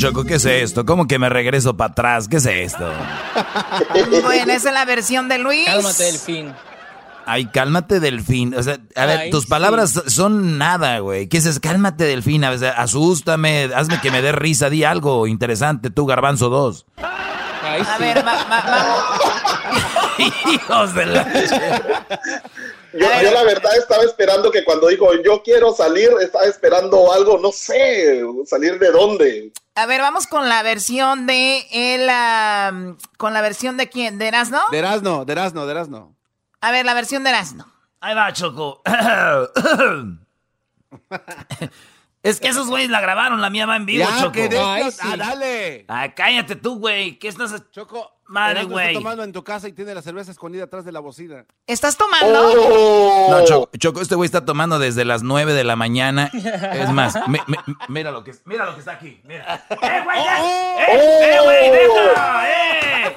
Choco, 0.00 0.24
¿qué 0.24 0.34
es 0.36 0.44
esto? 0.44 0.84
¿Cómo 0.86 1.06
que 1.06 1.18
me 1.18 1.28
regreso 1.28 1.76
para 1.76 1.92
atrás? 1.92 2.26
¿Qué 2.28 2.36
es 2.38 2.46
esto? 2.46 2.90
Bueno, 4.22 4.52
esa 4.52 4.68
es 4.68 4.74
la 4.74 4.84
versión 4.84 5.28
de 5.28 5.38
Luis. 5.38 5.66
Cálmate, 5.66 6.04
delfín. 6.04 6.54
Ay, 7.26 7.46
cálmate, 7.46 8.00
delfín. 8.00 8.54
O 8.54 8.62
sea, 8.62 8.78
a 8.96 9.06
ver, 9.06 9.18
Ay, 9.18 9.30
tus 9.30 9.44
sí. 9.44 9.48
palabras 9.50 10.02
son 10.06 10.58
nada, 10.58 10.98
güey. 11.00 11.28
¿Qué 11.28 11.36
es? 11.38 11.60
Cálmate, 11.60 12.04
delfín. 12.04 12.44
A 12.44 12.50
ver, 12.50 12.64
asústame, 12.76 13.70
hazme 13.74 14.00
que 14.00 14.10
me 14.10 14.22
dé 14.22 14.32
risa, 14.32 14.70
di 14.70 14.84
algo 14.84 15.26
interesante, 15.26 15.90
tú, 15.90 16.06
Garbanzo 16.06 16.48
2. 16.48 16.86
A 16.96 17.98
ver, 17.98 18.18
va- 18.26 18.44
va- 18.44 18.64
vamos. 18.66 19.04
Hijos 20.52 20.94
de 20.94 21.06
la... 21.06 21.26
Yo, 22.92 23.06
yo 23.22 23.30
la 23.30 23.44
verdad 23.44 23.76
estaba 23.76 24.02
esperando 24.02 24.50
que 24.50 24.64
cuando 24.64 24.88
dijo 24.88 25.08
yo 25.24 25.42
quiero 25.42 25.72
salir, 25.72 26.10
estaba 26.20 26.44
esperando 26.44 27.12
algo, 27.12 27.38
no 27.38 27.52
sé, 27.52 28.22
salir 28.46 28.78
de 28.78 28.90
dónde. 28.90 29.52
A 29.74 29.86
ver, 29.86 30.00
vamos 30.00 30.26
con 30.26 30.48
la 30.48 30.62
versión 30.62 31.26
de 31.26 31.66
el, 31.70 32.96
con 33.16 33.32
la 33.32 33.40
versión 33.40 33.76
de 33.76 33.88
quién, 33.88 34.18
de 34.18 34.28
Erasno. 34.28 34.60
De 34.70 34.78
Erasno, 34.78 35.24
de 35.24 35.32
Erasno, 35.32 35.66
de 35.66 35.72
Erasno. 35.72 36.16
A 36.60 36.72
ver, 36.72 36.84
la 36.84 36.94
versión 36.94 37.22
de 37.24 37.30
Erasno. 37.30 37.72
Ahí 38.00 38.14
va, 38.14 38.32
Choco. 38.32 38.82
es 42.22 42.40
que 42.40 42.48
esos 42.48 42.68
güeyes 42.68 42.90
la 42.90 43.00
grabaron, 43.00 43.40
la 43.40 43.50
mía 43.50 43.66
va 43.66 43.76
en 43.76 43.86
vivo, 43.86 44.06
Ya, 44.08 44.18
Choco. 44.20 44.32
que 44.32 44.48
de 44.48 44.58
Ay, 44.58 44.82
estos- 44.88 44.94
sí. 45.06 45.10
ah, 45.12 45.16
dale. 45.16 45.84
Ah, 45.88 46.14
cállate 46.14 46.56
tú, 46.56 46.78
güey. 46.78 47.18
¿Qué 47.18 47.28
estás...? 47.28 47.62
Choco, 47.72 48.12
Madre, 48.26 48.62
güey. 48.64 48.88
está 48.88 49.00
tomando 49.00 49.24
en 49.24 49.32
tu 49.32 49.42
casa 49.42 49.66
y 49.66 49.72
tiene 49.72 49.92
la 49.94 50.02
cerveza 50.02 50.30
escondida 50.30 50.64
atrás 50.64 50.84
de 50.84 50.92
la 50.92 51.00
bocina. 51.00 51.44
¿Estás 51.66 51.96
tomando? 51.96 52.52
Oh. 52.68 53.26
No, 53.30 53.44
Choco, 53.44 53.70
Choco, 53.78 54.00
este 54.02 54.14
güey 54.14 54.26
está 54.26 54.44
tomando 54.44 54.78
desde 54.78 55.04
las 55.04 55.22
9 55.24 55.52
de 55.52 55.64
la 55.64 55.74
mañana. 55.76 56.30
Es 56.32 56.90
más, 56.92 57.16
mi- 57.26 57.40
mi- 57.48 57.56
mira 57.88 58.10
lo 58.12 58.22
que 58.22 58.32
mira 58.44 58.66
lo 58.66 58.74
que 58.74 58.80
está 58.80 58.92
aquí. 58.92 59.20
Mira. 59.24 59.64
¡Eh, 59.70 60.00
güey! 60.04 60.18
¡Eh, 60.20 60.86
eh, 60.88 61.38
güey! 61.42 61.70
¡Deja! 61.70 62.50
¡Eh! 62.50 63.16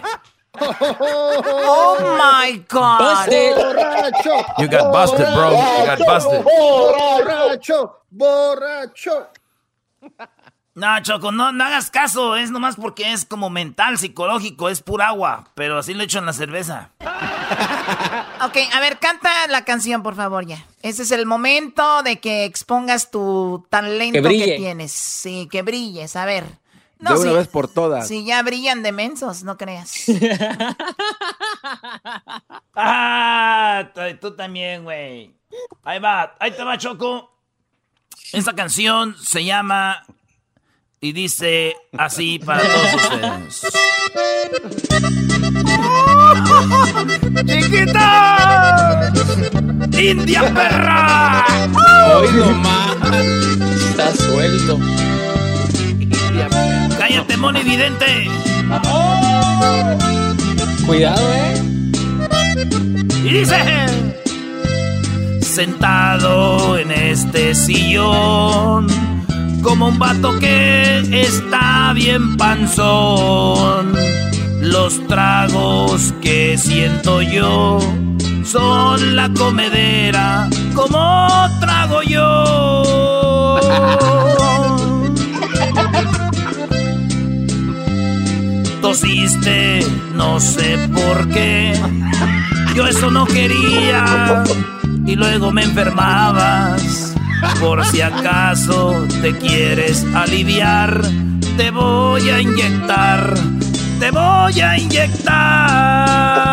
Oh 0.59 1.97
my 2.17 2.63
God. 2.69 2.99
Borracho. 3.29 4.45
You 4.59 4.67
got 4.67 4.91
busted, 4.91 5.25
bro. 5.33 5.51
You 5.51 5.85
got 5.85 5.99
busted. 5.99 6.43
Borracho. 6.43 7.91
Borracho. 8.15 9.27
No, 10.75 10.99
Choco, 11.03 11.31
no, 11.31 11.51
no 11.51 11.63
hagas 11.63 11.91
caso. 11.91 12.35
Es 12.35 12.49
nomás 12.51 12.75
porque 12.75 13.11
es 13.13 13.25
como 13.25 13.49
mental, 13.49 13.97
psicológico. 13.97 14.69
Es 14.69 14.81
pura 14.81 15.07
agua. 15.09 15.45
Pero 15.55 15.77
así 15.77 15.93
lo 15.93 16.03
echo 16.03 16.19
en 16.19 16.25
la 16.25 16.33
cerveza. 16.33 16.91
Ok, 18.45 18.57
a 18.73 18.79
ver, 18.81 18.99
canta 18.99 19.29
la 19.47 19.63
canción, 19.63 20.03
por 20.03 20.15
favor, 20.15 20.45
ya. 20.45 20.65
Ese 20.81 21.03
es 21.03 21.11
el 21.11 21.25
momento 21.25 22.03
de 22.03 22.19
que 22.19 22.43
expongas 22.43 23.09
tu 23.09 23.65
talento 23.69 24.13
Que 24.17 24.21
que, 24.21 24.27
brille. 24.27 24.57
tienes. 24.57 24.91
Sí, 24.91 25.47
que 25.49 25.61
brilles, 25.61 26.17
a 26.17 26.25
ver. 26.25 26.43
De 27.09 27.15
una 27.19 27.29
sí, 27.31 27.35
vez 27.35 27.47
por 27.47 27.67
todas. 27.67 28.07
sí, 28.07 28.23
ya 28.25 28.41
brillan 28.43 28.83
de 28.83 28.91
mensos, 28.91 29.43
no 29.43 29.57
creas. 29.57 30.05
Ah, 32.75 33.91
tú 34.19 34.35
también, 34.35 34.83
güey. 34.83 35.33
Ahí 35.83 35.99
va, 35.99 36.35
ahí 36.39 36.51
te 36.51 36.63
va, 36.63 36.75
Choco. 36.77 37.31
Esta 38.31 38.53
canción 38.53 39.15
se 39.17 39.43
llama 39.45 40.03
y 40.99 41.11
dice 41.11 41.75
así 41.97 42.39
para 42.39 42.63
todos 42.63 42.93
ustedes. 42.95 43.61
¡Chiquita! 47.45 49.11
¡India 49.99 50.53
perra! 50.53 51.45
Oigo 52.15 52.51
más. 52.53 52.95
Está 53.89 54.15
suelto. 54.15 54.79
¡Cállate, 57.05 57.35
Moni 57.35 57.61
Vidente! 57.63 58.29
Cuidado, 60.85 61.33
eh. 61.33 61.61
Y 63.25 63.29
dice... 63.39 63.57
Sentado 65.41 66.77
en 66.77 66.91
este 66.91 67.55
sillón, 67.55 68.87
como 69.61 69.89
un 69.89 69.99
vato 69.99 70.39
que 70.39 71.01
está 71.11 71.91
bien 71.93 72.37
panzón. 72.37 73.91
Los 74.61 75.05
tragos 75.07 76.13
que 76.21 76.57
siento 76.57 77.21
yo 77.21 77.79
son 78.45 79.17
la 79.17 79.27
comedera 79.33 80.47
como 80.73 81.49
trago 81.59 82.01
yo. 82.03 83.59
No 90.15 90.39
sé 90.39 90.77
por 90.93 91.27
qué. 91.29 91.73
Yo 92.75 92.85
eso 92.85 93.09
no 93.09 93.25
quería 93.25 94.43
y 95.07 95.15
luego 95.15 95.51
me 95.51 95.63
enfermabas. 95.63 97.15
Por 97.59 97.83
si 97.85 98.01
acaso 98.01 98.93
te 99.21 99.35
quieres 99.35 100.05
aliviar, 100.13 101.01
te 101.57 101.71
voy 101.71 102.29
a 102.29 102.39
inyectar, 102.39 103.33
te 103.99 104.11
voy 104.11 104.61
a 104.61 104.77
inyectar. 104.77 106.43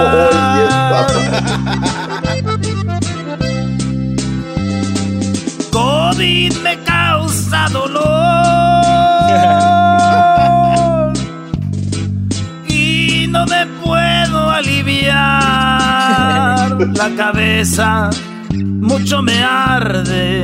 COVID 5.71 6.57
me 6.63 6.79
causa 6.85 7.69
dolor 7.71 8.50
la 17.01 17.17
cabeza 17.17 18.11
mucho 18.53 19.23
me 19.23 19.43
arde. 19.43 20.43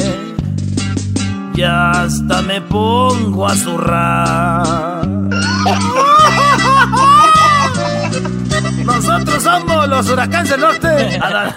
Y 1.54 1.62
hasta 1.62 2.40
me 2.40 2.62
pongo 2.62 3.46
a 3.46 3.54
zurrar. 3.54 5.06
Nosotros 8.84 9.42
somos 9.42 9.88
los 9.88 10.08
huracanes 10.08 10.50
del 10.50 10.60
norte. 10.60 11.20
Ah. 11.20 11.56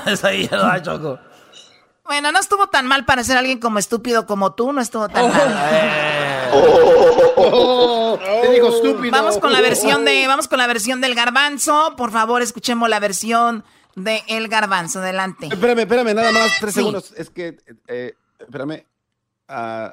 Bueno, 2.04 2.32
no 2.34 2.40
estuvo 2.40 2.68
tan 2.68 2.86
mal 2.86 3.06
para 3.06 3.24
ser 3.24 3.38
alguien 3.38 3.60
como 3.60 3.80
estúpido 3.80 4.26
como 4.26 4.52
tú, 4.54 4.74
no 4.74 4.82
estuvo 4.82 5.08
tan 5.08 5.30
mal. 5.30 6.50
te 8.42 8.52
digo 8.52 8.70
estúpido. 8.70 9.12
Vamos 9.12 9.38
con 9.38 9.54
la 9.54 9.62
versión 9.62 10.04
de, 10.04 10.28
vamos 10.28 10.50
con 10.50 10.58
la 10.58 10.68
versión 10.68 11.00
del 11.00 11.16
garbanzo. 11.16 11.94
Por 11.96 12.12
favor, 12.12 12.42
escuchemos 12.42 12.90
la 12.90 13.00
versión 13.00 13.64
de 14.04 14.24
El 14.28 14.48
Garbanzo. 14.48 15.00
Adelante. 15.00 15.48
Espérame, 15.48 15.80
espérame, 15.80 16.14
nada 16.14 16.32
más 16.32 16.52
tres 16.60 16.74
segundos. 16.74 17.14
Es 17.18 17.30
que, 17.30 17.58
eh, 17.88 18.14
espérame. 18.40 18.86
Uh, 19.50 19.90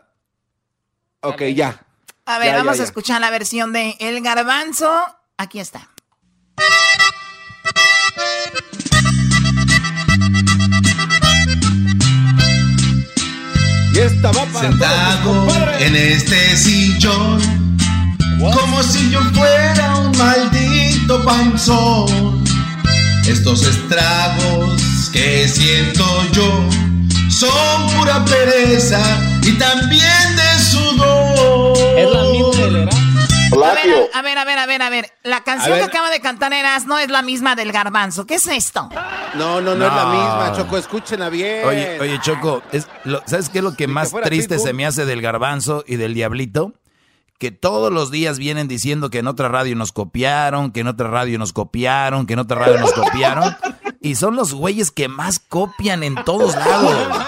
ok, 1.20 1.42
ya. 1.54 1.80
A 2.26 2.38
ver, 2.38 2.56
vamos 2.56 2.80
a 2.80 2.82
escuchar 2.82 3.20
la 3.20 3.30
versión 3.30 3.72
de 3.72 3.96
El 4.00 4.20
Garbanzo. 4.22 4.90
Aquí 5.36 5.60
está. 5.60 5.90
Y 13.92 13.98
estaba 13.98 14.44
Sentado 14.60 15.48
en 15.78 15.96
este 15.96 16.56
sillón, 16.56 17.40
como 18.38 18.82
si 18.82 19.10
yo 19.10 19.20
fuera 19.32 19.96
un 19.96 20.18
maldito 20.18 21.24
panzón. 21.24 22.45
Estos 23.28 23.62
estragos 23.66 25.10
que 25.12 25.48
siento 25.48 26.04
yo 26.32 26.48
son 27.28 27.90
pura 27.96 28.24
pereza 28.24 29.00
y 29.42 29.52
también 29.52 30.36
de 30.36 30.62
sudor. 30.62 31.76
Es 31.96 32.10
la 32.10 32.22
misma 32.22 32.90
a 33.64 33.74
ver, 33.74 34.08
a 34.14 34.22
ver, 34.22 34.38
a 34.38 34.44
ver, 34.44 34.58
a 34.58 34.66
ver, 34.66 34.82
a 34.82 34.90
ver. 34.90 35.12
La 35.22 35.42
canción 35.42 35.78
que 35.78 35.84
acaba 35.84 36.10
de 36.10 36.20
cantar 36.20 36.52
Eras 36.52 36.86
no 36.86 36.98
es 36.98 37.10
la 37.10 37.22
misma 37.22 37.56
del 37.56 37.72
garbanzo. 37.72 38.26
¿Qué 38.26 38.36
es 38.36 38.46
esto? 38.46 38.88
No, 39.34 39.60
no, 39.60 39.74
no, 39.74 39.86
es 39.86 39.92
la 39.92 40.06
misma, 40.06 40.52
Choco, 40.56 40.78
escúchenla 40.78 41.28
bien. 41.28 41.66
Oye, 41.66 42.00
oye, 42.00 42.20
Choco, 42.20 42.62
¿sabes 43.26 43.48
qué 43.48 43.58
es 43.58 43.64
lo 43.64 43.74
que 43.74 43.86
más 43.86 44.12
triste 44.24 44.58
se 44.58 44.72
me 44.72 44.86
hace 44.86 45.04
del 45.04 45.22
garbanzo 45.22 45.84
y 45.86 45.96
del 45.96 46.14
diablito? 46.14 46.74
Que 47.38 47.50
todos 47.50 47.92
los 47.92 48.10
días 48.10 48.38
vienen 48.38 48.66
diciendo 48.68 49.10
que 49.10 49.18
en 49.18 49.26
otra 49.26 49.48
radio 49.48 49.76
nos 49.76 49.92
copiaron, 49.92 50.72
que 50.72 50.80
en 50.80 50.88
otra 50.88 51.08
radio 51.08 51.38
nos 51.38 51.52
copiaron, 51.52 52.26
que 52.26 52.32
en 52.32 52.38
otra 52.38 52.58
radio 52.58 52.80
nos 52.80 52.92
copiaron. 52.92 53.56
Y 54.00 54.14
son 54.14 54.36
los 54.36 54.54
güeyes 54.54 54.90
que 54.90 55.08
más 55.08 55.38
copian 55.38 56.02
en 56.02 56.14
todos 56.24 56.54
lados. 56.54 57.26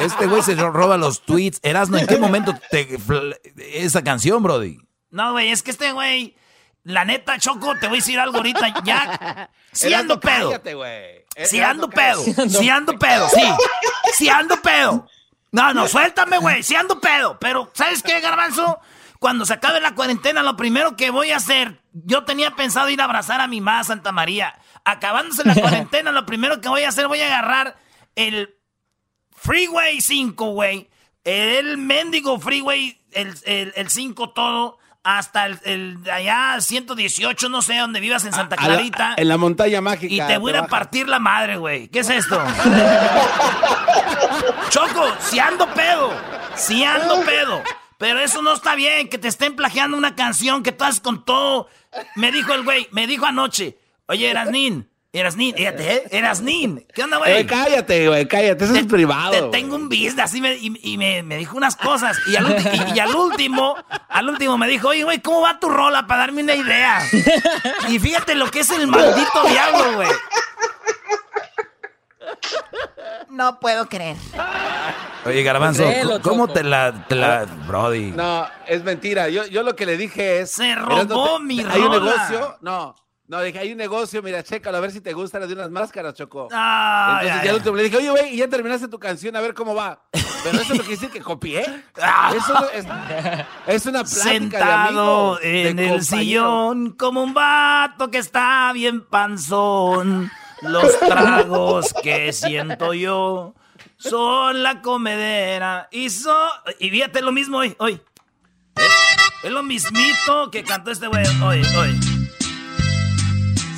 Este 0.00 0.26
güey 0.26 0.42
se 0.42 0.54
roba 0.54 0.96
los 0.96 1.22
tweets. 1.22 1.60
Erasno, 1.62 1.98
¿en 1.98 2.06
qué 2.06 2.18
momento 2.18 2.54
te 2.70 2.98
esa 3.56 4.04
canción, 4.04 4.42
Brody? 4.42 4.78
No, 5.10 5.32
güey, 5.32 5.50
es 5.50 5.62
que 5.62 5.72
este 5.72 5.92
güey, 5.92 6.36
la 6.84 7.04
neta, 7.04 7.38
Choco, 7.38 7.74
te 7.78 7.88
voy 7.88 7.96
a 7.96 8.00
decir 8.00 8.18
algo 8.18 8.36
ahorita, 8.36 8.82
ya. 8.84 9.50
Si 9.72 9.92
ando 9.92 10.20
pedo. 10.20 10.52
Si 11.44 11.60
ando 11.60 11.88
pedo. 11.90 12.22
Si 12.48 12.68
ando 12.68 12.98
pedo, 12.98 13.28
sí. 13.28 13.42
Si 14.14 14.28
ando 14.28 14.56
pedo. 14.62 15.06
No, 15.52 15.74
no, 15.74 15.88
suéltame, 15.88 16.38
güey. 16.38 16.62
Si 16.62 16.74
ando 16.76 17.00
pedo. 17.00 17.38
Pero, 17.40 17.70
¿sabes 17.74 18.02
qué, 18.02 18.20
Garbanzo? 18.20 18.78
Cuando 19.20 19.44
se 19.44 19.52
acabe 19.52 19.80
la 19.80 19.94
cuarentena, 19.94 20.42
lo 20.42 20.56
primero 20.56 20.96
que 20.96 21.10
voy 21.10 21.30
a 21.30 21.36
hacer, 21.36 21.82
yo 21.92 22.24
tenía 22.24 22.56
pensado 22.56 22.88
ir 22.88 23.00
a 23.02 23.04
abrazar 23.04 23.40
a 23.42 23.46
mi 23.46 23.60
mamá 23.60 23.84
Santa 23.84 24.12
María. 24.12 24.58
Acabándose 24.84 25.44
la 25.44 25.54
cuarentena, 25.60 26.10
lo 26.10 26.24
primero 26.26 26.60
que 26.60 26.70
voy 26.70 26.84
a 26.84 26.88
hacer, 26.88 27.06
voy 27.06 27.20
a 27.20 27.26
agarrar 27.26 27.76
el 28.16 28.56
Freeway 29.36 30.00
5, 30.00 30.46
güey. 30.46 30.88
El 31.22 31.76
mendigo 31.76 32.40
Freeway, 32.40 32.98
el 33.12 33.90
5 33.90 34.30
todo 34.30 34.78
hasta 35.02 35.46
el, 35.46 35.98
allá 36.10 36.60
118, 36.60 37.48
no 37.48 37.62
sé 37.62 37.76
dónde 37.76 38.00
vivas 38.00 38.24
en 38.24 38.32
Santa 38.32 38.56
Clarita. 38.56 39.14
en 39.16 39.28
la 39.28 39.36
montaña 39.36 39.80
mágica. 39.80 40.12
Y 40.14 40.26
te 40.26 40.38
voy 40.38 40.54
a 40.54 40.66
partir 40.66 41.08
la 41.08 41.18
madre, 41.18 41.56
güey. 41.56 41.88
¿Qué 41.88 42.00
es 42.00 42.08
esto? 42.10 42.42
Choco, 44.70 45.08
si 45.20 45.38
ando 45.38 45.66
pedo. 45.74 46.10
Si 46.54 46.84
ando 46.84 47.20
pedo. 47.22 47.62
Pero 48.00 48.18
eso 48.20 48.40
no 48.40 48.54
está 48.54 48.76
bien, 48.76 49.10
que 49.10 49.18
te 49.18 49.28
estén 49.28 49.54
plagiando 49.54 49.94
una 49.94 50.16
canción 50.16 50.62
que 50.62 50.72
tú 50.72 50.84
haces 50.84 51.00
con 51.00 51.22
todo. 51.22 51.68
Me 52.16 52.32
dijo 52.32 52.54
el 52.54 52.64
güey, 52.64 52.88
me 52.92 53.06
dijo 53.06 53.26
anoche, 53.26 53.76
oye, 54.06 54.30
Erasnín, 54.30 54.88
Erasnín, 55.12 55.54
fíjate, 55.54 55.96
¿eh? 55.96 56.02
Erasnín. 56.10 56.86
¿Qué 56.94 57.02
onda, 57.02 57.18
güey? 57.18 57.40
Eh, 57.40 57.46
cállate, 57.46 58.08
güey, 58.08 58.26
cállate, 58.26 58.64
eso 58.64 58.74
es 58.74 58.86
privado. 58.86 59.32
Te 59.32 59.58
tengo 59.58 59.76
un 59.76 59.90
business, 59.90 60.18
así 60.18 60.40
me, 60.40 60.56
y, 60.56 60.96
me, 60.96 61.22
me, 61.22 61.36
dijo 61.36 61.58
unas 61.58 61.76
cosas. 61.76 62.16
Y 62.26 62.36
al, 62.36 62.56
y, 62.96 62.98
al, 62.98 63.14
último, 63.14 63.76
al 64.08 64.30
último 64.30 64.56
me 64.56 64.66
dijo, 64.66 64.88
oye, 64.88 65.04
güey, 65.04 65.20
¿cómo 65.20 65.42
va 65.42 65.60
tu 65.60 65.68
rola 65.68 66.06
para 66.06 66.20
darme 66.20 66.42
una 66.42 66.54
idea? 66.54 67.02
Y 67.90 67.98
fíjate 67.98 68.34
lo 68.34 68.50
que 68.50 68.60
es 68.60 68.70
el 68.70 68.86
maldito 68.86 69.44
diablo, 69.46 69.96
güey. 69.96 70.08
No 73.30 73.60
puedo 73.60 73.88
creer. 73.88 74.16
Oye, 75.24 75.42
Garbanzo, 75.42 75.84
¿cómo 76.22 76.48
te 76.48 76.64
la, 76.64 77.06
te 77.06 77.14
la, 77.14 77.44
Brody? 77.66 78.10
No, 78.10 78.46
es 78.66 78.82
mentira. 78.82 79.28
Yo, 79.28 79.46
yo 79.46 79.62
lo 79.62 79.76
que 79.76 79.86
le 79.86 79.96
dije 79.96 80.40
es... 80.40 80.50
Se 80.50 80.74
robó 80.74 81.38
mi 81.38 81.62
rola. 81.62 81.74
Hay 81.74 81.80
un 81.82 81.90
negocio, 81.90 82.58
no... 82.60 82.94
No, 83.30 83.40
dije, 83.42 83.60
hay 83.60 83.70
un 83.70 83.78
negocio, 83.78 84.24
mira, 84.24 84.42
chécalo, 84.42 84.78
a 84.78 84.80
ver 84.80 84.90
si 84.90 85.00
te 85.00 85.12
gustan 85.12 85.42
las 85.42 85.48
de 85.48 85.54
unas 85.54 85.70
máscaras, 85.70 86.14
Choco. 86.14 86.48
Ah, 86.50 87.20
Entonces 87.22 87.44
ya, 87.44 87.54
último 87.54 87.76
le 87.76 87.84
dije, 87.84 87.96
oye, 87.98 88.10
güey, 88.10 88.34
y 88.34 88.38
ya 88.38 88.48
terminaste 88.48 88.88
tu 88.88 88.98
canción, 88.98 89.36
a 89.36 89.40
ver 89.40 89.54
cómo 89.54 89.72
va. 89.72 90.02
Pero 90.42 90.60
eso 90.60 90.74
no 90.74 90.80
quiere 90.80 90.96
decir 90.96 91.10
que 91.10 91.20
copié. 91.20 91.64
Ah. 92.02 92.32
Eso 92.36 92.70
es, 92.72 92.86
es, 93.68 93.86
una 93.86 94.02
plática 94.02 94.30
Sentado 94.30 95.36
de 95.36 95.70
en 95.70 95.78
el 95.78 96.02
sillón 96.02 96.96
como 96.96 97.22
un 97.22 97.32
vato 97.32 98.10
que 98.10 98.18
está 98.18 98.72
bien 98.72 99.06
panzón. 99.06 100.28
Los 100.62 100.98
tragos 101.00 101.94
que 102.02 102.32
siento 102.32 102.92
yo 102.92 103.54
son 103.96 104.62
la 104.62 104.82
comedera 104.82 105.88
y 105.90 106.10
son... 106.10 106.48
Y 106.78 106.90
fíjate 106.90 107.22
lo 107.22 107.32
mismo 107.32 107.58
hoy, 107.58 107.74
hoy. 107.78 108.00
Es 109.42 109.50
lo 109.50 109.62
mismito 109.62 110.50
que 110.50 110.62
cantó 110.62 110.90
este 110.90 111.06
güey 111.06 111.24
hoy, 111.42 111.62
hoy. 111.76 111.98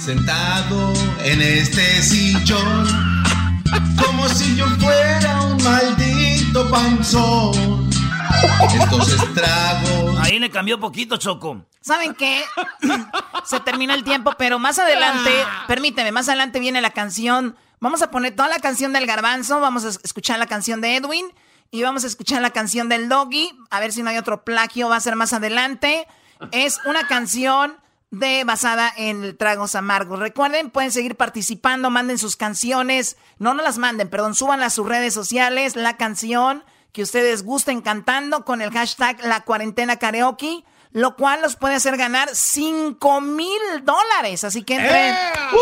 Sentado 0.01 0.93
en 1.23 1.41
este 1.41 2.03
sillón, 2.03 3.23
como 4.05 4.29
si 4.29 4.57
yo 4.57 4.67
fuera 4.81 5.43
un 5.43 5.63
maldito 5.63 6.69
panzón. 6.69 7.92
Estos 8.75 9.13
estragos. 9.13 10.19
Ahí 10.21 10.39
le 10.39 10.51
cambió 10.51 10.79
poquito, 10.79 11.17
Choco. 11.17 11.65
¿Saben 11.81 12.15
qué? 12.15 12.43
Se 13.45 13.61
termina 13.61 13.95
el 13.95 14.05
tiempo, 14.05 14.33
pero 14.39 14.59
más 14.59 14.79
adelante, 14.79 15.31
permíteme, 15.67 16.13
más 16.13 16.29
adelante 16.29 16.61
viene 16.61 16.81
la 16.81 16.91
canción. 16.91 17.57
Vamos 17.81 18.03
a 18.03 18.11
poner 18.11 18.37
toda 18.37 18.49
la 18.49 18.61
canción 18.61 18.93
del 18.93 19.07
garbanzo, 19.07 19.61
vamos 19.61 19.85
a 19.85 19.89
escuchar 19.89 20.39
la 20.39 20.47
canción 20.47 20.81
de 20.81 20.97
Edwin 20.97 21.27
y 21.73 21.83
vamos 21.83 22.05
a 22.05 22.07
escuchar 22.07 22.41
la 22.41 22.51
canción 22.51 22.89
del 22.89 23.09
Doggy. 23.09 23.51
A 23.71 23.81
ver 23.81 23.93
si 23.93 24.03
no 24.03 24.11
hay 24.11 24.19
otro 24.19 24.45
plagio, 24.45 24.89
va 24.89 24.97
a 24.97 25.01
ser 25.01 25.17
más 25.17 25.33
adelante. 25.33 26.07
Es 26.53 26.79
una 26.85 27.07
canción 27.09 27.77
de 28.13 28.45
basada 28.45 28.93
en 28.97 29.37
tragos 29.37 29.75
amargos. 29.75 30.19
Recuerden, 30.19 30.71
pueden 30.71 30.93
seguir 30.93 31.17
participando, 31.17 31.91
manden 31.91 32.19
sus 32.19 32.37
canciones, 32.37 33.17
no 33.39 33.55
no 33.55 33.63
las 33.63 33.79
manden, 33.79 34.09
perdón, 34.11 34.35
suban 34.35 34.63
a 34.63 34.71
sus 34.71 34.87
redes 34.87 35.15
sociales 35.15 35.77
la 35.77 35.97
canción 35.97 36.63
que 36.93 37.03
ustedes 37.03 37.43
gusten 37.43 37.81
cantando 37.81 38.45
con 38.45 38.63
el 38.63 38.71
hashtag 38.71 39.25
la 39.25 39.41
cuarentena 39.41 39.97
karaoke, 39.97 40.65
lo 40.93 41.17
cual 41.17 41.41
los 41.41 41.57
puede 41.57 41.75
hacer 41.75 41.97
ganar 41.97 42.29
5 42.33 43.21
mil 43.23 43.61
dólares. 43.83 44.45
Así 44.45 44.63
que 44.63 44.77
entren, 44.77 45.15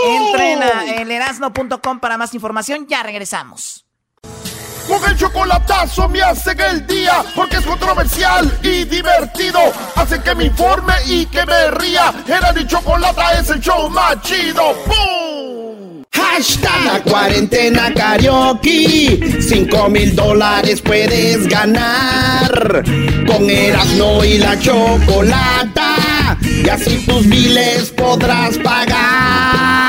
entren 0.07 0.63
a 0.63 0.85
elerasno.com 0.97 2.01
para 2.01 2.19
más 2.19 2.35
información. 2.35 2.87
Ya 2.89 3.03
regresamos. 3.03 3.87
Con 4.89 5.09
el 5.09 5.17
chocolatazo 5.17 6.09
me 6.09 6.21
hacen 6.21 6.61
el 6.61 6.85
día 6.85 7.23
porque 7.37 7.59
es 7.59 7.65
controversial 7.65 8.59
y 8.61 8.85
divertido. 8.85 9.61
Hace 9.95 10.21
que 10.21 10.35
me 10.35 10.47
informe 10.47 10.95
y 11.07 11.27
que 11.27 11.47
me 11.47 11.71
ría. 11.71 12.13
Era 12.27 12.53
mi 12.53 12.67
chocolata 12.67 13.39
es 13.39 13.51
el 13.51 13.61
show 13.61 13.89
más 13.89 14.21
chido. 14.23 14.75
¡Bum! 14.87 15.30
Hashtag 16.21 16.85
la 16.85 17.01
cuarentena 17.03 17.93
karaoke. 17.95 19.41
5 19.41 19.89
mil 19.89 20.15
dólares 20.15 20.81
puedes 20.81 21.47
ganar. 21.49 22.85
Con 23.27 23.49
Erasmo 23.49 24.25
y 24.25 24.39
la 24.39 24.59
chocolata. 24.59 26.37
Y 26.43 26.69
así 26.69 27.05
tus 27.07 27.27
miles 27.27 27.91
podrás 27.91 28.59
pagar. 28.59 29.80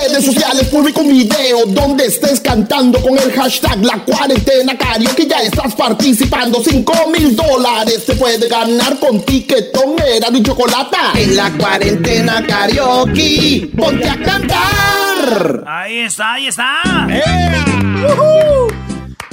Redes 0.00 0.24
sociales 0.24 0.66
publico 0.68 1.02
un 1.02 1.10
video 1.10 1.66
donde 1.66 2.06
estés 2.06 2.40
cantando 2.40 3.02
con 3.02 3.18
el 3.18 3.30
hashtag 3.32 3.84
La 3.84 4.02
Cuarentena 4.02 4.74
que 5.14 5.26
Ya 5.26 5.42
estás 5.42 5.74
participando. 5.74 6.62
5 6.64 6.92
mil 7.12 7.36
dólares 7.36 8.06
te 8.06 8.14
puede 8.14 8.48
ganar 8.48 8.98
con 8.98 9.22
tiquetón, 9.22 9.96
era 9.98 10.28
y 10.32 10.42
chocolate. 10.42 10.96
En 11.16 11.36
la 11.36 11.50
cuarentena 11.52 12.42
karaoke, 12.46 13.70
ponte 13.76 14.08
a 14.08 14.16
cantar. 14.22 15.64
Ahí 15.66 15.98
está, 15.98 16.34
ahí 16.34 16.46
está. 16.46 16.78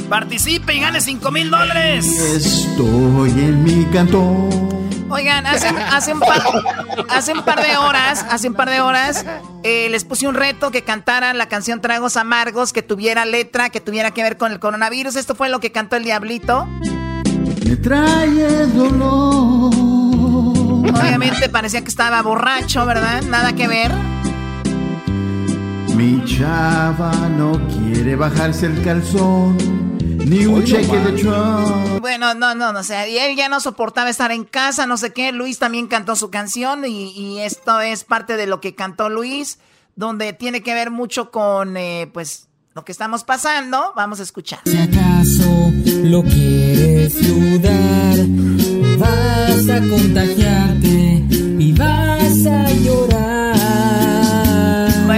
Participe 0.09 0.75
y 0.75 0.79
gane 0.81 0.99
5 0.99 1.31
mil 1.31 1.49
dólares. 1.49 2.05
Estoy 2.05 3.29
en 3.29 3.63
mi 3.63 3.85
cantón. 3.85 4.86
Oigan, 5.09 5.45
hace, 5.45 5.67
hace, 5.67 6.13
un 6.13 6.19
par, 6.19 6.41
hace 7.09 7.33
un 7.33 7.43
par 7.43 7.65
de 7.65 7.77
horas, 7.77 8.25
hace 8.29 8.49
un 8.49 8.55
par 8.55 8.69
de 8.69 8.81
horas, 8.81 9.25
eh, 9.63 9.87
les 9.89 10.03
puse 10.03 10.27
un 10.27 10.35
reto 10.35 10.69
que 10.69 10.83
cantaran 10.83 11.37
la 11.37 11.47
canción 11.47 11.79
Tragos 11.81 12.17
Amargos, 12.17 12.73
que 12.73 12.81
tuviera 12.81 13.25
letra, 13.25 13.69
que 13.69 13.79
tuviera 13.79 14.11
que 14.11 14.23
ver 14.23 14.37
con 14.37 14.51
el 14.51 14.59
coronavirus. 14.59 15.15
Esto 15.15 15.33
fue 15.33 15.49
lo 15.49 15.59
que 15.59 15.71
cantó 15.71 15.95
el 15.95 16.03
Diablito. 16.03 16.65
Me 16.65 17.75
trae 17.77 18.67
dolor. 18.67 19.73
Obviamente 20.99 21.49
parecía 21.49 21.81
que 21.81 21.89
estaba 21.89 22.21
borracho, 22.21 22.85
¿verdad? 22.85 23.21
Nada 23.23 23.53
que 23.53 23.67
ver. 23.67 23.91
Mi 25.97 26.23
chava 26.25 27.11
no 27.27 27.59
quiere 27.67 28.15
bajarse 28.15 28.67
el 28.67 28.83
calzón, 28.83 29.57
ni 29.97 30.45
un 30.45 30.63
cheque 30.63 30.95
de 30.95 31.13
Trump. 31.13 31.99
Bueno, 32.01 32.35
no, 32.35 32.53
no, 32.53 32.71
no, 32.71 32.79
o 32.79 32.83
sea, 32.83 33.07
y 33.07 33.17
él 33.17 33.35
ya 33.35 33.49
no 33.49 33.59
soportaba 33.59 34.07
estar 34.11 34.31
en 34.31 34.43
casa, 34.43 34.85
no 34.85 34.97
sé 34.97 35.11
qué. 35.11 35.31
Luis 35.31 35.57
también 35.57 35.87
cantó 35.87 36.15
su 36.15 36.29
canción 36.29 36.85
y, 36.85 37.09
y 37.13 37.39
esto 37.39 37.81
es 37.81 38.03
parte 38.03 38.37
de 38.37 38.45
lo 38.45 38.61
que 38.61 38.75
cantó 38.75 39.09
Luis, 39.09 39.57
donde 39.95 40.33
tiene 40.33 40.61
que 40.61 40.75
ver 40.75 40.91
mucho 40.91 41.31
con, 41.31 41.75
eh, 41.77 42.07
pues, 42.13 42.47
lo 42.75 42.85
que 42.85 42.91
estamos 42.91 43.23
pasando. 43.23 43.91
Vamos 43.95 44.19
a 44.19 44.23
escuchar. 44.23 44.59
Si 44.65 44.77
acaso 44.77 45.73
lo 46.03 46.21
quieres 46.21 47.27
dudar, 47.27 48.17
vas 48.99 49.67
a 49.67 49.79
contagiarte 49.89 51.16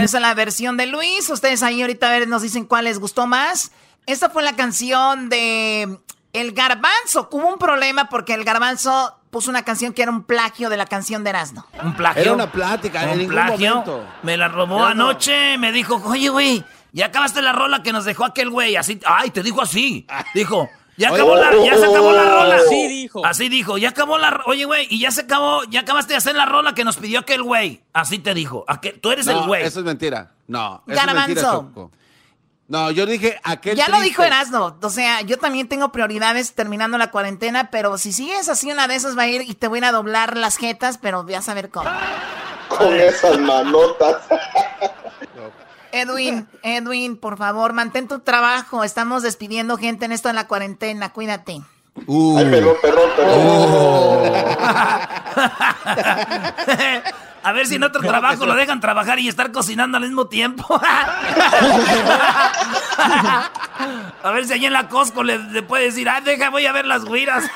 esa 0.09 0.17
es 0.17 0.21
la 0.21 0.33
versión 0.33 0.75
de 0.77 0.85
Luis. 0.87 1.29
Ustedes 1.29 1.63
ahí 1.63 1.81
ahorita 1.81 2.07
a 2.07 2.11
ver, 2.11 2.27
nos 2.27 2.41
dicen 2.41 2.65
cuál 2.65 2.85
les 2.85 2.99
gustó 2.99 3.27
más. 3.27 3.71
Esta 4.05 4.29
fue 4.29 4.43
la 4.43 4.55
canción 4.55 5.29
de 5.29 5.99
El 6.33 6.51
Garbanzo. 6.53 7.29
Hubo 7.31 7.47
un 7.47 7.59
problema 7.59 8.09
porque 8.09 8.33
el 8.33 8.43
Garbanzo 8.43 9.15
puso 9.29 9.51
una 9.51 9.63
canción 9.63 9.93
que 9.93 10.01
era 10.01 10.11
un 10.11 10.23
plagio 10.23 10.69
de 10.69 10.77
la 10.77 10.87
canción 10.87 11.23
de 11.23 11.29
Erasmo. 11.29 11.65
Un 11.83 11.95
plagio. 11.95 12.21
Era 12.21 12.33
una 12.33 12.51
plática, 12.51 13.03
en 13.03 13.09
Un 13.11 13.17
ningún 13.19 13.33
plagio. 13.35 13.69
momento. 13.69 14.07
Me 14.23 14.35
la 14.35 14.47
robó 14.47 14.79
no. 14.79 14.85
anoche. 14.87 15.57
Me 15.59 15.71
dijo, 15.71 16.01
oye, 16.05 16.29
güey, 16.29 16.65
ya 16.91 17.05
acabaste 17.07 17.41
la 17.43 17.51
rola 17.53 17.83
que 17.83 17.93
nos 17.93 18.05
dejó 18.05 18.25
aquel 18.25 18.49
güey. 18.49 18.75
Así, 18.75 18.99
ay, 19.05 19.29
te 19.29 19.43
dijo 19.43 19.61
así. 19.61 20.07
Dijo, 20.33 20.67
ya 20.99 21.09
acabó 21.09 21.35
la, 21.35 21.51
ya 21.65 21.77
se 21.77 21.85
acabó 21.85 22.11
la 22.11 22.23
rola. 22.23 22.55
Así 22.57 22.87
dijo. 22.87 23.25
Así 23.25 23.49
dijo, 23.49 23.77
ya 23.77 23.89
acabó 23.89 24.17
la, 24.17 24.41
oye, 24.45 24.65
güey, 24.65 24.85
y 24.89 24.99
ya 24.99 25.11
se 25.11 25.21
acabó, 25.21 25.63
ya 25.63 25.79
acabaste 25.79 26.13
de 26.13 26.17
hacer 26.17 26.35
la 26.35 26.45
rola 26.45 26.75
que 26.75 26.83
nos 26.83 26.97
pidió 26.97 27.19
aquel 27.19 27.41
güey. 27.41 27.81
Así 27.93 28.19
te 28.19 28.33
dijo. 28.33 28.65
Aquel- 28.67 28.99
tú 28.99 29.11
eres 29.11 29.25
el 29.27 29.39
güey. 29.41 29.63
eso 29.63 29.79
es 29.79 29.85
mentira. 29.85 30.33
No, 30.47 30.83
eso 30.85 30.95
Garbanzo. 30.95 31.21
es 31.21 31.27
mentira, 31.27 31.51
Choco. 31.51 31.91
No, 32.67 32.91
yo 32.91 33.07
dije 33.07 33.39
aquel 33.43 33.75
Ya 33.75 33.87
lo 33.87 33.99
dijo 34.01 34.21
Erasmo. 34.23 34.77
O 34.79 34.89
sea, 34.91 35.21
yo 35.21 35.39
también 35.39 35.67
tengo 35.67 35.91
prioridades 35.91 36.53
terminando 36.53 36.99
la 36.99 37.09
cuarentena, 37.09 37.71
pero 37.71 37.97
si 37.97 38.11
sigues 38.13 38.47
así, 38.47 38.71
una 38.71 38.87
de 38.87 38.95
esas 38.95 39.17
va 39.17 39.23
a 39.23 39.27
ir 39.27 39.41
y 39.41 39.55
te 39.55 39.67
voy 39.67 39.77
a 39.77 39.79
ir 39.79 39.85
a 39.85 39.91
doblar 39.91 40.37
las 40.37 40.57
jetas, 40.57 40.99
pero 40.99 41.23
voy 41.23 41.33
a 41.33 41.41
saber 41.41 41.69
cómo. 41.69 41.89
Con 42.67 42.93
esas 42.93 43.39
manotas. 43.39 44.17
Edwin, 45.91 46.47
Edwin, 46.63 47.17
por 47.17 47.37
favor, 47.37 47.73
mantén 47.73 48.07
tu 48.07 48.19
trabajo. 48.19 48.83
Estamos 48.83 49.23
despidiendo 49.23 49.77
gente 49.77 50.05
en 50.05 50.11
esto 50.11 50.29
de 50.29 50.35
la 50.35 50.47
cuarentena. 50.47 51.11
Cuídate. 51.11 51.61
Uh. 52.05 52.37
Ay, 52.37 52.45
perdón, 52.49 52.75
perdón, 52.81 53.09
perdón. 53.15 54.33
A 57.41 57.53
ver 57.53 57.67
si 57.67 57.75
en 57.75 57.83
otro 57.83 58.01
trabajo 58.01 58.45
lo 58.45 58.53
dejan 58.53 58.81
trabajar 58.81 59.17
y 59.19 59.27
estar 59.29 59.51
cocinando 59.51 59.97
al 59.97 60.03
mismo 60.03 60.27
tiempo. 60.27 60.79
A 64.23 64.31
ver 64.31 64.45
si 64.45 64.53
allí 64.53 64.65
en 64.65 64.73
la 64.73 64.89
Costco 64.89 65.23
le, 65.23 65.37
le 65.37 65.63
puede 65.63 65.85
decir, 65.85 66.09
ah, 66.09 66.19
deja, 66.21 66.49
voy 66.49 66.65
a 66.65 66.73
ver 66.73 66.85
las 66.85 67.05
guiras. 67.05 67.45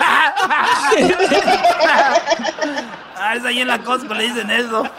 A 3.20 3.34
ver 3.34 3.42
si 3.42 3.48
allí 3.48 3.62
en 3.62 3.68
la 3.68 3.80
Costco 3.80 4.14
le 4.14 4.24
dicen 4.24 4.50
eso. 4.52 4.90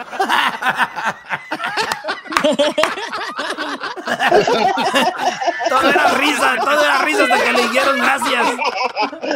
todo 5.69 5.89
era 5.89 6.09
risa, 6.13 6.57
todo 6.61 6.85
era 6.85 6.99
risa 6.99 7.23
hasta 7.23 7.43
que 7.43 7.53
le 7.53 7.63
dijeron 7.63 7.99
gracias. 7.99 8.47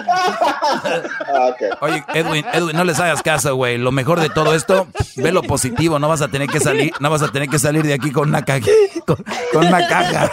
Ah. 0.06 1.54
Oye, 1.80 2.04
Edwin, 2.14 2.46
Edwin, 2.52 2.76
no 2.76 2.84
les 2.84 3.00
hagas 3.00 3.22
caso, 3.22 3.56
güey. 3.56 3.78
Lo 3.78 3.90
mejor 3.92 4.20
de 4.20 4.28
todo 4.28 4.54
esto, 4.54 4.88
ve 5.16 5.32
lo 5.32 5.42
positivo. 5.42 5.98
No 5.98 6.08
vas 6.08 6.20
a 6.22 6.28
tener 6.28 6.48
que 6.48 6.60
salir, 6.60 6.92
no 7.00 7.10
vas 7.10 7.22
a 7.22 7.28
tener 7.28 7.48
que 7.48 7.58
salir 7.58 7.82
de 7.84 7.94
aquí 7.94 8.12
con 8.12 8.28
una 8.28 8.44
caja, 8.44 8.66
con, 9.06 9.16
con 9.52 9.66
una 9.66 9.88
caja. 9.88 10.30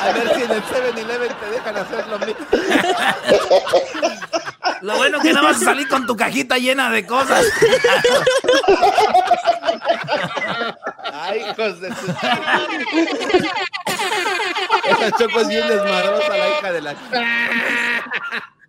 A 0.00 0.12
ver 0.12 0.34
si 0.34 0.42
en 0.42 0.50
el 0.50 0.62
7-Eleven 0.62 1.32
te 1.38 1.50
dejan 1.50 1.76
hacer 1.76 2.06
lo 2.08 2.18
mismo. 2.18 2.46
Lo 4.82 4.96
bueno 4.96 5.20
que 5.20 5.32
no 5.32 5.42
vas 5.42 5.56
a 5.56 5.64
salir 5.64 5.88
con 5.88 6.06
tu 6.06 6.16
cajita 6.16 6.58
llena 6.58 6.90
de 6.90 7.06
cosas. 7.06 7.44
Ay, 11.12 11.40
hijos 11.50 11.80
de 11.80 11.88
su... 11.88 12.14
Esa 14.84 15.10
Choco 15.18 15.40
es 15.40 15.48
bien 15.48 15.66
desmadrosa, 15.68 16.36
la 16.36 16.48
hija 16.48 16.72
de 16.72 16.80
la... 16.80 16.94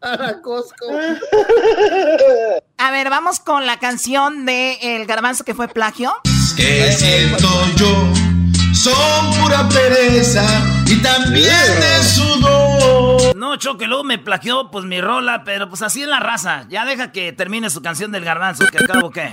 A 0.01 0.15
la 0.15 0.41
Costco. 0.41 0.85
A 2.77 2.91
ver, 2.91 3.09
vamos 3.09 3.39
con 3.39 3.65
la 3.65 3.79
canción 3.79 4.45
de 4.45 4.77
El 4.81 5.05
Garbanzo 5.05 5.43
que 5.43 5.53
fue 5.53 5.67
plagio. 5.67 6.15
¿Qué 6.55 6.91
siento 6.91 7.49
yo? 7.75 8.13
Son 8.73 9.41
pura 9.41 9.67
pereza 9.67 10.43
también 11.01 11.45
de 11.45 12.03
sudor. 12.03 13.35
No, 13.35 13.55
Choque, 13.57 13.87
luego 13.87 14.03
me 14.03 14.17
plagió 14.17 14.69
pues 14.71 14.85
mi 14.85 15.01
rola, 15.01 15.43
pero 15.43 15.69
pues 15.69 15.81
así 15.81 16.01
es 16.01 16.07
la 16.07 16.19
raza. 16.19 16.65
Ya 16.69 16.85
deja 16.85 17.11
que 17.11 17.33
termine 17.33 17.69
su 17.69 17.81
canción 17.81 18.11
del 18.11 18.25
garbanzo, 18.25 18.65
que 18.67 18.77
acabo 18.83 19.11
qué. 19.11 19.29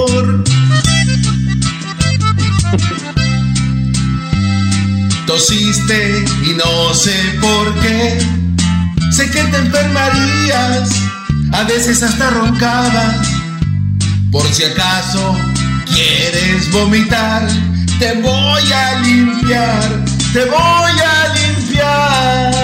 Tosiste 5.27 6.25
y 6.45 6.55
no 6.55 6.95
sé 6.95 7.15
por 7.41 7.75
qué. 7.81 8.19
Sé 9.11 9.31
que 9.31 9.43
te 9.45 9.57
enfermarías, 9.57 10.91
a 11.53 11.65
veces 11.65 12.03
hasta 12.03 12.31
roncabas. 12.31 13.29
Por 14.31 14.45
si 14.47 14.65
acaso 14.65 15.37
quieres 15.87 16.71
vomitar, 16.71 17.47
te 17.99 18.13
voy 18.21 18.73
a 18.73 19.01
limpiar, 19.01 20.05
te 20.32 20.44
voy 20.44 21.01
a 21.01 21.28
limpiar. 21.35 22.55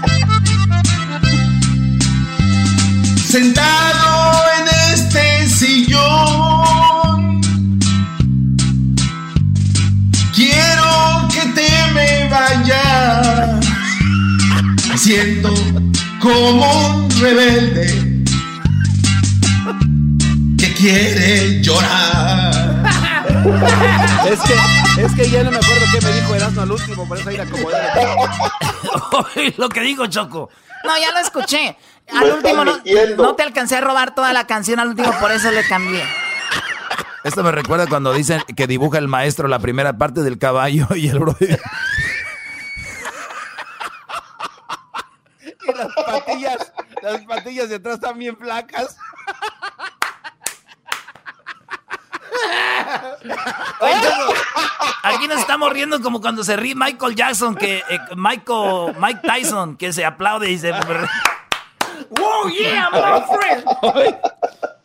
Sentado 3.28 4.44
en 4.58 4.64
este 4.92 5.48
sillón, 5.48 7.40
quiero 10.34 11.28
que 11.32 11.42
te 11.54 11.70
me 11.94 12.28
vayas. 12.28 13.64
Siento 14.96 15.54
como 16.20 16.66
un 16.88 17.10
rebelde 17.20 17.86
que 20.58 20.74
quiere 20.74 21.62
llorar. 21.62 22.49
Es 24.26 24.40
que, 24.40 25.02
es 25.02 25.14
que 25.14 25.30
ya 25.30 25.42
no 25.42 25.50
me 25.50 25.56
acuerdo 25.56 25.84
qué 25.92 26.00
me 26.04 26.12
dijo 26.12 26.34
Erasmo 26.34 26.60
al 26.62 26.72
último, 26.72 27.08
por 27.08 27.18
eso 27.18 27.28
ahí 27.30 27.36
la 27.36 27.44
acomodé. 27.44 27.76
Oye, 29.36 29.54
Lo 29.56 29.68
que 29.68 29.80
digo, 29.80 30.06
Choco. 30.06 30.50
No, 30.84 30.98
ya 30.98 31.10
lo 31.12 31.18
escuché. 31.18 31.76
Al 32.12 32.32
último 32.32 32.64
no 32.64 33.34
te 33.34 33.42
alcancé 33.42 33.76
a 33.76 33.80
robar 33.80 34.14
toda 34.14 34.32
la 34.32 34.46
canción, 34.46 34.78
al 34.80 34.88
último 34.88 35.12
por 35.20 35.30
eso 35.32 35.50
le 35.50 35.66
cambié. 35.66 36.02
Esto 37.22 37.42
me 37.42 37.52
recuerda 37.52 37.86
cuando 37.86 38.12
dicen 38.12 38.42
que 38.56 38.66
dibuja 38.66 38.98
el 38.98 39.08
maestro 39.08 39.46
la 39.46 39.58
primera 39.58 39.96
parte 39.96 40.22
del 40.22 40.38
caballo 40.38 40.86
y 40.94 41.08
el 41.08 41.18
bro. 41.18 41.36
Y 41.40 41.46
las 45.72 45.94
patillas, 45.94 46.72
las 47.02 47.20
patillas 47.22 47.68
de 47.68 47.76
atrás 47.76 47.94
están 47.96 48.18
bien 48.18 48.36
flacas. 48.36 48.96
Oye, 52.72 52.86
Choco, 52.90 53.09
aquí 55.02 55.28
nos 55.28 55.40
estamos 55.40 55.72
riendo 55.72 56.00
como 56.00 56.20
cuando 56.20 56.44
se 56.44 56.56
ríe 56.56 56.74
Michael 56.74 57.14
Jackson, 57.14 57.54
que 57.54 57.78
eh, 57.88 58.00
Michael, 58.16 58.96
Mike 58.98 59.20
Tyson, 59.22 59.76
que 59.76 59.92
se 59.92 60.04
aplaude 60.04 60.48
y 60.48 60.52
dice... 60.52 60.72
¡Wow, 62.10 62.48
yeah, 62.50 62.90
my 62.90 63.22
friend! 63.36 64.16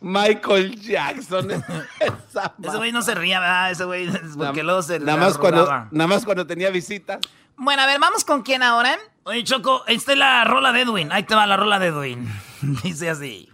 Michael 0.00 0.80
Jackson. 0.80 1.50
Ese 1.50 2.76
güey 2.76 2.92
no 2.92 3.02
se 3.02 3.14
ría, 3.14 3.40
¿verdad? 3.40 3.70
Ese 3.72 3.84
güey, 3.84 4.08
porque 4.36 4.62
luego 4.62 4.82
se 4.82 5.00
nada 5.00 5.18
más 5.18 5.36
cuando, 5.36 5.66
nada 5.90 6.06
más 6.06 6.24
cuando 6.24 6.46
tenía 6.46 6.70
visitas. 6.70 7.18
Bueno, 7.56 7.82
a 7.82 7.86
ver, 7.86 7.98
vamos 7.98 8.24
con 8.24 8.42
quién 8.42 8.62
ahora. 8.62 8.96
Oye, 9.24 9.42
Choco, 9.42 9.82
esta 9.88 10.12
es 10.12 10.18
la 10.18 10.44
rola 10.44 10.70
de 10.72 10.82
Edwin. 10.82 11.10
Ahí 11.10 11.24
te 11.24 11.34
va 11.34 11.46
la 11.46 11.56
rola 11.56 11.80
de 11.80 11.88
Edwin. 11.88 12.30
Dice 12.84 13.10
así. 13.10 13.50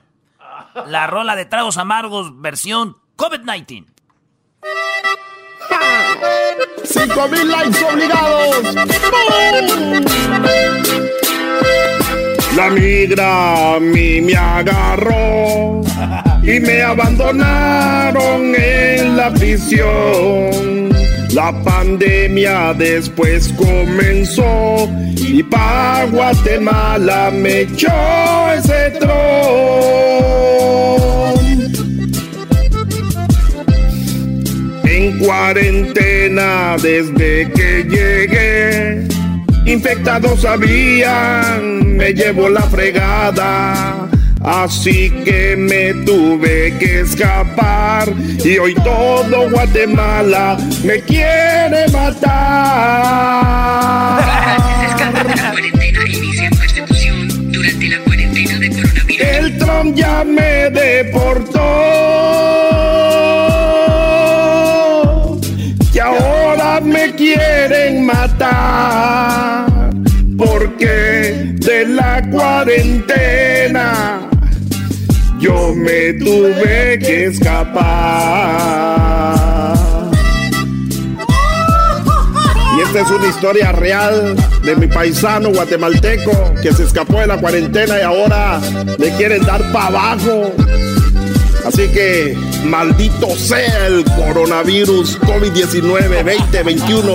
La 0.86 1.06
rola 1.06 1.36
de 1.36 1.46
tragos 1.46 1.78
amargos 1.78 2.40
versión 2.40 2.98
COVID-19. 3.16 3.91
Cinco 6.84 7.28
mil 7.28 7.48
likes 7.50 7.82
obligados. 7.82 8.74
La 12.56 12.70
migra 12.70 13.76
a 13.76 13.80
mí 13.80 14.20
me 14.20 14.36
agarró 14.36 15.80
y 16.42 16.60
me 16.60 16.82
abandonaron 16.82 18.54
en 18.54 19.16
la 19.16 19.32
prisión. 19.32 20.90
La 21.32 21.50
pandemia 21.64 22.74
después 22.74 23.52
comenzó 23.54 24.88
y 25.16 25.42
pa' 25.42 26.04
Guatemala 26.10 27.30
me 27.30 27.62
echó 27.62 27.88
ese 28.54 28.90
tron. 29.00 30.11
En 35.12 35.18
cuarentena 35.18 36.76
desde 36.80 37.50
que 37.52 37.84
llegué, 37.84 39.06
infectados 39.66 40.44
habían, 40.44 41.96
me 41.96 42.14
llevo 42.14 42.48
la 42.48 42.62
fregada 42.62 44.08
Así 44.44 45.10
que 45.24 45.54
me 45.56 45.92
tuve 46.04 46.76
que 46.78 47.00
escapar 47.00 48.12
y 48.44 48.58
hoy 48.58 48.74
todo 48.74 49.50
Guatemala 49.50 50.56
me 50.84 51.00
quiere 51.02 51.86
matar. 51.92 52.32
Escapa 54.88 55.24
de 55.24 55.36
la 55.36 55.50
cuarentena, 55.52 56.00
inicia 56.08 56.50
persecución 56.50 57.52
durante 57.52 57.88
la 57.88 57.98
cuarentena 58.00 58.58
de 58.58 58.68
coronavirus. 58.70 59.20
El 59.20 59.58
Trump 59.58 59.94
ya 59.94 60.24
me 60.24 60.70
deportó. 60.70 62.01
Matar. 68.02 69.90
Porque 70.36 71.54
de 71.54 71.86
la 71.86 72.22
cuarentena 72.30 74.28
yo 75.38 75.74
me 75.74 76.12
tuve 76.14 76.98
que 76.98 77.26
escapar. 77.26 78.62
Y 82.76 82.80
esta 82.80 83.00
es 83.00 83.10
una 83.10 83.26
historia 83.26 83.72
real 83.72 84.36
de 84.62 84.76
mi 84.76 84.86
paisano 84.86 85.50
guatemalteco 85.50 86.54
que 86.62 86.72
se 86.72 86.84
escapó 86.84 87.20
de 87.20 87.26
la 87.26 87.38
cuarentena 87.38 87.98
y 87.98 88.02
ahora 88.02 88.60
le 88.98 89.10
quieren 89.16 89.44
dar 89.44 89.60
para 89.72 89.86
abajo. 89.86 90.52
Así 91.66 91.88
que 91.90 92.36
maldito 92.64 93.28
sea 93.36 93.86
el 93.86 94.04
coronavirus 94.04 95.18
COVID-19 95.20 96.24
2021. 96.52 97.14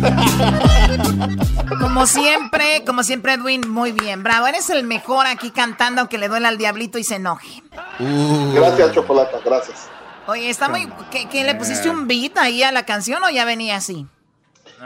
Como 1.80 2.06
siempre, 2.06 2.82
como 2.86 3.02
siempre, 3.02 3.34
Edwin, 3.34 3.62
muy 3.68 3.92
bien. 3.92 4.22
Bravo, 4.22 4.46
eres 4.46 4.70
el 4.70 4.84
mejor 4.84 5.26
aquí 5.26 5.50
cantando 5.50 6.00
aunque 6.00 6.18
le 6.18 6.28
duele 6.28 6.46
al 6.46 6.56
diablito 6.56 6.98
y 6.98 7.04
se 7.04 7.16
enoje. 7.16 7.62
Uh. 7.98 8.52
Gracias, 8.54 8.92
Chocolata, 8.92 9.38
gracias. 9.44 9.88
Oye, 10.26 10.48
está 10.50 10.68
muy... 10.68 10.88
¿qué, 11.10 11.44
le 11.44 11.54
pusiste 11.54 11.90
un 11.90 12.06
beat 12.06 12.38
ahí 12.38 12.62
a 12.62 12.72
la 12.72 12.84
canción 12.84 13.22
o 13.24 13.30
ya 13.30 13.44
venía 13.44 13.76
así? 13.76 14.06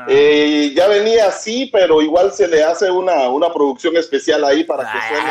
Eh, 0.08 0.72
ya 0.74 0.88
venía 0.88 1.28
así, 1.28 1.70
pero 1.72 2.02
igual 2.02 2.32
se 2.32 2.48
le 2.48 2.64
hace 2.64 2.90
una, 2.90 3.28
una 3.28 3.52
producción 3.52 3.96
especial 3.96 4.44
ahí 4.44 4.64
para 4.64 4.90
que 4.90 4.98
suene 5.08 5.30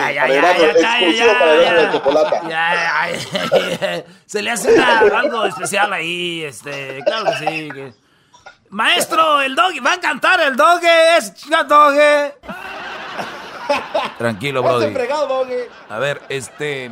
exclusivo 0.72 1.34
para 1.40 1.54
el 1.54 1.86
de 1.86 1.92
chocolate. 1.92 2.40
se 4.26 4.42
le 4.42 4.52
hace 4.52 4.80
algo 4.80 5.46
especial 5.46 5.92
ahí, 5.92 6.44
este, 6.44 7.00
claro 7.06 7.26
que 7.26 7.34
sí. 7.46 7.70
Maestro, 8.70 9.42
el 9.42 9.56
doggy, 9.56 9.80
va 9.80 9.94
a 9.94 10.00
cantar 10.00 10.40
el 10.42 10.56
doggy, 10.56 10.88
es 11.18 11.34
doggy. 11.68 12.32
Tranquilo, 14.18 14.64
brody. 14.64 14.94
A 15.90 16.00
ver, 16.00 16.22
este. 16.30 16.92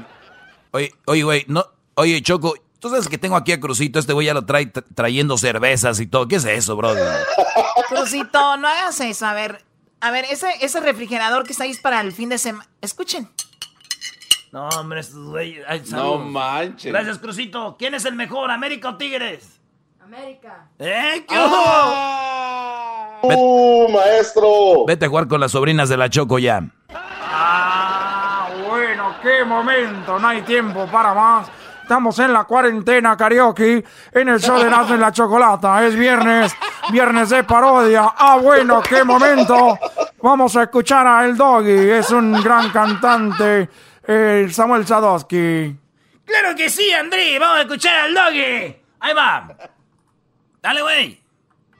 Oye, 0.71 0.93
oye, 1.05 1.23
güey, 1.23 1.45
no. 1.47 1.65
Oye, 1.95 2.21
Choco, 2.21 2.53
tú 2.81 2.89
sabes 2.89 3.07
que 3.07 3.17
tengo 3.17 3.37
aquí 3.37 3.53
a 3.53 3.59
Crucito, 3.59 3.99
este 3.99 4.11
güey 4.11 4.27
ya 4.27 4.33
lo 4.33 4.45
trae 4.45 4.65
trayendo 4.65 5.37
cervezas 5.37 5.99
y 6.01 6.07
todo. 6.07 6.27
¿Qué 6.27 6.35
es 6.37 6.45
eso, 6.45 6.75
brody? 6.75 6.99
Crucito, 7.87 8.57
no 8.57 8.67
hagas 8.67 8.99
eso. 8.99 9.25
A 9.27 9.33
ver, 9.33 9.63
a 10.01 10.11
ver, 10.11 10.25
ese, 10.25 10.47
ese 10.61 10.81
refrigerador 10.81 11.45
que 11.45 11.53
está 11.53 11.63
ahí 11.63 11.73
para 11.75 12.01
el 12.01 12.11
fin 12.11 12.27
de 12.29 12.37
semana. 12.37 12.67
Escuchen. 12.81 13.29
No, 14.51 14.67
hombre, 14.69 14.99
estos 14.99 15.29
güeyes. 15.29 15.65
No 15.91 16.17
manches. 16.17 16.91
Gracias, 16.91 17.19
Crucito. 17.19 17.77
¿Quién 17.77 17.93
es 17.93 18.03
el 18.03 18.15
mejor, 18.15 18.51
América 18.51 18.89
o 18.89 18.97
Tigres? 18.97 19.59
América. 20.03 20.67
¡Eh, 20.77 21.25
qué 21.29 21.35
¡Uh, 23.23 23.87
maestro! 23.89 24.85
Vete 24.87 25.05
a 25.05 25.07
jugar 25.07 25.27
con 25.27 25.39
las 25.39 25.51
sobrinas 25.51 25.87
de 25.87 25.95
la 25.95 26.09
Choco 26.09 26.39
ya. 26.39 26.63
Ah, 26.89 28.49
bueno, 28.67 29.15
qué 29.21 29.45
momento. 29.45 30.17
No 30.19 30.27
hay 30.27 30.41
tiempo 30.41 30.87
para 30.87 31.13
más. 31.13 31.47
Estamos 31.91 32.17
en 32.19 32.31
la 32.31 32.45
cuarentena 32.45 33.17
karaoke 33.17 33.83
en 34.13 34.29
el 34.29 34.39
show 34.39 34.57
de 34.57 34.69
Nazo 34.69 34.93
en 34.93 35.01
la 35.01 35.11
Chocolata. 35.11 35.85
Es 35.85 35.93
viernes, 35.93 36.55
viernes 36.89 37.27
de 37.31 37.43
parodia. 37.43 38.13
Ah, 38.17 38.37
bueno, 38.41 38.81
qué 38.81 39.03
momento. 39.03 39.77
Vamos 40.21 40.55
a 40.55 40.63
escuchar 40.63 41.05
a 41.05 41.25
El 41.25 41.35
Doggy. 41.35 41.91
Es 41.91 42.11
un 42.11 42.41
gran 42.41 42.69
cantante, 42.69 43.67
el 44.07 44.53
Samuel 44.53 44.87
Sadowski. 44.87 45.75
Claro 46.23 46.55
que 46.55 46.69
sí, 46.69 46.93
André. 46.93 47.37
Vamos 47.37 47.57
a 47.57 47.61
escuchar 47.63 48.05
al 48.05 48.13
Doggy. 48.13 48.77
Ahí 49.01 49.13
va. 49.13 49.53
Dale, 50.61 50.81
güey. 50.83 51.20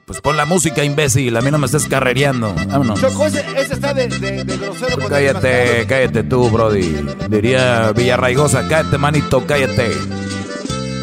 Pues 0.06 0.20
pon 0.20 0.36
la 0.36 0.44
música, 0.46 0.84
imbécil. 0.84 1.36
A 1.36 1.40
mí 1.40 1.50
no 1.50 1.58
me 1.58 1.66
estés 1.66 1.86
carrereando. 1.86 2.54
Vámonos. 2.54 3.00
Choco, 3.00 3.26
ese, 3.26 3.44
está 3.56 3.94
de, 3.94 4.08
grosero. 4.08 4.96
Pues 4.96 5.08
cállate, 5.08 5.86
cállate 5.88 6.24
tú, 6.24 6.50
Brody. 6.50 7.06
Diría 7.28 7.92
Villarraigosa, 7.92 8.66
cállate, 8.68 8.98
manito, 8.98 9.44
cállate. 9.46 9.90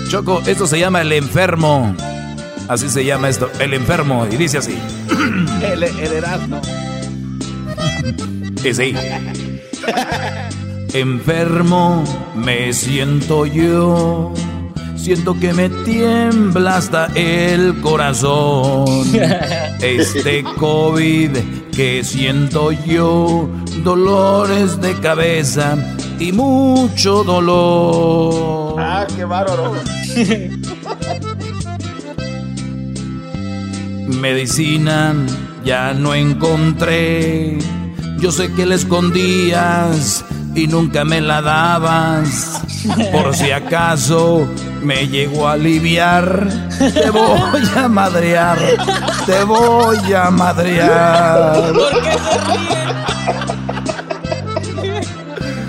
Choco, 0.10 0.42
esto 0.46 0.68
se 0.68 0.80
llama 0.80 1.02
El 1.02 1.14
Enfermo. 1.14 1.96
Así 2.68 2.90
se 2.90 3.06
llama 3.06 3.30
esto, 3.30 3.50
El 3.60 3.74
Enfermo. 3.74 4.28
Y 4.30 4.36
dice 4.36 4.58
así. 4.58 4.78
el, 5.64 5.84
el 5.84 6.14
Erasmo. 6.14 6.62
y 8.64 8.74
sí. 8.74 8.96
Enfermo 10.94 12.04
me 12.36 12.74
siento 12.74 13.46
yo 13.46 14.34
Siento 15.10 15.40
que 15.40 15.54
me 15.54 15.70
tiembla 15.70 16.76
hasta 16.78 17.08
el 17.16 17.82
corazón. 17.82 18.86
Este 19.82 20.44
COVID 20.44 21.32
que 21.76 22.04
siento 22.04 22.72
yo, 22.72 23.50
dolores 23.84 24.80
de 24.80 24.94
cabeza 25.00 25.76
y 26.20 26.32
mucho 26.32 27.24
dolor. 27.24 28.76
Ah, 28.78 29.08
qué 29.16 29.26
bárbaro. 29.26 29.74
Medicina 34.10 35.16
ya 35.66 35.96
no 35.96 36.14
encontré. 36.14 37.58
Yo 38.20 38.32
sé 38.32 38.54
que 38.54 38.68
la 38.68 38.76
escondías 38.76 40.24
y 40.60 40.68
nunca 40.68 41.06
me 41.06 41.22
la 41.22 41.42
dabas. 41.42 42.62
Por 43.12 43.34
si 43.34 43.52
acaso 43.52 44.46
me 44.82 45.08
llegó 45.08 45.48
a 45.48 45.54
aliviar, 45.54 46.50
te 46.78 47.10
voy 47.10 47.62
a 47.76 47.88
madrear, 47.88 48.60
te 49.26 49.44
voy 49.46 50.14
a 50.14 50.30
madrear. 50.30 51.72
¿Por 51.74 52.02
qué 52.02 52.12
se 52.12 52.38
ríen? 52.52 52.90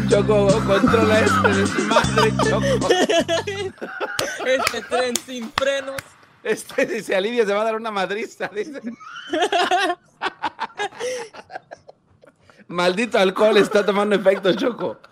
Choco, 0.08 0.48
controla 0.66 1.20
este 1.20 1.82
madre, 1.84 2.32
Choco. 2.48 2.88
Este 4.44 4.82
tren 4.82 5.14
sin 5.24 5.52
frenos. 5.52 6.02
Este 6.42 6.86
dice 6.86 7.14
alivia, 7.14 7.46
se 7.46 7.52
va 7.52 7.60
a 7.60 7.64
dar 7.64 7.76
una 7.76 7.92
madriza, 7.92 8.50
dice. 8.52 8.80
Maldito 12.70 13.18
alcohol 13.18 13.56
está 13.56 13.84
tomando 13.84 14.14
efecto, 14.14 14.52
Choco. 14.54 14.96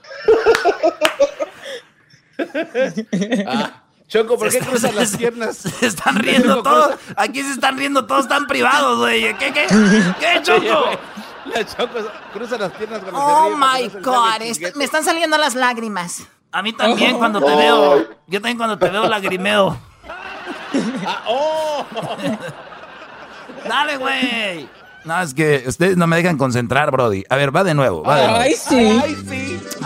Ah, 3.49 3.83
Choco, 4.07 4.39
¿por 4.39 4.49
qué 4.49 4.61
cruzas 4.61 4.95
las 4.95 5.17
piernas? 5.17 5.57
Se 5.57 5.87
están 5.87 6.15
riendo 6.21 6.63
todos. 6.63 6.95
Aquí 7.17 7.43
se 7.43 7.51
están 7.51 7.77
riendo 7.77 8.07
todos, 8.07 8.23
están 8.23 8.47
privados, 8.47 8.99
güey. 8.99 9.37
¿Qué, 9.39 9.53
qué? 9.53 9.67
¿Qué, 10.21 10.41
Choco? 10.43 10.91
La 11.53 11.67
Choco 11.67 11.99
cruza 12.33 12.57
las 12.59 12.71
piernas 12.73 13.01
cuando 13.01 13.21
Oh 13.21 13.51
se 13.51 13.57
my 13.57 14.03
God, 14.03 14.77
me 14.77 14.85
están 14.85 15.03
saliendo 15.03 15.37
las 15.37 15.57
lágrimas. 15.57 16.29
A 16.53 16.63
mí 16.63 16.73
también 16.73 17.19
cuando 17.19 17.41
te 17.41 17.57
veo. 17.57 18.09
Yo 18.29 18.41
también 18.41 18.57
cuando 18.57 18.79
te 18.79 18.89
veo 18.89 19.09
lagrimeo. 19.09 19.77
Ah, 21.05 21.25
oh. 21.27 21.85
Dale, 23.69 23.97
güey. 23.97 24.78
No, 25.09 25.23
es 25.23 25.33
que 25.33 25.65
ustedes 25.67 25.97
no 25.97 26.07
me 26.07 26.17
dejan 26.17 26.37
concentrar, 26.37 26.91
Brody. 26.91 27.25
A 27.31 27.37
ver, 27.37 27.57
va 27.57 27.65
de 27.65 27.73
nuevo. 27.73 28.03
Va 28.03 28.21
de 28.21 28.27
nuevo. 28.29 28.43
Ay, 28.43 28.55
sí. 28.55 29.01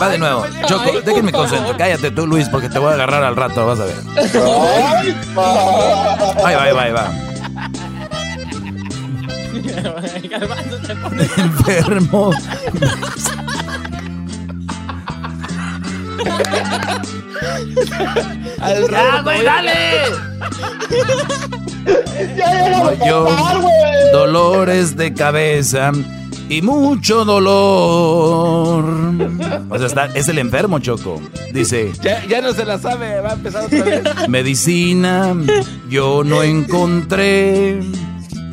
Va 0.00 0.08
de 0.08 0.18
nuevo. 0.18 0.44
Choco, 0.66 0.82
Ay, 0.92 1.00
déjenme 1.04 1.30
concentrar. 1.30 1.76
Cállate 1.76 2.10
tú, 2.10 2.26
Luis, 2.26 2.48
porque 2.48 2.68
te 2.68 2.80
voy 2.80 2.90
a 2.90 2.94
agarrar 2.94 3.22
al 3.22 3.36
rato, 3.36 3.64
vas 3.64 3.78
a 3.78 3.84
ver. 3.84 3.94
Ahí 6.44 6.56
va, 6.56 6.62
ahí 6.64 6.72
va, 6.72 6.82
ahí 6.82 6.92
va. 6.92 7.12
Enfermo. 11.36 12.32
¡Ya, 18.90 19.22
güey, 19.22 19.44
dale! 19.44 20.02
Yo, 23.06 23.28
dolores 24.12 24.96
de 24.96 25.12
cabeza 25.12 25.92
y 26.48 26.62
mucho 26.62 27.24
dolor. 27.24 28.84
O 29.70 29.78
sea, 29.78 29.86
está, 29.86 30.06
es 30.14 30.28
el 30.28 30.38
enfermo, 30.38 30.78
Choco. 30.78 31.20
Dice, 31.52 31.92
Ya, 32.02 32.24
ya 32.26 32.40
no 32.40 32.52
se 32.52 32.64
la 32.64 32.78
sabe, 32.78 33.20
va 33.20 33.30
a 33.30 33.34
empezar 33.34 33.64
otra 33.64 33.84
vez. 33.84 34.02
medicina 34.28 35.34
yo 35.88 36.22
no 36.24 36.42
encontré. 36.42 37.80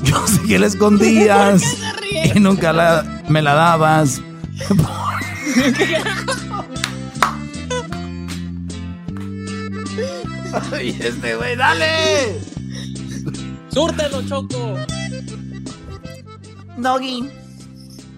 Yo 0.04 0.28
sé 0.28 0.42
que 0.48 0.60
la 0.60 0.68
escondías 0.68 1.62
y 2.36 2.40
nunca 2.40 2.74
la, 2.74 3.22
me 3.28 3.42
la 3.42 3.54
dabas. 3.54 4.22
Ay, 10.72 10.98
este 11.00 11.36
güey, 11.36 11.56
dale. 11.56 12.40
Súrtelo, 13.70 14.22
Choco. 14.28 14.76
Doggy. 16.78 17.30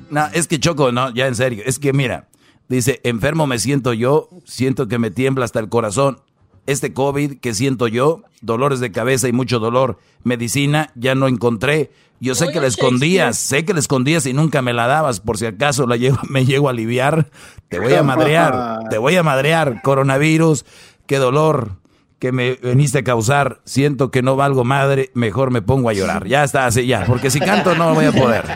No, 0.09 0.27
es 0.33 0.47
que 0.47 0.59
Choco, 0.59 0.91
no, 0.91 1.13
ya 1.13 1.27
en 1.27 1.35
serio. 1.35 1.63
Es 1.65 1.79
que 1.79 1.93
mira, 1.93 2.27
dice, 2.67 3.01
enfermo 3.03 3.47
me 3.47 3.59
siento 3.59 3.93
yo, 3.93 4.29
siento 4.45 4.87
que 4.87 4.99
me 4.99 5.11
tiembla 5.11 5.45
hasta 5.45 5.59
el 5.59 5.69
corazón. 5.69 6.21
Este 6.67 6.93
COVID 6.93 7.39
que 7.39 7.53
siento 7.53 7.87
yo, 7.87 8.23
dolores 8.41 8.79
de 8.79 8.91
cabeza 8.91 9.27
y 9.27 9.33
mucho 9.33 9.59
dolor, 9.59 9.97
medicina 10.23 10.91
ya 10.95 11.15
no 11.15 11.27
encontré. 11.27 11.91
Yo 12.19 12.35
sé 12.35 12.45
Oye, 12.45 12.53
que 12.53 12.61
la 12.61 12.67
escondías, 12.67 13.37
sé 13.37 13.65
que 13.65 13.73
la 13.73 13.79
escondías 13.79 14.27
y 14.27 14.33
nunca 14.33 14.61
me 14.61 14.73
la 14.73 14.85
dabas. 14.85 15.21
Por 15.21 15.39
si 15.39 15.47
acaso 15.47 15.87
la 15.87 15.97
me 16.29 16.45
llego 16.45 16.67
a 16.67 16.71
aliviar, 16.71 17.31
te 17.67 17.79
voy 17.79 17.93
a 17.93 18.03
madrear, 18.03 18.89
te 18.89 18.99
voy 18.99 19.15
a 19.15 19.23
madrear. 19.23 19.81
Coronavirus, 19.81 20.65
qué 21.07 21.17
dolor 21.17 21.80
que 22.21 22.31
me 22.31 22.53
veniste 22.53 22.99
a 22.99 23.03
causar. 23.03 23.61
Siento 23.65 24.11
que 24.11 24.21
no 24.21 24.35
valgo 24.35 24.63
madre, 24.63 25.09
mejor 25.15 25.49
me 25.49 25.63
pongo 25.63 25.89
a 25.89 25.93
llorar. 25.93 26.27
Ya 26.27 26.43
está, 26.43 26.67
así 26.67 26.85
ya, 26.85 27.03
porque 27.07 27.31
si 27.31 27.39
canto 27.39 27.73
no 27.73 27.95
voy 27.95 28.05
a 28.05 28.11
poder. 28.11 28.45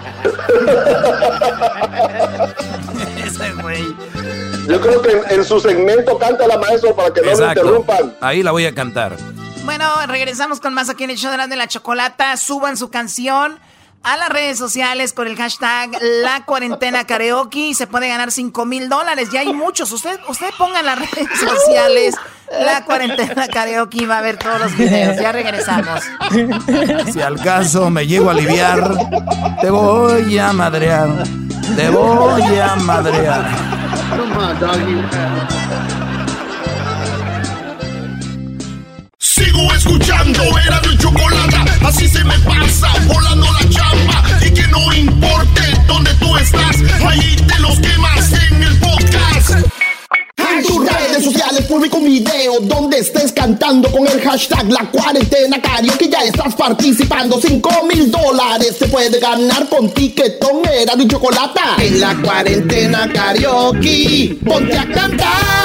Ese 3.25 3.51
güey. 3.53 3.83
Yo 4.67 4.79
creo 4.79 5.01
que 5.01 5.19
en, 5.33 5.43
su 5.43 5.59
segmento 5.59 6.15
canta 6.19 6.47
la 6.47 6.59
maestro 6.59 6.95
para 6.95 7.11
que 7.11 7.21
no 7.21 7.25
lo 7.25 7.31
Exacto. 7.33 7.61
interrumpan. 7.61 8.15
Ahí 8.21 8.43
la 8.43 8.51
voy 8.51 8.67
a 8.67 8.75
cantar. 8.75 9.17
Bueno, 9.63 9.85
regresamos 10.05 10.59
con 10.59 10.75
más 10.75 10.91
aquí 10.91 11.05
en 11.05 11.09
el 11.09 11.17
show 11.17 11.31
de 11.31 11.37
la, 11.37 11.47
de 11.47 11.55
la 11.55 11.67
chocolata. 11.67 12.37
Suban 12.37 12.77
su 12.77 12.91
canción 12.91 13.57
a 14.05 14.17
las 14.17 14.29
redes 14.29 14.57
sociales 14.59 15.13
con 15.13 15.27
el 15.27 15.35
hashtag 15.35 15.89
La 15.99 16.45
Cuarentena 16.45 17.05
Karaoke 17.05 17.69
y 17.69 17.73
se 17.73 17.87
puede 17.87 18.07
ganar 18.07 18.31
5 18.31 18.65
mil 18.65 18.87
dólares. 18.87 19.29
Ya 19.31 19.39
hay 19.39 19.51
muchos. 19.51 19.91
Usted, 19.91 20.19
usted 20.29 20.51
ponga 20.57 20.81
en 20.81 20.85
las 20.85 20.99
redes 20.99 21.27
sociales 21.39 22.15
La 22.51 22.85
Cuarentena 22.85 23.47
Karaoke 23.47 24.03
y 24.03 24.05
va 24.05 24.19
a 24.19 24.21
ver 24.21 24.37
todos 24.37 24.59
los 24.59 24.77
videos. 24.77 25.17
Ya 25.19 25.31
regresamos. 25.31 26.03
Si 27.11 27.19
al 27.19 27.41
caso 27.41 27.89
me 27.89 28.05
llego 28.05 28.29
a 28.29 28.33
aliviar, 28.33 28.95
te 29.59 29.71
voy 29.71 30.37
a 30.37 30.53
madrear. 30.53 31.09
Te 31.75 31.89
voy 31.89 32.59
a 32.59 32.75
madrear. 32.75 33.45
Sigo 39.45 39.71
escuchando, 39.75 40.41
era 40.57 40.81
mi 40.81 40.97
chocolata, 40.97 41.65
así 41.85 42.07
se 42.07 42.23
me 42.23 42.33
pasa, 42.39 42.87
volando 43.05 43.45
la 43.53 43.69
chamba. 43.69 44.23
Y 44.43 44.51
que 44.51 44.67
no 44.69 44.91
importe 44.91 45.61
dónde 45.85 46.11
tú 46.15 46.35
estás, 46.35 46.77
ahí 47.05 47.35
te 47.35 47.59
los 47.59 47.77
quemas 47.77 48.33
en 48.33 48.63
el 48.63 48.79
podcast. 48.79 49.67
En 50.49 50.65
tus 50.65 50.91
redes 50.91 51.25
sociales 51.25 51.65
publica 51.65 51.95
un 51.95 52.05
video 52.05 52.59
donde 52.61 52.97
estés 52.97 53.31
cantando 53.33 53.91
con 53.91 54.07
el 54.07 54.19
hashtag 54.19 54.67
La 54.71 54.89
Cuarentena 54.89 55.61
Karaoke. 55.61 56.09
Ya 56.09 56.23
estás 56.23 56.55
participando. 56.55 57.39
5 57.39 57.69
mil 57.87 58.09
dólares 58.09 58.77
se 58.79 58.87
puede 58.87 59.19
ganar 59.19 59.69
con 59.69 59.93
tiquetón, 59.93 60.65
era 60.73 60.95
de 60.95 61.07
chocolata. 61.07 61.75
En 61.77 61.99
la 61.99 62.15
Cuarentena 62.15 63.07
Karaoke, 63.13 64.39
ponte 64.43 64.75
a 64.75 64.89
cantar. 64.89 65.64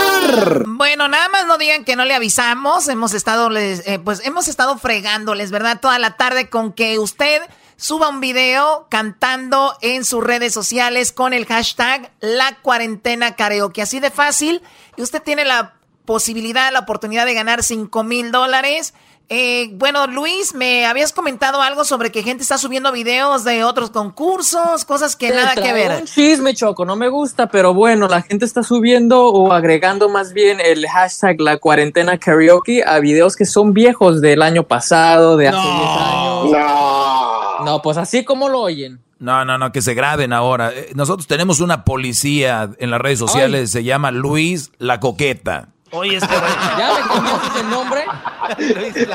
Bueno, 0.67 1.09
nada 1.09 1.29
más 1.29 1.47
no 1.47 1.59
digan 1.59 1.85
que 1.85 1.97
no 1.97 2.05
le 2.05 2.15
avisamos. 2.15 2.89
Hemos 2.89 3.15
estado, 3.15 3.51
les- 3.51 3.87
eh, 3.87 3.99
pues 3.99 4.21
hemos 4.25 4.49
estado 4.49 4.79
fregándoles, 4.79 5.51
¿verdad? 5.51 5.81
Toda 5.81 5.99
la 5.99 6.17
tarde 6.17 6.49
con 6.49 6.73
que 6.73 6.99
usted 6.99 7.43
suba 7.77 8.09
un 8.09 8.21
video 8.21 8.87
cantando 8.91 9.77
en 9.81 10.05
sus 10.05 10.23
redes 10.23 10.53
sociales 10.53 11.12
con 11.12 11.33
el 11.33 11.47
hashtag 11.47 12.11
La 12.21 12.57
Cuarentena 12.62 13.37
Karaoke. 13.37 13.83
Así 13.83 14.01
de 14.01 14.11
fácil. 14.11 14.62
Y 14.97 15.03
usted 15.03 15.23
tiene 15.23 15.45
la 15.45 15.75
posibilidad, 16.05 16.73
la 16.73 16.81
oportunidad 16.81 17.25
de 17.27 17.35
ganar 17.35 17.62
5 17.62 18.03
mil 18.05 18.33
dólares. 18.33 18.95
Eh, 19.32 19.70
bueno, 19.74 20.09
Luis, 20.09 20.57
me 20.57 20.86
habías 20.86 21.12
comentado 21.12 21.62
algo 21.62 21.85
sobre 21.85 22.11
que 22.11 22.24
gente 22.24 22.43
está 22.43 22.59
subiendo 22.59 22.90
videos 22.90 23.44
de 23.44 23.62
otros 23.62 23.90
concursos, 23.90 24.85
cosas 24.85 25.15
que 25.15 25.28
Te 25.28 25.36
nada 25.36 25.55
que 25.55 25.73
ver. 25.73 26.01
Un 26.01 26.05
chisme, 26.05 26.52
Choco, 26.52 26.85
no 26.85 26.97
me 26.97 27.09
gusta, 27.09 27.47
pero 27.47 27.73
bueno, 27.73 28.09
la 28.09 28.23
gente 28.23 28.44
está 28.44 28.65
subiendo 28.65 29.28
o 29.28 29.52
agregando 29.52 30.09
más 30.09 30.32
bien 30.32 30.59
el 30.59 30.85
hashtag 30.89 31.40
la 31.40 31.59
cuarentena 31.59 32.19
karaoke 32.19 32.82
a 32.85 32.98
videos 32.98 33.36
que 33.36 33.44
son 33.44 33.73
viejos 33.73 34.20
del 34.20 34.43
año 34.43 34.65
pasado, 34.65 35.36
de 35.36 35.47
hace 35.47 35.61
10 35.61 35.70
años. 35.70 36.51
No. 36.51 37.65
No, 37.65 37.82
pues 37.82 37.98
así 37.98 38.24
como 38.24 38.48
lo 38.48 38.62
oyen. 38.62 38.98
No, 39.20 39.44
no, 39.44 39.59
no, 39.59 39.70
que 39.70 39.81
se 39.81 39.94
graben 39.94 40.32
ahora. 40.32 40.73
Eh, 40.74 40.90
Nosotros 40.97 41.28
tenemos 41.28 41.61
una 41.61 41.85
policía 41.85 42.70
en 42.78 42.90
las 42.90 43.01
redes 43.01 43.20
sociales, 43.20 43.70
se 43.70 43.85
llama 43.85 44.11
Luis 44.11 44.73
la 44.78 44.98
Coqueta. 44.98 45.69
Oye, 45.93 46.17
este 46.17 46.27
güey. 46.27 46.53
¿Ya 46.79 46.95
me 46.95 47.09
cambiaste 47.09 47.61
el 47.61 47.71
nombre? 47.71 48.05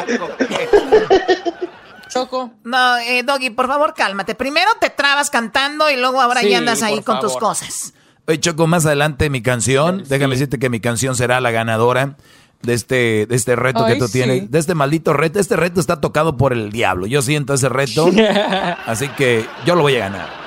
Choco. 2.10 2.52
No, 2.64 2.98
eh, 2.98 3.24
Doggy, 3.24 3.50
por 3.50 3.68
favor, 3.68 3.94
cálmate. 3.94 4.36
Primero 4.36 4.70
te 4.80 4.90
trabas 4.90 5.30
cantando 5.30 5.90
y 5.90 5.98
luego 5.98 6.22
ahora 6.22 6.42
Sí, 6.42 6.50
ya 6.50 6.60
andas 6.60 6.84
ahí 6.84 7.02
con 7.02 7.20
tus 7.20 7.36
cosas. 7.38 7.94
Oye, 8.28 8.40
Choco, 8.40 8.68
más 8.68 8.86
adelante 8.86 9.30
mi 9.30 9.42
canción, 9.42 10.04
déjame 10.08 10.36
decirte 10.36 10.58
que 10.58 10.70
mi 10.70 10.80
canción 10.80 11.16
será 11.16 11.42
la 11.42 11.52
ganadora 11.52 12.16
de 12.62 12.74
este, 12.74 13.28
de 13.28 13.36
este 13.36 13.56
reto 13.56 13.86
que 13.86 13.96
tú 13.96 14.08
sí. 14.08 14.14
tienes, 14.14 14.50
de 14.50 14.60
este 14.60 14.76
maldito 14.76 15.14
reto. 15.14 15.40
Este 15.40 15.56
reto 15.56 15.80
está 15.80 16.02
tocado 16.02 16.38
por 16.38 16.54
el 16.54 16.72
diablo. 16.72 17.06
Yo 17.06 17.22
siento 17.22 17.54
ese 17.54 17.70
reto, 17.70 18.10
así 18.86 19.08
que 19.10 19.46
yo 19.66 19.76
lo 19.76 19.82
voy 19.82 19.96
a 19.98 20.00
ganar. 20.00 20.45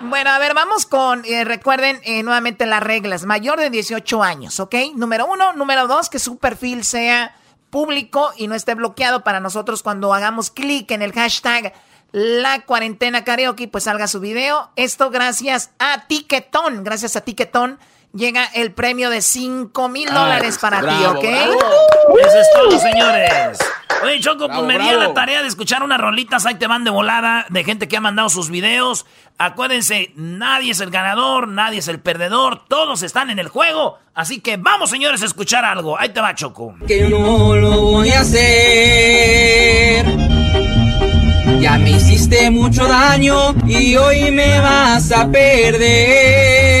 Bueno, 0.00 0.30
a 0.30 0.38
ver, 0.38 0.54
vamos 0.54 0.86
con, 0.86 1.24
eh, 1.24 1.44
recuerden 1.44 2.00
eh, 2.04 2.22
nuevamente 2.22 2.66
las 2.66 2.82
reglas. 2.82 3.24
Mayor 3.24 3.58
de 3.58 3.70
18 3.70 4.22
años, 4.22 4.60
¿ok? 4.60 4.74
Número 4.94 5.26
uno. 5.26 5.52
Número 5.52 5.86
dos, 5.86 6.10
que 6.10 6.18
su 6.18 6.38
perfil 6.38 6.84
sea 6.84 7.34
público 7.70 8.32
y 8.36 8.46
no 8.46 8.54
esté 8.54 8.74
bloqueado 8.74 9.24
para 9.24 9.40
nosotros 9.40 9.82
cuando 9.82 10.12
hagamos 10.14 10.50
clic 10.50 10.90
en 10.90 11.02
el 11.02 11.12
hashtag 11.12 11.72
la 12.12 12.60
cuarentena 12.60 13.24
karaoke, 13.24 13.66
pues 13.66 13.84
salga 13.84 14.06
su 14.06 14.20
video. 14.20 14.70
Esto 14.76 15.10
gracias 15.10 15.72
a 15.80 16.06
Tiquetón. 16.06 16.84
Gracias 16.84 17.16
a 17.16 17.22
Tiquetón 17.22 17.80
llega 18.14 18.44
el 18.54 18.72
premio 18.72 19.10
de 19.10 19.20
5 19.22 19.88
mil 19.88 20.08
dólares 20.08 20.58
para 20.58 20.80
ti, 20.80 20.86
bravo, 20.86 21.18
¿ok? 21.18 21.24
Eso 21.24 22.38
es 22.38 22.46
todo, 22.54 22.78
señores. 22.78 23.58
Oye, 24.02 24.20
Choco, 24.20 24.46
Bravo, 24.48 24.66
pues 24.66 24.76
me 24.76 24.84
di 24.84 24.88
a 24.90 24.96
la 24.96 25.14
tarea 25.14 25.40
de 25.40 25.48
escuchar 25.48 25.82
unas 25.82 25.98
rolitas, 25.98 26.44
ahí 26.46 26.56
te 26.56 26.66
van 26.66 26.84
de 26.84 26.90
volada, 26.90 27.46
de 27.48 27.64
gente 27.64 27.88
que 27.88 27.96
ha 27.96 28.00
mandado 28.00 28.28
sus 28.28 28.50
videos. 28.50 29.06
Acuérdense, 29.38 30.12
nadie 30.14 30.72
es 30.72 30.80
el 30.80 30.90
ganador, 30.90 31.48
nadie 31.48 31.78
es 31.78 31.88
el 31.88 32.00
perdedor, 32.00 32.64
todos 32.68 33.02
están 33.02 33.30
en 33.30 33.38
el 33.38 33.48
juego. 33.48 33.98
Así 34.14 34.40
que 34.40 34.58
vamos, 34.58 34.90
señores, 34.90 35.22
a 35.22 35.26
escuchar 35.26 35.64
algo. 35.64 35.98
Ahí 35.98 36.10
te 36.10 36.20
va, 36.20 36.34
Choco. 36.34 36.74
que 36.86 37.08
no 37.08 37.56
lo 37.56 37.80
voy 37.80 38.10
a 38.10 38.20
hacer. 38.20 40.04
Ya 41.60 41.78
me 41.78 41.92
hiciste 41.92 42.50
mucho 42.50 42.86
daño 42.86 43.54
y 43.66 43.96
hoy 43.96 44.30
me 44.30 44.60
vas 44.60 45.10
a 45.12 45.26
perder. 45.30 46.73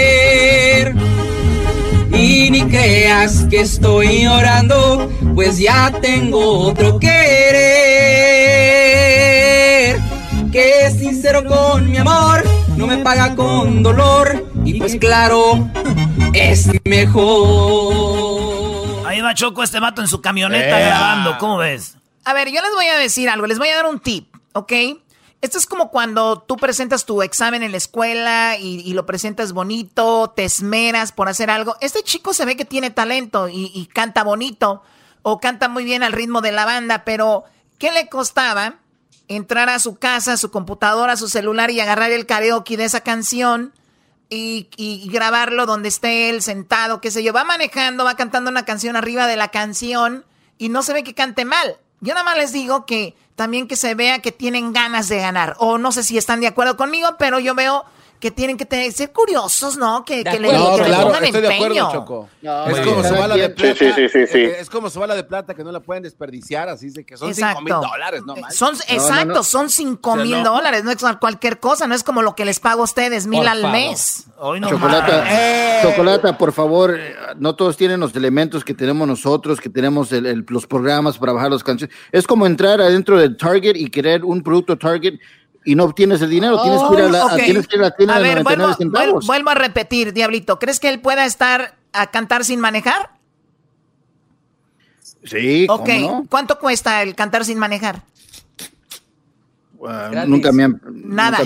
Y 2.24 2.50
ni 2.50 2.62
creas 2.62 3.44
que 3.50 3.60
estoy 3.60 4.22
llorando, 4.22 5.10
pues 5.34 5.58
ya 5.58 5.92
tengo 6.00 6.60
otro 6.60 6.98
querer. 6.98 7.10
Que 10.50 10.86
es 10.86 10.98
sincero 10.98 11.44
con 11.44 11.90
mi 11.90 11.98
amor, 11.98 12.42
no 12.78 12.86
me 12.86 12.96
paga 12.96 13.36
con 13.36 13.82
dolor. 13.82 14.42
Y 14.64 14.78
pues 14.78 14.96
claro, 14.96 15.68
es 16.32 16.70
mejor. 16.84 17.92
Ahí 19.06 19.20
va 19.20 19.34
Choco, 19.34 19.62
este 19.62 19.78
vato 19.78 20.00
en 20.00 20.08
su 20.08 20.22
camioneta 20.22 20.78
grabando, 20.78 21.36
¿cómo 21.36 21.58
ves? 21.58 21.98
A 22.24 22.32
ver, 22.32 22.48
yo 22.48 22.62
les 22.62 22.72
voy 22.74 22.86
a 22.86 22.96
decir 22.96 23.28
algo, 23.28 23.46
les 23.46 23.58
voy 23.58 23.68
a 23.68 23.76
dar 23.76 23.84
un 23.84 24.00
tip, 24.00 24.34
¿ok? 24.54 24.72
Esto 25.44 25.58
es 25.58 25.66
como 25.66 25.90
cuando 25.90 26.40
tú 26.40 26.56
presentas 26.56 27.04
tu 27.04 27.20
examen 27.20 27.62
en 27.62 27.70
la 27.70 27.76
escuela 27.76 28.56
y, 28.58 28.94
lo 28.94 29.04
presentas 29.04 29.52
bonito, 29.52 30.32
te 30.34 30.44
esmeras 30.44 31.12
por 31.12 31.28
hacer 31.28 31.50
algo. 31.50 31.76
Este 31.82 32.02
chico 32.02 32.32
se 32.32 32.46
ve 32.46 32.56
que 32.56 32.64
tiene 32.64 32.88
talento 32.88 33.50
y, 33.50 33.70
y 33.74 33.84
canta 33.84 34.24
bonito 34.24 34.82
o 35.20 35.40
canta 35.40 35.68
muy 35.68 35.84
bien 35.84 36.02
al 36.02 36.14
ritmo 36.14 36.40
de 36.40 36.52
la 36.52 36.64
banda, 36.64 37.04
pero 37.04 37.44
¿qué 37.76 37.92
le 37.92 38.08
costaba 38.08 38.76
entrar 39.28 39.68
a 39.68 39.80
su 39.80 39.96
casa, 39.96 40.32
a 40.32 40.36
su 40.38 40.50
computadora, 40.50 41.12
a 41.12 41.18
su 41.18 41.28
celular 41.28 41.70
y 41.70 41.78
agarrar 41.78 42.10
el 42.10 42.24
karaoke 42.24 42.78
de 42.78 42.86
esa 42.86 43.02
canción? 43.02 43.74
y, 44.30 45.10
grabarlo 45.12 45.66
donde 45.66 45.90
esté 45.90 46.30
él 46.30 46.40
sentado, 46.40 47.02
qué 47.02 47.10
sé 47.10 47.22
yo. 47.22 47.34
Va 47.34 47.44
manejando, 47.44 48.04
va 48.04 48.16
cantando 48.16 48.50
una 48.50 48.64
canción 48.64 48.96
arriba 48.96 49.26
de 49.26 49.36
la 49.36 49.48
canción 49.48 50.24
y 50.56 50.70
no 50.70 50.82
se 50.82 50.94
ve 50.94 51.04
que 51.04 51.14
cante 51.14 51.44
mal. 51.44 51.76
Yo 52.04 52.12
nada 52.12 52.22
más 52.22 52.36
les 52.36 52.52
digo 52.52 52.84
que 52.84 53.16
también 53.34 53.66
que 53.66 53.76
se 53.76 53.94
vea 53.94 54.18
que 54.18 54.30
tienen 54.30 54.74
ganas 54.74 55.08
de 55.08 55.20
ganar. 55.20 55.56
O 55.58 55.78
no 55.78 55.90
sé 55.90 56.02
si 56.02 56.18
están 56.18 56.38
de 56.42 56.46
acuerdo 56.46 56.76
conmigo, 56.76 57.16
pero 57.18 57.38
yo 57.38 57.54
veo 57.54 57.86
que 58.24 58.30
tienen 58.30 58.56
que 58.56 58.64
tener, 58.64 58.90
ser 58.90 59.12
curiosos, 59.12 59.76
¿no? 59.76 60.02
Que, 60.02 60.24
que 60.24 60.40
le, 60.40 60.50
no, 60.50 60.76
que 60.78 60.84
claro, 60.84 61.08
pongan 61.08 61.24
estoy 61.24 61.42
de 61.42 61.54
acuerdo, 61.56 61.92
Choco. 61.92 62.28
es 62.40 62.80
como 62.80 63.04
su 63.04 63.14
bala 63.14 63.36
de 63.36 63.50
plata. 63.50 63.74
Sí, 63.78 63.92
sí, 63.94 64.08
sí, 64.08 64.26
sí, 64.26 64.38
Es 64.44 64.70
como 64.70 64.88
su 64.88 64.98
bala 64.98 65.14
de 65.14 65.24
plata 65.24 65.52
que 65.52 65.62
no 65.62 65.70
la 65.70 65.80
pueden 65.80 66.02
desperdiciar, 66.02 66.70
así 66.70 66.88
de 66.88 67.04
que 67.04 67.18
son 67.18 67.34
cinco 67.34 67.60
mil 67.60 67.74
dólares, 67.74 68.22
no 68.24 68.34
Son, 68.48 68.74
exacto, 68.88 69.42
son 69.42 69.68
cinco 69.68 70.16
mil 70.16 70.42
dólares, 70.42 70.84
no 70.84 70.90
es 70.90 71.04
cualquier 71.20 71.60
cosa, 71.60 71.86
no 71.86 71.94
es 71.94 72.02
como 72.02 72.22
lo 72.22 72.34
que 72.34 72.46
les 72.46 72.60
pago 72.60 72.80
a 72.80 72.84
ustedes, 72.84 73.26
mil 73.26 73.46
al 73.46 73.70
mes. 73.70 74.24
Chocolata, 74.70 75.26
eh. 75.28 75.80
Chocolata, 75.82 76.38
por 76.38 76.54
favor, 76.54 76.98
no 77.36 77.54
todos 77.56 77.76
tienen 77.76 78.00
los 78.00 78.16
elementos 78.16 78.64
que 78.64 78.72
tenemos 78.72 79.06
nosotros, 79.06 79.60
que 79.60 79.68
tenemos 79.68 80.12
los 80.12 80.66
programas 80.66 81.18
para 81.18 81.34
bajar 81.34 81.50
las 81.50 81.62
canciones. 81.62 81.94
Es 82.10 82.26
como 82.26 82.46
entrar 82.46 82.80
adentro 82.80 83.18
del 83.18 83.36
Target 83.36 83.76
y 83.76 83.90
querer 83.90 84.24
un 84.24 84.42
producto 84.42 84.78
Target 84.78 85.16
y 85.64 85.74
no 85.74 85.84
obtienes 85.84 86.20
el 86.22 86.30
dinero, 86.30 86.62
tienes, 86.62 86.80
que 86.82 86.94
ir 86.94 87.00
a 87.00 87.08
la, 87.08 87.36
tienes 87.36 87.66
que 87.66 87.76
ir 87.76 87.82
a 87.82 87.84
la 87.86 87.96
tienda 87.96 88.18
de 88.18 88.34
99 88.34 88.74
centavos. 88.76 89.26
Vuelvo, 89.26 89.50
a 89.50 89.54
repetir, 89.54 90.12
Diablito, 90.12 90.58
¿crees 90.58 90.80
que 90.80 90.88
él 90.88 91.00
pueda 91.00 91.24
estar 91.24 91.76
a 91.92 92.10
cantar 92.10 92.44
sin 92.44 92.60
manejar? 92.60 93.10
Sí, 95.24 95.66
Ok, 95.70 95.88
¿cuánto 96.28 96.58
cuesta 96.58 97.02
el 97.02 97.14
cantar 97.14 97.44
sin 97.44 97.58
manejar? 97.58 98.02
nunca 100.26 100.52
me 100.52 100.64
han. 100.64 100.80
Nada. 100.92 101.38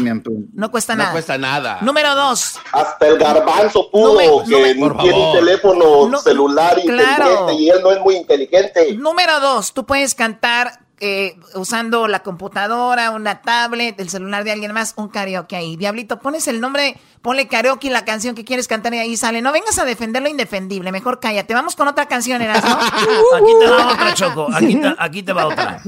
no 0.53 0.71
cuesta 0.71 0.95
nada. 0.95 1.09
No 1.09 1.13
cuesta 1.13 1.39
nada. 1.39 1.79
Número 1.83 2.15
dos. 2.15 2.59
Hasta 2.73 3.09
el 3.09 3.19
garbanzo 3.19 3.91
pudo, 3.91 4.45
que 4.45 4.75
tiene 4.75 4.87
un 4.87 5.33
teléfono 5.33 6.21
celular 6.21 6.79
inteligente 6.79 7.55
y 7.55 7.71
él 7.71 7.81
no 7.83 7.93
es 7.93 8.01
muy 8.01 8.17
inteligente. 8.17 8.95
Número 8.97 9.41
dos, 9.41 9.73
tú 9.73 9.85
puedes 9.85 10.15
cantar 10.15 10.88
eh, 11.01 11.39
usando 11.55 12.09
la 12.09 12.21
computadora, 12.21 13.11
una 13.11 13.43
tablet, 13.43 13.99
el 14.01 14.09
celular 14.09 14.45
de 14.45 14.53
alguien 14.53 14.73
más, 14.73 14.95
un 14.97 15.09
karaoke 15.09 15.57
ahí. 15.57 15.77
Diablito, 15.77 16.19
pones 16.21 16.49
el 16.49 16.61
nombre, 16.61 16.97
ponle 17.23 17.47
karaoke 17.47 17.91
la 17.91 18.05
canción 18.05 18.35
que 18.35 18.45
quieres 18.45 18.67
cantar 18.69 18.95
y 18.95 18.99
ahí 18.99 19.17
sale. 19.17 19.41
No 19.41 19.53
vengas 19.53 19.79
a 19.79 19.85
defender 19.85 20.23
lo 20.23 20.29
indefendible, 20.29 20.91
mejor 20.93 21.21
cállate. 21.21 21.55
Vamos 21.55 21.77
con 21.77 21.89
otra 21.89 22.07
canción, 22.07 22.43
Erasmo. 22.43 22.71
aquí 23.37 23.53
te 23.61 23.67
va 23.67 23.93
otra, 23.93 24.15
Choco. 24.15 24.49
Aquí 24.99 25.23
te, 25.23 25.33
va 25.33 25.47
otra. 25.47 25.83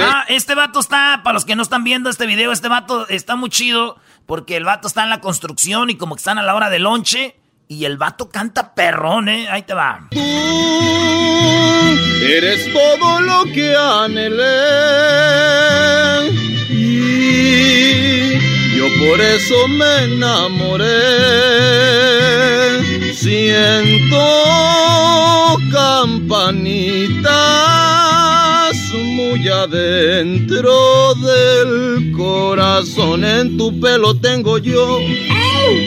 Ah, 0.00 0.24
este 0.28 0.54
vato 0.54 0.80
está, 0.80 1.20
para 1.22 1.34
los 1.34 1.44
que 1.44 1.56
no 1.56 1.62
están 1.62 1.84
viendo 1.84 2.10
este 2.10 2.26
video, 2.26 2.52
este 2.52 2.68
vato 2.68 3.08
está 3.08 3.36
muy 3.36 3.50
chido 3.50 3.96
porque 4.26 4.56
el 4.56 4.64
vato 4.64 4.88
está 4.88 5.04
en 5.04 5.10
la 5.10 5.20
construcción 5.20 5.90
y 5.90 5.96
como 5.96 6.14
que 6.14 6.20
están 6.20 6.38
a 6.38 6.42
la 6.42 6.54
hora 6.54 6.70
de 6.70 6.78
lonche 6.78 7.36
y 7.68 7.84
el 7.84 7.98
vato 7.98 8.28
canta 8.30 8.74
perrón, 8.74 9.28
¿eh? 9.28 9.48
Ahí 9.50 9.62
te 9.62 9.74
va. 9.74 10.08
Eres 12.40 12.72
todo 12.72 13.20
lo 13.20 13.46
que 13.52 13.74
anhelé. 13.74 14.44
Y 16.70 18.38
yo 18.76 18.86
por 19.00 19.20
eso 19.20 19.66
me 19.66 20.04
enamoré. 20.04 20.86
Siento 23.12 24.24
campanitas 25.72 27.28
muy 28.94 29.48
adentro 29.48 31.14
del 31.16 32.12
corazón. 32.16 33.24
En 33.24 33.58
tu 33.58 33.80
pelo 33.80 34.14
tengo 34.14 34.58
yo 34.58 35.00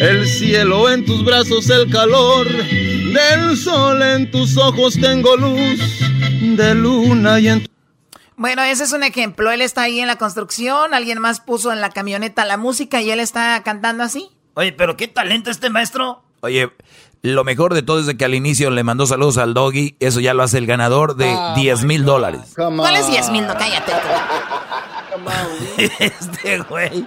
el 0.02 0.28
cielo, 0.28 0.90
en 0.90 1.06
tus 1.06 1.24
brazos 1.24 1.70
el 1.70 1.90
calor 1.90 2.46
del 2.46 3.56
sol, 3.56 4.02
en 4.02 4.30
tus 4.30 4.58
ojos 4.58 5.00
tengo 5.00 5.38
luz 5.38 6.01
de 6.42 6.74
luna 6.74 7.40
y 7.40 7.48
en 7.50 7.68
Bueno, 8.36 8.64
ese 8.64 8.84
es 8.84 8.94
un 8.94 9.04
ejemplo. 9.04 9.52
Él 9.52 9.62
está 9.62 9.84
ahí 9.84 10.00
en 10.00 10.08
la 10.08 10.16
construcción, 10.16 10.94
alguien 10.94 11.20
más 11.20 11.40
puso 11.40 11.72
en 11.72 11.82
la 11.82 11.90
camioneta 11.92 12.46
la 12.46 12.58
música 12.58 13.00
y 13.02 13.12
él 13.12 13.20
está 13.20 13.62
cantando 13.64 14.04
así. 14.04 14.30
Oye, 14.56 14.74
pero 14.74 14.98
qué 14.98 15.08
talento 15.08 15.52
este 15.52 15.70
maestro. 15.70 16.24
Oye, 16.42 16.72
lo 17.22 17.44
mejor 17.44 17.76
de 17.76 17.84
todo 17.84 18.00
es 18.00 18.16
que 18.16 18.26
al 18.26 18.34
inicio 18.34 18.72
le 18.72 18.84
mandó 18.84 19.06
saludos 19.06 19.38
al 19.38 19.54
doggy. 19.54 19.96
Eso 20.00 20.20
ya 20.20 20.34
lo 20.34 20.42
hace 20.42 20.58
el 20.58 20.66
ganador 20.66 21.16
de 21.16 21.32
10 21.56 21.84
mil 21.84 22.04
dólares. 22.04 22.54
¿Cuál 22.56 22.96
es 22.96 23.08
10 23.08 23.30
mil? 23.30 23.46
No, 23.46 23.54
cállate. 23.54 23.92
este 26.00 26.60
güey. 26.60 27.06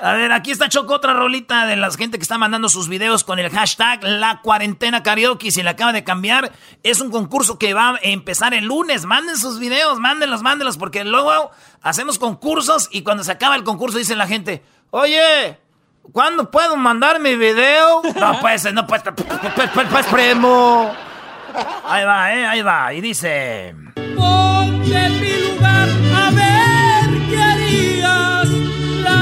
A 0.00 0.12
ver, 0.12 0.30
aquí 0.30 0.52
está 0.52 0.68
Choco, 0.68 0.94
otra 0.94 1.12
rolita 1.12 1.66
de 1.66 1.74
la 1.74 1.90
gente 1.90 2.18
que 2.18 2.22
está 2.22 2.38
mandando 2.38 2.68
sus 2.68 2.88
videos 2.88 3.24
con 3.24 3.40
el 3.40 3.50
hashtag 3.50 4.04
La 4.04 4.40
Cuarentena 4.42 5.02
Karaoke. 5.02 5.50
Si 5.50 5.60
le 5.62 5.70
acaba 5.70 5.92
de 5.92 6.04
cambiar, 6.04 6.52
es 6.84 7.00
un 7.00 7.10
concurso 7.10 7.58
que 7.58 7.74
va 7.74 7.90
a 7.90 7.98
empezar 8.02 8.54
el 8.54 8.66
lunes. 8.66 9.06
Manden 9.06 9.36
sus 9.36 9.58
videos, 9.58 9.98
mándenlos, 9.98 10.42
mándenlos, 10.42 10.78
porque 10.78 11.04
luego 11.04 11.50
hacemos 11.82 12.20
concursos 12.20 12.88
y 12.92 13.02
cuando 13.02 13.24
se 13.24 13.32
acaba 13.32 13.56
el 13.56 13.64
concurso 13.64 13.98
dice 13.98 14.14
la 14.14 14.28
gente, 14.28 14.62
oye, 14.90 15.58
¿cuándo 16.12 16.48
puedo 16.48 16.76
mandar 16.76 17.18
mi 17.18 17.34
video? 17.34 18.02
No 18.20 18.38
puede 18.40 18.58
ser, 18.58 18.74
no 18.74 18.86
puede 18.86 19.02
ser, 19.02 19.14
pues, 19.16 19.28
pues, 19.56 19.70
pues, 19.74 19.88
pues, 19.90 20.06
primo. 20.06 20.92
Ahí 21.84 22.04
va, 22.04 22.32
eh, 22.32 22.46
ahí 22.46 22.62
va, 22.62 22.94
y 22.94 23.00
dice... 23.00 23.74
Ponte 24.16 25.06
en 25.06 25.20
mi 25.20 25.32
lugar 25.48 25.88
a 26.14 26.30
ver 26.30 26.57
la 26.57 26.57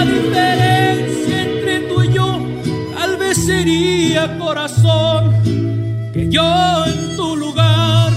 diferencia 0.06 1.42
entre 1.42 1.80
tú 1.88 2.02
y 2.02 2.12
yo 2.12 2.40
tal 2.96 3.16
vez 3.16 3.44
sería 3.44 4.38
corazón 4.38 5.32
que 6.12 6.28
yo 6.28 6.84
en 6.86 7.16
tu 7.16 7.36
lugar 7.36 8.12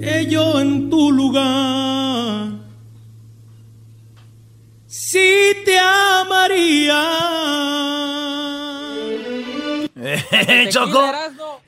que 0.00 0.26
yo 0.26 0.60
en 0.60 0.90
tu 0.90 1.10
lugar. 1.10 2.52
Si 4.86 5.56
te 5.64 5.78
amaría. 5.78 7.02
Choco 10.70 11.12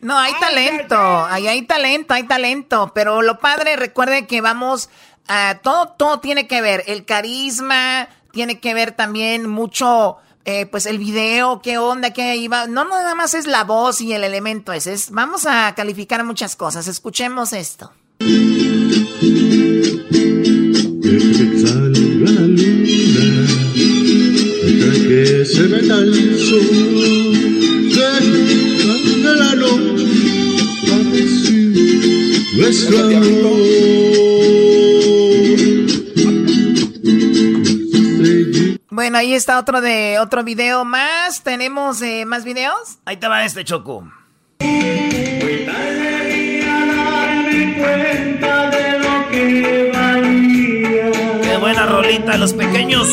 no 0.00 0.18
hay 0.18 0.32
talento 0.38 0.96
ahí 0.96 1.48
hay 1.48 1.62
talento 1.62 2.12
hay 2.12 2.24
talento 2.24 2.92
pero 2.94 3.22
lo 3.22 3.38
padre 3.38 3.76
recuerde 3.76 4.26
que 4.26 4.40
vamos 4.40 4.90
Ah, 5.28 5.60
todo, 5.62 5.88
todo 5.88 6.20
tiene 6.20 6.46
que 6.46 6.60
ver. 6.60 6.84
El 6.86 7.04
carisma, 7.04 8.08
tiene 8.32 8.60
que 8.60 8.74
ver 8.74 8.92
también 8.92 9.48
mucho, 9.48 10.18
eh, 10.44 10.66
pues 10.66 10.86
el 10.86 10.98
video, 10.98 11.60
qué 11.62 11.78
onda, 11.78 12.12
qué 12.12 12.36
iba. 12.36 12.66
No, 12.66 12.84
nada 12.84 13.14
más 13.14 13.34
es 13.34 13.46
la 13.46 13.64
voz 13.64 14.00
y 14.00 14.12
el 14.12 14.24
elemento 14.24 14.72
ese. 14.72 14.92
Es, 14.92 15.10
vamos 15.10 15.46
a 15.46 15.74
calificar 15.74 16.22
muchas 16.24 16.54
cosas. 16.56 16.86
Escuchemos 16.86 17.52
esto. 17.52 17.92
que 25.08 25.44
se 25.44 25.62
el 25.62 26.38
sol, 26.38 26.66
la 29.38 29.54
nuestro 32.56 32.98
amor. 33.04 34.25
Bueno, 38.96 39.18
ahí 39.18 39.34
está 39.34 39.58
otro 39.58 39.82
de 39.82 40.18
otro 40.18 40.42
video 40.42 40.86
más. 40.86 41.42
¿Tenemos 41.42 42.00
eh, 42.00 42.24
más 42.24 42.44
videos? 42.44 42.96
Ahí 43.04 43.18
te 43.18 43.28
va 43.28 43.44
este 43.44 43.62
choco. 43.62 44.10
Qué 44.58 45.18
buena 51.60 51.84
rolita, 51.84 52.38
los 52.38 52.54
pequeños. 52.54 53.06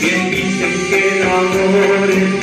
que 0.00 1.20
el 1.20 1.28
amor 1.28 2.39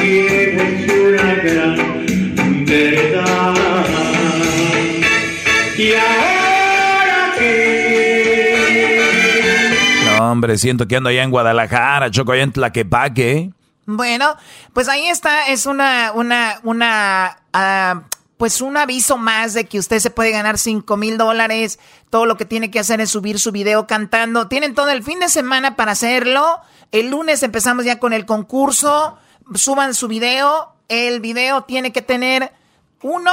hombre, 10.37 10.57
siento 10.57 10.87
que 10.87 10.95
ando 10.95 11.09
allá 11.09 11.23
en 11.23 11.31
Guadalajara, 11.31 12.11
choco 12.11 12.31
allá 12.31 12.43
en 12.43 12.51
Tlaquepaque. 12.51 13.51
Bueno, 13.87 14.35
pues 14.73 14.87
ahí 14.87 15.07
está, 15.07 15.47
es 15.47 15.65
una, 15.65 16.11
una, 16.13 16.59
una, 16.63 17.39
ah, 17.53 18.03
pues 18.37 18.61
un 18.61 18.77
aviso 18.77 19.17
más 19.17 19.55
de 19.55 19.65
que 19.65 19.79
usted 19.79 19.97
se 19.99 20.11
puede 20.11 20.31
ganar 20.31 20.59
5 20.59 20.95
mil 20.95 21.17
dólares. 21.17 21.79
Todo 22.11 22.27
lo 22.27 22.37
que 22.37 22.45
tiene 22.45 22.69
que 22.69 22.79
hacer 22.79 23.01
es 23.01 23.09
subir 23.09 23.39
su 23.39 23.51
video 23.51 23.87
cantando. 23.87 24.47
Tienen 24.47 24.75
todo 24.75 24.89
el 24.89 25.03
fin 25.03 25.19
de 25.19 25.29
semana 25.29 25.75
para 25.75 25.93
hacerlo. 25.93 26.59
El 26.91 27.09
lunes 27.09 27.41
empezamos 27.41 27.83
ya 27.83 27.97
con 27.97 28.13
el 28.13 28.25
concurso. 28.25 29.17
Suban 29.55 29.95
su 29.95 30.07
video. 30.07 30.75
El 30.87 31.19
video 31.19 31.63
tiene 31.63 31.91
que 31.91 32.03
tener 32.03 32.53
uno. 33.01 33.31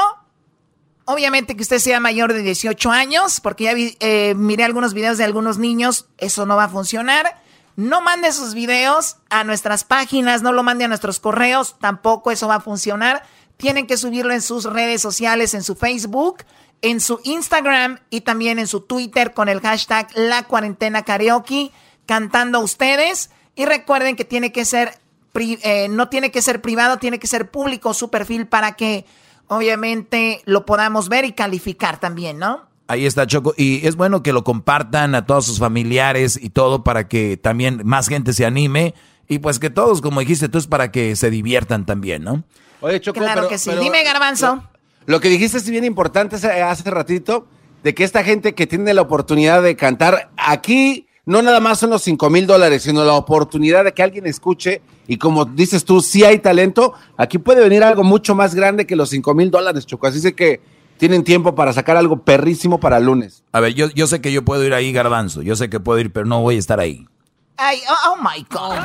Obviamente 1.07 1.57
que 1.57 1.63
usted 1.63 1.79
sea 1.79 2.01
mayor 2.01 2.33
de 2.33 2.43
18 2.43 2.91
años, 2.91 3.41
porque 3.41 3.65
ya 3.65 3.73
eh, 3.77 4.35
miré 4.35 4.65
algunos 4.65 4.95
videos 4.95 5.19
de 5.19 5.25
algunos 5.25 5.59
niños. 5.59 6.07
Eso 6.19 6.47
no 6.47 6.57
va 6.57 6.65
a 6.65 6.69
funcionar. 6.69 7.43
No 7.77 8.01
mande 8.01 8.33
sus 8.33 8.55
videos 8.55 9.17
a 9.31 9.45
nuestras 9.45 9.85
páginas, 9.85 10.43
no 10.43 10.53
lo 10.53 10.63
mande 10.63 10.85
a 10.85 10.89
nuestros 10.89 11.19
correos, 11.19 11.77
tampoco 11.81 12.31
eso 12.31 12.47
va 12.47 12.57
a 12.57 12.61
funcionar 12.61 13.25
tienen 13.57 13.87
que 13.87 13.97
subirlo 13.97 14.33
en 14.33 14.43
sus 14.43 14.65
redes 14.65 15.01
sociales, 15.01 15.55
en 15.55 15.63
su 15.63 15.75
Facebook, 15.75 16.45
en 16.83 17.01
su 17.01 17.21
Instagram 17.25 17.99
y 18.11 18.23
también 18.23 18.59
en 18.59 18.67
su 18.67 18.81
Twitter 18.81 19.33
con 19.33 19.49
el 19.49 19.61
hashtag 19.61 20.09
La 20.15 20.45
Cuarentena 20.45 21.03
Karaoke, 21.03 21.71
cantando 22.07 22.61
ustedes. 22.61 23.31
Y 23.55 23.65
recuerden 23.65 24.17
que 24.17 24.25
tiene 24.25 24.53
que 24.53 24.65
ser, 24.65 24.99
eh, 25.35 25.89
no 25.89 26.09
tiene 26.09 26.31
que 26.31 26.43
ser 26.43 26.61
privado, 26.61 26.99
tiene 26.99 27.19
que 27.19 27.27
ser 27.27 27.51
público 27.51 27.95
su 27.95 28.11
perfil 28.11 28.47
para 28.47 28.73
que 28.73 29.07
obviamente 29.49 30.43
lo 30.45 30.67
podamos 30.67 31.09
ver 31.09 31.25
y 31.25 31.33
calificar 31.33 32.01
también, 32.01 32.39
¿no? 32.39 32.63
Ahí 32.87 33.07
está 33.07 33.27
Choco. 33.27 33.55
Y 33.57 33.87
es 33.87 33.97
bueno 33.97 34.23
que 34.23 34.33
lo 34.33 34.45
compartan 34.45 35.15
a 35.15 35.25
todos 35.25 35.47
sus 35.47 35.59
familiares 35.59 36.39
y 36.41 36.51
todo 36.51 36.85
para 36.85 37.09
que 37.09 37.37
también 37.37 37.81
más 37.85 38.09
gente 38.09 38.33
se 38.33 38.45
anime. 38.45 38.95
Y 39.27 39.39
pues 39.39 39.59
que 39.59 39.71
todos, 39.71 40.03
como 40.03 40.21
dijiste 40.21 40.49
tú, 40.49 40.59
es 40.59 40.67
para 40.67 40.93
que 40.93 41.17
se 41.17 41.31
diviertan 41.31 41.87
también, 41.87 42.25
¿no? 42.25 42.45
Oye, 42.81 43.01
Choco, 43.01 43.21
claro 43.21 43.49
que 43.49 43.57
sí. 43.57 43.71
Dime, 43.81 44.05
Garbanzo. 44.05 44.63
Lo, 45.07 45.21
que 45.21 45.31
dijiste 45.31 45.57
es 45.57 45.69
bien 45.69 45.85
importante 45.85 46.37
hace 46.37 46.91
ratito, 46.91 47.47
de 47.83 47.95
que 47.95 48.05
esta 48.05 48.23
gente 48.23 48.55
que 48.55 48.67
tiene 48.67 48.93
la 48.93 49.03
oportunidad 49.03 49.63
de 49.63 49.77
cantar 49.77 50.31
aquí, 50.37 51.04
no 51.27 51.43
nada 51.43 51.61
más 51.61 51.79
son 51.79 51.91
los 51.91 52.03
5 52.03 52.29
mil 52.31 52.47
dólares, 52.47 52.83
sino 52.83 53.05
la 53.05 53.15
oportunidad 53.15 53.85
de 53.85 53.93
que 53.93 54.03
alguien 54.03 54.27
escuche 54.27 54.83
y 55.07 55.19
como 55.19 55.45
dices 55.45 55.85
tú, 55.85 56.01
si 56.01 56.25
hay 56.25 56.39
talento, 56.39 56.95
aquí 57.17 57.39
puede 57.39 57.63
venir 57.63 57.83
algo 57.85 58.05
mucho 58.05 58.35
más 58.35 58.55
grande 58.55 58.87
que 58.87 58.97
los 58.97 59.11
5 59.11 59.35
mil 59.35 59.51
dólares, 59.51 59.87
Choco. 59.87 60.07
Así 60.07 60.33
que 60.33 60.61
tienen 60.99 61.25
tiempo 61.25 61.55
para 61.55 61.73
sacar 61.73 61.97
algo 61.97 62.23
perrísimo 62.23 62.79
para 62.81 62.99
el 62.99 63.05
lunes. 63.05 63.43
A 63.53 63.61
ver, 63.61 63.75
yo, 63.75 63.89
yo 63.91 64.07
sé 64.07 64.21
que 64.21 64.33
yo 64.33 64.45
puedo 64.45 64.65
ir 64.65 64.75
ahí, 64.75 64.93
Garbanzo. 64.93 65.43
Yo 65.43 65.57
sé 65.57 65.69
que 65.69 65.81
puedo 65.81 65.99
ir, 65.99 66.13
pero 66.13 66.27
no 66.27 66.41
voy 66.41 66.57
a 66.57 66.59
estar 66.59 66.81
ahí. 66.81 67.07
Ay, 67.57 67.81
oh, 67.89 68.13
oh 68.13 68.17
my 68.17 68.45
God. 68.51 68.79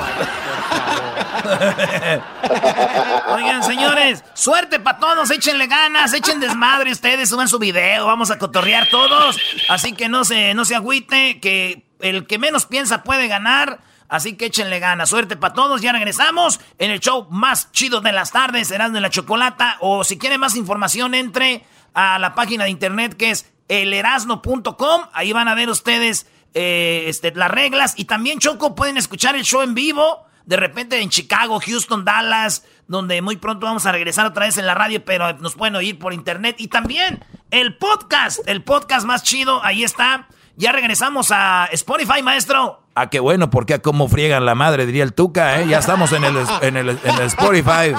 Oigan, 3.33 3.63
señores, 3.63 4.23
suerte 4.35 4.79
para 4.79 4.99
todos, 4.99 5.31
échenle 5.31 5.65
ganas, 5.65 6.13
echen 6.13 6.39
desmadre 6.39 6.91
ustedes, 6.91 7.29
suban 7.29 7.47
su 7.47 7.57
video, 7.57 8.05
vamos 8.05 8.29
a 8.29 8.37
cotorrear 8.37 8.87
todos. 8.89 9.39
Así 9.69 9.93
que 9.93 10.07
no 10.07 10.23
se, 10.23 10.53
no 10.53 10.65
se 10.65 10.75
agüite, 10.75 11.39
que 11.39 11.88
el 11.99 12.27
que 12.27 12.37
menos 12.37 12.65
piensa 12.65 13.03
puede 13.03 13.27
ganar. 13.27 13.81
Así 14.07 14.35
que 14.35 14.47
échenle 14.47 14.79
ganas, 14.79 15.09
suerte 15.09 15.37
para 15.37 15.53
todos. 15.53 15.81
Ya 15.81 15.91
regresamos 15.91 16.59
en 16.79 16.89
el 16.89 16.99
show 16.99 17.27
más 17.29 17.71
chido 17.71 18.01
de 18.01 18.11
las 18.11 18.31
tardes, 18.31 18.69
serán 18.69 18.91
de 18.91 19.01
la 19.01 19.11
Chocolata. 19.11 19.77
O 19.81 20.03
si 20.03 20.17
quieren 20.17 20.39
más 20.39 20.55
información, 20.55 21.13
entre 21.13 21.63
a 21.93 22.17
la 22.19 22.33
página 22.33 22.63
de 22.63 22.71
internet 22.71 23.15
que 23.15 23.31
es 23.31 23.51
elerasno.com. 23.67 25.01
Ahí 25.13 25.31
van 25.31 25.47
a 25.47 25.55
ver 25.55 25.69
ustedes 25.69 26.27
eh, 26.53 27.05
este, 27.07 27.31
las 27.35 27.51
reglas. 27.51 27.93
Y 27.97 28.05
también, 28.05 28.39
Choco, 28.39 28.75
pueden 28.75 28.97
escuchar 28.97 29.35
el 29.35 29.43
show 29.43 29.61
en 29.61 29.75
vivo. 29.75 30.25
De 30.45 30.57
repente 30.57 30.99
en 30.99 31.09
Chicago, 31.09 31.59
Houston, 31.63 32.03
Dallas, 32.03 32.65
donde 32.87 33.21
muy 33.21 33.37
pronto 33.37 33.67
vamos 33.67 33.85
a 33.85 33.91
regresar 33.91 34.25
otra 34.25 34.47
vez 34.47 34.57
en 34.57 34.65
la 34.65 34.73
radio, 34.73 35.05
pero 35.05 35.31
nos 35.33 35.53
pueden 35.53 35.75
oír 35.75 35.99
por 35.99 36.11
internet. 36.11 36.55
Y 36.57 36.69
también 36.69 37.23
el 37.51 37.77
podcast, 37.77 38.39
el 38.47 38.63
podcast 38.63 39.05
más 39.05 39.21
chido, 39.21 39.63
ahí 39.63 39.83
está. 39.83 40.27
Ya 40.59 40.73
regresamos 40.73 41.31
a 41.31 41.69
Spotify, 41.71 42.21
maestro. 42.21 42.83
Ah, 42.93 43.09
qué 43.09 43.21
bueno, 43.21 43.49
porque 43.49 43.79
como 43.79 44.09
friegan 44.09 44.45
la 44.45 44.55
madre, 44.55 44.85
diría 44.85 45.03
el 45.03 45.13
Tuca, 45.13 45.61
¿eh? 45.61 45.67
Ya 45.69 45.79
estamos 45.79 46.11
en 46.11 46.25
el, 46.25 46.35
en 46.61 46.75
el, 46.75 46.89
en 46.89 47.15
el 47.15 47.27
Spotify. 47.27 47.95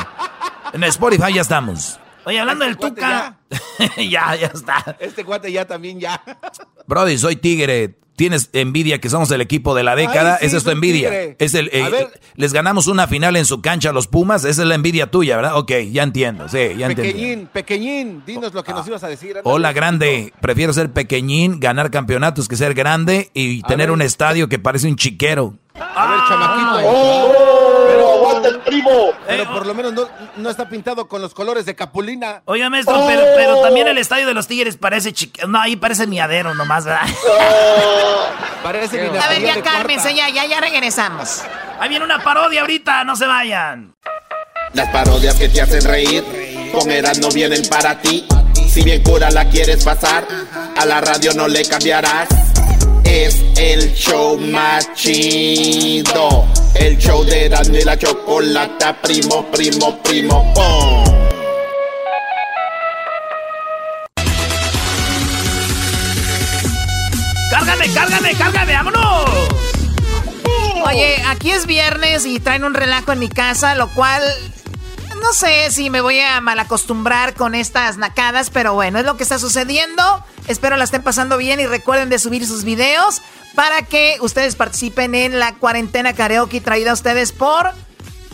En 0.74 0.82
el 0.82 0.90
Spotify 0.90 1.32
ya 1.32 1.40
estamos. 1.40 1.98
Oye, 2.26 2.38
hablando 2.38 2.66
del 2.66 2.74
este 2.74 2.90
Tuca. 2.90 3.38
Ya. 3.96 4.36
ya, 4.36 4.48
está. 4.48 4.94
Este 5.00 5.24
cuate 5.24 5.50
ya 5.50 5.66
también 5.66 5.98
ya. 6.00 6.22
Brody, 6.86 7.16
soy 7.16 7.36
tigre 7.36 7.98
tienes 8.20 8.50
envidia 8.52 9.00
que 9.00 9.08
somos 9.08 9.30
el 9.30 9.40
equipo 9.40 9.74
de 9.74 9.82
la 9.82 9.96
década, 9.96 10.36
esa 10.42 10.58
es 10.58 10.62
tu 10.62 10.68
envidia. 10.68 11.34
Es 11.38 11.54
el, 11.54 11.70
eh, 11.72 12.06
les 12.34 12.52
ganamos 12.52 12.86
una 12.86 13.06
final 13.06 13.34
en 13.34 13.46
su 13.46 13.62
cancha 13.62 13.88
a 13.88 13.92
los 13.94 14.08
Pumas, 14.08 14.44
esa 14.44 14.60
es 14.60 14.68
la 14.68 14.74
envidia 14.74 15.10
tuya, 15.10 15.36
¿verdad? 15.36 15.56
Ok, 15.56 15.72
ya 15.90 16.02
entiendo, 16.02 16.46
sí, 16.46 16.58
ya 16.76 16.88
entiendo. 16.88 17.02
Pequeñín, 17.02 17.48
pequeñín, 17.50 18.22
dinos 18.26 18.52
lo 18.52 18.62
que 18.62 18.74
nos 18.74 18.86
ibas 18.86 19.02
a 19.04 19.08
decir. 19.08 19.38
Hola, 19.44 19.72
grande, 19.72 20.34
prefiero 20.42 20.74
ser 20.74 20.92
pequeñín, 20.92 21.60
ganar 21.60 21.90
campeonatos 21.90 22.46
que 22.46 22.56
ser 22.56 22.74
grande 22.74 23.30
y 23.32 23.62
tener 23.62 23.90
un 23.90 24.02
estadio 24.02 24.50
que 24.50 24.58
parece 24.58 24.86
un 24.88 24.96
chiquero. 24.96 25.54
A 25.74 26.06
ver, 26.10 26.20
chamaquito. 26.28 26.90
Oh, 26.90 27.89
el 28.48 28.60
primo. 28.60 29.12
Pero 29.26 29.50
por 29.50 29.66
lo 29.66 29.74
menos 29.74 29.94
no, 30.36 30.50
está 30.50 30.68
pintado 30.68 31.08
con 31.08 31.22
los 31.22 31.34
colores 31.34 31.66
de 31.66 31.74
Capulina. 31.74 32.42
Oiga, 32.44 32.70
maestro, 32.70 33.04
pero, 33.06 33.22
pero, 33.36 33.60
también 33.60 33.88
el 33.88 33.98
estadio 33.98 34.26
de 34.26 34.34
los 34.34 34.46
Tigres 34.46 34.76
parece 34.76 35.12
chiquero. 35.12 35.48
No, 35.48 35.60
ahí 35.60 35.76
parece 35.76 36.06
miadero 36.06 36.54
nomás, 36.54 36.84
¿verdad? 36.84 37.06
parece 38.62 39.00
A 39.00 39.28
ver, 39.28 39.42
ya 39.42 39.62
cálmense, 39.62 40.14
ya, 40.14 40.28
ya, 40.28 40.46
ya 40.46 40.60
regresamos. 40.60 41.42
Ahí 41.78 41.88
viene 41.88 42.04
una 42.04 42.18
parodia 42.18 42.60
ahorita, 42.60 43.04
no 43.04 43.16
se 43.16 43.26
vayan. 43.26 43.94
Las 44.72 44.88
parodias 44.90 45.34
que 45.34 45.48
te 45.48 45.60
hacen 45.60 45.84
reír, 45.84 46.24
con 46.72 46.88
no 47.20 47.30
vienen 47.30 47.62
para 47.68 48.00
ti. 48.00 48.26
Si 48.68 48.82
bien 48.82 49.02
cura 49.02 49.30
la 49.30 49.48
quieres 49.48 49.84
pasar, 49.84 50.26
a 50.76 50.86
la 50.86 51.00
radio 51.00 51.34
no 51.34 51.48
le 51.48 51.64
cambiarás 51.64 52.28
es 53.10 53.42
el 53.56 53.92
show 53.94 54.38
más 54.38 54.94
chido. 54.94 56.46
El 56.74 56.96
show 56.96 57.24
de 57.24 57.46
Erasmo 57.46 57.76
la 57.84 57.98
Chocolata, 57.98 58.96
primo, 59.02 59.44
primo, 59.50 60.00
primo, 60.02 60.54
pom. 60.54 61.04
¡Cárgame, 67.50 67.92
cárgame, 67.92 68.34
cárgame! 68.34 68.72
¡Vámonos! 68.74 69.30
Oye, 70.86 71.22
aquí 71.26 71.50
es 71.50 71.66
viernes 71.66 72.24
y 72.26 72.38
traen 72.38 72.64
un 72.64 72.74
relajo 72.74 73.12
en 73.12 73.18
mi 73.18 73.28
casa, 73.28 73.74
lo 73.74 73.88
cual 73.88 74.22
no 75.20 75.32
sé 75.32 75.70
si 75.70 75.90
me 75.90 76.00
voy 76.00 76.20
a 76.20 76.40
malacostumbrar 76.40 77.34
con 77.34 77.54
estas 77.54 77.96
nacadas, 77.98 78.50
pero 78.50 78.74
bueno, 78.74 79.00
es 79.00 79.04
lo 79.04 79.16
que 79.16 79.24
está 79.24 79.38
sucediendo. 79.38 80.02
Espero 80.50 80.76
la 80.76 80.82
estén 80.82 81.04
pasando 81.04 81.36
bien 81.36 81.60
y 81.60 81.66
recuerden 81.66 82.08
de 82.08 82.18
subir 82.18 82.44
sus 82.44 82.64
videos 82.64 83.22
para 83.54 83.82
que 83.82 84.16
ustedes 84.20 84.56
participen 84.56 85.14
en 85.14 85.38
la 85.38 85.54
cuarentena 85.54 86.12
karaoke 86.12 86.60
traída 86.60 86.90
a 86.90 86.94
ustedes 86.94 87.30
por 87.30 87.70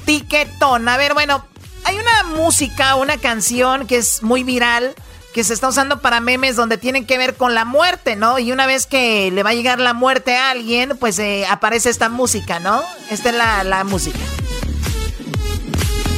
Tiquetón. 0.06 0.88
A 0.88 0.97
ver, 0.97 1.12
bueno, 1.12 1.44
hay 1.84 1.98
una 1.98 2.22
música, 2.34 2.94
una 2.94 3.18
canción 3.18 3.86
que 3.86 3.98
es 3.98 4.22
muy 4.22 4.44
viral 4.44 4.94
que 5.34 5.44
se 5.44 5.52
está 5.52 5.68
usando 5.68 6.01
para 6.01 6.20
memes 6.20 6.56
donde 6.56 6.78
tienen 6.78 7.05
que 7.05 7.18
ver 7.18 7.36
con 7.36 7.55
la 7.55 7.66
muerte, 7.66 8.16
¿no? 8.16 8.38
Y 8.38 8.51
una 8.51 8.66
vez 8.66 8.86
que 8.86 9.30
le 9.30 9.43
va 9.43 9.51
a 9.51 9.55
llegar 9.55 9.78
la 9.78 9.93
muerte 9.93 10.34
a 10.38 10.48
alguien, 10.48 10.97
pues 10.98 11.18
eh, 11.18 11.44
aparece 11.51 11.90
esta 11.90 12.09
música, 12.09 12.60
¿no? 12.60 12.82
Esta 13.10 13.28
es 13.28 13.36
la, 13.36 13.62
la 13.62 13.84
música. 13.84 14.18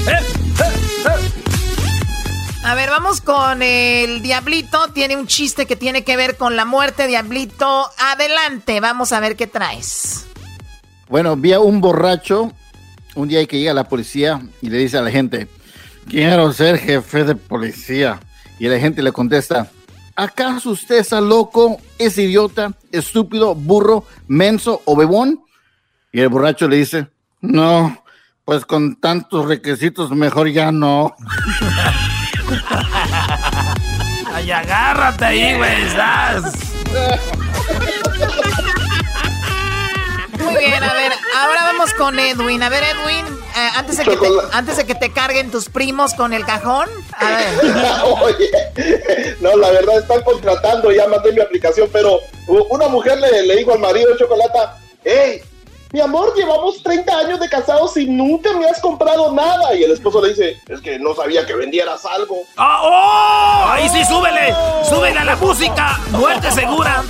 ¡Eh! 0.07 0.48
A 2.69 2.75
ver, 2.75 2.91
vamos 2.91 3.23
con 3.23 3.63
el 3.63 4.21
Diablito. 4.21 4.89
Tiene 4.93 5.17
un 5.17 5.27
chiste 5.27 5.65
que 5.65 5.75
tiene 5.75 6.05
que 6.05 6.19
ver 6.19 6.37
con 6.37 6.55
la 6.55 6.67
muerte. 6.67 7.07
Diablito, 7.07 7.89
adelante. 7.97 8.79
Vamos 8.81 9.13
a 9.13 9.21
ver 9.21 9.37
qué 9.37 9.47
traes. 9.47 10.27
Bueno, 11.09 11.35
vi 11.35 11.55
a 11.55 11.61
un 11.61 11.81
borracho 11.81 12.53
un 13.15 13.27
día 13.27 13.47
que 13.47 13.59
llega 13.59 13.73
la 13.73 13.89
policía 13.89 14.43
y 14.61 14.69
le 14.69 14.77
dice 14.77 14.99
a 14.99 15.01
la 15.01 15.11
gente, 15.11 15.49
quiero 16.11 16.53
ser 16.53 16.77
jefe 16.77 17.25
de 17.25 17.37
policía. 17.37 18.21
Y 18.59 18.69
la 18.69 18.79
gente 18.79 19.03
le 19.03 19.13
contesta, 19.13 19.71
¿acaso 20.15 20.69
usted 20.69 20.99
está 20.99 21.23
loco, 21.23 21.81
es 21.97 22.19
idiota, 22.19 22.75
estúpido, 22.93 23.55
burro, 23.55 24.05
menso 24.27 24.83
o 24.85 24.95
bebón? 24.95 25.41
Y 26.13 26.21
el 26.21 26.29
borracho 26.29 26.69
le 26.69 26.77
dice, 26.77 27.09
no, 27.41 28.05
pues 28.45 28.67
con 28.67 28.97
tantos 28.97 29.47
requisitos 29.47 30.11
mejor 30.11 30.51
ya 30.51 30.71
no. 30.71 31.17
Ay, 34.33 34.51
agárrate 34.51 35.25
ahí, 35.25 35.57
güey, 35.57 35.83
estás. 35.83 36.45
Muy 40.39 40.57
bien, 40.57 40.83
a 40.83 40.93
ver, 40.95 41.13
ahora 41.37 41.65
vamos 41.65 41.93
con 41.95 42.19
Edwin. 42.19 42.63
A 42.63 42.69
ver, 42.69 42.85
Edwin, 42.85 43.27
eh, 43.27 43.69
antes, 43.77 43.99
de 43.99 44.05
que 44.05 44.17
te, 44.17 44.29
antes 44.53 44.77
de 44.77 44.87
que 44.87 44.95
te 44.95 45.13
carguen 45.13 45.51
tus 45.51 45.69
primos 45.69 46.15
con 46.15 46.33
el 46.33 46.45
cajón, 46.47 46.89
a 47.13 47.29
ver. 47.31 47.49
Oye, 48.23 48.51
no, 49.41 49.57
la 49.57 49.71
verdad 49.71 49.99
están 49.99 50.23
contratando, 50.23 50.91
ya 50.91 51.07
mandé 51.09 51.33
mi 51.33 51.41
aplicación, 51.41 51.89
pero 51.93 52.21
una 52.47 52.89
mujer 52.89 53.19
le, 53.19 53.43
le 53.43 53.57
dijo 53.57 53.73
al 53.73 53.81
marido 53.81 54.11
de 54.13 54.19
Chocolata, 54.19 54.79
hey, 55.05 55.43
mi 55.93 56.01
amor, 56.01 56.35
llevamos 56.37 56.83
30 56.83 57.19
años 57.19 57.41
de 57.41 57.49
casados 57.49 57.97
y 57.97 58.07
nunca 58.07 58.53
me 58.59 58.67
has 58.67 58.81
comprado 58.81 59.33
nada. 59.33 59.75
Y 59.75 59.85
el 59.85 59.93
esposo 59.93 60.23
le 60.23 60.31
dice, 60.31 60.61
es 60.69 60.81
que 60.81 60.99
no 60.99 61.15
sabía 61.15 61.47
que 61.47 61.55
vendieras 61.55 62.05
algo. 62.05 62.43
¡Ah, 62.57 62.81
oh! 62.83 63.71
Ahí 63.71 63.89
sí, 63.89 64.05
súbele, 64.05 64.55
súbele 64.89 65.19
a 65.19 65.25
la 65.25 65.37
música, 65.37 65.99
muerte 66.11 66.51
segura. 66.53 67.03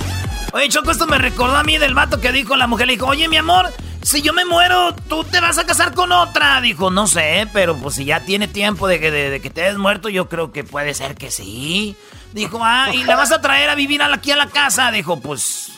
Oye, 0.53 0.69
Choco, 0.69 0.91
esto 0.91 1.07
me 1.07 1.17
recordó 1.17 1.57
a 1.57 1.63
mí 1.63 1.77
del 1.77 1.93
vato 1.93 2.21
que 2.21 2.31
dijo 2.31 2.55
la 2.55 2.67
mujer, 2.67 2.87
le 2.87 2.93
dijo, 2.93 3.05
oye, 3.05 3.27
mi 3.27 3.37
amor, 3.37 3.69
si 4.01 4.21
yo 4.21 4.33
me 4.33 4.45
muero, 4.45 4.95
tú 5.07 5.23
te 5.25 5.41
vas 5.41 5.57
a 5.57 5.65
casar 5.65 5.93
con 5.93 6.11
otra. 6.11 6.61
Dijo, 6.61 6.89
no 6.89 7.05
sé, 7.05 7.47
pero 7.53 7.75
pues 7.75 7.95
si 7.95 8.05
ya 8.05 8.21
tiene 8.21 8.47
tiempo 8.47 8.87
de 8.87 8.99
que, 8.99 9.11
de, 9.11 9.41
que 9.41 9.49
te 9.49 9.63
hayas 9.63 9.77
muerto, 9.77 10.09
yo 10.09 10.29
creo 10.29 10.51
que 10.51 10.63
puede 10.63 10.93
ser 10.93 11.15
que 11.15 11.31
sí. 11.31 11.95
Dijo, 12.31 12.59
ah, 12.61 12.87
¿y 12.93 13.03
la 13.03 13.15
vas 13.15 13.31
a 13.31 13.41
traer 13.41 13.69
a 13.69 13.75
vivir 13.75 14.01
aquí 14.01 14.31
a 14.31 14.37
la 14.37 14.47
casa? 14.47 14.91
Dijo, 14.91 15.19
pues, 15.19 15.71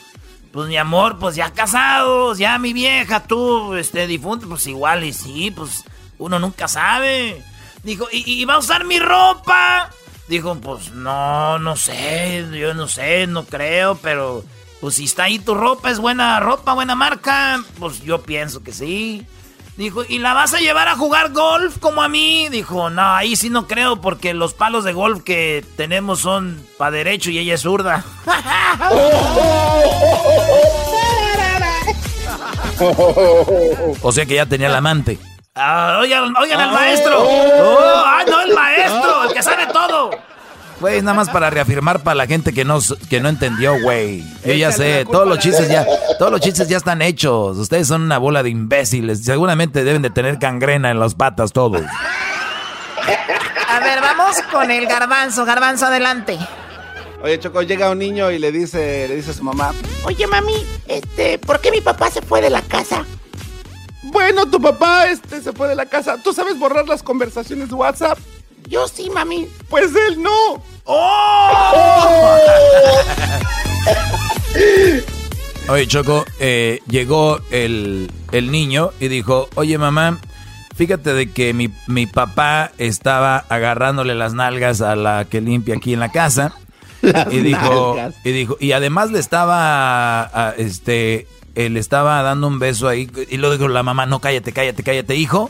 pues 0.52 0.68
mi 0.68 0.78
amor, 0.78 1.18
pues 1.18 1.36
ya 1.36 1.52
casados, 1.52 2.38
ya 2.38 2.57
mi 2.57 2.73
vieja, 2.73 3.23
tú, 3.23 3.76
este, 3.76 4.07
difunto, 4.07 4.48
pues 4.48 4.68
igual 4.68 5.03
y 5.03 5.14
sí, 5.14 5.52
pues 5.52 5.84
uno 6.18 6.40
nunca 6.40 6.68
sabe. 6.68 7.41
Dijo, 7.84 8.07
¿y, 8.11 8.44
va 8.45 8.56
a 8.56 8.60
usar 8.60 8.84
mi 8.86 8.99
ropa? 8.99 9.90
Dijo, 10.28 10.56
pues 10.56 10.91
no, 10.91 11.57
no 11.60 11.76
sé, 11.76 12.45
yo 12.53 12.73
no 12.73 12.88
sé, 12.88 13.28
no 13.28 13.45
creo, 13.45 13.95
pero 13.95 14.44
pues 14.80 14.95
si 14.95 15.06
está 15.06 15.23
ahí 15.23 15.40
tu 15.40 15.56
ropa, 15.56 15.90
es 15.90 15.99
buena 15.99 16.40
ropa, 16.40 16.73
buena 16.73 16.95
marca, 16.95 17.64
pues 17.80 18.02
yo 18.03 18.22
pienso 18.22 18.64
que 18.64 18.72
sí. 18.72 19.26
Dijo, 19.81 20.03
¿y 20.07 20.19
la 20.19 20.35
vas 20.35 20.53
a 20.53 20.59
llevar 20.59 20.87
a 20.89 20.95
jugar 20.95 21.31
golf 21.31 21.79
como 21.79 22.03
a 22.03 22.07
mí? 22.07 22.49
Dijo, 22.49 22.91
no, 22.91 23.15
ahí 23.15 23.35
sí 23.35 23.49
no 23.49 23.65
creo 23.65 23.99
porque 23.99 24.35
los 24.35 24.53
palos 24.53 24.83
de 24.83 24.93
golf 24.93 25.23
que 25.23 25.65
tenemos 25.75 26.19
son 26.19 26.63
para 26.77 26.91
derecho 26.91 27.31
y 27.31 27.39
ella 27.39 27.55
es 27.55 27.61
zurda. 27.61 28.05
o 34.03 34.11
sea 34.11 34.27
que 34.27 34.35
ya 34.35 34.45
tenía 34.45 34.67
el 34.67 34.75
amante. 34.75 35.17
Ah, 35.55 35.97
oigan, 35.99 36.31
oigan 36.37 36.61
al 36.61 36.73
maestro. 36.73 37.23
Oh, 37.23 38.03
ah, 38.05 38.23
no, 38.29 38.41
el 38.41 38.53
maestro, 38.53 39.23
el 39.23 39.33
que 39.33 39.41
sabe 39.41 39.65
todo. 39.65 40.11
Güey, 40.81 41.01
nada 41.03 41.13
más 41.13 41.29
para 41.29 41.51
reafirmar 41.51 42.01
para 42.01 42.15
la 42.15 42.25
gente 42.25 42.53
que 42.53 42.65
no, 42.65 42.79
que 43.07 43.21
no 43.21 43.29
entendió, 43.29 43.79
güey. 43.79 44.23
Yo 44.43 44.53
ya 44.53 44.71
sé, 44.71 45.05
todos 45.05 45.27
los 45.27 45.37
chistes 45.37 45.69
ya, 45.69 45.85
todos 46.17 46.31
los 46.31 46.41
chistes 46.41 46.67
ya 46.67 46.77
están 46.77 47.03
hechos. 47.03 47.57
Ustedes 47.57 47.87
son 47.87 48.01
una 48.01 48.17
bola 48.17 48.41
de 48.41 48.49
imbéciles. 48.49 49.23
Seguramente 49.23 49.83
deben 49.83 50.01
de 50.01 50.09
tener 50.09 50.39
cangrena 50.39 50.89
en 50.89 50.99
las 50.99 51.13
patas 51.13 51.53
todos. 51.53 51.83
A 53.69 53.79
ver, 53.79 54.01
vamos 54.01 54.37
con 54.51 54.71
el 54.71 54.87
garbanzo. 54.87 55.45
Garbanzo, 55.45 55.85
adelante. 55.85 56.39
Oye, 57.21 57.39
Choco, 57.39 57.61
llega 57.61 57.91
un 57.91 57.99
niño 57.99 58.31
y 58.31 58.39
le 58.39 58.51
dice, 58.51 59.07
le 59.07 59.15
dice 59.15 59.29
a 59.29 59.33
su 59.35 59.43
mamá, 59.43 59.73
Oye, 60.05 60.25
mami, 60.25 60.65
este, 60.87 61.37
¿por 61.37 61.59
qué 61.61 61.69
mi 61.69 61.81
papá 61.81 62.09
se 62.09 62.23
fue 62.23 62.41
de 62.41 62.49
la 62.49 62.63
casa? 62.63 63.05
Bueno, 64.01 64.47
tu 64.47 64.59
papá 64.59 65.05
este, 65.05 65.41
se 65.41 65.53
fue 65.53 65.67
de 65.67 65.75
la 65.75 65.85
casa. 65.85 66.17
¿Tú 66.23 66.33
sabes 66.33 66.57
borrar 66.57 66.87
las 66.87 67.03
conversaciones 67.03 67.69
de 67.69 67.75
WhatsApp? 67.75 68.17
Yo 68.67 68.88
sí, 68.88 69.09
mami. 69.09 69.47
Pues 69.69 69.91
él 69.95 70.21
no. 70.21 70.63
¡Oh! 70.85 72.38
Oye, 75.69 75.88
Choco, 75.88 76.25
eh, 76.39 76.79
llegó 76.88 77.39
el, 77.49 78.09
niño 78.31 78.91
y 78.99 79.07
dijo, 79.07 79.47
oye 79.55 79.77
mamá, 79.77 80.19
fíjate 80.75 81.13
de 81.13 81.31
que 81.31 81.53
mi, 81.53 81.69
mi, 81.88 82.07
papá 82.07 82.71
estaba 82.77 83.38
agarrándole 83.47 84.15
las 84.15 84.33
nalgas 84.33 84.81
a 84.81 84.97
la 84.97 85.25
que 85.25 85.39
limpia 85.39 85.75
aquí 85.75 85.93
en 85.93 85.99
la 86.01 86.11
casa. 86.11 86.53
y 87.31 87.38
dijo, 87.38 87.95
y 88.23 88.31
dijo, 88.31 88.57
y 88.59 88.73
además 88.73 89.11
le 89.11 89.19
estaba, 89.19 90.53
este, 90.57 91.27
él 91.55 91.77
estaba 91.77 92.21
dando 92.21 92.47
un 92.47 92.59
beso 92.59 92.89
ahí 92.89 93.09
y 93.29 93.38
lo 93.38 93.51
dijo 93.51 93.67
la 93.67 93.83
mamá, 93.83 94.05
no, 94.05 94.19
cállate, 94.19 94.51
cállate, 94.51 94.83
cállate, 94.83 95.15
hijo 95.15 95.49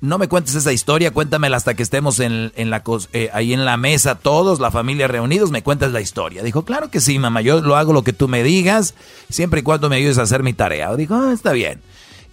no 0.00 0.16
me 0.16 0.28
cuentes 0.28 0.54
esa 0.54 0.72
historia, 0.72 1.10
cuéntamela 1.10 1.56
hasta 1.56 1.74
que 1.74 1.82
estemos 1.82 2.20
en, 2.20 2.52
la, 2.56 2.82
eh, 3.12 3.30
ahí 3.34 3.52
en 3.52 3.64
la 3.64 3.76
mesa 3.76 4.14
todos, 4.14 4.58
la 4.58 4.70
familia 4.70 5.08
reunidos, 5.08 5.50
me 5.50 5.62
cuentas 5.62 5.92
la 5.92 6.00
historia. 6.00 6.42
Dijo, 6.42 6.64
claro 6.64 6.90
que 6.90 7.00
sí, 7.00 7.18
mamá, 7.18 7.42
yo 7.42 7.60
lo 7.60 7.76
hago 7.76 7.92
lo 7.92 8.02
que 8.02 8.14
tú 8.14 8.26
me 8.26 8.42
digas, 8.42 8.94
siempre 9.28 9.60
y 9.60 9.62
cuando 9.62 9.90
me 9.90 9.96
ayudes 9.96 10.18
a 10.18 10.22
hacer 10.22 10.42
mi 10.42 10.54
tarea. 10.54 10.94
Dijo, 10.96 11.14
ah, 11.14 11.32
está 11.32 11.52
bien. 11.52 11.80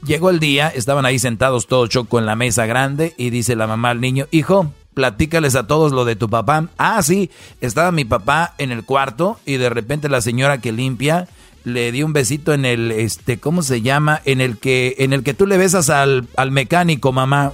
Llegó 0.05 0.29
el 0.29 0.39
día, 0.39 0.69
estaban 0.69 1.05
ahí 1.05 1.19
sentados 1.19 1.67
todos 1.67 1.89
choco 1.89 2.19
en 2.19 2.25
la 2.25 2.35
mesa 2.35 2.65
grande 2.65 3.13
y 3.17 3.31
dice 3.31 3.55
la 3.55 3.67
mamá 3.67 3.89
al 3.89 3.99
niño, 3.99 4.27
hijo, 4.31 4.71
platícales 4.93 5.55
a 5.55 5.67
todos 5.67 5.91
lo 5.91 6.05
de 6.05 6.15
tu 6.15 6.29
papá. 6.29 6.69
Ah, 6.77 7.01
sí, 7.03 7.31
estaba 7.59 7.91
mi 7.91 8.05
papá 8.05 8.53
en 8.59 8.71
el 8.71 8.85
cuarto 8.85 9.39
y 9.45 9.57
de 9.57 9.69
repente 9.69 10.07
la 10.07 10.21
señora 10.21 10.59
que 10.59 10.71
limpia 10.71 11.27
le 11.67 11.91
dio 11.91 12.05
un 12.05 12.13
besito 12.13 12.53
en 12.53 12.63
el, 12.63 12.91
este, 12.91 13.39
¿cómo 13.39 13.61
se 13.61 13.81
llama? 13.81 14.21
En 14.23 14.39
el 14.39 14.57
que, 14.57 14.95
en 14.99 15.11
el 15.11 15.23
que 15.23 15.33
tú 15.33 15.45
le 15.45 15.57
besas 15.57 15.89
al, 15.89 16.27
al 16.37 16.51
mecánico, 16.51 17.11
mamá. 17.11 17.51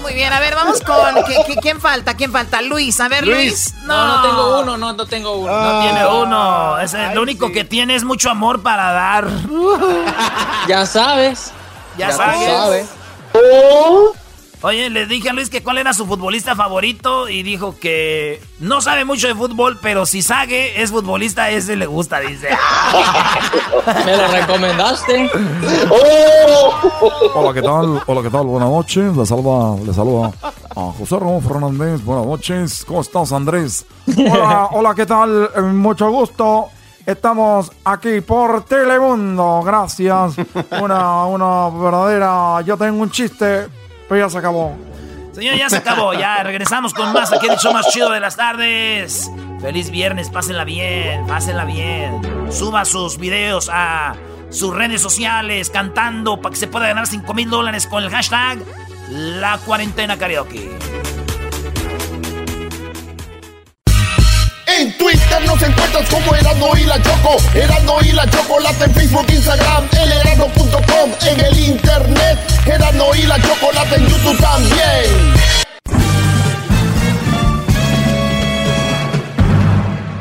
Muy 0.00 0.14
bien, 0.14 0.32
a 0.32 0.40
ver, 0.40 0.54
vamos 0.54 0.80
con, 0.80 0.96
quién 1.60 1.80
falta? 1.80 2.14
¿Quién 2.14 2.32
falta? 2.32 2.62
Luis, 2.62 2.98
a 3.00 3.08
ver, 3.08 3.26
Luis. 3.26 3.74
No, 3.84 4.06
no, 4.06 4.22
tengo 4.22 4.60
uno, 4.60 4.76
no, 4.78 4.92
no 4.94 5.06
tengo 5.06 5.36
uno. 5.36 5.52
no 5.52 5.80
tiene 5.82 6.06
uno. 6.06 6.78
Es 6.80 6.94
lo 7.14 7.20
único 7.20 7.52
que 7.52 7.64
tiene 7.64 7.94
es 7.94 8.04
mucho 8.04 8.30
amor 8.30 8.62
para 8.62 8.92
dar. 8.92 9.28
ya 10.68 10.86
sabes. 10.86 11.52
Ya, 11.98 12.10
sabes. 12.10 12.86
Oye, 14.64 14.88
le 14.88 15.04
dije 15.04 15.28
a 15.28 15.34
Luis 15.34 15.50
que 15.50 15.62
cuál 15.62 15.76
era 15.76 15.92
su 15.92 16.06
futbolista 16.06 16.56
favorito 16.56 17.28
y 17.28 17.42
dijo 17.42 17.76
que 17.78 18.42
no 18.60 18.80
sabe 18.80 19.04
mucho 19.04 19.28
de 19.28 19.34
fútbol, 19.34 19.78
pero 19.82 20.06
si 20.06 20.22
sabe 20.22 20.80
es 20.80 20.90
futbolista, 20.90 21.50
ese 21.50 21.76
le 21.76 21.84
gusta, 21.84 22.20
dice. 22.20 22.48
¿Me 24.06 24.16
lo 24.16 24.26
recomendaste? 24.26 25.30
Hola, 27.34 27.52
¿qué 27.52 27.60
tal? 27.60 28.02
Hola, 28.06 28.22
¿qué 28.22 28.30
tal? 28.30 28.46
Buenas 28.46 28.70
noches. 28.70 29.14
Le 29.14 29.26
saluda, 29.26 29.76
le 29.84 29.92
saluda 29.92 30.32
a 30.74 30.92
José 30.98 31.18
Ramón 31.18 31.42
Fernández. 31.42 32.02
Buenas 32.02 32.24
noches. 32.24 32.86
¿Cómo 32.86 33.02
estás, 33.02 33.32
Andrés? 33.32 33.84
Hola, 34.16 34.68
hola, 34.72 34.94
¿qué 34.94 35.04
tal? 35.04 35.50
Eh, 35.54 35.60
mucho 35.60 36.10
gusto. 36.10 36.68
Estamos 37.04 37.70
aquí 37.84 38.22
por 38.22 38.64
Telemundo. 38.64 39.60
Gracias. 39.62 40.36
Una, 40.80 41.26
una 41.26 41.68
verdadera. 41.68 42.62
Yo 42.62 42.78
tengo 42.78 43.02
un 43.02 43.10
chiste 43.10 43.83
pero 44.08 44.20
ya 44.20 44.30
se 44.30 44.38
acabó. 44.38 44.76
Señor, 45.32 45.56
ya 45.56 45.68
se 45.68 45.76
acabó. 45.76 46.14
Ya 46.14 46.42
regresamos 46.42 46.94
con 46.94 47.12
más 47.12 47.32
aquí 47.32 47.46
en 47.46 47.52
el 47.52 47.58
show 47.58 47.72
más 47.72 47.88
chido 47.88 48.10
de 48.10 48.20
las 48.20 48.36
tardes. 48.36 49.30
Feliz 49.60 49.90
viernes, 49.90 50.30
pásenla 50.30 50.64
bien, 50.64 51.26
pásenla 51.26 51.64
bien. 51.64 52.20
Suba 52.52 52.84
sus 52.84 53.18
videos 53.18 53.68
a 53.72 54.14
sus 54.50 54.74
redes 54.74 55.00
sociales 55.00 55.70
cantando 55.70 56.40
para 56.40 56.52
que 56.52 56.60
se 56.60 56.68
pueda 56.68 56.86
ganar 56.86 57.06
5 57.06 57.34
mil 57.34 57.50
dólares 57.50 57.86
con 57.86 58.04
el 58.04 58.10
hashtag 58.10 58.58
La 59.10 59.58
Cuarentena 59.58 60.16
Karaoke. 60.16 60.70
En 64.76 64.92
Twitter 64.98 65.40
nos 65.46 65.62
encuentras 65.62 66.08
como 66.08 66.34
Erasmo 66.34 66.76
y 66.76 66.84
la 66.84 67.00
Choco. 67.00 67.36
Erasmo 67.54 67.98
y 68.02 68.12
la 68.12 68.28
Chocolate 68.28 68.84
en 68.84 68.94
Facebook, 68.94 69.26
Instagram, 69.28 69.84
elerasmo.com. 69.92 71.10
En 71.28 71.40
el 71.40 71.58
internet, 71.60 72.38
Erasmo 72.66 73.14
y 73.14 73.22
la 73.22 73.40
Chocolate 73.40 73.94
en 73.96 74.08
YouTube 74.08 74.38
también. 74.38 75.34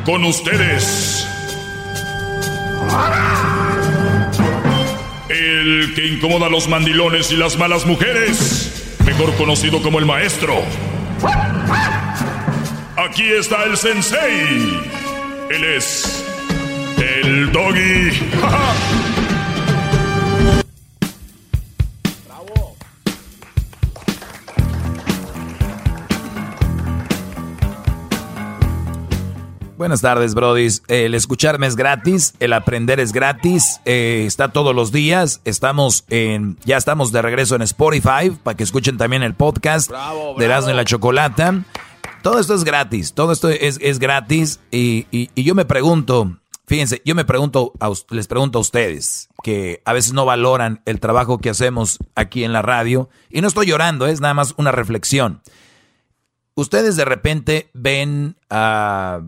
Con 0.05 0.23
ustedes. 0.25 1.25
El 5.29 5.93
que 5.95 6.07
incomoda 6.07 6.45
a 6.45 6.49
los 6.49 6.67
mandilones 6.67 7.31
y 7.31 7.37
las 7.37 7.57
malas 7.57 7.85
mujeres. 7.85 8.97
Mejor 9.03 9.33
conocido 9.35 9.81
como 9.81 9.97
el 9.97 10.05
maestro. 10.05 10.61
Aquí 12.95 13.23
está 13.23 13.63
el 13.63 13.75
sensei. 13.75 14.79
Él 15.49 15.63
es 15.63 16.23
el 16.97 17.51
doggy. 17.51 18.11
Bravo. 22.27 22.53
Buenas 29.75 30.01
tardes, 30.01 30.35
brodis. 30.35 30.83
El 30.87 31.15
escucharme 31.15 31.65
es 31.65 31.75
gratis, 31.75 32.35
el 32.39 32.53
aprender 32.53 32.99
es 32.99 33.11
gratis, 33.11 33.81
eh, 33.85 34.23
está 34.27 34.49
todos 34.49 34.75
los 34.75 34.91
días. 34.91 35.41
Estamos 35.45 36.05
en, 36.09 36.57
ya 36.63 36.77
estamos 36.77 37.11
de 37.11 37.23
regreso 37.23 37.55
en 37.55 37.63
Spotify 37.63 38.29
para 38.43 38.55
que 38.55 38.63
escuchen 38.63 38.97
también 38.97 39.23
el 39.23 39.33
podcast 39.33 39.91
de 40.37 40.45
Erasmo 40.45 40.69
y 40.69 40.75
la 40.75 40.85
Chocolata. 40.85 41.63
Todo 42.23 42.39
esto 42.39 42.55
es 42.55 42.63
gratis, 42.63 43.13
todo 43.13 43.33
esto 43.33 43.49
es, 43.49 43.99
gratis 43.99 44.61
y, 44.71 45.29
yo 45.35 45.55
me 45.55 45.65
pregunto, 45.65 46.39
fíjense, 46.65 47.01
yo 47.03 47.15
me 47.15 47.25
pregunto, 47.25 47.73
les 48.11 48.27
pregunto 48.27 48.59
a 48.59 48.61
ustedes 48.61 49.27
que 49.43 49.81
a 49.83 49.91
veces 49.91 50.13
no 50.13 50.23
valoran 50.23 50.81
el 50.85 51.01
trabajo 51.01 51.39
que 51.39 51.49
hacemos 51.49 51.99
aquí 52.15 52.45
en 52.45 52.53
la 52.53 52.61
radio 52.61 53.09
y 53.29 53.41
no 53.41 53.49
estoy 53.49 53.65
llorando, 53.65 54.07
es 54.07 54.21
nada 54.21 54.33
más 54.33 54.53
una 54.55 54.71
reflexión. 54.71 55.41
Ustedes 56.55 56.95
de 56.95 57.03
repente 57.03 57.69
ven 57.73 58.37
a, 58.49 59.19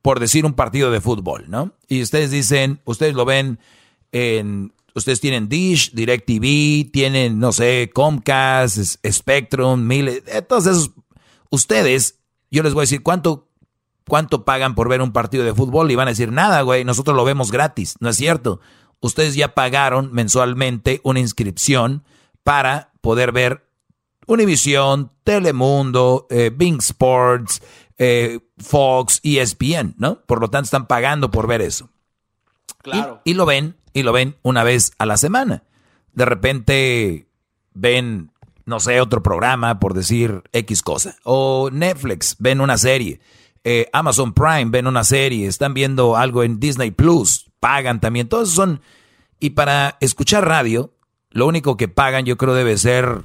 por 0.00 0.18
decir 0.18 0.46
un 0.46 0.54
partido 0.54 0.90
de 0.90 1.02
fútbol, 1.02 1.44
¿no? 1.48 1.74
Y 1.86 2.00
ustedes 2.00 2.30
dicen, 2.30 2.80
ustedes 2.86 3.12
lo 3.12 3.26
ven 3.26 3.58
en, 4.10 4.72
ustedes 4.94 5.20
tienen 5.20 5.50
Dish, 5.50 5.92
DirecTV, 5.92 6.90
tienen, 6.90 7.40
no 7.40 7.52
sé, 7.52 7.90
Comcast, 7.92 8.78
Spectrum, 9.06 9.86
Mille, 9.86 10.22
eh, 10.28 10.40
todos 10.40 10.64
esos, 10.64 10.92
ustedes, 11.50 12.17
yo 12.50 12.62
les 12.62 12.74
voy 12.74 12.82
a 12.82 12.84
decir, 12.84 13.02
¿cuánto, 13.02 13.48
cuánto 14.06 14.44
pagan 14.44 14.74
por 14.74 14.88
ver 14.88 15.02
un 15.02 15.12
partido 15.12 15.44
de 15.44 15.54
fútbol? 15.54 15.90
Y 15.90 15.96
van 15.96 16.08
a 16.08 16.12
decir, 16.12 16.32
nada, 16.32 16.62
güey, 16.62 16.84
nosotros 16.84 17.16
lo 17.16 17.24
vemos 17.24 17.50
gratis, 17.50 17.96
no 18.00 18.08
es 18.08 18.16
cierto. 18.16 18.60
Ustedes 19.00 19.34
ya 19.34 19.54
pagaron 19.54 20.12
mensualmente 20.12 21.00
una 21.04 21.20
inscripción 21.20 22.04
para 22.42 22.92
poder 23.00 23.32
ver 23.32 23.68
Univision, 24.26 25.10
Telemundo, 25.24 26.26
eh, 26.30 26.50
Bing 26.54 26.78
Sports, 26.78 27.62
eh, 27.96 28.40
Fox, 28.58 29.20
ESPN, 29.22 29.94
¿no? 29.98 30.20
Por 30.22 30.40
lo 30.40 30.50
tanto, 30.50 30.64
están 30.64 30.86
pagando 30.86 31.30
por 31.30 31.46
ver 31.46 31.62
eso. 31.62 31.90
Claro. 32.82 33.20
Y, 33.24 33.34
lo 33.34 33.46
ven, 33.46 33.76
y 33.92 34.02
lo 34.02 34.12
ven 34.12 34.36
una 34.42 34.64
vez 34.64 34.92
a 34.98 35.06
la 35.06 35.16
semana. 35.16 35.64
De 36.12 36.24
repente 36.24 37.28
ven, 37.72 38.30
no 38.68 38.80
sé, 38.80 39.00
otro 39.00 39.22
programa, 39.22 39.80
por 39.80 39.94
decir 39.94 40.42
X 40.52 40.82
cosa. 40.82 41.16
O 41.24 41.70
Netflix, 41.72 42.36
ven 42.38 42.60
una 42.60 42.78
serie. 42.78 43.20
Eh, 43.64 43.88
Amazon 43.92 44.32
Prime, 44.32 44.66
ven 44.66 44.86
una 44.86 45.04
serie. 45.04 45.46
Están 45.46 45.74
viendo 45.74 46.16
algo 46.16 46.42
en 46.42 46.60
Disney 46.60 46.90
Plus, 46.90 47.50
pagan 47.58 48.00
también. 48.00 48.28
Todos 48.28 48.50
son. 48.50 48.80
Y 49.40 49.50
para 49.50 49.96
escuchar 50.00 50.46
radio, 50.46 50.94
lo 51.30 51.46
único 51.46 51.76
que 51.76 51.88
pagan, 51.88 52.24
yo 52.24 52.36
creo, 52.36 52.54
debe 52.54 52.76
ser, 52.78 53.24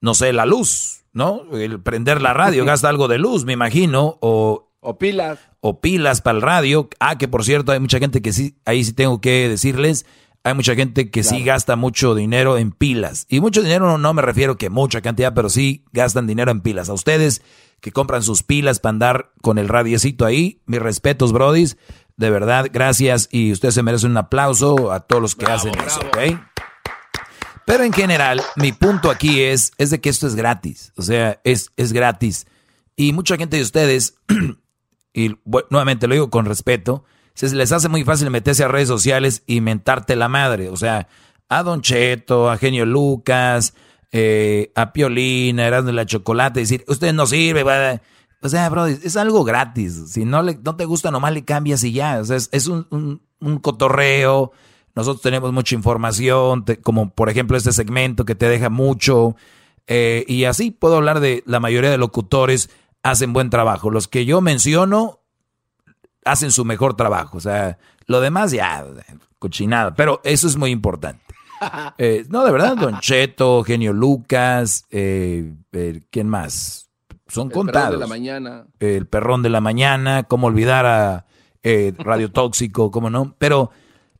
no 0.00 0.14
sé, 0.14 0.32
la 0.32 0.46
luz. 0.46 1.04
¿no? 1.14 1.42
El 1.52 1.80
prender 1.80 2.20
la 2.20 2.34
radio 2.34 2.64
gasta 2.66 2.88
algo 2.88 3.08
de 3.08 3.18
luz, 3.18 3.46
me 3.46 3.54
imagino, 3.54 4.18
o... 4.20 4.72
O 4.86 4.98
pilas. 4.98 5.38
O 5.60 5.80
pilas 5.80 6.20
para 6.20 6.36
el 6.36 6.42
radio. 6.42 6.90
Ah, 7.00 7.16
que 7.16 7.26
por 7.26 7.42
cierto, 7.42 7.72
hay 7.72 7.80
mucha 7.80 7.98
gente 7.98 8.20
que 8.20 8.34
sí, 8.34 8.58
ahí 8.66 8.84
sí 8.84 8.92
tengo 8.92 9.22
que 9.22 9.48
decirles, 9.48 10.04
hay 10.44 10.52
mucha 10.52 10.74
gente 10.74 11.10
que 11.10 11.22
sí 11.22 11.42
gasta 11.42 11.74
mucho 11.74 12.14
dinero 12.14 12.58
en 12.58 12.70
pilas. 12.70 13.26
Y 13.30 13.40
mucho 13.40 13.62
dinero 13.62 13.86
no, 13.86 13.96
no 13.96 14.12
me 14.12 14.20
refiero 14.20 14.58
que 14.58 14.68
mucha 14.68 15.00
cantidad, 15.00 15.32
pero 15.32 15.48
sí 15.48 15.84
gastan 15.92 16.26
dinero 16.26 16.50
en 16.50 16.60
pilas. 16.60 16.90
A 16.90 16.92
ustedes 16.92 17.40
que 17.80 17.92
compran 17.92 18.22
sus 18.22 18.42
pilas 18.42 18.78
para 18.78 18.90
andar 18.90 19.32
con 19.40 19.56
el 19.56 19.68
radiecito 19.68 20.26
ahí, 20.26 20.60
mis 20.66 20.80
respetos, 20.80 21.32
brodis. 21.32 21.78
De 22.16 22.28
verdad, 22.28 22.66
gracias. 22.70 23.26
Y 23.32 23.52
usted 23.52 23.70
se 23.70 23.82
merece 23.82 24.06
un 24.06 24.18
aplauso 24.18 24.92
a 24.92 25.00
todos 25.00 25.22
los 25.22 25.34
que 25.34 25.46
hacen 25.46 25.72
eso, 25.78 26.00
¿ok? 26.00 26.38
Pero 27.64 27.84
en 27.84 27.94
general, 27.94 28.42
mi 28.56 28.72
punto 28.72 29.10
aquí 29.10 29.40
es, 29.40 29.72
es 29.78 29.88
de 29.88 30.02
que 30.02 30.10
esto 30.10 30.26
es 30.26 30.34
gratis. 30.34 30.92
O 30.96 31.02
sea, 31.02 31.40
es, 31.44 31.72
es 31.76 31.94
gratis. 31.94 32.46
Y 32.96 33.14
mucha 33.14 33.38
gente 33.38 33.56
de 33.56 33.62
ustedes, 33.62 34.18
y 35.14 35.36
nuevamente 35.70 36.06
lo 36.06 36.12
digo 36.12 36.28
con 36.28 36.44
respeto, 36.44 37.04
se 37.34 37.54
les 37.54 37.72
hace 37.72 37.88
muy 37.88 38.04
fácil 38.04 38.30
meterse 38.30 38.64
a 38.64 38.68
redes 38.68 38.88
sociales 38.88 39.42
y 39.46 39.60
mentarte 39.60 40.16
la 40.16 40.28
madre. 40.28 40.68
O 40.68 40.76
sea, 40.76 41.08
a 41.48 41.62
Don 41.62 41.82
Cheto, 41.82 42.50
a 42.50 42.56
Genio 42.56 42.86
Lucas, 42.86 43.74
eh, 44.12 44.72
a 44.74 44.92
Piolina, 44.92 45.82
de 45.82 45.92
la 45.92 46.06
Chocolate, 46.06 46.60
decir, 46.60 46.84
usted 46.88 47.12
no 47.12 47.26
sirve. 47.26 47.64
O 48.42 48.48
sea, 48.48 48.68
bro, 48.68 48.86
es 48.86 49.16
algo 49.16 49.44
gratis. 49.44 50.12
Si 50.12 50.24
no, 50.24 50.42
le, 50.42 50.58
no 50.62 50.76
te 50.76 50.84
gusta, 50.84 51.10
nomás 51.10 51.32
le 51.32 51.44
cambias 51.44 51.82
y 51.84 51.92
ya. 51.92 52.20
O 52.20 52.24
sea, 52.24 52.36
es, 52.36 52.66
un, 52.66 52.86
un, 52.90 53.22
un 53.40 53.58
cotorreo 53.58 54.52
nosotros 54.94 55.22
tenemos 55.22 55.52
mucha 55.52 55.74
información, 55.74 56.64
como 56.82 57.10
por 57.10 57.28
ejemplo 57.28 57.56
este 57.56 57.72
segmento 57.72 58.24
que 58.24 58.34
te 58.34 58.48
deja 58.48 58.70
mucho. 58.70 59.36
Eh, 59.86 60.24
y 60.28 60.44
así 60.44 60.70
puedo 60.70 60.96
hablar 60.96 61.20
de 61.20 61.42
la 61.46 61.60
mayoría 61.60 61.90
de 61.90 61.98
locutores 61.98 62.70
hacen 63.02 63.32
buen 63.32 63.50
trabajo. 63.50 63.90
Los 63.90 64.08
que 64.08 64.24
yo 64.24 64.40
menciono 64.40 65.20
hacen 66.24 66.50
su 66.50 66.64
mejor 66.64 66.94
trabajo. 66.94 67.38
O 67.38 67.40
sea, 67.40 67.78
lo 68.06 68.20
demás 68.20 68.52
ya, 68.52 68.84
cochinada. 69.38 69.94
Pero 69.94 70.20
eso 70.24 70.46
es 70.46 70.56
muy 70.56 70.70
importante. 70.70 71.22
Eh, 71.96 72.26
no, 72.28 72.44
de 72.44 72.52
verdad, 72.52 72.76
Don 72.76 72.98
Cheto, 73.00 73.62
Genio 73.64 73.94
Lucas, 73.94 74.84
eh, 74.90 75.54
¿quién 76.10 76.28
más? 76.28 76.90
Son 77.26 77.48
contados. 77.48 77.94
El 77.94 78.00
perrón 78.00 78.00
de 78.00 78.00
la 78.00 78.06
mañana. 78.06 78.66
El 78.80 79.06
perrón 79.06 79.42
de 79.42 79.48
la 79.48 79.60
mañana, 79.62 80.22
cómo 80.24 80.48
olvidar 80.48 80.84
a 80.84 81.26
Radio 81.98 82.30
Tóxico, 82.30 82.90
cómo 82.90 83.08
no. 83.08 83.34
Pero 83.38 83.70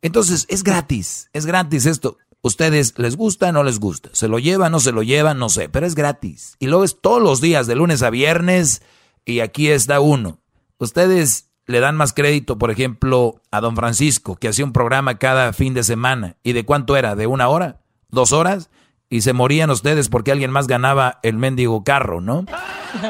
entonces, 0.01 0.45
es 0.49 0.63
gratis, 0.63 1.29
es 1.33 1.45
gratis 1.45 1.85
esto. 1.85 2.17
¿Ustedes 2.45 2.93
les 2.99 3.17
gusta 3.17 3.49
o 3.49 3.51
no 3.51 3.63
les 3.63 3.79
gusta? 3.79 4.09
¿Se 4.13 4.27
lo 4.27 4.37
llevan 4.37 4.71
no 4.71 4.79
se 4.79 4.91
lo 4.91 5.01
llevan? 5.01 5.39
No 5.39 5.49
sé, 5.49 5.67
pero 5.67 5.87
es 5.87 5.95
gratis. 5.95 6.57
Y 6.59 6.67
luego 6.67 6.83
es 6.83 7.01
todos 7.01 7.19
los 7.19 7.41
días, 7.41 7.65
de 7.65 7.73
lunes 7.73 8.03
a 8.03 8.11
viernes, 8.11 8.83
y 9.25 9.39
aquí 9.39 9.69
está 9.69 9.99
uno. 9.99 10.37
Ustedes 10.77 11.49
le 11.67 11.79
dan 11.79 11.95
más 11.95 12.13
crédito, 12.13 12.57
por 12.57 12.71
ejemplo, 12.71 13.41
a 13.51 13.59
don 13.59 13.75
Francisco, 13.75 14.35
que 14.35 14.47
hacía 14.47 14.65
un 14.65 14.73
programa 14.73 15.17
cada 15.17 15.51
fin 15.53 15.73
de 15.73 15.83
semana. 15.83 16.35
¿Y 16.43 16.53
de 16.53 16.65
cuánto 16.65 16.95
era? 16.95 17.15
¿De 17.15 17.27
una 17.27 17.47
hora? 17.47 17.81
¿Dos 18.09 18.31
horas? 18.31 18.69
Y 19.09 19.21
se 19.21 19.33
morían 19.33 19.69
ustedes 19.71 20.09
porque 20.09 20.31
alguien 20.31 20.51
más 20.51 20.67
ganaba 20.67 21.19
el 21.23 21.37
mendigo 21.37 21.83
carro, 21.83 22.21
¿no? 22.21 22.45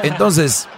Entonces, 0.02 0.68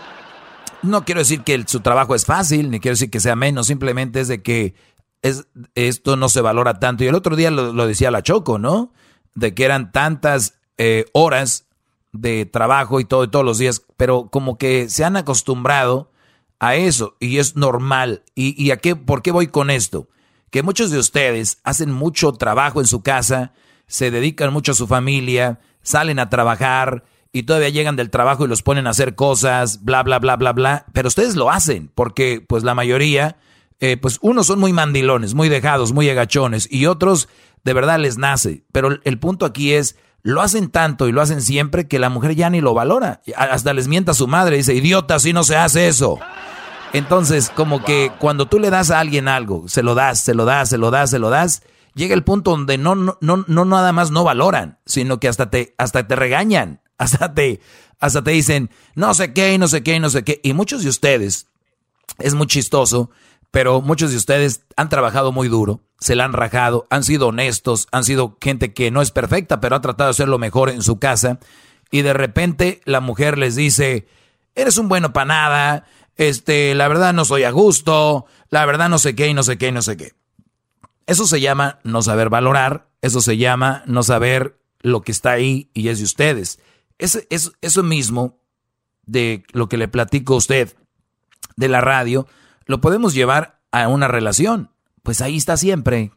no 0.82 1.04
quiero 1.04 1.20
decir 1.20 1.42
que 1.42 1.64
su 1.66 1.80
trabajo 1.80 2.14
es 2.14 2.24
fácil, 2.24 2.70
ni 2.70 2.80
quiero 2.80 2.94
decir 2.94 3.10
que 3.10 3.20
sea 3.20 3.36
menos, 3.36 3.66
simplemente 3.66 4.20
es 4.20 4.28
de 4.28 4.42
que 4.42 4.74
es, 5.22 5.46
esto 5.74 6.16
no 6.16 6.28
se 6.28 6.40
valora 6.40 6.80
tanto. 6.80 7.04
Y 7.04 7.08
el 7.08 7.14
otro 7.14 7.36
día 7.36 7.50
lo, 7.50 7.86
decía 7.86 8.10
la 8.10 8.22
Choco, 8.22 8.58
¿no? 8.58 8.92
De 9.34 9.54
que 9.54 9.64
eran 9.64 9.92
tantas 9.92 10.58
eh, 10.78 11.06
horas 11.12 11.66
de 12.12 12.46
trabajo 12.46 13.00
y 13.00 13.04
todo, 13.04 13.28
todos 13.30 13.44
los 13.44 13.58
días, 13.58 13.82
pero 13.96 14.28
como 14.30 14.58
que 14.58 14.88
se 14.88 15.04
han 15.04 15.16
acostumbrado 15.16 16.10
a 16.58 16.74
eso 16.76 17.16
y 17.20 17.38
es 17.38 17.56
normal. 17.56 18.22
¿Y, 18.34 18.62
y 18.62 18.70
a 18.70 18.78
qué, 18.78 18.96
por 18.96 19.22
qué 19.22 19.30
voy 19.30 19.48
con 19.48 19.70
esto? 19.70 20.08
Que 20.50 20.62
muchos 20.62 20.90
de 20.90 20.98
ustedes 20.98 21.58
hacen 21.64 21.92
mucho 21.92 22.32
trabajo 22.32 22.80
en 22.80 22.86
su 22.86 23.02
casa, 23.02 23.52
se 23.86 24.10
dedican 24.10 24.52
mucho 24.52 24.72
a 24.72 24.76
su 24.76 24.86
familia, 24.86 25.60
salen 25.82 26.18
a 26.18 26.30
trabajar 26.30 27.04
y 27.32 27.44
todavía 27.44 27.68
llegan 27.68 27.96
del 27.96 28.10
trabajo 28.10 28.44
y 28.44 28.48
los 28.48 28.62
ponen 28.62 28.86
a 28.86 28.90
hacer 28.90 29.14
cosas, 29.14 29.84
bla, 29.84 30.02
bla, 30.02 30.18
bla, 30.18 30.36
bla, 30.36 30.52
bla. 30.52 30.86
Pero 30.92 31.08
ustedes 31.08 31.36
lo 31.36 31.50
hacen 31.50 31.90
porque 31.94 32.44
pues 32.46 32.64
la 32.64 32.74
mayoría 32.74 33.36
eh, 33.80 33.96
pues 33.96 34.18
unos 34.22 34.46
son 34.46 34.58
muy 34.58 34.72
mandilones, 34.72 35.34
muy 35.34 35.48
dejados, 35.48 35.92
muy 35.92 36.10
agachones, 36.10 36.68
y 36.70 36.86
otros 36.86 37.28
de 37.64 37.72
verdad 37.74 37.98
les 37.98 38.18
nace. 38.18 38.64
Pero 38.72 38.98
el 39.04 39.18
punto 39.18 39.46
aquí 39.46 39.72
es, 39.72 39.96
lo 40.28 40.42
hacen 40.42 40.68
tanto 40.68 41.08
y 41.08 41.12
lo 41.12 41.22
hacen 41.22 41.40
siempre 41.40 41.88
que 41.88 41.98
la 41.98 42.10
mujer 42.10 42.34
ya 42.34 42.50
ni 42.50 42.60
lo 42.60 42.74
valora. 42.74 43.22
Hasta 43.34 43.72
les 43.72 43.88
mienta 43.88 44.12
a 44.12 44.14
su 44.14 44.28
madre, 44.28 44.58
dice, 44.58 44.74
idiota, 44.74 45.14
así 45.14 45.32
no 45.32 45.42
se 45.42 45.56
hace 45.56 45.88
eso. 45.88 46.18
Entonces, 46.92 47.50
como 47.54 47.82
que 47.82 48.12
cuando 48.18 48.46
tú 48.46 48.58
le 48.58 48.68
das 48.68 48.90
a 48.90 49.00
alguien 49.00 49.26
algo, 49.26 49.68
se 49.68 49.82
lo 49.82 49.94
das, 49.94 50.20
se 50.20 50.34
lo 50.34 50.44
das, 50.44 50.68
se 50.68 50.76
lo 50.76 50.90
das, 50.90 51.08
se 51.08 51.18
lo 51.18 51.30
das, 51.30 51.62
llega 51.94 52.14
el 52.14 52.24
punto 52.24 52.50
donde 52.50 52.76
no, 52.76 52.94
no, 52.94 53.16
no, 53.22 53.46
no 53.46 53.64
nada 53.64 53.92
más 53.92 54.10
no 54.10 54.22
valoran, 54.22 54.78
sino 54.84 55.18
que 55.18 55.28
hasta 55.28 55.48
te, 55.48 55.74
hasta 55.78 56.06
te 56.06 56.14
regañan, 56.14 56.82
hasta 56.98 57.32
te, 57.32 57.60
hasta 57.98 58.22
te 58.22 58.32
dicen, 58.32 58.68
no 58.94 59.14
sé 59.14 59.32
qué, 59.32 59.56
no 59.56 59.66
sé 59.66 59.82
qué, 59.82 59.98
no 59.98 60.10
sé 60.10 60.24
qué. 60.24 60.42
Y 60.44 60.52
muchos 60.52 60.82
de 60.82 60.90
ustedes, 60.90 61.46
es 62.18 62.34
muy 62.34 62.48
chistoso, 62.48 63.08
pero 63.50 63.80
muchos 63.80 64.10
de 64.10 64.16
ustedes 64.16 64.62
han 64.76 64.88
trabajado 64.88 65.32
muy 65.32 65.48
duro, 65.48 65.80
se 65.98 66.14
la 66.14 66.24
han 66.24 66.32
rajado, 66.32 66.86
han 66.90 67.02
sido 67.02 67.28
honestos, 67.28 67.88
han 67.92 68.04
sido 68.04 68.36
gente 68.40 68.72
que 68.72 68.90
no 68.90 69.02
es 69.02 69.10
perfecta, 69.10 69.60
pero 69.60 69.76
ha 69.76 69.80
tratado 69.80 70.08
de 70.08 70.12
hacer 70.12 70.28
lo 70.28 70.38
mejor 70.38 70.70
en 70.70 70.82
su 70.82 70.98
casa. 70.98 71.38
Y 71.90 72.02
de 72.02 72.12
repente 72.12 72.80
la 72.84 73.00
mujer 73.00 73.38
les 73.38 73.56
dice, 73.56 74.06
eres 74.54 74.76
un 74.78 74.88
bueno 74.88 75.12
para 75.12 75.26
nada, 75.26 75.86
este, 76.16 76.74
la 76.74 76.88
verdad 76.88 77.14
no 77.14 77.24
soy 77.24 77.44
a 77.44 77.50
gusto, 77.50 78.26
la 78.50 78.66
verdad 78.66 78.88
no 78.88 78.98
sé 78.98 79.14
qué 79.14 79.28
y 79.28 79.34
no 79.34 79.42
sé 79.42 79.56
qué 79.56 79.68
y 79.68 79.72
no 79.72 79.82
sé 79.82 79.96
qué. 79.96 80.12
Eso 81.06 81.26
se 81.26 81.40
llama 81.40 81.78
no 81.84 82.02
saber 82.02 82.28
valorar, 82.28 82.90
eso 83.00 83.22
se 83.22 83.38
llama 83.38 83.82
no 83.86 84.02
saber 84.02 84.58
lo 84.80 85.00
que 85.00 85.12
está 85.12 85.32
ahí 85.32 85.70
y 85.72 85.88
es 85.88 85.98
de 85.98 86.04
ustedes. 86.04 86.58
Es, 86.98 87.26
es, 87.30 87.52
eso 87.62 87.82
mismo 87.82 88.38
de 89.06 89.44
lo 89.52 89.68
que 89.68 89.78
le 89.78 89.88
platico 89.88 90.34
a 90.34 90.38
usted 90.38 90.76
de 91.56 91.68
la 91.68 91.80
radio, 91.80 92.26
lo 92.68 92.80
podemos 92.80 93.14
llevar 93.14 93.60
a 93.72 93.88
una 93.88 94.06
relación. 94.06 94.70
Pues 95.02 95.20
ahí 95.20 95.36
está 95.36 95.56
siempre 95.56 96.12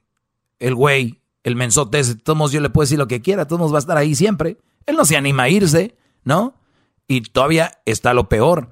el 0.59 0.75
güey, 0.75 1.21
el 1.43 1.55
mensote. 1.55 2.03
Todos 2.15 2.51
yo 2.51 2.61
le 2.61 2.69
puedo 2.69 2.83
decir 2.83 2.99
lo 2.99 3.07
que 3.07 3.21
quiera, 3.21 3.47
todos 3.47 3.71
va 3.73 3.77
a 3.77 3.79
estar 3.79 3.97
ahí 3.97 4.13
siempre. 4.13 4.57
Él 4.85 4.95
no 4.95 5.05
se 5.05 5.17
anima 5.17 5.43
a 5.43 5.49
irse, 5.49 5.97
¿no? 6.23 6.55
Y 7.07 7.21
todavía 7.21 7.79
está 7.85 8.13
lo 8.13 8.29
peor, 8.29 8.69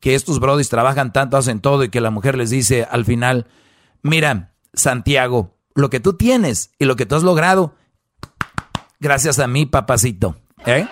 que 0.00 0.14
estos 0.14 0.40
brodis 0.40 0.68
trabajan 0.68 1.12
tanto, 1.12 1.36
hacen 1.36 1.60
todo 1.60 1.84
y 1.84 1.88
que 1.88 2.00
la 2.00 2.10
mujer 2.10 2.36
les 2.36 2.50
dice 2.50 2.86
al 2.90 3.04
final, 3.04 3.46
mira, 4.02 4.52
Santiago, 4.74 5.56
lo 5.74 5.90
que 5.90 6.00
tú 6.00 6.14
tienes 6.14 6.72
y 6.78 6.84
lo 6.84 6.96
que 6.96 7.06
tú 7.06 7.14
has 7.14 7.22
logrado, 7.22 7.74
gracias 9.00 9.38
a 9.38 9.46
mí, 9.46 9.64
papacito, 9.64 10.36
¿eh? 10.66 10.86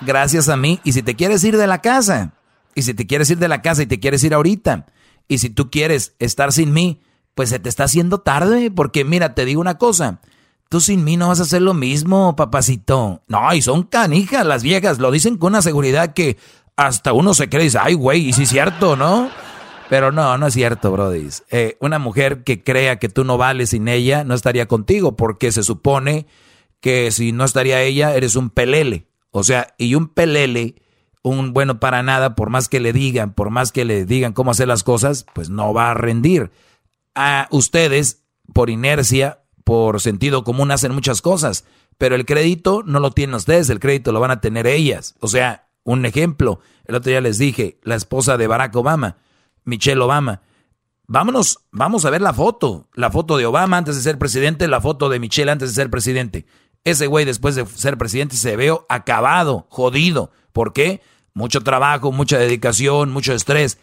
Gracias 0.00 0.48
a 0.48 0.56
mí. 0.56 0.80
Y 0.84 0.92
si 0.92 1.02
te 1.02 1.16
quieres 1.16 1.42
ir 1.44 1.56
de 1.56 1.66
la 1.66 1.80
casa, 1.80 2.34
y 2.74 2.82
si 2.82 2.94
te 2.94 3.06
quieres 3.06 3.30
ir 3.30 3.38
de 3.38 3.48
la 3.48 3.62
casa 3.62 3.82
y 3.82 3.86
te 3.86 4.00
quieres 4.00 4.22
ir 4.24 4.34
ahorita, 4.34 4.86
y 5.28 5.38
si 5.38 5.50
tú 5.50 5.70
quieres 5.70 6.14
estar 6.18 6.52
sin 6.52 6.72
mí, 6.72 7.00
pues 7.34 7.50
se 7.50 7.58
te 7.58 7.68
está 7.68 7.84
haciendo 7.84 8.18
tarde, 8.18 8.70
porque 8.70 9.04
mira, 9.04 9.34
te 9.34 9.44
digo 9.44 9.60
una 9.60 9.78
cosa, 9.78 10.20
tú 10.68 10.80
sin 10.80 11.04
mí 11.04 11.16
no 11.16 11.28
vas 11.28 11.40
a 11.40 11.44
hacer 11.44 11.62
lo 11.62 11.74
mismo, 11.74 12.36
papacito. 12.36 13.22
No, 13.28 13.54
y 13.54 13.62
son 13.62 13.84
canijas 13.84 14.46
las 14.46 14.62
viejas, 14.62 14.98
lo 14.98 15.10
dicen 15.10 15.38
con 15.38 15.52
una 15.52 15.62
seguridad 15.62 16.14
que 16.14 16.36
hasta 16.76 17.12
uno 17.12 17.34
se 17.34 17.48
cree 17.48 17.62
y 17.62 17.66
dice, 17.66 17.78
ay, 17.80 17.94
güey, 17.94 18.28
y 18.28 18.32
sí 18.32 18.44
es 18.44 18.48
cierto, 18.48 18.96
¿no? 18.96 19.30
Pero 19.88 20.10
no, 20.10 20.38
no 20.38 20.46
es 20.46 20.54
cierto, 20.54 20.90
Brody. 20.90 21.28
Eh, 21.50 21.76
una 21.80 21.98
mujer 21.98 22.44
que 22.44 22.62
crea 22.62 22.98
que 22.98 23.10
tú 23.10 23.24
no 23.24 23.36
vales 23.36 23.70
sin 23.70 23.88
ella 23.88 24.24
no 24.24 24.34
estaría 24.34 24.66
contigo 24.66 25.16
porque 25.16 25.52
se 25.52 25.62
supone 25.62 26.26
que 26.80 27.10
si 27.10 27.32
no 27.32 27.44
estaría 27.44 27.82
ella 27.82 28.14
eres 28.14 28.34
un 28.34 28.48
pelele. 28.48 29.06
O 29.30 29.44
sea, 29.44 29.74
y 29.76 29.94
un 29.94 30.08
pelele, 30.08 30.76
un 31.22 31.52
bueno 31.52 31.80
para 31.80 32.02
nada, 32.02 32.34
por 32.34 32.50
más 32.50 32.68
que 32.68 32.80
le 32.80 32.92
digan, 32.92 33.32
por 33.32 33.50
más 33.50 33.72
que 33.72 33.84
le 33.84 34.04
digan 34.04 34.32
cómo 34.32 34.50
hacer 34.50 34.68
las 34.68 34.82
cosas, 34.82 35.26
pues 35.34 35.50
no 35.50 35.72
va 35.72 35.90
a 35.90 35.94
rendir. 35.94 36.50
A 37.14 37.48
ustedes, 37.50 38.24
por 38.52 38.70
inercia, 38.70 39.42
por 39.64 40.00
sentido 40.00 40.44
común, 40.44 40.70
hacen 40.70 40.94
muchas 40.94 41.22
cosas, 41.22 41.64
pero 41.98 42.14
el 42.14 42.26
crédito 42.26 42.82
no 42.84 43.00
lo 43.00 43.12
tienen 43.12 43.36
ustedes, 43.36 43.70
el 43.70 43.80
crédito 43.80 44.12
lo 44.12 44.20
van 44.20 44.32
a 44.32 44.40
tener 44.40 44.66
ellas. 44.66 45.14
O 45.20 45.28
sea, 45.28 45.68
un 45.84 46.04
ejemplo, 46.06 46.60
el 46.84 46.96
otro 46.96 47.10
día 47.10 47.20
les 47.20 47.38
dije, 47.38 47.78
la 47.82 47.94
esposa 47.94 48.36
de 48.36 48.46
Barack 48.46 48.74
Obama 48.74 49.16
Michelle 49.64 50.00
Obama. 50.00 50.42
Vámonos, 51.06 51.60
vamos 51.70 52.04
a 52.04 52.10
ver 52.10 52.22
la 52.22 52.32
foto. 52.32 52.88
La 52.94 53.10
foto 53.10 53.36
de 53.36 53.46
Obama 53.46 53.76
antes 53.76 53.96
de 53.96 54.02
ser 54.02 54.18
presidente, 54.18 54.68
la 54.68 54.80
foto 54.80 55.08
de 55.08 55.20
Michelle 55.20 55.50
antes 55.50 55.70
de 55.70 55.74
ser 55.74 55.90
presidente. 55.90 56.46
Ese 56.84 57.06
güey 57.06 57.24
después 57.24 57.54
de 57.54 57.66
ser 57.66 57.98
presidente 57.98 58.36
se 58.36 58.56
veo 58.56 58.86
acabado, 58.88 59.66
jodido. 59.68 60.32
¿Por 60.52 60.72
qué? 60.72 61.00
Mucho 61.34 61.60
trabajo, 61.62 62.12
mucha 62.12 62.38
dedicación, 62.38 63.10
mucho 63.10 63.32
estrés. 63.32 63.78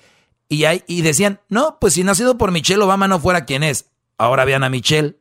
Y, 0.47 0.65
hay, 0.65 0.83
y 0.87 1.01
decían, 1.01 1.41
no, 1.49 1.77
pues 1.79 1.93
si 1.93 2.03
nacido 2.03 2.37
por 2.37 2.51
Michelle 2.51 2.83
Obama 2.83 3.07
no 3.07 3.19
fuera 3.19 3.45
quien 3.45 3.63
es. 3.63 3.89
Ahora 4.17 4.45
vean 4.45 4.63
a 4.63 4.69
Michelle. 4.69 5.17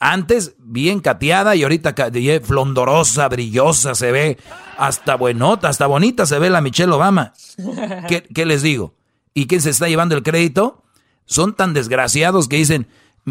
Antes 0.00 0.54
bien 0.58 1.00
cateada 1.00 1.56
y 1.56 1.62
ahorita 1.62 1.94
flondorosa, 2.42 3.28
brillosa, 3.28 3.94
se 3.94 4.12
ve 4.12 4.38
hasta 4.76 5.16
buenota, 5.16 5.68
hasta 5.68 5.86
bonita 5.86 6.26
se 6.26 6.38
ve 6.38 6.50
la 6.50 6.60
Michelle 6.60 6.92
Obama. 6.92 7.32
¿Qué, 8.08 8.22
qué 8.22 8.44
les 8.44 8.62
digo? 8.62 8.94
¿Y 9.32 9.46
quién 9.46 9.60
se 9.60 9.70
está 9.70 9.88
llevando 9.88 10.14
el 10.14 10.22
crédito? 10.22 10.82
Son 11.26 11.54
tan 11.54 11.72
desgraciados 11.74 12.48
que 12.48 12.56
dicen, 12.56 12.88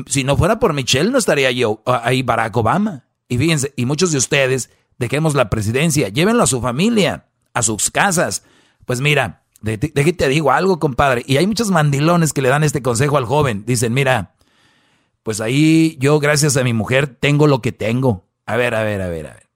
si 0.07 0.23
no 0.23 0.37
fuera 0.37 0.59
por 0.59 0.73
Michelle 0.73 1.11
no 1.11 1.17
estaría 1.17 1.51
yo 1.51 1.81
ah, 1.85 2.01
ahí 2.03 2.23
Barack 2.23 2.55
Obama. 2.57 3.05
Y 3.27 3.37
fíjense, 3.37 3.73
y 3.75 3.85
muchos 3.85 4.11
de 4.11 4.17
ustedes, 4.17 4.69
dejemos 4.97 5.35
la 5.35 5.49
presidencia, 5.49 6.09
llévenlo 6.09 6.43
a 6.43 6.47
su 6.47 6.61
familia, 6.61 7.27
a 7.53 7.61
sus 7.61 7.91
casas. 7.91 8.43
Pues 8.85 9.01
mira, 9.01 9.43
déjate 9.61 10.13
te 10.13 10.27
digo 10.27 10.51
algo, 10.51 10.79
compadre. 10.79 11.23
Y 11.25 11.37
hay 11.37 11.47
muchos 11.47 11.71
mandilones 11.71 12.33
que 12.33 12.41
le 12.41 12.49
dan 12.49 12.63
este 12.63 12.81
consejo 12.81 13.17
al 13.17 13.25
joven. 13.25 13.63
Dicen, 13.65 13.93
mira, 13.93 14.35
pues 15.23 15.41
ahí 15.41 15.97
yo 15.99 16.19
gracias 16.19 16.57
a 16.57 16.63
mi 16.63 16.73
mujer 16.73 17.07
tengo 17.07 17.47
lo 17.47 17.61
que 17.61 17.71
tengo. 17.71 18.25
A 18.45 18.57
ver, 18.57 18.75
a 18.75 18.83
ver, 18.83 19.01
a 19.01 19.07
ver, 19.07 19.27
a 19.27 19.33
ver. 19.33 19.47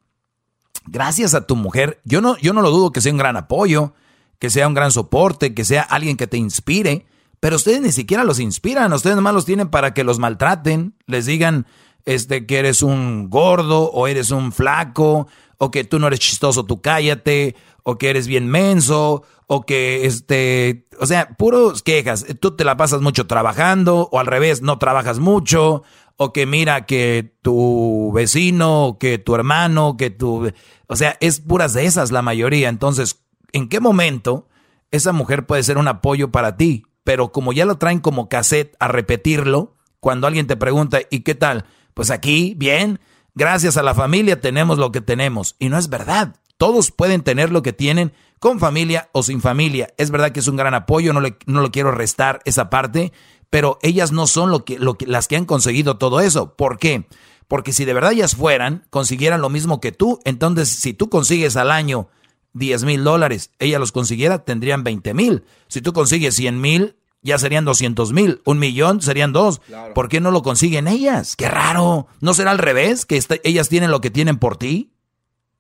Gracias 0.86 1.34
a 1.34 1.45
tu 1.45 1.57
mujer, 1.57 1.99
yo 2.06 2.22
no, 2.22 2.38
yo 2.38 2.53
no 2.53 2.61
lo 2.61 2.72
dudo 2.72 2.91
que 2.91 3.02
sea 3.02 3.11
un 3.11 3.18
gran 3.18 3.36
apoyo 3.36 3.94
que 4.40 4.49
sea 4.49 4.68
un 4.68 4.74
gran 4.74 4.91
soporte, 4.91 5.53
que 5.53 5.65
sea 5.65 5.82
alguien 5.82 6.18
que 6.18 6.28
te 6.28 6.38
inspire, 6.38 7.06
pero 7.40 7.56
ustedes 7.56 7.82
ni 7.82 7.91
siquiera 7.91 8.24
los 8.24 8.40
inspiran, 8.40 8.94
ustedes 8.94 9.15
nomás 9.15 9.34
los 9.34 9.45
tienen 9.45 9.69
para 9.69 9.94
que 9.94 10.03
los 10.03 10.19
maltraten, 10.19 10.95
les 11.06 11.26
digan 11.26 11.65
este, 12.06 12.45
que 12.45 12.60
eres 12.60 12.82
un 12.82 13.30
gordo 13.30 13.91
o 13.91 14.07
eres 14.07 14.32
un 14.32 14.52
flaco, 14.52 15.28
o 15.57 15.72
que 15.72 15.84
tú 15.84 15.99
no 15.99 16.07
eres 16.07 16.19
chistoso, 16.19 16.65
tú 16.65 16.82
cállate, 16.82 17.56
o 17.90 17.98
que 17.98 18.10
eres 18.10 18.28
bien 18.28 18.50
menso, 18.50 19.24
o 19.48 19.62
que 19.62 20.06
este, 20.06 20.90
o 21.00 21.06
sea, 21.06 21.30
puros 21.38 21.84
quejas, 21.84 22.26
tú 22.42 22.54
te 22.54 22.66
la 22.66 22.76
pasas 22.76 23.00
mucho 23.00 23.28
trabajando, 23.28 24.10
o 24.12 24.20
al 24.20 24.26
revés, 24.26 24.62
no 24.62 24.78
trabajas 24.78 25.20
mucho, 25.20 25.84
o 26.18 26.34
que 26.34 26.46
mira 26.46 26.86
que 26.86 27.34
tu 27.42 28.12
vecino, 28.14 28.98
que 29.00 29.20
tu 29.20 29.36
hermano, 29.36 29.96
que 29.96 30.10
tu, 30.10 30.52
o 30.88 30.96
sea, 30.98 31.16
es 31.22 31.40
puras 31.40 31.72
de 31.72 31.86
esas 31.86 32.12
la 32.12 32.22
mayoría, 32.22 32.68
entonces 32.68 33.24
en 33.54 33.70
qué 33.70 33.80
momento 33.80 34.50
esa 34.92 35.14
mujer 35.14 35.46
puede 35.46 35.64
ser 35.64 35.78
un 35.78 35.88
apoyo 35.88 36.30
para 36.30 36.58
ti, 36.58 36.84
pero 37.06 37.32
como 37.32 37.54
ya 37.54 37.64
lo 37.64 37.78
traen 37.78 38.02
como 38.02 38.28
cassette 38.28 38.76
a 38.82 38.90
repetirlo, 38.90 39.78
cuando 40.02 40.28
alguien 40.28 40.46
te 40.46 40.58
pregunta, 40.58 41.00
¿y 41.10 41.22
qué 41.22 41.36
tal? 41.36 41.64
Pues 41.94 42.12
aquí, 42.12 42.54
bien, 42.58 43.00
gracias 43.34 43.78
a 43.78 43.82
la 43.82 43.96
familia 43.96 44.42
tenemos 44.42 44.78
lo 44.78 44.92
que 44.92 45.00
tenemos. 45.00 45.56
Y 45.58 45.70
no 45.70 45.78
es 45.78 45.88
verdad. 45.88 46.36
Todos 46.58 46.92
pueden 46.92 47.22
tener 47.22 47.52
lo 47.52 47.62
que 47.62 47.74
tienen 47.74 48.14
con 48.40 48.60
familia 48.60 49.10
o 49.14 49.24
sin 49.24 49.42
familia. 49.42 49.94
Es 49.98 50.12
verdad 50.12 50.32
que 50.32 50.40
es 50.40 50.48
un 50.48 50.58
gran 50.58 50.74
apoyo, 50.74 51.14
no, 51.14 51.22
le, 51.22 51.38
no 51.46 51.62
lo 51.62 51.72
quiero 51.72 51.92
restar 51.92 52.42
esa 52.46 52.70
parte, 52.70 53.12
pero 53.50 53.80
ellas 53.82 54.12
no 54.12 54.28
son 54.28 54.52
lo 54.52 54.66
que, 54.66 54.78
lo 54.80 54.96
que, 54.96 55.08
las 55.08 55.28
que 55.28 55.36
han 55.36 55.46
conseguido 55.46 55.98
todo 55.98 56.20
eso. 56.20 56.56
¿Por 56.56 56.78
qué? 56.78 57.08
Porque 57.48 57.74
si 57.74 57.86
de 57.86 57.94
verdad 57.94 58.12
ellas 58.12 58.36
fueran, 58.36 58.86
consiguieran 58.90 59.42
lo 59.42 59.50
mismo 59.50 59.80
que 59.80 59.92
tú, 59.92 60.20
entonces 60.26 60.70
si 60.70 60.94
tú 60.94 61.10
consigues 61.10 61.56
al 61.56 61.72
año 61.72 62.10
10 62.54 62.84
mil 62.84 63.04
dólares, 63.04 63.52
ella 63.60 63.80
los 63.80 63.92
consiguiera, 63.92 64.44
tendrían 64.44 64.84
20 64.84 65.14
mil. 65.14 65.46
Si 65.68 65.82
tú 65.82 65.94
consigues 65.94 66.36
100 66.36 66.60
mil, 66.60 66.96
ya 67.22 67.38
serían 67.38 67.66
200 67.66 68.14
mil. 68.14 68.42
Un 68.46 68.60
millón 68.60 69.02
serían 69.02 69.34
dos. 69.34 69.62
¿Por 69.94 70.10
qué 70.10 70.20
no 70.20 70.32
lo 70.32 70.42
consiguen 70.42 70.88
ellas? 70.88 71.36
Qué 71.36 71.50
raro. 71.50 72.08
¿No 72.20 72.34
será 72.34 72.52
al 72.52 72.58
revés? 72.58 73.06
¿Que 73.06 73.22
ellas 73.44 73.70
tienen 73.70 73.92
lo 73.92 74.02
que 74.02 74.12
tienen 74.12 74.38
por 74.38 74.58
ti? 74.58 74.92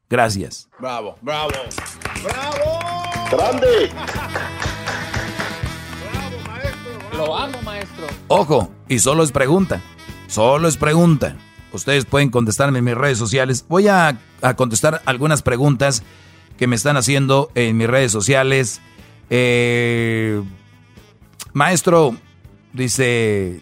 Gracias. 0.09 0.69
Bravo, 0.79 1.17
bravo. 1.21 1.51
Bravo. 2.23 2.79
Grande. 3.31 3.91
Lo 7.13 7.35
hago, 7.35 7.61
maestro. 7.63 8.07
Ojo, 8.27 8.71
y 8.87 8.99
solo 8.99 9.23
es 9.23 9.31
pregunta. 9.31 9.81
Solo 10.27 10.67
es 10.67 10.77
pregunta. 10.77 11.35
Ustedes 11.73 12.05
pueden 12.05 12.29
contestarme 12.29 12.79
en 12.79 12.85
mis 12.85 12.95
redes 12.95 13.17
sociales. 13.17 13.65
Voy 13.67 13.87
a, 13.87 14.17
a 14.41 14.53
contestar 14.55 15.01
algunas 15.05 15.41
preguntas 15.41 16.03
que 16.57 16.67
me 16.67 16.75
están 16.75 16.97
haciendo 16.97 17.51
en 17.55 17.75
mis 17.77 17.87
redes 17.87 18.11
sociales. 18.11 18.81
Eh, 19.29 20.41
maestro, 21.53 22.15
dice, 22.73 23.61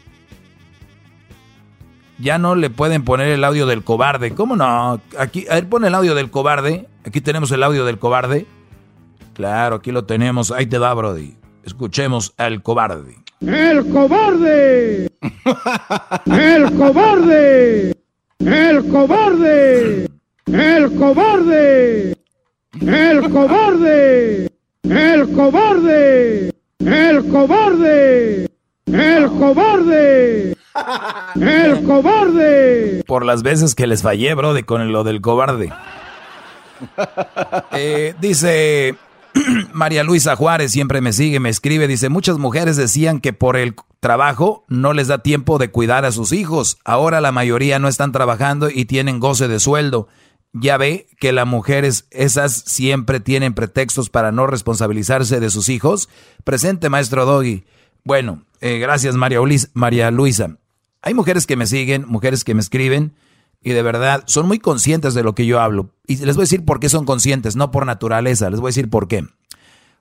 ya 2.17 2.37
no 2.37 2.55
le 2.55 2.69
pueden 2.69 3.03
poner 3.03 3.27
el 3.27 3.43
audio 3.43 3.65
del 3.65 3.83
cobarde. 3.83 4.33
¿Cómo 4.33 4.55
no? 4.55 5.01
Aquí, 5.17 5.45
a 5.49 5.55
ver, 5.55 5.67
pone 5.69 5.87
el 5.87 5.95
audio 5.95 6.15
del 6.15 6.31
cobarde. 6.31 6.87
Aquí 7.05 7.21
tenemos 7.21 7.51
el 7.51 7.63
audio 7.63 7.85
del 7.85 7.99
cobarde. 7.99 8.45
Claro, 9.33 9.77
aquí 9.77 9.91
lo 9.91 10.05
tenemos. 10.05 10.51
Ahí 10.51 10.65
te 10.65 10.77
va, 10.77 10.93
Brody. 10.93 11.35
Escuchemos 11.63 12.33
al 12.37 12.61
cobarde. 12.61 13.17
¡El 13.41 13.89
cobarde! 13.89 15.11
¡El 16.25 16.71
cobarde! 16.77 17.95
¡El 18.39 18.89
cobarde! 18.89 20.17
¡El 20.45 20.93
cobarde! 20.95 22.17
¡El 22.81 23.29
cobarde! 23.29 24.51
¡El 24.83 25.33
cobarde! 25.33 26.53
¡El 26.79 27.29
cobarde! 27.29 28.49
¡El 28.85 29.27
cobarde! 29.31 30.54
¡El 31.35 31.83
cobarde! 31.83 33.03
Por 33.07 33.25
las 33.25 33.43
veces 33.43 33.75
que 33.75 33.87
les 33.87 34.01
fallé, 34.01 34.33
bro, 34.33 34.53
de 34.53 34.65
con 34.65 34.91
lo 34.91 35.03
del 35.03 35.21
cobarde. 35.21 35.71
Eh, 37.71 38.13
dice 38.19 38.95
María 39.73 40.03
Luisa 40.03 40.35
Juárez, 40.35 40.73
siempre 40.73 40.99
me 40.99 41.13
sigue, 41.13 41.39
me 41.39 41.49
escribe, 41.49 41.87
dice, 41.87 42.09
muchas 42.09 42.37
mujeres 42.37 42.75
decían 42.75 43.21
que 43.21 43.31
por 43.31 43.55
el 43.55 43.75
trabajo 44.01 44.65
no 44.67 44.91
les 44.91 45.07
da 45.07 45.19
tiempo 45.19 45.57
de 45.57 45.71
cuidar 45.71 46.03
a 46.03 46.11
sus 46.11 46.33
hijos. 46.33 46.77
Ahora 46.83 47.21
la 47.21 47.31
mayoría 47.31 47.79
no 47.79 47.87
están 47.87 48.11
trabajando 48.11 48.69
y 48.69 48.85
tienen 48.85 49.21
goce 49.21 49.47
de 49.47 49.61
sueldo 49.61 50.09
ya 50.57 50.77
ve 50.77 51.07
que 51.19 51.33
las 51.33 51.45
mujeres 51.45 52.07
esas 52.11 52.53
siempre 52.53 53.19
tienen 53.19 53.53
pretextos 53.53 54.09
para 54.09 54.31
no 54.31 54.47
responsabilizarse 54.47 55.39
de 55.39 55.49
sus 55.49 55.67
hijos. 55.67 56.09
Presente, 56.45 56.89
maestro 56.89 57.25
Doggy. 57.25 57.65
Bueno, 58.05 58.45
eh, 58.61 58.79
gracias 58.79 59.15
María, 59.15 59.39
María 59.73 60.11
Luisa. 60.11 60.57
Hay 61.05 61.13
mujeres 61.13 61.45
que 61.45 61.55
me 61.55 61.67
siguen, 61.67 62.03
mujeres 62.07 62.43
que 62.43 62.55
me 62.55 62.61
escriben 62.61 63.13
y 63.61 63.71
de 63.71 63.83
verdad 63.83 64.23
son 64.25 64.47
muy 64.47 64.57
conscientes 64.57 65.13
de 65.13 65.21
lo 65.21 65.35
que 65.35 65.45
yo 65.45 65.61
hablo. 65.61 65.91
Y 66.07 66.17
les 66.17 66.35
voy 66.35 66.41
a 66.41 66.47
decir 66.47 66.65
por 66.65 66.79
qué 66.79 66.89
son 66.89 67.05
conscientes, 67.05 67.55
no 67.55 67.69
por 67.69 67.85
naturaleza, 67.85 68.49
les 68.49 68.59
voy 68.59 68.69
a 68.69 68.73
decir 68.73 68.89
por 68.89 69.07
qué. 69.07 69.23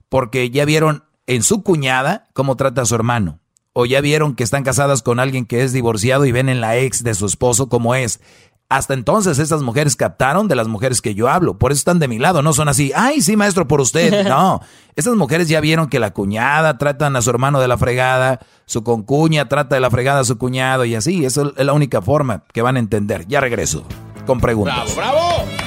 Porque 0.09 0.49
ya 0.49 0.65
vieron 0.65 1.05
en 1.27 1.43
su 1.43 1.63
cuñada 1.63 2.27
cómo 2.33 2.57
trata 2.57 2.81
a 2.81 2.87
su 2.87 2.95
hermano. 2.95 3.39
O 3.75 3.85
ya 3.85 4.01
vieron 4.01 4.35
que 4.35 4.45
están 4.45 4.65
casadas 4.65 5.03
con 5.03 5.21
alguien 5.21 5.45
que 5.45 5.63
es 5.63 5.75
divorciado 5.75 6.25
y 6.25 6.33
ven 6.33 6.49
en 6.49 6.63
la 6.63 6.79
ex 6.79 7.05
de 7.05 7.13
su 7.13 7.27
esposo 7.27 7.69
como 7.69 7.95
es. 7.95 8.21
Hasta 8.69 8.95
entonces 8.95 9.39
esas 9.39 9.63
mujeres 9.63 9.95
captaron 9.95 10.49
de 10.49 10.55
las 10.55 10.69
mujeres 10.69 11.03
que 11.03 11.15
yo 11.15 11.29
hablo. 11.29 11.59
Por 11.59 11.71
eso 11.71 11.79
están 11.81 11.99
de 11.99 12.09
mi 12.09 12.19
lado. 12.19 12.43
No 12.43 12.53
son 12.53 12.69
así, 12.69 12.93
ay, 12.95 13.21
sí, 13.21 13.37
maestro, 13.37 13.69
por 13.69 13.81
usted. 13.81 14.25
No, 14.35 14.61
estas 14.97 15.15
mujeres 15.15 15.49
ya 15.49 15.61
vieron 15.61 15.89
que 15.89 15.99
la 15.99 16.13
cuñada 16.13 16.79
tratan 16.79 17.15
a 17.17 17.23
su 17.23 17.31
hermano 17.31 17.61
de 17.61 17.69
la 17.69 17.77
fregada, 17.77 18.41
su 18.65 18.83
concuña 18.83 19.49
trata 19.49 19.75
de 19.75 19.81
la 19.81 19.91
fregada 19.91 20.21
a 20.21 20.25
su 20.25 20.39
cuñado 20.39 20.85
y 20.85 20.95
así. 20.95 21.25
Esa 21.25 21.43
es 21.57 21.65
la 21.65 21.73
única 21.73 22.01
forma 22.01 22.45
que 22.53 22.63
van 22.63 22.77
a 22.77 22.79
entender. 22.79 23.27
Ya 23.29 23.41
regreso 23.41 23.87
con 24.27 24.41
preguntas. 24.41 24.97
¡Bravo, 24.97 25.45
bravo! 25.45 25.64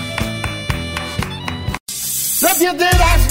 La 2.39 2.53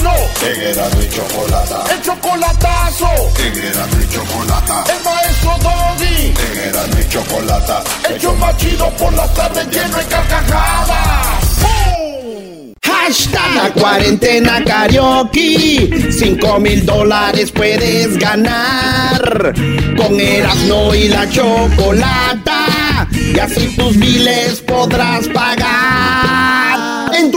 no. 0.02 0.14
En 0.44 0.60
Erasmo 0.62 1.00
y 1.00 1.08
Chocolata. 1.08 1.84
El 1.94 2.02
chocolatazo. 2.02 3.08
En 3.38 3.56
Erasmo 3.56 4.02
y 4.02 4.08
Chocolata. 4.12 4.84
El 4.92 5.04
maestro 5.04 5.52
Doggy. 5.62 6.34
En 6.34 6.68
Erasmo 6.68 7.00
y 7.00 7.08
Chocolata. 7.08 7.84
El 8.10 8.38
más 8.38 8.56
chido 8.56 8.90
por 8.96 9.12
las 9.12 9.32
tardes 9.32 9.68
lleno 9.68 9.96
de 9.96 10.04
carcajadas. 10.06 11.44
¡Bum! 11.62 12.72
Hashtag 12.82 13.54
la 13.54 13.70
cuarentena 13.80 14.64
karaoke. 14.64 16.10
Cinco 16.10 16.58
mil 16.58 16.84
dólares 16.84 17.52
puedes 17.52 18.18
ganar. 18.18 19.54
Con 19.96 20.20
Erasmo 20.20 20.92
y 20.96 21.06
la 21.06 21.30
chocolata. 21.30 23.06
Y 23.12 23.38
así 23.38 23.68
tus 23.76 23.96
biles 23.96 24.62
podrás 24.62 25.28
pagar. 25.28 26.45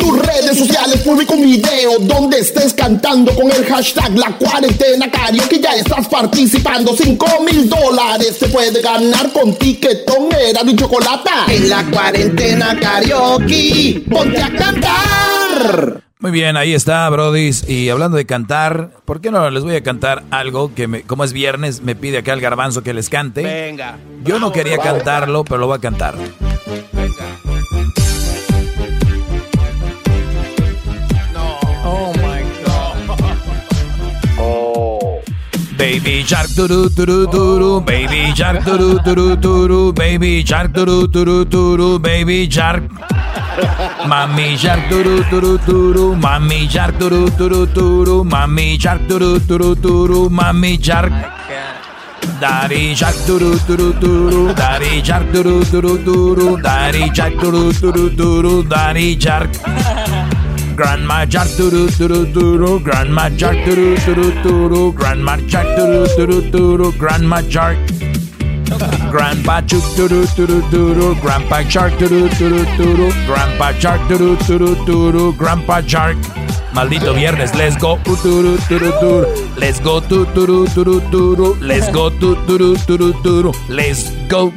En 0.09 0.15
tus 0.15 0.25
redes 0.25 0.57
sociales 0.57 1.01
publica 1.01 1.35
un 1.35 1.43
video 1.43 1.99
donde 1.99 2.39
estés 2.39 2.73
cantando 2.73 3.31
con 3.35 3.51
el 3.51 3.63
hashtag 3.65 4.17
La 4.17 4.35
Cuarentena 4.37 5.11
Karaoke. 5.11 5.59
Ya 5.59 5.75
estás 5.75 6.07
participando. 6.07 6.95
5 6.97 7.27
mil 7.43 7.69
dólares 7.69 8.37
se 8.39 8.49
puede 8.49 8.81
ganar 8.81 9.31
con 9.31 9.53
tiquetón, 9.53 10.29
era 10.33 10.61
y 10.65 10.75
chocolata. 10.75 11.45
En 11.47 11.69
la 11.69 11.85
Cuarentena 11.91 12.75
Karaoke, 12.79 14.03
ponte 14.09 14.41
a 14.41 14.51
cantar. 14.51 16.01
Muy 16.17 16.31
bien, 16.31 16.57
ahí 16.57 16.73
está, 16.73 17.07
Brodis. 17.11 17.69
Y 17.69 17.89
hablando 17.89 18.17
de 18.17 18.25
cantar, 18.25 18.89
¿por 19.05 19.21
qué 19.21 19.29
no 19.29 19.47
les 19.51 19.63
voy 19.63 19.75
a 19.75 19.83
cantar 19.83 20.23
algo 20.31 20.73
que, 20.73 20.87
me, 20.87 21.03
como 21.03 21.23
es 21.23 21.33
viernes, 21.33 21.83
me 21.83 21.95
pide 21.95 22.17
acá 22.17 22.33
el 22.33 22.41
garbanzo 22.41 22.81
que 22.81 22.95
les 22.95 23.09
cante? 23.09 23.43
Venga. 23.43 23.99
Yo 24.23 24.39
no 24.39 24.51
quería 24.51 24.77
Vamos. 24.77 24.91
cantarlo, 24.91 25.43
pero 25.43 25.59
lo 25.59 25.67
voy 25.67 25.77
a 25.77 25.81
cantar. 25.81 26.15
Baby 35.89 36.23
shark 36.23 36.49
turu 36.55 36.87
turu 36.95 37.25
turu, 37.33 37.69
baby 37.83 38.31
shark 38.39 38.59
turu 38.63 38.89
turu 39.05 39.35
turu, 39.43 39.91
baby 39.91 40.45
shark 40.45 40.71
turu 40.71 41.07
turu 41.13 41.37
turu, 41.53 41.87
baby 41.99 42.47
shark. 42.47 42.83
Mami 44.11 44.55
shark 44.55 44.83
turu 44.91 45.15
turu 45.31 45.57
turu, 45.67 46.05
mami 46.25 46.59
shark 46.69 46.93
turu 46.99 47.21
turu 47.39 47.65
turu, 47.77 48.17
mami 48.33 48.67
shark 48.79 49.01
turu 49.09 49.31
turu 49.49 49.69
turu, 49.85 50.29
mami 50.29 50.77
shark. 50.89 51.11
Daddy 52.39 52.93
shark 52.93 53.15
turu 53.27 53.51
turu 53.67 53.89
turu, 54.03 54.53
daddy 54.61 55.01
shark 55.03 55.25
turu 55.33 55.55
turu 55.73 55.97
turu, 56.05 56.61
daddy 56.61 57.11
shark 57.15 57.33
turu 57.41 57.63
turu 57.81 58.05
turu, 58.21 58.53
daddy 58.75 59.19
shark. 59.19 59.49
Grandma 60.79 61.25
shark 61.29 61.49
turu 61.57 61.87
turu 61.99 62.19
turu, 62.33 62.79
grandma 62.81 63.23
shark 63.37 63.57
turu 63.65 63.87
turu 64.03 64.27
turu, 64.43 64.93
grandma 64.99 65.33
shark 65.53 65.67
turu 65.77 65.97
turu 66.15 66.37
turu, 66.53 66.87
grandma 66.97 67.39
shark. 67.55 67.77
Grandpa 69.11 69.55
chuk 69.71 69.83
turu 69.97 70.21
turu 70.37 70.61
turu, 70.71 71.09
grandpa 71.19 71.59
shark 71.73 71.99
turu 71.99 72.21
turu 72.37 72.61
turu, 72.77 73.09
grandpa 73.27 73.67
shark 73.81 74.07
turu 74.07 74.29
turu 74.47 74.71
turu, 74.85 75.25
grandpa 75.37 75.81
shark. 75.85 76.15
Maldito 76.73 77.13
viernes, 77.13 77.53
let's 77.55 77.75
go. 77.75 77.97
Turu 78.23 78.55
turu 78.69 78.91
turu, 79.01 79.59
let's 79.59 79.81
go 79.81 79.99
tu 79.99 80.25
turu 80.27 80.65
turu 80.77 81.01
turu, 81.11 81.53
let's 81.59 81.91
go 81.91 82.09
tu 82.09 82.35
turu 82.47 82.73
turu 82.87 83.11
turu, 83.21 83.53
let's 83.67 84.09
go. 84.29 84.53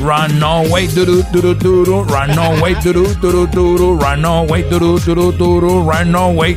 Run 0.00 0.42
away, 0.42 0.86
do 0.88 1.04
do 1.04 1.22
do 1.32 1.54
do 1.54 1.84
do 1.84 2.02
run 2.02 2.36
away, 2.38 2.74
do 2.82 2.92
do 2.92 3.14
do 3.14 3.46
do 3.46 3.76
do 3.76 3.94
run 3.94 4.24
away, 4.24 4.62
do 4.68 4.78
do 4.78 4.98
do 4.98 5.32
do 5.32 5.60
do 5.60 5.80
run 5.82 6.14
away. 6.14 6.56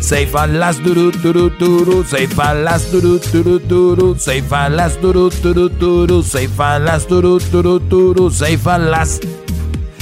Safe 0.00 0.34
at 0.34 0.50
last, 0.50 0.82
do 0.82 0.94
do 0.94 1.10
do 1.10 1.50
do 1.50 1.84
do 1.84 2.04
safe 2.04 2.38
at 2.38 2.54
last, 2.64 2.90
do 2.92 3.00
do 3.00 3.18
do 3.18 3.58
do 3.58 3.96
do 3.96 4.14
safe 4.18 4.52
at 4.52 4.72
last, 4.72 5.00
do 5.00 5.12
do 5.12 5.30
do 5.30 5.68
do 5.68 6.06
do 6.06 6.22
safe 6.22 6.60
at 6.60 6.78
last, 6.82 7.08
do 7.08 7.20
do 7.20 7.38
do 7.38 7.78
do 7.78 8.14
do 8.14 8.30
safe 8.30 8.66
at 8.66 8.80
last. 8.80 9.24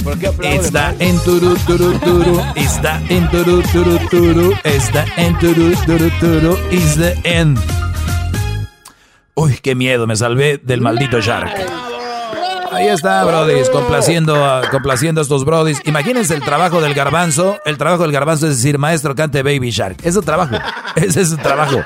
¿Por 0.03 0.17
qué 0.17 0.27
aplauden 0.27 0.59
It's 0.59 0.71
the 0.71 0.95
end, 0.99 1.19
turu, 1.25 1.55
turu, 1.67 1.99
turu. 1.99 2.41
It's 2.55 2.79
the 2.81 2.93
end, 3.09 3.29
turu, 3.31 3.61
turu, 3.73 3.97
turu. 4.09 4.53
It's 4.63 4.89
the 4.91 5.03
end, 5.17 5.35
turu, 5.39 5.75
turu, 5.85 6.09
turu. 6.19 6.57
It's 6.71 6.95
the 6.95 7.19
end. 7.25 7.59
Uy, 9.35 9.59
qué 9.61 9.75
miedo, 9.75 10.07
me 10.07 10.15
salvé 10.15 10.57
del 10.57 10.81
maldito 10.81 11.21
Shark. 11.21 11.51
Ahí 12.71 12.87
está, 12.87 13.23
brodis, 13.25 13.69
complaciendo 13.69 14.45
a, 14.45 14.69
complaciendo 14.69 15.21
a 15.21 15.23
estos 15.23 15.43
brodis. 15.45 15.81
Imagínense 15.85 16.33
el 16.35 16.41
trabajo 16.41 16.81
del 16.81 16.93
garbanzo. 16.93 17.57
El 17.65 17.77
trabajo 17.77 18.03
del 18.03 18.11
garbanzo 18.11 18.47
es 18.47 18.57
decir, 18.57 18.77
maestro, 18.77 19.15
cante 19.15 19.43
Baby 19.43 19.71
Shark. 19.71 19.97
Es 20.03 20.13
su 20.13 20.21
trabajo. 20.21 20.55
Ese 20.95 21.21
es 21.21 21.29
su 21.29 21.37
trabajo. 21.37 21.77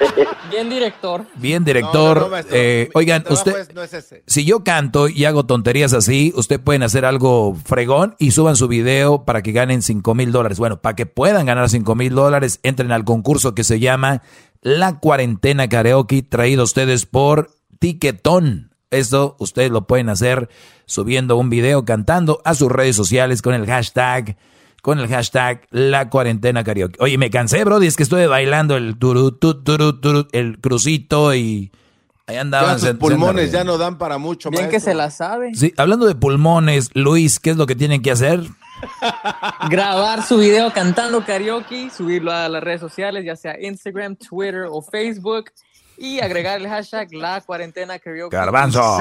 Bien, 0.49 0.69
director. 0.69 1.25
Bien, 1.35 1.63
director. 1.63 2.15
No, 2.17 2.21
no, 2.23 2.25
no, 2.27 2.31
maestro. 2.31 2.55
Eh, 2.57 2.89
oigan, 2.93 3.23
usted, 3.29 3.57
es- 3.61 3.73
no 3.73 3.81
es 3.81 3.93
ese. 3.93 4.23
si 4.27 4.45
yo 4.45 4.63
canto 4.63 5.07
y 5.09 5.25
hago 5.25 5.45
tonterías 5.45 5.93
así, 5.93 6.31
usted 6.35 6.59
pueden 6.59 6.83
hacer 6.83 7.05
algo 7.05 7.55
fregón 7.65 8.15
y 8.19 8.31
suban 8.31 8.55
su 8.55 8.67
video 8.67 9.23
para 9.25 9.41
que 9.41 9.51
ganen 9.51 9.81
5 9.81 10.13
mil 10.13 10.31
dólares. 10.31 10.59
Bueno, 10.59 10.79
para 10.81 10.95
que 10.95 11.05
puedan 11.07 11.45
ganar 11.47 11.69
5 11.69 11.95
mil 11.95 12.13
dólares, 12.13 12.59
entren 12.61 12.91
al 12.91 13.03
concurso 13.03 13.55
que 13.55 13.63
se 13.63 13.79
llama 13.79 14.21
La 14.61 14.99
Cuarentena 14.99 15.67
Karaoke, 15.69 16.21
traído 16.21 16.61
a 16.61 16.65
ustedes 16.65 17.05
por 17.07 17.49
Tiquetón. 17.79 18.72
Esto 18.93 19.35
ustedes 19.39 19.71
lo 19.71 19.87
pueden 19.87 20.09
hacer 20.09 20.49
subiendo 20.85 21.35
un 21.37 21.49
video 21.49 21.85
cantando 21.85 22.41
a 22.45 22.55
sus 22.55 22.71
redes 22.71 22.95
sociales 22.95 23.41
con 23.41 23.53
el 23.53 23.65
hashtag, 23.65 24.37
con 24.81 24.99
el 24.99 25.07
hashtag 25.07 25.67
La 25.71 26.09
Cuarentena 26.09 26.63
Karaoke. 26.63 26.97
Oye, 26.99 27.17
me 27.17 27.29
cansé, 27.29 27.63
Brody, 27.63 27.87
es 27.87 27.95
que 27.95 28.03
estoy 28.03 28.25
bailando 28.27 28.77
el 28.77 28.97
turu, 28.97 29.31
tu, 29.31 29.63
turu, 29.63 29.99
turu, 29.99 30.27
el 30.31 30.59
crucito 30.59 31.33
y 31.33 31.71
ahí 32.27 32.37
andaban. 32.37 32.77
Ya 32.77 32.89
sus 32.89 32.97
pulmones 32.97 33.51
ya 33.51 33.63
no 33.63 33.77
dan 33.77 33.97
para 33.97 34.17
mucho, 34.17 34.49
Bien 34.49 34.69
que 34.69 34.79
se 34.79 34.93
la 34.93 35.09
sabe. 35.09 35.53
Sí, 35.55 35.73
hablando 35.77 36.05
de 36.05 36.15
pulmones, 36.15 36.89
Luis, 36.93 37.39
¿qué 37.39 37.49
es 37.49 37.57
lo 37.57 37.65
que 37.65 37.75
tienen 37.75 38.01
que 38.01 38.11
hacer? 38.11 38.41
Grabar 39.69 40.23
su 40.23 40.37
video 40.37 40.71
cantando 40.71 41.25
karaoke, 41.25 41.89
subirlo 41.89 42.31
a 42.31 42.49
las 42.49 42.63
redes 42.63 42.81
sociales, 42.81 43.25
ya 43.25 43.35
sea 43.35 43.59
Instagram, 43.59 44.15
Twitter 44.15 44.65
o 44.69 44.81
Facebook, 44.81 45.51
y 46.03 46.19
agregar 46.19 46.59
el 46.59 46.67
hashtag 46.67 47.13
La 47.13 47.39
Cuarentena 47.39 47.97
Karaoke. 47.97 48.35
Garbanzo. 48.35 48.99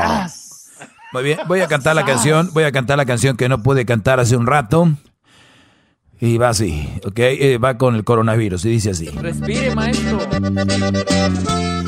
Muy 1.12 1.24
bien, 1.24 1.38
voy 1.48 1.60
a 1.60 1.66
cantar 1.66 1.96
la 1.96 2.04
canción, 2.04 2.50
voy 2.52 2.64
a 2.64 2.70
cantar 2.70 2.96
la 2.96 3.04
canción 3.04 3.36
que 3.36 3.48
no 3.48 3.62
pude 3.62 3.84
cantar 3.84 4.20
hace 4.20 4.36
un 4.36 4.46
rato. 4.46 4.88
Y 6.20 6.38
va 6.38 6.50
así, 6.50 6.88
¿ok? 7.04 7.18
Eh, 7.18 7.58
va 7.58 7.76
con 7.76 7.96
el 7.96 8.04
coronavirus 8.04 8.64
y 8.66 8.70
dice 8.70 8.90
así. 8.90 9.10
Respire, 9.10 9.74
maestro. 9.74 10.20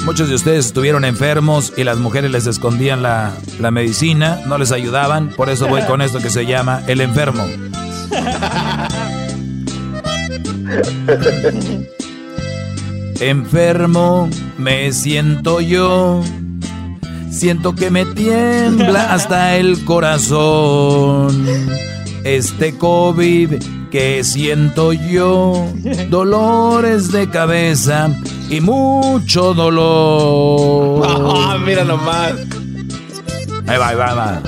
Muchos 0.05 0.28
de 0.28 0.35
ustedes 0.35 0.66
estuvieron 0.66 1.05
enfermos 1.05 1.73
y 1.77 1.85
las 1.85 1.99
mujeres 1.99 2.32
les 2.32 2.49
escondían 2.49 3.01
la, 3.01 3.32
la 3.61 3.70
medicina, 3.70 4.41
no 4.47 4.59
les 4.59 4.73
ayudaban, 4.73 5.31
por 5.31 5.49
eso 5.49 5.69
voy 5.69 5.82
con 5.82 6.03
esto 6.03 6.19
que 6.19 6.31
se 6.31 6.45
llama 6.45 6.82
El 6.89 7.01
Enfermo. 7.01 7.47
Enfermo 13.20 14.28
me 14.59 14.93
siento 14.93 15.61
yo, 15.61 16.23
siento 17.31 17.74
que 17.74 17.91
me 17.91 18.05
tiembla 18.05 19.05
hasta 19.15 19.57
el 19.57 19.85
corazón. 19.85 21.47
Este 22.24 22.77
COVID 22.77 23.55
que 23.91 24.24
siento 24.24 24.93
yo, 24.93 25.66
dolores 26.11 27.12
de 27.12 27.28
cabeza 27.28 28.11
y 28.51 28.61
mucho 28.61 29.55
dolor. 29.55 31.07
Ah, 31.07 31.59
mira 31.65 31.85
nomás. 31.85 32.32
Ahí 33.66 33.78
va, 33.78 33.89
ahí 33.89 33.97
va, 33.97 34.15
va. 34.15 34.43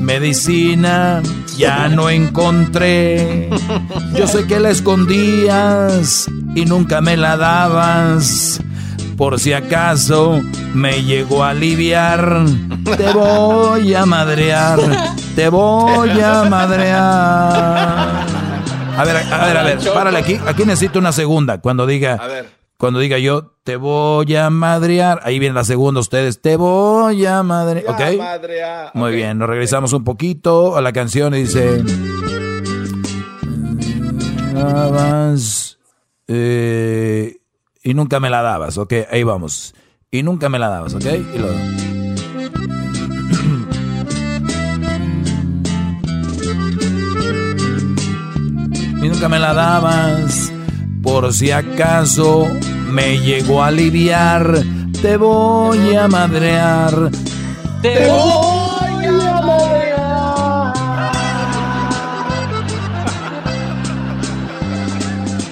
Medicina 0.00 1.22
ya 1.56 1.88
no 1.88 2.10
encontré. 2.10 3.48
Yo 4.16 4.26
sé 4.26 4.46
que 4.46 4.60
la 4.60 4.70
escondías 4.70 6.28
y 6.54 6.64
nunca 6.64 7.00
me 7.00 7.16
la 7.16 7.36
dabas. 7.36 8.60
Por 9.16 9.38
si 9.38 9.52
acaso 9.52 10.40
me 10.74 11.02
llegó 11.04 11.44
a 11.44 11.50
aliviar, 11.50 12.46
te 12.96 13.12
voy 13.12 13.94
a 13.94 14.04
madrear, 14.06 14.80
te 15.36 15.48
voy 15.48 16.20
a 16.20 16.44
madrear. 16.44 18.24
A 18.96 19.04
ver, 19.04 19.16
a 19.16 19.46
ver, 19.46 19.56
a 19.56 19.62
ver, 19.62 19.78
párale 19.92 20.18
aquí. 20.18 20.38
Aquí 20.46 20.64
necesito 20.64 20.98
una 20.98 21.12
segunda. 21.12 21.60
Cuando 21.60 21.86
diga, 21.86 22.20
cuando 22.76 22.98
diga 22.98 23.18
yo, 23.18 23.52
te 23.62 23.76
voy 23.76 24.34
a 24.36 24.50
madrear. 24.50 25.20
Ahí 25.24 25.38
viene 25.38 25.54
la 25.54 25.64
segunda 25.64 26.00
ustedes, 26.00 26.40
te 26.40 26.56
voy 26.56 27.24
a 27.24 27.42
madrear. 27.42 27.94
¿Ok? 27.94 28.00
Muy 28.94 29.14
bien, 29.14 29.38
nos 29.38 29.48
regresamos 29.48 29.92
un 29.92 30.04
poquito 30.04 30.76
a 30.76 30.82
la 30.82 30.92
canción 30.92 31.34
y 31.34 31.44
dice... 31.44 31.84
Eh, 36.28 37.36
y 37.82 37.94
nunca 37.94 38.20
me 38.20 38.30
la 38.30 38.42
dabas, 38.42 38.78
ok, 38.78 38.92
ahí 39.10 39.22
vamos. 39.22 39.74
Y 40.10 40.22
nunca 40.22 40.48
me 40.48 40.58
la 40.58 40.68
dabas, 40.68 40.94
ok. 40.94 41.04
Y 41.34 41.38
lo- 41.38 41.54
y 49.02 49.08
nunca 49.08 49.28
me 49.28 49.38
la 49.38 49.52
dabas. 49.54 50.52
Por 51.02 51.32
si 51.34 51.50
acaso 51.50 52.46
me 52.90 53.18
llegó 53.18 53.62
a 53.62 53.66
aliviar, 53.68 54.62
te 55.02 55.16
voy 55.16 55.94
a 55.96 56.08
madrear. 56.08 57.10
Te 57.82 58.06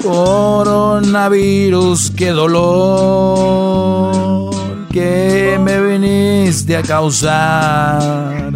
Coronavirus, 0.02 2.10
qué 2.16 2.30
dolor 2.30 4.02
que 4.92 5.58
me 5.60 5.80
viniste 5.80 6.76
a 6.76 6.82
causar 6.82 8.52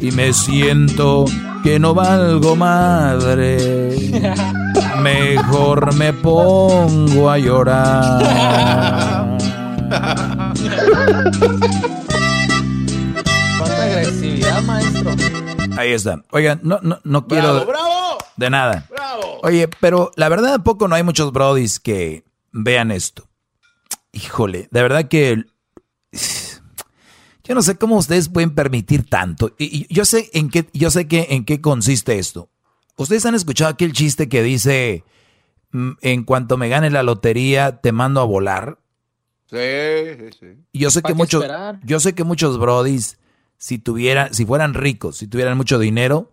y 0.00 0.10
me 0.10 0.32
siento 0.32 1.26
que 1.62 1.78
no 1.78 1.92
valgo 1.94 2.56
madre. 2.56 3.92
Mejor 5.02 5.94
me 5.94 6.14
pongo 6.14 7.30
a 7.30 7.38
llorar. 7.38 9.36
Cuánta 13.58 13.82
agresividad, 13.82 14.62
maestro. 14.62 15.10
Ahí 15.76 15.92
está. 15.92 16.22
Oigan, 16.30 16.60
no, 16.62 16.78
no, 16.82 16.98
no 17.04 17.26
quiero. 17.26 17.66
¡Bravo, 17.66 17.66
bravo! 17.66 18.18
De 18.36 18.50
nada. 18.50 18.86
¡Bravo! 19.18 19.40
Oye, 19.42 19.68
pero 19.80 20.10
la 20.16 20.28
verdad, 20.28 20.54
¿a 20.54 20.64
poco 20.64 20.88
no 20.88 20.94
hay 20.94 21.02
muchos 21.02 21.32
brodis 21.32 21.80
que 21.80 22.24
vean 22.52 22.90
esto? 22.90 23.28
Híjole, 24.12 24.68
de 24.70 24.82
verdad 24.82 25.08
que. 25.08 25.44
Yo 27.44 27.54
no 27.54 27.62
sé 27.62 27.76
cómo 27.76 27.96
ustedes 27.96 28.28
pueden 28.28 28.54
permitir 28.54 29.08
tanto. 29.08 29.54
Y, 29.58 29.86
y 29.88 29.94
yo 29.94 30.04
sé 30.04 30.30
en 30.32 30.50
qué, 30.50 30.68
yo 30.72 30.90
sé 30.90 31.06
que 31.06 31.28
en 31.30 31.44
qué 31.44 31.60
consiste 31.60 32.18
esto. 32.18 32.50
Ustedes 32.96 33.24
han 33.26 33.34
escuchado 33.36 33.70
aquel 33.70 33.92
chiste 33.92 34.28
que 34.28 34.42
dice 34.42 35.04
mm, 35.70 35.90
en 36.00 36.24
cuanto 36.24 36.56
me 36.56 36.68
gane 36.68 36.90
la 36.90 37.02
lotería, 37.04 37.80
te 37.80 37.92
mando 37.92 38.20
a 38.20 38.24
volar. 38.24 38.78
Sí, 39.48 39.56
sí, 39.58 40.38
sí. 40.40 40.46
Y 40.72 40.78
yo 40.80 40.90
sé 40.90 41.02
¿Pa' 41.02 41.08
que 41.08 41.12
qué 41.12 41.18
muchos, 41.18 41.42
esperar? 41.42 41.78
yo 41.84 42.00
sé 42.00 42.14
que 42.14 42.24
muchos 42.24 42.58
brodis, 42.58 43.18
si 43.58 43.78
tuvieran, 43.78 44.34
si 44.34 44.44
fueran 44.44 44.74
ricos, 44.74 45.18
si 45.18 45.28
tuvieran 45.28 45.56
mucho 45.56 45.78
dinero, 45.78 46.32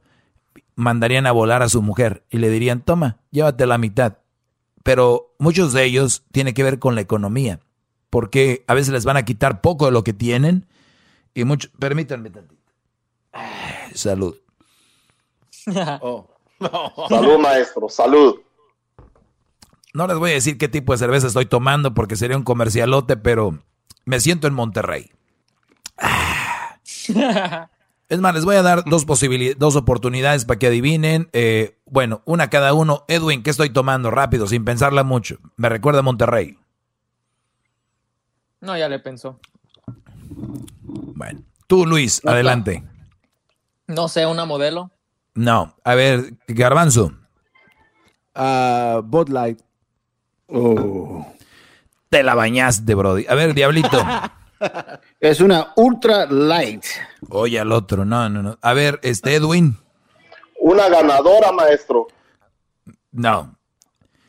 mandarían 0.76 1.26
a 1.26 1.32
volar 1.32 1.64
a 1.64 1.70
su 1.70 1.82
mujer 1.82 2.26
y 2.30 2.38
le 2.38 2.50
dirían, 2.50 2.82
toma, 2.82 3.18
llévate 3.32 3.66
la 3.66 3.78
mitad. 3.78 4.18
Pero 4.84 5.34
muchos 5.40 5.74
de 5.74 5.86
ellos 5.86 6.24
tiene 6.32 6.54
que 6.54 6.64
ver 6.64 6.80
con 6.80 6.96
la 6.96 7.02
economía, 7.02 7.60
porque 8.10 8.64
a 8.68 8.74
veces 8.74 8.94
les 8.94 9.06
van 9.06 9.18
a 9.18 9.26
quitar 9.26 9.62
poco 9.62 9.86
de 9.86 9.92
lo 9.92 10.04
que 10.04 10.14
tienen 10.14 10.68
y 11.34 11.46
mucho, 11.46 11.70
permítanme 11.80 12.30
tantito. 12.30 12.62
Salud. 13.94 14.36
Oh. 16.02 16.30
Salud, 17.10 17.40
maestro, 17.40 17.90
salud. 17.90 18.40
No 19.94 20.08
les 20.08 20.18
voy 20.18 20.32
a 20.32 20.36
decir 20.36 20.58
qué 20.58 20.70
tipo 20.70 20.94
de 20.94 20.98
cerveza 20.98 21.28
estoy 21.28 21.46
tomando 21.46 21.94
porque 21.94 22.16
sería 22.16 22.38
un 22.38 22.44
comercialote, 22.44 23.18
pero 23.18 23.60
me 24.06 24.20
siento 24.22 24.48
en 24.48 24.54
Monterrey. 24.54 25.12
Ah. 25.98 26.78
Es 28.10 28.20
más, 28.20 28.34
les 28.36 28.46
voy 28.46 28.56
a 28.56 28.62
dar 28.62 28.84
dos 28.86 29.06
posibilidades, 29.06 29.58
dos 29.58 29.76
oportunidades 29.76 30.46
para 30.46 30.60
que 30.60 30.68
adivinen. 30.68 31.30
Eh, 31.34 31.80
bueno, 31.86 32.22
una 32.26 32.50
cada 32.50 32.74
uno. 32.74 33.06
Edwin, 33.08 33.44
¿qué 33.44 33.50
estoy 33.50 33.70
tomando? 33.70 34.12
Rápido, 34.12 34.48
sin 34.48 34.66
pensarla 34.66 35.04
mucho. 35.04 35.38
Me 35.56 35.70
recuerda 35.70 36.00
a 36.00 36.04
Monterrey. 36.04 36.58
No, 38.62 38.78
ya 38.78 38.88
le 38.88 39.00
pensó. 39.00 39.40
Bueno, 40.84 41.42
tú, 41.68 41.86
Luis, 41.86 42.22
adelante. 42.26 42.84
No 43.88 44.08
sé, 44.08 44.26
una 44.26 44.46
modelo. 44.46 44.92
No, 45.36 45.76
a 45.84 45.96
ver, 45.96 46.34
Garbanzo. 46.48 47.14
Ah, 48.36 49.02
Bud 49.04 49.30
Light. 49.30 49.60
Oh. 50.48 51.26
Te 52.10 52.24
la 52.24 52.36
bañaste, 52.36 52.94
Brody. 52.96 53.26
A 53.28 53.36
ver, 53.36 53.54
Diablito. 53.54 54.06
Es 55.20 55.42
una 55.42 55.74
ultra 55.76 56.26
light. 56.26 56.86
Oye, 57.34 57.60
al 57.60 57.72
otro. 57.72 58.06
No, 58.06 58.30
no, 58.30 58.42
no. 58.44 58.58
A 58.62 58.74
ver, 58.74 59.00
este 59.04 59.36
Edwin. 59.36 59.78
Una 60.60 60.88
ganadora, 60.90 61.52
maestro. 61.52 62.08
No. 63.12 63.58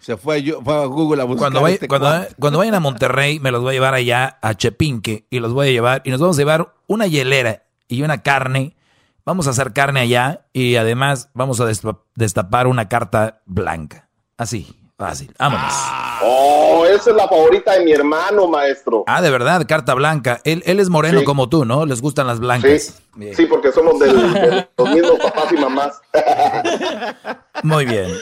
Se 0.00 0.16
fue, 0.16 0.42
yo, 0.42 0.60
fue 0.62 0.74
a 0.74 0.84
Google 0.86 1.22
a 1.22 1.24
buscar. 1.24 1.44
Cuando, 1.44 1.62
vaya- 1.62 1.74
este 1.74 1.88
cuando, 1.88 2.08
cuando 2.38 2.58
vayan 2.58 2.74
a 2.74 2.80
Monterrey, 2.80 3.40
me 3.40 3.50
los 3.50 3.62
voy 3.62 3.70
a 3.70 3.72
llevar 3.74 3.94
allá 3.94 4.38
a 4.42 4.54
Chepinque 4.54 5.26
y 5.30 5.38
los 5.40 5.52
voy 5.54 5.68
a 5.68 5.70
llevar 5.72 6.02
y 6.04 6.10
nos 6.10 6.20
vamos 6.20 6.36
a 6.36 6.40
llevar 6.40 6.74
una 6.86 7.06
hielera 7.06 7.62
y 7.88 8.02
una 8.02 8.22
carne. 8.22 8.76
Vamos 9.24 9.46
a 9.46 9.50
hacer 9.50 9.72
carne 9.72 10.00
allá 10.00 10.46
y 10.52 10.76
además 10.76 11.30
vamos 11.32 11.58
a 11.60 11.64
desta- 11.66 12.00
destapar 12.14 12.66
una 12.66 12.88
carta 12.90 13.40
blanca. 13.46 14.10
Así, 14.36 14.78
fácil. 14.98 15.34
Vámonos. 15.38 15.72
Oh, 16.22 16.84
esa 16.86 17.10
es 17.10 17.16
la 17.16 17.28
favorita 17.28 17.72
de 17.72 17.84
mi 17.84 17.92
hermano, 17.92 18.46
maestro. 18.46 19.04
Ah, 19.06 19.20
de 19.20 19.30
verdad, 19.30 19.64
carta 19.68 19.94
blanca. 19.94 20.40
Él, 20.44 20.62
él 20.66 20.80
es 20.80 20.88
moreno 20.88 21.20
Sí. 21.20 21.24
como 21.24 21.48
tú, 21.48 21.64
¿no? 21.64 21.84
Les 21.86 22.00
gustan 22.00 22.26
las 22.26 22.40
blancas. 22.40 23.00
Sí, 23.36 23.46
porque 23.46 23.70
somos 23.72 23.98
de 23.98 24.12
los 24.76 24.88
mismos 24.90 25.18
papás 25.22 25.52
y 25.52 25.56
mamás. 25.56 26.00
Muy 27.62 27.84
bien. 27.84 28.12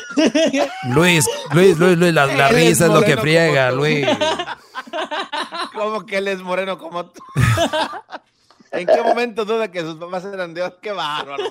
Luis, 0.95 1.27
Luis, 1.53 1.79
Luis, 1.79 1.97
Luis, 1.99 2.13
la, 2.13 2.27
la 2.27 2.49
Él 2.51 2.57
es 2.57 2.69
risa 2.69 2.87
es 2.87 2.93
lo 2.93 3.03
que 3.03 3.17
friega. 3.17 3.71
Luis. 3.71 4.07
¿Cómo 5.75 6.05
que 6.05 6.19
él 6.19 6.29
es 6.29 6.43
moreno 6.43 6.79
como 6.79 7.07
tú? 7.07 7.23
¿En 8.73 8.87
qué 8.87 9.03
momento 9.03 9.45
duda 9.45 9.69
que 9.71 9.81
sus 9.83 9.97
papás 9.97 10.25
eran 10.25 10.55
de 10.55 10.73
¡Qué 10.81 10.93
bárbaro! 10.93 11.45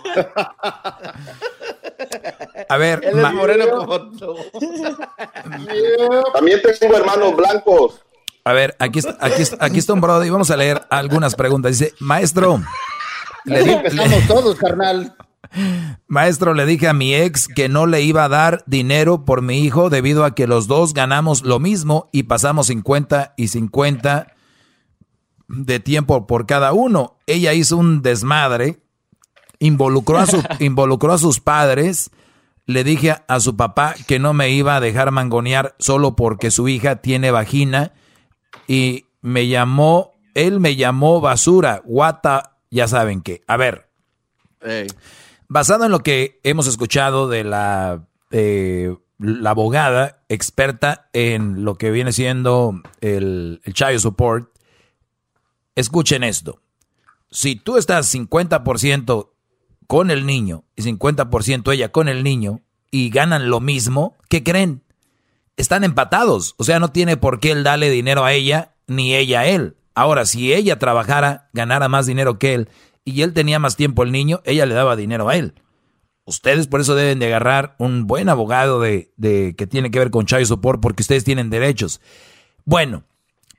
A 2.70 2.78
ver, 2.78 3.02
Él 3.04 3.20
es 3.20 3.34
moreno 3.34 3.66
como 3.70 4.02
tú. 4.12 4.36
También 6.34 6.60
tengo 6.80 6.98
hermanos 6.98 7.36
blancos. 7.36 8.02
A 8.44 8.54
ver, 8.54 8.76
aquí, 8.80 9.00
está- 9.00 9.18
aquí, 9.20 9.42
está- 9.44 9.64
aquí 9.64 9.78
está 9.80 9.94
un 9.94 10.02
brother 10.02 10.26
y 10.28 10.32
vamos 10.32 10.50
a 10.50 10.58
leer 10.58 10.82
algunas 10.90 11.36
preguntas. 11.36 11.78
Dice, 11.78 11.94
maestro, 12.00 12.62
le 13.46 13.58
Así 13.58 13.66
di- 13.66 13.74
empezamos 13.74 14.28
todos, 14.28 14.56
carnal. 14.58 15.16
maestro, 16.08 16.54
le 16.56 16.66
dije 16.66 16.88
a 16.88 16.94
mi 16.94 17.14
ex 17.14 17.48
que 17.48 17.70
no 17.70 17.86
le 17.86 18.02
iba 18.02 18.24
a 18.26 18.30
dar 18.30 18.64
dinero 18.66 19.26
por 19.26 19.42
mi 19.44 19.60
hijo 19.60 19.90
debido 19.92 20.24
a 20.26 20.34
que 20.34 20.48
los 20.48 20.68
dos 20.68 20.94
ganamos 20.96 21.44
lo 21.44 21.60
mismo 21.60 22.10
y 22.12 22.24
pasamos 22.24 22.68
50 22.68 23.34
y 23.38 23.50
50 23.50 24.28
de 25.52 25.80
tiempo 25.80 26.28
por 26.28 26.46
cada 26.46 26.74
uno. 26.74 27.18
Ella 27.28 27.54
hizo 27.54 27.78
un 27.78 28.02
desmadre, 28.02 28.80
involucró 29.60 30.18
a, 30.18 30.26
su, 30.26 30.42
involucró 30.60 31.14
a 31.14 31.18
sus 31.18 31.40
padres. 31.40 32.12
Le 32.66 32.84
dije 32.84 33.16
a 33.28 33.40
su 33.40 33.58
papá 33.58 33.96
que 34.08 34.20
no 34.20 34.34
me 34.34 34.50
iba 34.52 34.76
a 34.76 34.80
dejar 34.80 35.12
mangonear 35.12 35.76
solo 35.80 36.16
porque 36.16 36.52
su 36.52 36.68
hija 36.68 36.98
tiene 36.98 37.32
vagina 37.32 37.94
y 38.68 39.06
me 39.22 39.48
llamó, 39.48 40.14
él 40.36 40.60
me 40.60 40.76
llamó 40.76 41.22
basura, 41.22 41.82
guata, 41.84 42.58
ya 42.70 42.88
saben 42.88 43.22
qué. 43.22 43.44
A 43.48 43.58
ver, 43.58 43.90
basado 45.48 45.86
en 45.86 45.92
lo 45.92 46.00
que 46.00 46.40
hemos 46.44 46.68
escuchado 46.68 47.28
de 47.28 47.44
la, 47.44 48.08
eh, 48.30 48.96
la 49.20 49.52
abogada 49.52 50.24
experta 50.30 51.10
en 51.14 51.66
lo 51.66 51.76
que 51.76 51.92
viene 51.92 52.12
siendo 52.12 52.82
el, 53.02 53.62
el 53.66 53.74
child 53.74 54.00
support, 54.00 54.51
escuchen 55.82 56.24
esto. 56.24 56.62
Si 57.30 57.56
tú 57.56 57.78
estás 57.78 58.14
50% 58.14 59.30
con 59.88 60.12
el 60.12 60.26
niño 60.26 60.64
y 60.76 60.84
50% 60.84 61.74
ella 61.74 61.92
con 61.92 62.08
el 62.08 62.24
niño 62.24 62.62
y 62.92 63.10
ganan 63.10 63.50
lo 63.50 63.60
mismo, 63.60 64.18
¿qué 64.30 64.44
creen? 64.44 64.84
Están 65.58 65.84
empatados. 65.84 66.56
O 66.58 66.64
sea, 66.64 66.80
no 66.80 66.92
tiene 66.92 67.18
por 67.18 67.40
qué 67.40 67.52
él 67.52 67.64
darle 67.64 67.90
dinero 67.90 68.24
a 68.24 68.34
ella 68.34 68.76
ni 68.88 69.16
ella 69.16 69.42
a 69.42 69.48
él. 69.48 69.78
Ahora, 69.96 70.26
si 70.26 70.54
ella 70.54 70.80
trabajara, 70.80 71.50
ganara 71.54 71.90
más 71.90 72.06
dinero 72.06 72.40
que 72.40 72.54
él 72.54 72.70
y 73.04 73.22
él 73.22 73.34
tenía 73.34 73.60
más 73.60 73.76
tiempo 73.76 74.04
el 74.04 74.12
niño, 74.12 74.42
ella 74.46 74.66
le 74.66 74.74
daba 74.74 74.96
dinero 74.96 75.30
a 75.30 75.36
él. 75.36 75.56
Ustedes 76.26 76.68
por 76.68 76.82
eso 76.82 76.96
deben 76.96 77.20
de 77.20 77.28
agarrar 77.28 77.76
un 77.80 78.08
buen 78.08 78.30
abogado 78.30 78.80
de, 78.80 79.12
que 79.58 79.68
tiene 79.68 79.92
que 79.92 80.00
ver 80.00 80.12
con 80.12 80.26
child 80.26 80.46
support 80.46 80.80
porque 80.82 81.02
ustedes 81.02 81.24
tienen 81.24 81.50
derechos. 81.50 82.00
Bueno, 82.64 83.04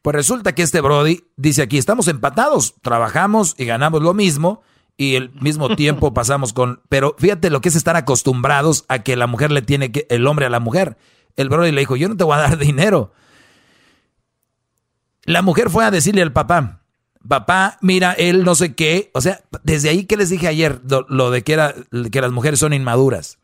pues 0.02 0.16
resulta 0.16 0.54
que 0.54 0.62
este 0.62 0.80
Brody 0.80 1.24
dice 1.36 1.62
aquí, 1.62 1.78
estamos 1.78 2.08
empatados, 2.08 2.74
trabajamos 2.82 3.54
y 3.56 3.64
ganamos 3.64 4.02
lo 4.02 4.14
mismo 4.14 4.62
y 4.96 5.14
el 5.14 5.30
mismo 5.40 5.74
tiempo 5.76 6.12
pasamos 6.12 6.52
con... 6.52 6.82
Pero 6.88 7.14
fíjate 7.18 7.50
lo 7.50 7.60
que 7.60 7.68
es 7.68 7.76
estar 7.76 7.96
acostumbrados 7.96 8.84
a 8.88 9.00
que 9.00 9.16
la 9.16 9.28
mujer 9.28 9.52
le 9.52 9.62
tiene 9.62 9.92
que... 9.92 10.06
El 10.10 10.26
hombre 10.26 10.46
a 10.46 10.50
la 10.50 10.60
mujer. 10.60 10.98
El 11.36 11.48
Brody 11.48 11.70
le 11.70 11.80
dijo, 11.80 11.96
yo 11.96 12.08
no 12.08 12.16
te 12.16 12.24
voy 12.24 12.34
a 12.34 12.40
dar 12.40 12.58
dinero. 12.58 13.12
La 15.24 15.40
mujer 15.40 15.70
fue 15.70 15.84
a 15.84 15.92
decirle 15.92 16.22
al 16.22 16.32
papá, 16.32 16.82
papá, 17.26 17.78
mira, 17.80 18.12
él 18.12 18.44
no 18.44 18.56
sé 18.56 18.74
qué. 18.74 19.12
O 19.14 19.20
sea, 19.20 19.40
desde 19.62 19.88
ahí 19.88 20.04
que 20.04 20.16
les 20.16 20.30
dije 20.30 20.48
ayer, 20.48 20.80
lo, 20.88 21.06
lo 21.08 21.30
de 21.30 21.42
que, 21.42 21.52
era, 21.52 21.74
que 22.10 22.20
las 22.20 22.32
mujeres 22.32 22.58
son 22.58 22.72
inmaduras. 22.72 23.38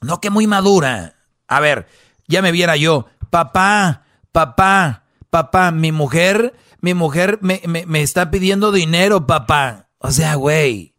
No, 0.00 0.20
que 0.20 0.30
muy 0.30 0.48
madura. 0.48 1.14
A 1.46 1.60
ver, 1.60 1.86
ya 2.26 2.42
me 2.42 2.50
viera 2.50 2.76
yo, 2.76 3.06
papá, 3.30 4.04
papá, 4.32 5.03
papá, 5.34 5.72
mi 5.72 5.90
mujer, 5.90 6.54
mi 6.80 6.94
mujer 6.94 7.40
me, 7.42 7.60
me, 7.66 7.86
me 7.86 8.02
está 8.02 8.30
pidiendo 8.30 8.70
dinero, 8.70 9.26
papá. 9.26 9.88
O 9.98 10.12
sea, 10.12 10.36
güey, 10.36 10.94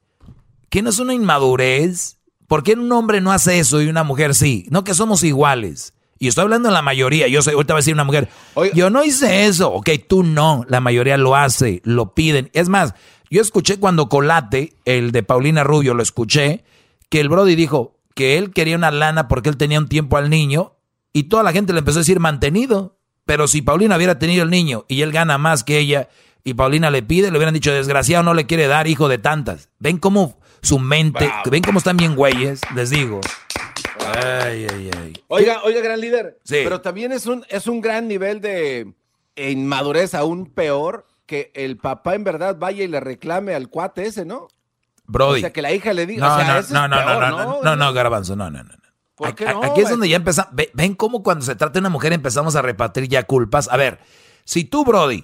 ¿qué 0.69 0.81
no 0.81 0.89
es 0.89 0.99
una 0.99 1.13
inmadurez? 1.13 2.17
¿Por 2.45 2.61
qué 2.61 2.73
un 2.73 2.91
hombre 2.91 3.21
no 3.21 3.31
hace 3.31 3.59
eso 3.59 3.81
y 3.81 3.87
una 3.87 4.03
mujer 4.03 4.35
sí? 4.35 4.65
No 4.69 4.83
que 4.83 4.93
somos 4.93 5.23
iguales. 5.23 5.93
Y 6.19 6.27
estoy 6.27 6.41
hablando 6.41 6.67
de 6.67 6.73
la 6.73 6.81
mayoría. 6.81 7.29
Yo 7.29 7.41
sé, 7.41 7.51
ahorita 7.51 7.75
va 7.75 7.77
a 7.77 7.79
decir 7.79 7.93
una 7.93 8.03
mujer, 8.03 8.27
yo 8.73 8.89
no 8.89 9.05
hice 9.05 9.45
eso. 9.45 9.71
Ok, 9.71 9.91
tú 10.05 10.23
no. 10.23 10.65
La 10.67 10.81
mayoría 10.81 11.15
lo 11.15 11.37
hace, 11.37 11.81
lo 11.85 12.13
piden. 12.13 12.49
Es 12.51 12.67
más, 12.67 12.93
yo 13.29 13.41
escuché 13.41 13.79
cuando 13.79 14.09
Colate, 14.09 14.73
el 14.83 15.13
de 15.13 15.23
Paulina 15.23 15.63
Rubio, 15.63 15.93
lo 15.93 16.03
escuché, 16.03 16.65
que 17.07 17.21
el 17.21 17.29
Brody 17.29 17.55
dijo 17.55 18.01
que 18.13 18.37
él 18.37 18.51
quería 18.51 18.75
una 18.75 18.91
lana 18.91 19.29
porque 19.29 19.47
él 19.47 19.55
tenía 19.55 19.79
un 19.79 19.87
tiempo 19.87 20.17
al 20.17 20.29
niño 20.29 20.73
Y 21.13 21.23
toda 21.23 21.43
la 21.43 21.53
gente 21.53 21.71
le 21.71 21.79
empezó 21.79 21.99
a 21.99 22.01
decir 22.01 22.19
mantenido. 22.19 22.94
Pero 23.25 23.47
si 23.47 23.61
Paulina 23.61 23.97
hubiera 23.97 24.19
tenido 24.19 24.43
el 24.43 24.49
niño 24.49 24.85
y 24.87 25.01
él 25.01 25.11
gana 25.11 25.37
más 25.37 25.63
que 25.63 25.79
ella 25.79 26.09
y 26.43 26.53
Paulina 26.53 26.91
le 26.91 27.01
pide, 27.01 27.31
le 27.31 27.37
hubieran 27.37 27.53
dicho, 27.53 27.73
desgraciado, 27.73 28.23
no 28.23 28.33
le 28.33 28.45
quiere 28.45 28.67
dar 28.67 28.87
hijo 28.87 29.07
de 29.07 29.17
tantas. 29.17 29.69
¿Ven 29.79 29.97
cómo 29.97 30.39
su 30.61 30.77
mente, 30.77 31.31
ven 31.49 31.63
cómo 31.63 31.79
están 31.79 31.97
bien 31.97 32.15
güeyes? 32.15 32.61
Les 32.75 32.91
digo. 32.91 33.21
Ay, 34.15 34.67
ay, 34.71 34.91
ay. 34.95 35.13
Oiga, 35.27 35.61
oiga, 35.63 35.81
gran 35.81 35.99
líder. 35.99 36.37
Sí. 36.43 36.57
Pero 36.63 36.81
también 36.81 37.11
es 37.11 37.25
un, 37.25 37.43
es 37.49 37.65
un 37.65 37.81
gran 37.81 38.07
nivel 38.07 38.41
de 38.41 38.93
inmadurez, 39.35 40.13
aún 40.13 40.45
peor, 40.45 41.07
que 41.25 41.51
el 41.55 41.77
papá 41.77 42.13
en 42.13 42.23
verdad 42.23 42.55
vaya 42.59 42.83
y 42.83 42.87
le 42.87 42.99
reclame 42.99 43.55
al 43.55 43.69
cuate 43.69 44.05
ese, 44.05 44.25
¿no? 44.25 44.47
Brody. 45.07 45.39
O 45.39 45.41
sea, 45.41 45.53
que 45.53 45.63
la 45.63 45.73
hija 45.73 45.93
le 45.93 46.05
diga. 46.05 46.27
No, 46.27 46.35
o 46.35 46.63
sea, 46.63 46.79
no, 46.79 46.87
no, 46.87 46.99
no, 46.99 47.05
peor, 47.05 47.19
no, 47.21 47.29
no, 47.29 47.61
no, 47.63 47.75
no, 47.75 47.93
garbanzo, 47.93 48.35
no, 48.35 48.51
no, 48.51 48.63
no. 48.63 48.84
¿Por 49.15 49.33
qué 49.35 49.47
A- 49.47 49.53
no, 49.53 49.63
Aquí 49.63 49.81
es 49.81 49.89
donde 49.89 50.09
ya 50.09 50.17
empezamos. 50.17 50.51
Ven 50.73 50.95
cómo 50.95 51.23
cuando 51.23 51.45
se 51.45 51.55
trata 51.55 51.73
de 51.73 51.79
una 51.79 51.89
mujer 51.89 52.13
empezamos 52.13 52.55
a 52.55 52.61
repartir 52.61 53.07
ya 53.07 53.23
culpas. 53.23 53.67
A 53.69 53.77
ver, 53.77 53.99
si 54.43 54.63
tú, 54.65 54.83
Brody, 54.83 55.23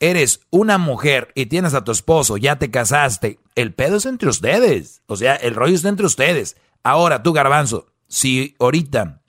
eres 0.00 0.40
una 0.50 0.78
mujer 0.78 1.30
y 1.34 1.46
tienes 1.46 1.74
a 1.74 1.84
tu 1.84 1.92
esposo, 1.92 2.36
ya 2.36 2.58
te 2.58 2.70
casaste, 2.70 3.38
el 3.54 3.72
pedo 3.74 3.96
es 3.96 4.06
entre 4.06 4.28
ustedes. 4.28 5.02
O 5.06 5.16
sea, 5.16 5.36
el 5.36 5.54
rollo 5.54 5.74
está 5.74 5.88
entre 5.88 6.06
ustedes. 6.06 6.56
Ahora, 6.82 7.22
tú, 7.22 7.32
Garbanzo, 7.32 7.86
si 8.08 8.54
ahorita, 8.58 9.22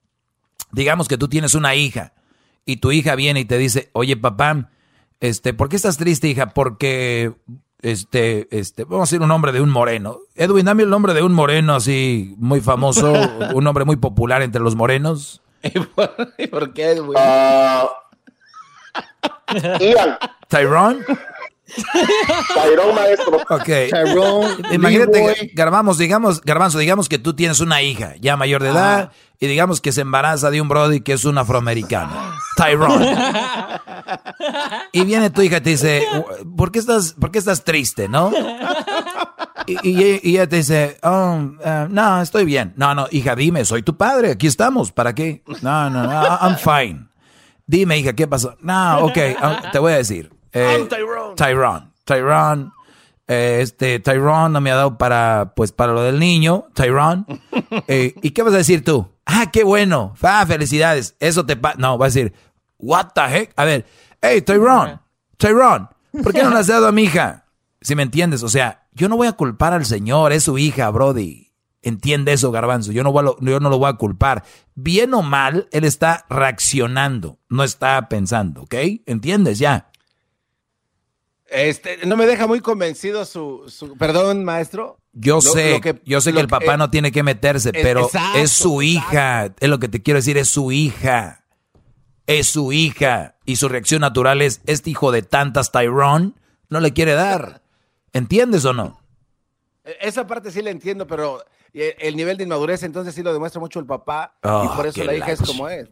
digamos 0.72 1.07
que 1.07 1.18
tú 1.18 1.27
tienes 1.27 1.53
una 1.53 1.76
hija 1.76 2.14
y 2.65 2.77
tu 2.77 2.91
hija 2.91 3.15
viene 3.15 3.41
y 3.41 3.45
te 3.45 3.57
dice, 3.57 3.89
oye, 3.93 4.18
papá, 4.18 4.69
este, 5.19 5.53
¿por 5.53 5.69
qué 5.69 5.76
estás 5.76 5.97
triste, 5.97 6.27
hija? 6.27 6.49
Porque, 6.53 7.34
este, 7.86 8.48
este, 8.49 8.84
vamos 8.84 9.02
a 9.02 9.12
decir 9.12 9.22
un 9.22 9.28
nombre 9.28 9.52
de 9.52 9.62
un 9.62 9.70
moreno. 9.70 10.18
Edwin, 10.34 10.66
dame 10.66 10.82
el 10.82 10.90
nombre 10.90 11.14
de 11.14 11.22
un 11.22 11.34
moreno 11.34 11.76
así 11.76 12.34
muy 12.40 12.60
famoso, 12.60 13.14
un 13.53 13.64
nombre 13.64 13.86
muy 13.86 13.95
popular 13.95 14.41
entre 14.41 14.60
los 14.60 14.76
morenos. 14.76 15.44
¿Y 16.38 16.48
por 16.48 16.74
qué, 16.74 16.99
güey? 16.99 17.16
Ian. 19.80 20.18
Tyrone. 20.48 21.06
Tyrone, 21.65 22.93
maestro. 22.93 23.37
Ok. 23.49 23.65
Tyrone, 23.89 24.47
Imagínate. 24.71 25.51
Garbanzo, 25.53 25.95
digamos, 25.95 26.41
Garbanzo, 26.41 26.77
digamos 26.79 27.09
que 27.09 27.19
tú 27.19 27.35
tienes 27.35 27.59
una 27.59 27.81
hija 27.81 28.13
ya 28.19 28.37
mayor 28.37 28.61
de 28.63 28.69
edad 28.69 29.11
y 29.39 29.47
digamos 29.47 29.81
que 29.81 29.91
se 29.91 30.01
embaraza 30.01 30.51
de 30.51 30.61
un 30.61 30.67
brody 30.69 31.01
que 31.01 31.13
es 31.13 31.25
un 31.25 31.37
afroamericano. 31.37 32.11
Tyrone. 32.57 33.15
Y 34.91 35.03
viene 35.03 35.29
tu 35.29 35.41
hija 35.41 35.57
y 35.57 35.61
te 35.61 35.69
dice, 35.71 36.07
¿por 36.55 36.71
qué 36.71 36.79
estás, 36.79 37.13
por 37.19 37.31
qué 37.31 37.39
estás 37.39 37.63
triste, 37.63 38.07
no? 38.07 38.31
Y, 39.67 39.73
y- 39.89 40.19
y 40.23 40.29
ella 40.35 40.47
te 40.47 40.57
dice, 40.57 40.97
oh, 41.03 41.39
eh, 41.63 41.87
no, 41.89 42.21
estoy 42.21 42.45
bien. 42.45 42.73
No, 42.77 42.93
no, 42.95 43.07
hija, 43.11 43.35
dime, 43.35 43.65
soy 43.65 43.81
tu 43.83 43.97
padre, 43.97 44.31
aquí 44.31 44.47
estamos, 44.47 44.91
¿para 44.91 45.13
qué? 45.15 45.43
No, 45.61 45.89
no, 45.89 46.03
no, 46.03 46.37
I'm 46.41 46.55
fine. 46.57 47.07
Dime, 47.67 47.97
hija, 47.97 48.13
¿qué 48.13 48.27
pasó? 48.27 48.55
No, 48.61 48.99
ok, 49.05 49.17
ah, 49.41 49.61
te 49.71 49.79
voy 49.79 49.93
a 49.93 49.97
decir. 49.97 50.31
Eh, 50.56 50.88
Tyrone. 51.36 51.91
Tyrone. 52.06 52.72
eh, 53.27 53.60
este, 53.61 53.99
Tyrone 53.99 54.53
no 54.53 54.61
me 54.61 54.72
ha 54.72 54.76
dado 54.76 54.98
para, 54.98 55.53
pues, 55.56 55.72
para 55.72 55.94
lo 55.94 56.02
del 56.02 56.19
niño, 56.19 56.68
Tyrone. 56.73 57.26
Eh, 57.88 58.15
¿Y 58.22 58.32
qué 58.32 58.41
vas 58.41 58.53
a 58.53 58.57
decir 58.57 58.84
tú? 58.84 59.07
Ah, 59.26 59.52
qué 59.52 59.64
bueno. 59.64 60.15
Ah, 60.22 60.45
felicidades. 60.48 61.15
Eso 61.19 61.45
te 61.45 61.56
pasa. 61.57 61.76
No, 61.77 61.98
va 61.98 62.06
a 62.06 62.10
decir, 62.10 62.34
what 62.77 63.07
the 63.14 63.22
heck? 63.22 63.53
A 63.57 63.65
ver, 63.65 63.86
hey, 64.22 64.41
Tyrone, 64.41 64.99
Tyrone, 65.38 65.88
¿por 66.23 66.32
qué 66.34 66.41
no 66.44 66.52
le 66.52 66.60
has 66.60 66.68
dado 66.68 66.88
a 66.88 66.91
mi 66.91 67.03
hija? 67.03 67.45
Si 67.82 67.95
me 67.95 68.03
entiendes, 68.03 68.44
o 68.44 68.49
sea, 68.49 68.88
yo 68.94 69.10
no 69.10 69.18
voy 69.18 69.27
a 69.27 69.34
culpar 69.34 69.73
al 69.73 69.86
señor, 69.86 70.32
es 70.32 70.44
su 70.44 70.57
hija, 70.57 70.90
Brody. 70.90 71.52
Entiende 71.82 72.34
eso, 72.34 72.52
Garbanzo. 72.52 72.91
Yo 72.91 73.03
no, 73.03 73.11
voy 73.11 73.27
a 73.27 73.32
yo 73.45 73.60
no 73.60 73.69
lo 73.69 73.77
voy 73.77 73.90
a 73.90 73.94
culpar. 73.94 74.44
Bien 74.73 75.14
o 75.14 75.22
mal, 75.22 75.68
él 75.72 75.84
está 75.84 76.26
reaccionando, 76.30 77.40
no 77.49 77.64
está 77.64 78.07
pensando, 78.10 78.64
¿ok? 78.64 78.76
¿Entiendes 79.06 79.60
ya? 79.60 79.90
Este, 81.47 82.05
no 82.05 82.17
me 82.17 82.26
deja 82.26 82.47
muy 82.47 82.59
convencido 82.59 83.23
su, 83.26 83.63
su- 83.67 83.95
perdón, 83.97 84.43
maestro. 84.43 84.97
Yo 85.13 85.35
Lo- 85.35 85.41
sé, 85.41 85.72
lo 85.73 85.81
que- 85.81 86.01
yo 86.05 86.19
sé 86.19 86.34
que 86.34 86.39
el 86.39 86.47
papá 86.47 86.76
no 86.77 86.89
tiene 86.89 87.11
que 87.11 87.23
meterse, 87.23 87.69
es- 87.73 87.84
pero 87.84 88.05
exacto, 88.05 88.39
es 88.39 88.51
su 88.51 88.81
hija. 88.81 89.53
Es 89.59 89.69
lo 89.69 89.80
que 89.80 89.88
te 89.88 90.01
quiero 90.01 90.17
decir, 90.17 90.38
es 90.38 90.49
su 90.49 90.72
hija. 90.72 91.45
Es 92.27 92.47
su 92.47 92.73
hija. 92.73 93.35
Y 93.45 93.57
su 93.57 93.69
reacción 93.69 94.01
natural 94.01 94.41
es, 94.41 94.61
este 94.65 94.89
hijo 94.89 95.11
de 95.11 95.22
tantas 95.22 95.72
Tyrone 95.72 96.34
no 96.69 96.80
le 96.80 96.91
quiere 96.93 97.13
dar. 97.13 97.61
¿Entiendes 98.11 98.65
o 98.65 98.73
no? 98.73 98.99
E- 99.84 99.97
Esa 100.01 100.26
parte 100.26 100.51
sí 100.51 100.61
la 100.63 100.72
entiendo, 100.72 101.05
pero 101.05 101.45
eh, 101.73 101.95
el 101.99 102.15
nivel 102.15 102.38
de 102.38 102.43
inmadurez 102.45 102.81
entonces 102.84 103.13
sí 103.13 103.22
lo 103.22 103.31
demuestra 103.34 103.59
mucho 103.61 103.80
el 103.80 103.85
papá 103.85 104.34
y 104.43 104.47
Oh, 104.47 104.73
por 104.76 104.88
eso 104.88 105.03
la 105.03 105.13
hija 105.13 105.31
es 105.31 105.41
como 105.41 105.69
es. 105.69 105.88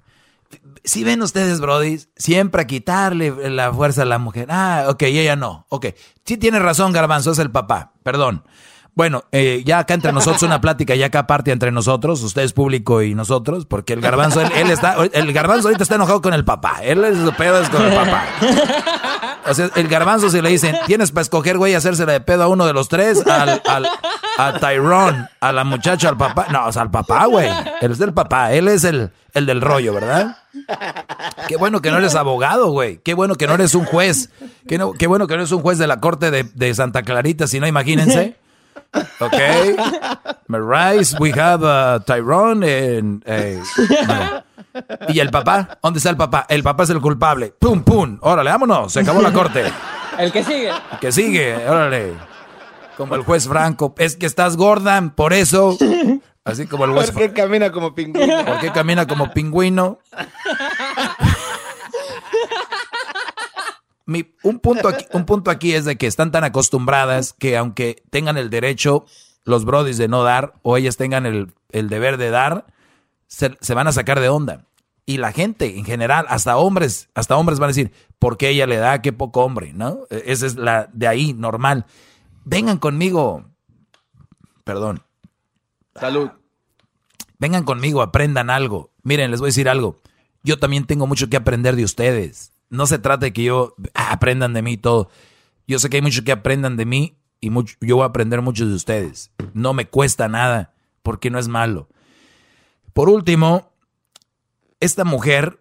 Si 0.83 1.03
ven 1.03 1.21
ustedes, 1.21 1.59
Brody, 1.59 1.99
siempre 2.15 2.61
a 2.61 2.67
quitarle 2.67 3.49
la 3.49 3.71
fuerza 3.73 4.01
a 4.03 4.05
la 4.05 4.17
mujer. 4.17 4.47
Ah, 4.49 4.85
ok, 4.89 5.03
ella 5.03 5.35
no. 5.35 5.65
Ok. 5.69 5.87
Sí 6.25 6.37
tiene 6.37 6.59
razón, 6.59 6.91
Garbanzo, 6.91 7.31
es 7.31 7.39
el 7.39 7.51
papá. 7.51 7.93
Perdón. 8.03 8.43
Bueno, 8.95 9.23
eh, 9.31 9.63
ya 9.65 9.79
acá 9.79 9.95
entre 9.95 10.11
nosotros 10.11 10.43
una 10.43 10.61
plática, 10.61 10.93
ya 10.93 11.07
acá 11.07 11.19
aparte 11.19 11.51
entre 11.51 11.71
nosotros, 11.71 12.21
ustedes 12.21 12.53
público 12.53 13.01
y 13.01 13.15
nosotros, 13.15 13.65
porque 13.65 13.93
el 13.93 14.01
garbanzo, 14.01 14.41
él, 14.41 14.69
está, 14.69 14.97
el 15.13 15.33
garbanzo 15.33 15.67
ahorita 15.67 15.81
está 15.81 15.95
enojado 15.95 16.21
con 16.21 16.33
el 16.33 16.45
papá. 16.45 16.79
Él 16.83 17.03
es 17.03 17.17
pedo 17.35 17.59
es 17.59 17.69
con 17.69 17.81
el 17.83 17.93
papá. 17.93 18.27
O 19.45 19.53
sea, 19.53 19.69
el 19.75 19.87
garbanzo 19.87 20.29
si 20.29 20.41
le 20.41 20.49
dicen, 20.49 20.75
tienes 20.85 21.11
para 21.11 21.21
escoger, 21.23 21.57
güey, 21.57 21.73
hacérsela 21.75 22.11
de 22.13 22.21
pedo 22.21 22.43
a 22.43 22.47
uno 22.47 22.65
de 22.65 22.73
los 22.73 22.87
tres, 22.89 23.25
al, 23.27 23.61
al, 23.65 23.87
a 24.37 24.53
Tyrone, 24.59 25.27
a 25.39 25.51
la 25.51 25.63
muchacha, 25.63 26.09
al 26.09 26.17
papá. 26.17 26.47
No, 26.51 26.65
o 26.67 26.71
sea, 26.71 26.81
al 26.83 26.91
papá, 26.91 27.25
güey. 27.25 27.49
Él 27.81 27.91
es 27.91 27.99
el 28.01 28.13
papá, 28.13 28.53
él 28.53 28.67
es 28.67 28.83
el, 28.83 29.11
el 29.33 29.45
del 29.45 29.61
rollo, 29.61 29.93
¿verdad? 29.93 30.37
Qué 31.47 31.57
bueno 31.57 31.81
que 31.81 31.91
no 31.91 31.97
eres 31.97 32.15
abogado, 32.15 32.69
güey. 32.71 32.97
Qué 33.03 33.13
bueno 33.13 33.35
que 33.35 33.47
no 33.47 33.53
eres 33.55 33.75
un 33.75 33.85
juez. 33.85 34.29
Qué, 34.67 34.77
no- 34.77 34.93
qué 34.93 35.07
bueno 35.07 35.27
que 35.27 35.33
no 35.35 35.41
eres 35.41 35.51
un 35.51 35.61
juez 35.61 35.77
de 35.77 35.87
la 35.87 35.99
corte 35.99 36.31
de, 36.31 36.43
de 36.43 36.73
Santa 36.73 37.03
Clarita, 37.03 37.47
si 37.47 37.59
no, 37.59 37.67
imagínense. 37.67 38.35
Ok. 39.19 39.33
Marais, 40.47 41.15
we 41.19 41.31
have 41.31 41.63
uh, 41.65 41.99
Tyrone 42.05 42.63
and. 42.63 43.23
Y 45.09 45.19
el 45.19 45.29
papá, 45.29 45.77
¿dónde 45.81 45.97
está 45.99 46.09
el 46.09 46.17
papá? 46.17 46.45
El 46.49 46.63
papá 46.63 46.83
es 46.83 46.89
el 46.89 46.99
culpable. 47.01 47.53
Pum, 47.59 47.83
pum. 47.83 48.17
Órale, 48.21 48.49
vámonos. 48.49 48.91
Se 48.93 49.01
acabó 49.01 49.21
la 49.21 49.31
corte. 49.33 49.63
El 50.17 50.31
que 50.31 50.43
sigue. 50.43 50.71
Que 51.01 51.11
sigue, 51.11 51.55
órale. 51.67 52.13
Como 52.97 53.15
el 53.15 53.23
juez 53.23 53.47
Franco. 53.47 53.93
Es 53.97 54.15
que 54.15 54.25
estás 54.25 54.57
gorda, 54.57 55.01
por 55.15 55.33
eso. 55.33 55.77
Así 56.45 56.67
como 56.67 56.85
el 56.85 56.91
juez 56.91 57.11
¿Por 57.11 57.21
qué 57.23 57.33
camina 57.33 57.71
como 57.71 57.95
pingüino? 57.95 58.45
¿Por 58.45 58.59
qué 58.59 58.71
camina 58.71 59.07
como 59.07 59.31
pingüino? 59.31 59.99
Mi- 64.05 64.33
un, 64.43 64.59
punto 64.59 64.89
aquí, 64.89 65.05
un 65.13 65.25
punto 65.25 65.49
aquí 65.49 65.73
es 65.73 65.85
de 65.85 65.97
que 65.97 66.07
están 66.07 66.31
tan 66.31 66.43
acostumbradas 66.43 67.31
que 67.33 67.55
aunque 67.55 68.03
tengan 68.09 68.37
el 68.37 68.49
derecho 68.49 69.05
los 69.45 69.63
brodis 69.63 69.97
de 69.97 70.09
no 70.09 70.23
dar 70.23 70.53
o 70.61 70.75
ellas 70.75 70.97
tengan 70.97 71.25
el, 71.25 71.53
el 71.71 71.87
deber 71.89 72.17
de 72.17 72.29
dar, 72.29 72.65
se, 73.33 73.57
se 73.61 73.73
van 73.73 73.87
a 73.87 73.91
sacar 73.91 74.19
de 74.19 74.29
onda. 74.29 74.67
Y 75.07 75.17
la 75.17 75.31
gente 75.31 75.77
en 75.77 75.85
general, 75.85 76.25
hasta 76.29 76.55
hombres, 76.57 77.09
hasta 77.15 77.35
hombres 77.35 77.57
van 77.59 77.67
a 77.67 77.73
decir, 77.73 77.91
¿por 78.19 78.37
qué 78.37 78.49
ella 78.49 78.67
le 78.67 78.77
da? 78.77 79.01
Qué 79.01 79.11
poco 79.11 79.43
hombre, 79.43 79.73
¿no? 79.73 80.01
E- 80.11 80.23
Esa 80.27 80.45
es 80.45 80.55
la 80.55 80.87
de 80.93 81.07
ahí, 81.07 81.33
normal. 81.33 81.85
Vengan 82.45 82.77
conmigo. 82.77 83.43
Perdón. 84.63 85.01
Salud. 85.95 86.29
Vengan 87.39 87.63
conmigo, 87.63 88.01
aprendan 88.01 88.49
algo. 88.49 88.91
Miren, 89.01 89.31
les 89.31 89.39
voy 89.39 89.47
a 89.47 89.49
decir 89.49 89.67
algo. 89.67 89.99
Yo 90.43 90.59
también 90.59 90.85
tengo 90.85 91.07
mucho 91.07 91.27
que 91.27 91.37
aprender 91.37 91.75
de 91.75 91.83
ustedes. 91.83 92.53
No 92.69 92.85
se 92.87 92.99
trata 92.99 93.25
de 93.25 93.33
que 93.33 93.43
yo 93.43 93.75
ah, 93.95 94.13
aprendan 94.13 94.53
de 94.53 94.61
mí 94.61 94.77
todo. 94.77 95.09
Yo 95.67 95.79
sé 95.79 95.89
que 95.89 95.97
hay 95.97 96.01
mucho 96.03 96.23
que 96.23 96.31
aprendan 96.31 96.77
de 96.77 96.85
mí 96.85 97.17
y 97.41 97.49
mucho, 97.49 97.75
yo 97.81 97.95
voy 97.97 98.03
a 98.03 98.07
aprender 98.07 98.41
mucho 98.41 98.67
de 98.67 98.75
ustedes. 98.75 99.31
No 99.53 99.73
me 99.73 99.87
cuesta 99.87 100.27
nada 100.29 100.73
porque 101.01 101.29
no 101.29 101.39
es 101.39 101.47
malo. 101.47 101.89
Por 102.93 103.09
último, 103.09 103.71
esta 104.79 105.03
mujer 105.03 105.59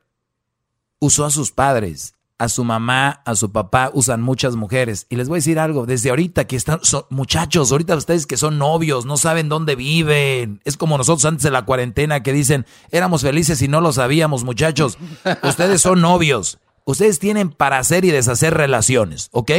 usó 0.99 1.25
a 1.25 1.31
sus 1.31 1.51
padres, 1.53 2.15
a 2.39 2.49
su 2.49 2.65
mamá, 2.65 3.23
a 3.25 3.35
su 3.37 3.53
papá, 3.53 3.91
usan 3.95 4.21
muchas 4.21 4.57
mujeres. 4.57 5.07
Y 5.09 5.17
les 5.17 5.29
voy 5.29 5.37
a 5.37 5.39
decir 5.39 5.59
algo, 5.59 5.87
desde 5.87 6.11
ahorita 6.11 6.47
que 6.47 6.57
están, 6.57 6.81
son- 6.83 7.05
muchachos, 7.11 7.71
ahorita 7.73 7.97
ustedes 7.97 8.27
que 8.27 8.37
son 8.37 8.59
novios, 8.59 9.07
no 9.07 9.17
saben 9.17 9.49
dónde 9.49 9.77
viven. 9.77 10.61
Es 10.65 10.77
como 10.77 10.99
nosotros 10.99 11.25
antes 11.25 11.43
de 11.45 11.51
la 11.51 11.65
cuarentena 11.65 12.23
que 12.23 12.33
dicen, 12.33 12.67
éramos 12.91 13.23
felices 13.23 13.63
y 13.63 13.69
no 13.69 13.81
lo 13.81 13.93
sabíamos, 13.93 14.45
muchachos. 14.45 14.99
Ustedes 15.43 15.81
son 15.81 16.01
novios. 16.01 16.59
Ustedes 16.85 17.21
tienen 17.21 17.51
para 17.51 17.79
hacer 17.79 18.05
y 18.05 18.11
deshacer 18.11 18.55
relaciones, 18.55 19.29
¿ok? 19.31 19.53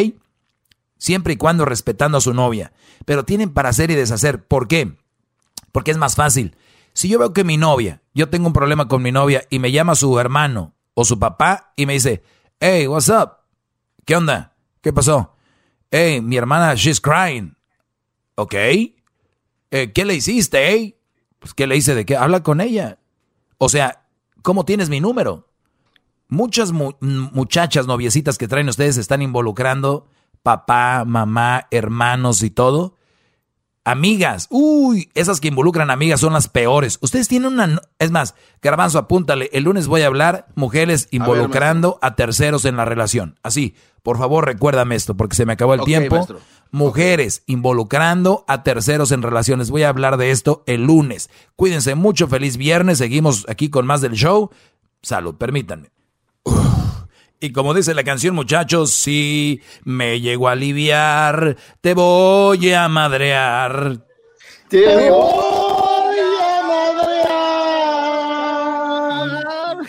Siempre 0.97 1.33
y 1.33 1.37
cuando 1.37 1.63
respetando 1.65 2.17
a 2.17 2.21
su 2.21 2.33
novia. 2.33 2.73
Pero 3.05 3.23
tienen 3.23 3.49
para 3.53 3.69
hacer 3.69 3.91
y 3.91 3.95
deshacer. 3.95 4.45
¿Por 4.45 4.67
qué? 4.67 4.97
Porque 5.71 5.91
es 5.91 5.97
más 5.97 6.15
fácil. 6.15 6.55
Si 6.93 7.09
yo 7.09 7.19
veo 7.19 7.33
que 7.33 7.43
mi 7.43 7.57
novia, 7.57 8.01
yo 8.13 8.29
tengo 8.29 8.47
un 8.47 8.53
problema 8.53 8.87
con 8.87 9.01
mi 9.01 9.11
novia 9.11 9.43
y 9.49 9.59
me 9.59 9.71
llama 9.71 9.95
su 9.95 10.19
hermano 10.19 10.75
o 10.93 11.05
su 11.05 11.19
papá 11.19 11.73
y 11.75 11.85
me 11.85 11.93
dice, 11.93 12.23
hey, 12.59 12.87
what's 12.87 13.09
up? 13.09 13.31
¿Qué 14.05 14.15
onda? 14.15 14.55
¿Qué 14.81 14.93
pasó? 14.93 15.35
Hey, 15.89 16.21
mi 16.21 16.37
hermana, 16.37 16.75
she's 16.75 17.01
crying. 17.01 17.55
¿Ok? 18.35 18.53
Eh, 18.53 19.91
¿Qué 19.93 20.05
le 20.05 20.15
hiciste, 20.15 20.75
eh? 20.75 20.99
Pues, 21.39 21.53
¿qué 21.53 21.67
le 21.67 21.75
hice 21.75 21.95
de 21.95 22.05
qué? 22.05 22.15
Habla 22.15 22.43
con 22.43 22.61
ella. 22.61 22.99
O 23.57 23.69
sea, 23.69 24.05
¿cómo 24.41 24.65
tienes 24.65 24.89
mi 24.89 24.99
número? 24.99 25.49
Muchas 26.27 26.71
muchachas 26.71 27.85
noviecitas 27.85 28.37
que 28.37 28.47
traen 28.47 28.69
ustedes 28.69 28.97
están 28.97 29.21
involucrando 29.21 30.07
papá, 30.41 31.05
mamá, 31.05 31.67
hermanos 31.71 32.43
y 32.43 32.49
todo. 32.49 32.97
Amigas, 33.85 34.47
uy, 34.49 35.09
esas 35.13 35.41
que 35.41 35.49
involucran 35.49 35.91
amigas 35.91 36.21
son 36.21 36.31
las 36.31 36.47
peores. 36.47 36.99
Ustedes 37.01 37.27
tienen 37.27 37.51
una... 37.53 37.81
Es 37.99 38.11
más, 38.11 38.33
Garbanzo, 38.61 38.97
apúntale, 38.97 39.49
el 39.51 39.65
lunes 39.65 39.87
voy 39.87 40.03
a 40.03 40.07
hablar 40.07 40.47
mujeres 40.55 41.09
involucrando 41.11 41.99
a, 42.01 42.15
terceros 42.15 42.63
en 42.63 42.77
la 42.77 42.85
relación. 42.85 43.37
Así, 43.43 43.75
por 44.01 44.17
favor, 44.17 44.45
recuérdame 44.45 44.95
esto, 44.95 45.17
porque 45.17 45.35
se 45.35 45.45
me 45.45 45.53
acabó 45.53 45.73
el 45.73 45.81
tiempo. 45.81 46.25
Mujeres 46.71 47.43
involucrando 47.45 48.45
a 48.47 48.63
terceros 48.63 49.11
en 49.11 49.21
relaciones. 49.21 49.69
Voy 49.69 49.83
a 49.83 49.89
hablar 49.89 50.15
de 50.15 50.31
esto 50.31 50.63
el 50.65 50.85
lunes. 50.85 51.29
Cuídense 51.57 51.95
mucho, 51.95 52.29
feliz 52.29 52.55
viernes, 52.55 52.99
seguimos 52.99 53.45
aquí 53.49 53.69
con 53.69 53.85
más 53.85 53.99
del 53.99 54.13
show. 54.13 54.49
Salud, 55.01 55.35
permítanme. 55.35 55.91
Y 57.43 57.51
como 57.51 57.73
dice 57.73 57.93
la 57.93 58.05
canción, 58.05 58.35
muchachos, 58.35 58.91
si 58.91 59.61
me 59.83 60.21
llego 60.21 60.47
a 60.47 60.53
aliviar, 60.53 61.57
te 61.81 61.93
voy 61.93 62.71
a 62.71 62.87
madrear. 62.87 63.97
Te 64.69 65.09
voy 65.09 66.15
a 66.41 66.61
madrear. 66.65 67.35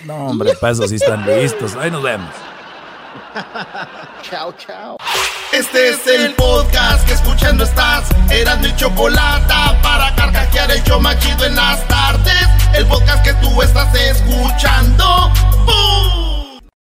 No, 0.05 0.17
hombre, 0.27 0.55
para 0.61 0.73
eso 0.73 0.89
sí 0.89 0.97
están 0.97 1.25
listos. 1.25 1.77
Ahí 1.77 1.93
nos 1.93 2.03
vemos. 2.03 2.35
chao, 4.29 4.53
chao. 4.59 4.97
Este 5.53 5.91
es 5.91 6.05
el 6.09 6.35
podcast 6.35 7.07
que 7.07 7.15
escuchando 7.15 7.63
estás. 7.63 8.09
Eran 8.33 8.63
mi 8.63 8.75
chocolate 8.75 9.55
para 9.81 10.13
carcajear 10.17 10.73
el 10.73 10.83
yo 10.83 10.99
machido 10.99 11.45
en 11.45 11.55
las 11.55 11.87
tardes. 11.87 12.49
El 12.75 12.85
podcast 12.87 13.25
que 13.25 13.33
tú 13.35 13.63
estás 13.63 13.95
escuchando. 13.95 15.31
¡Bum! 15.65 16.24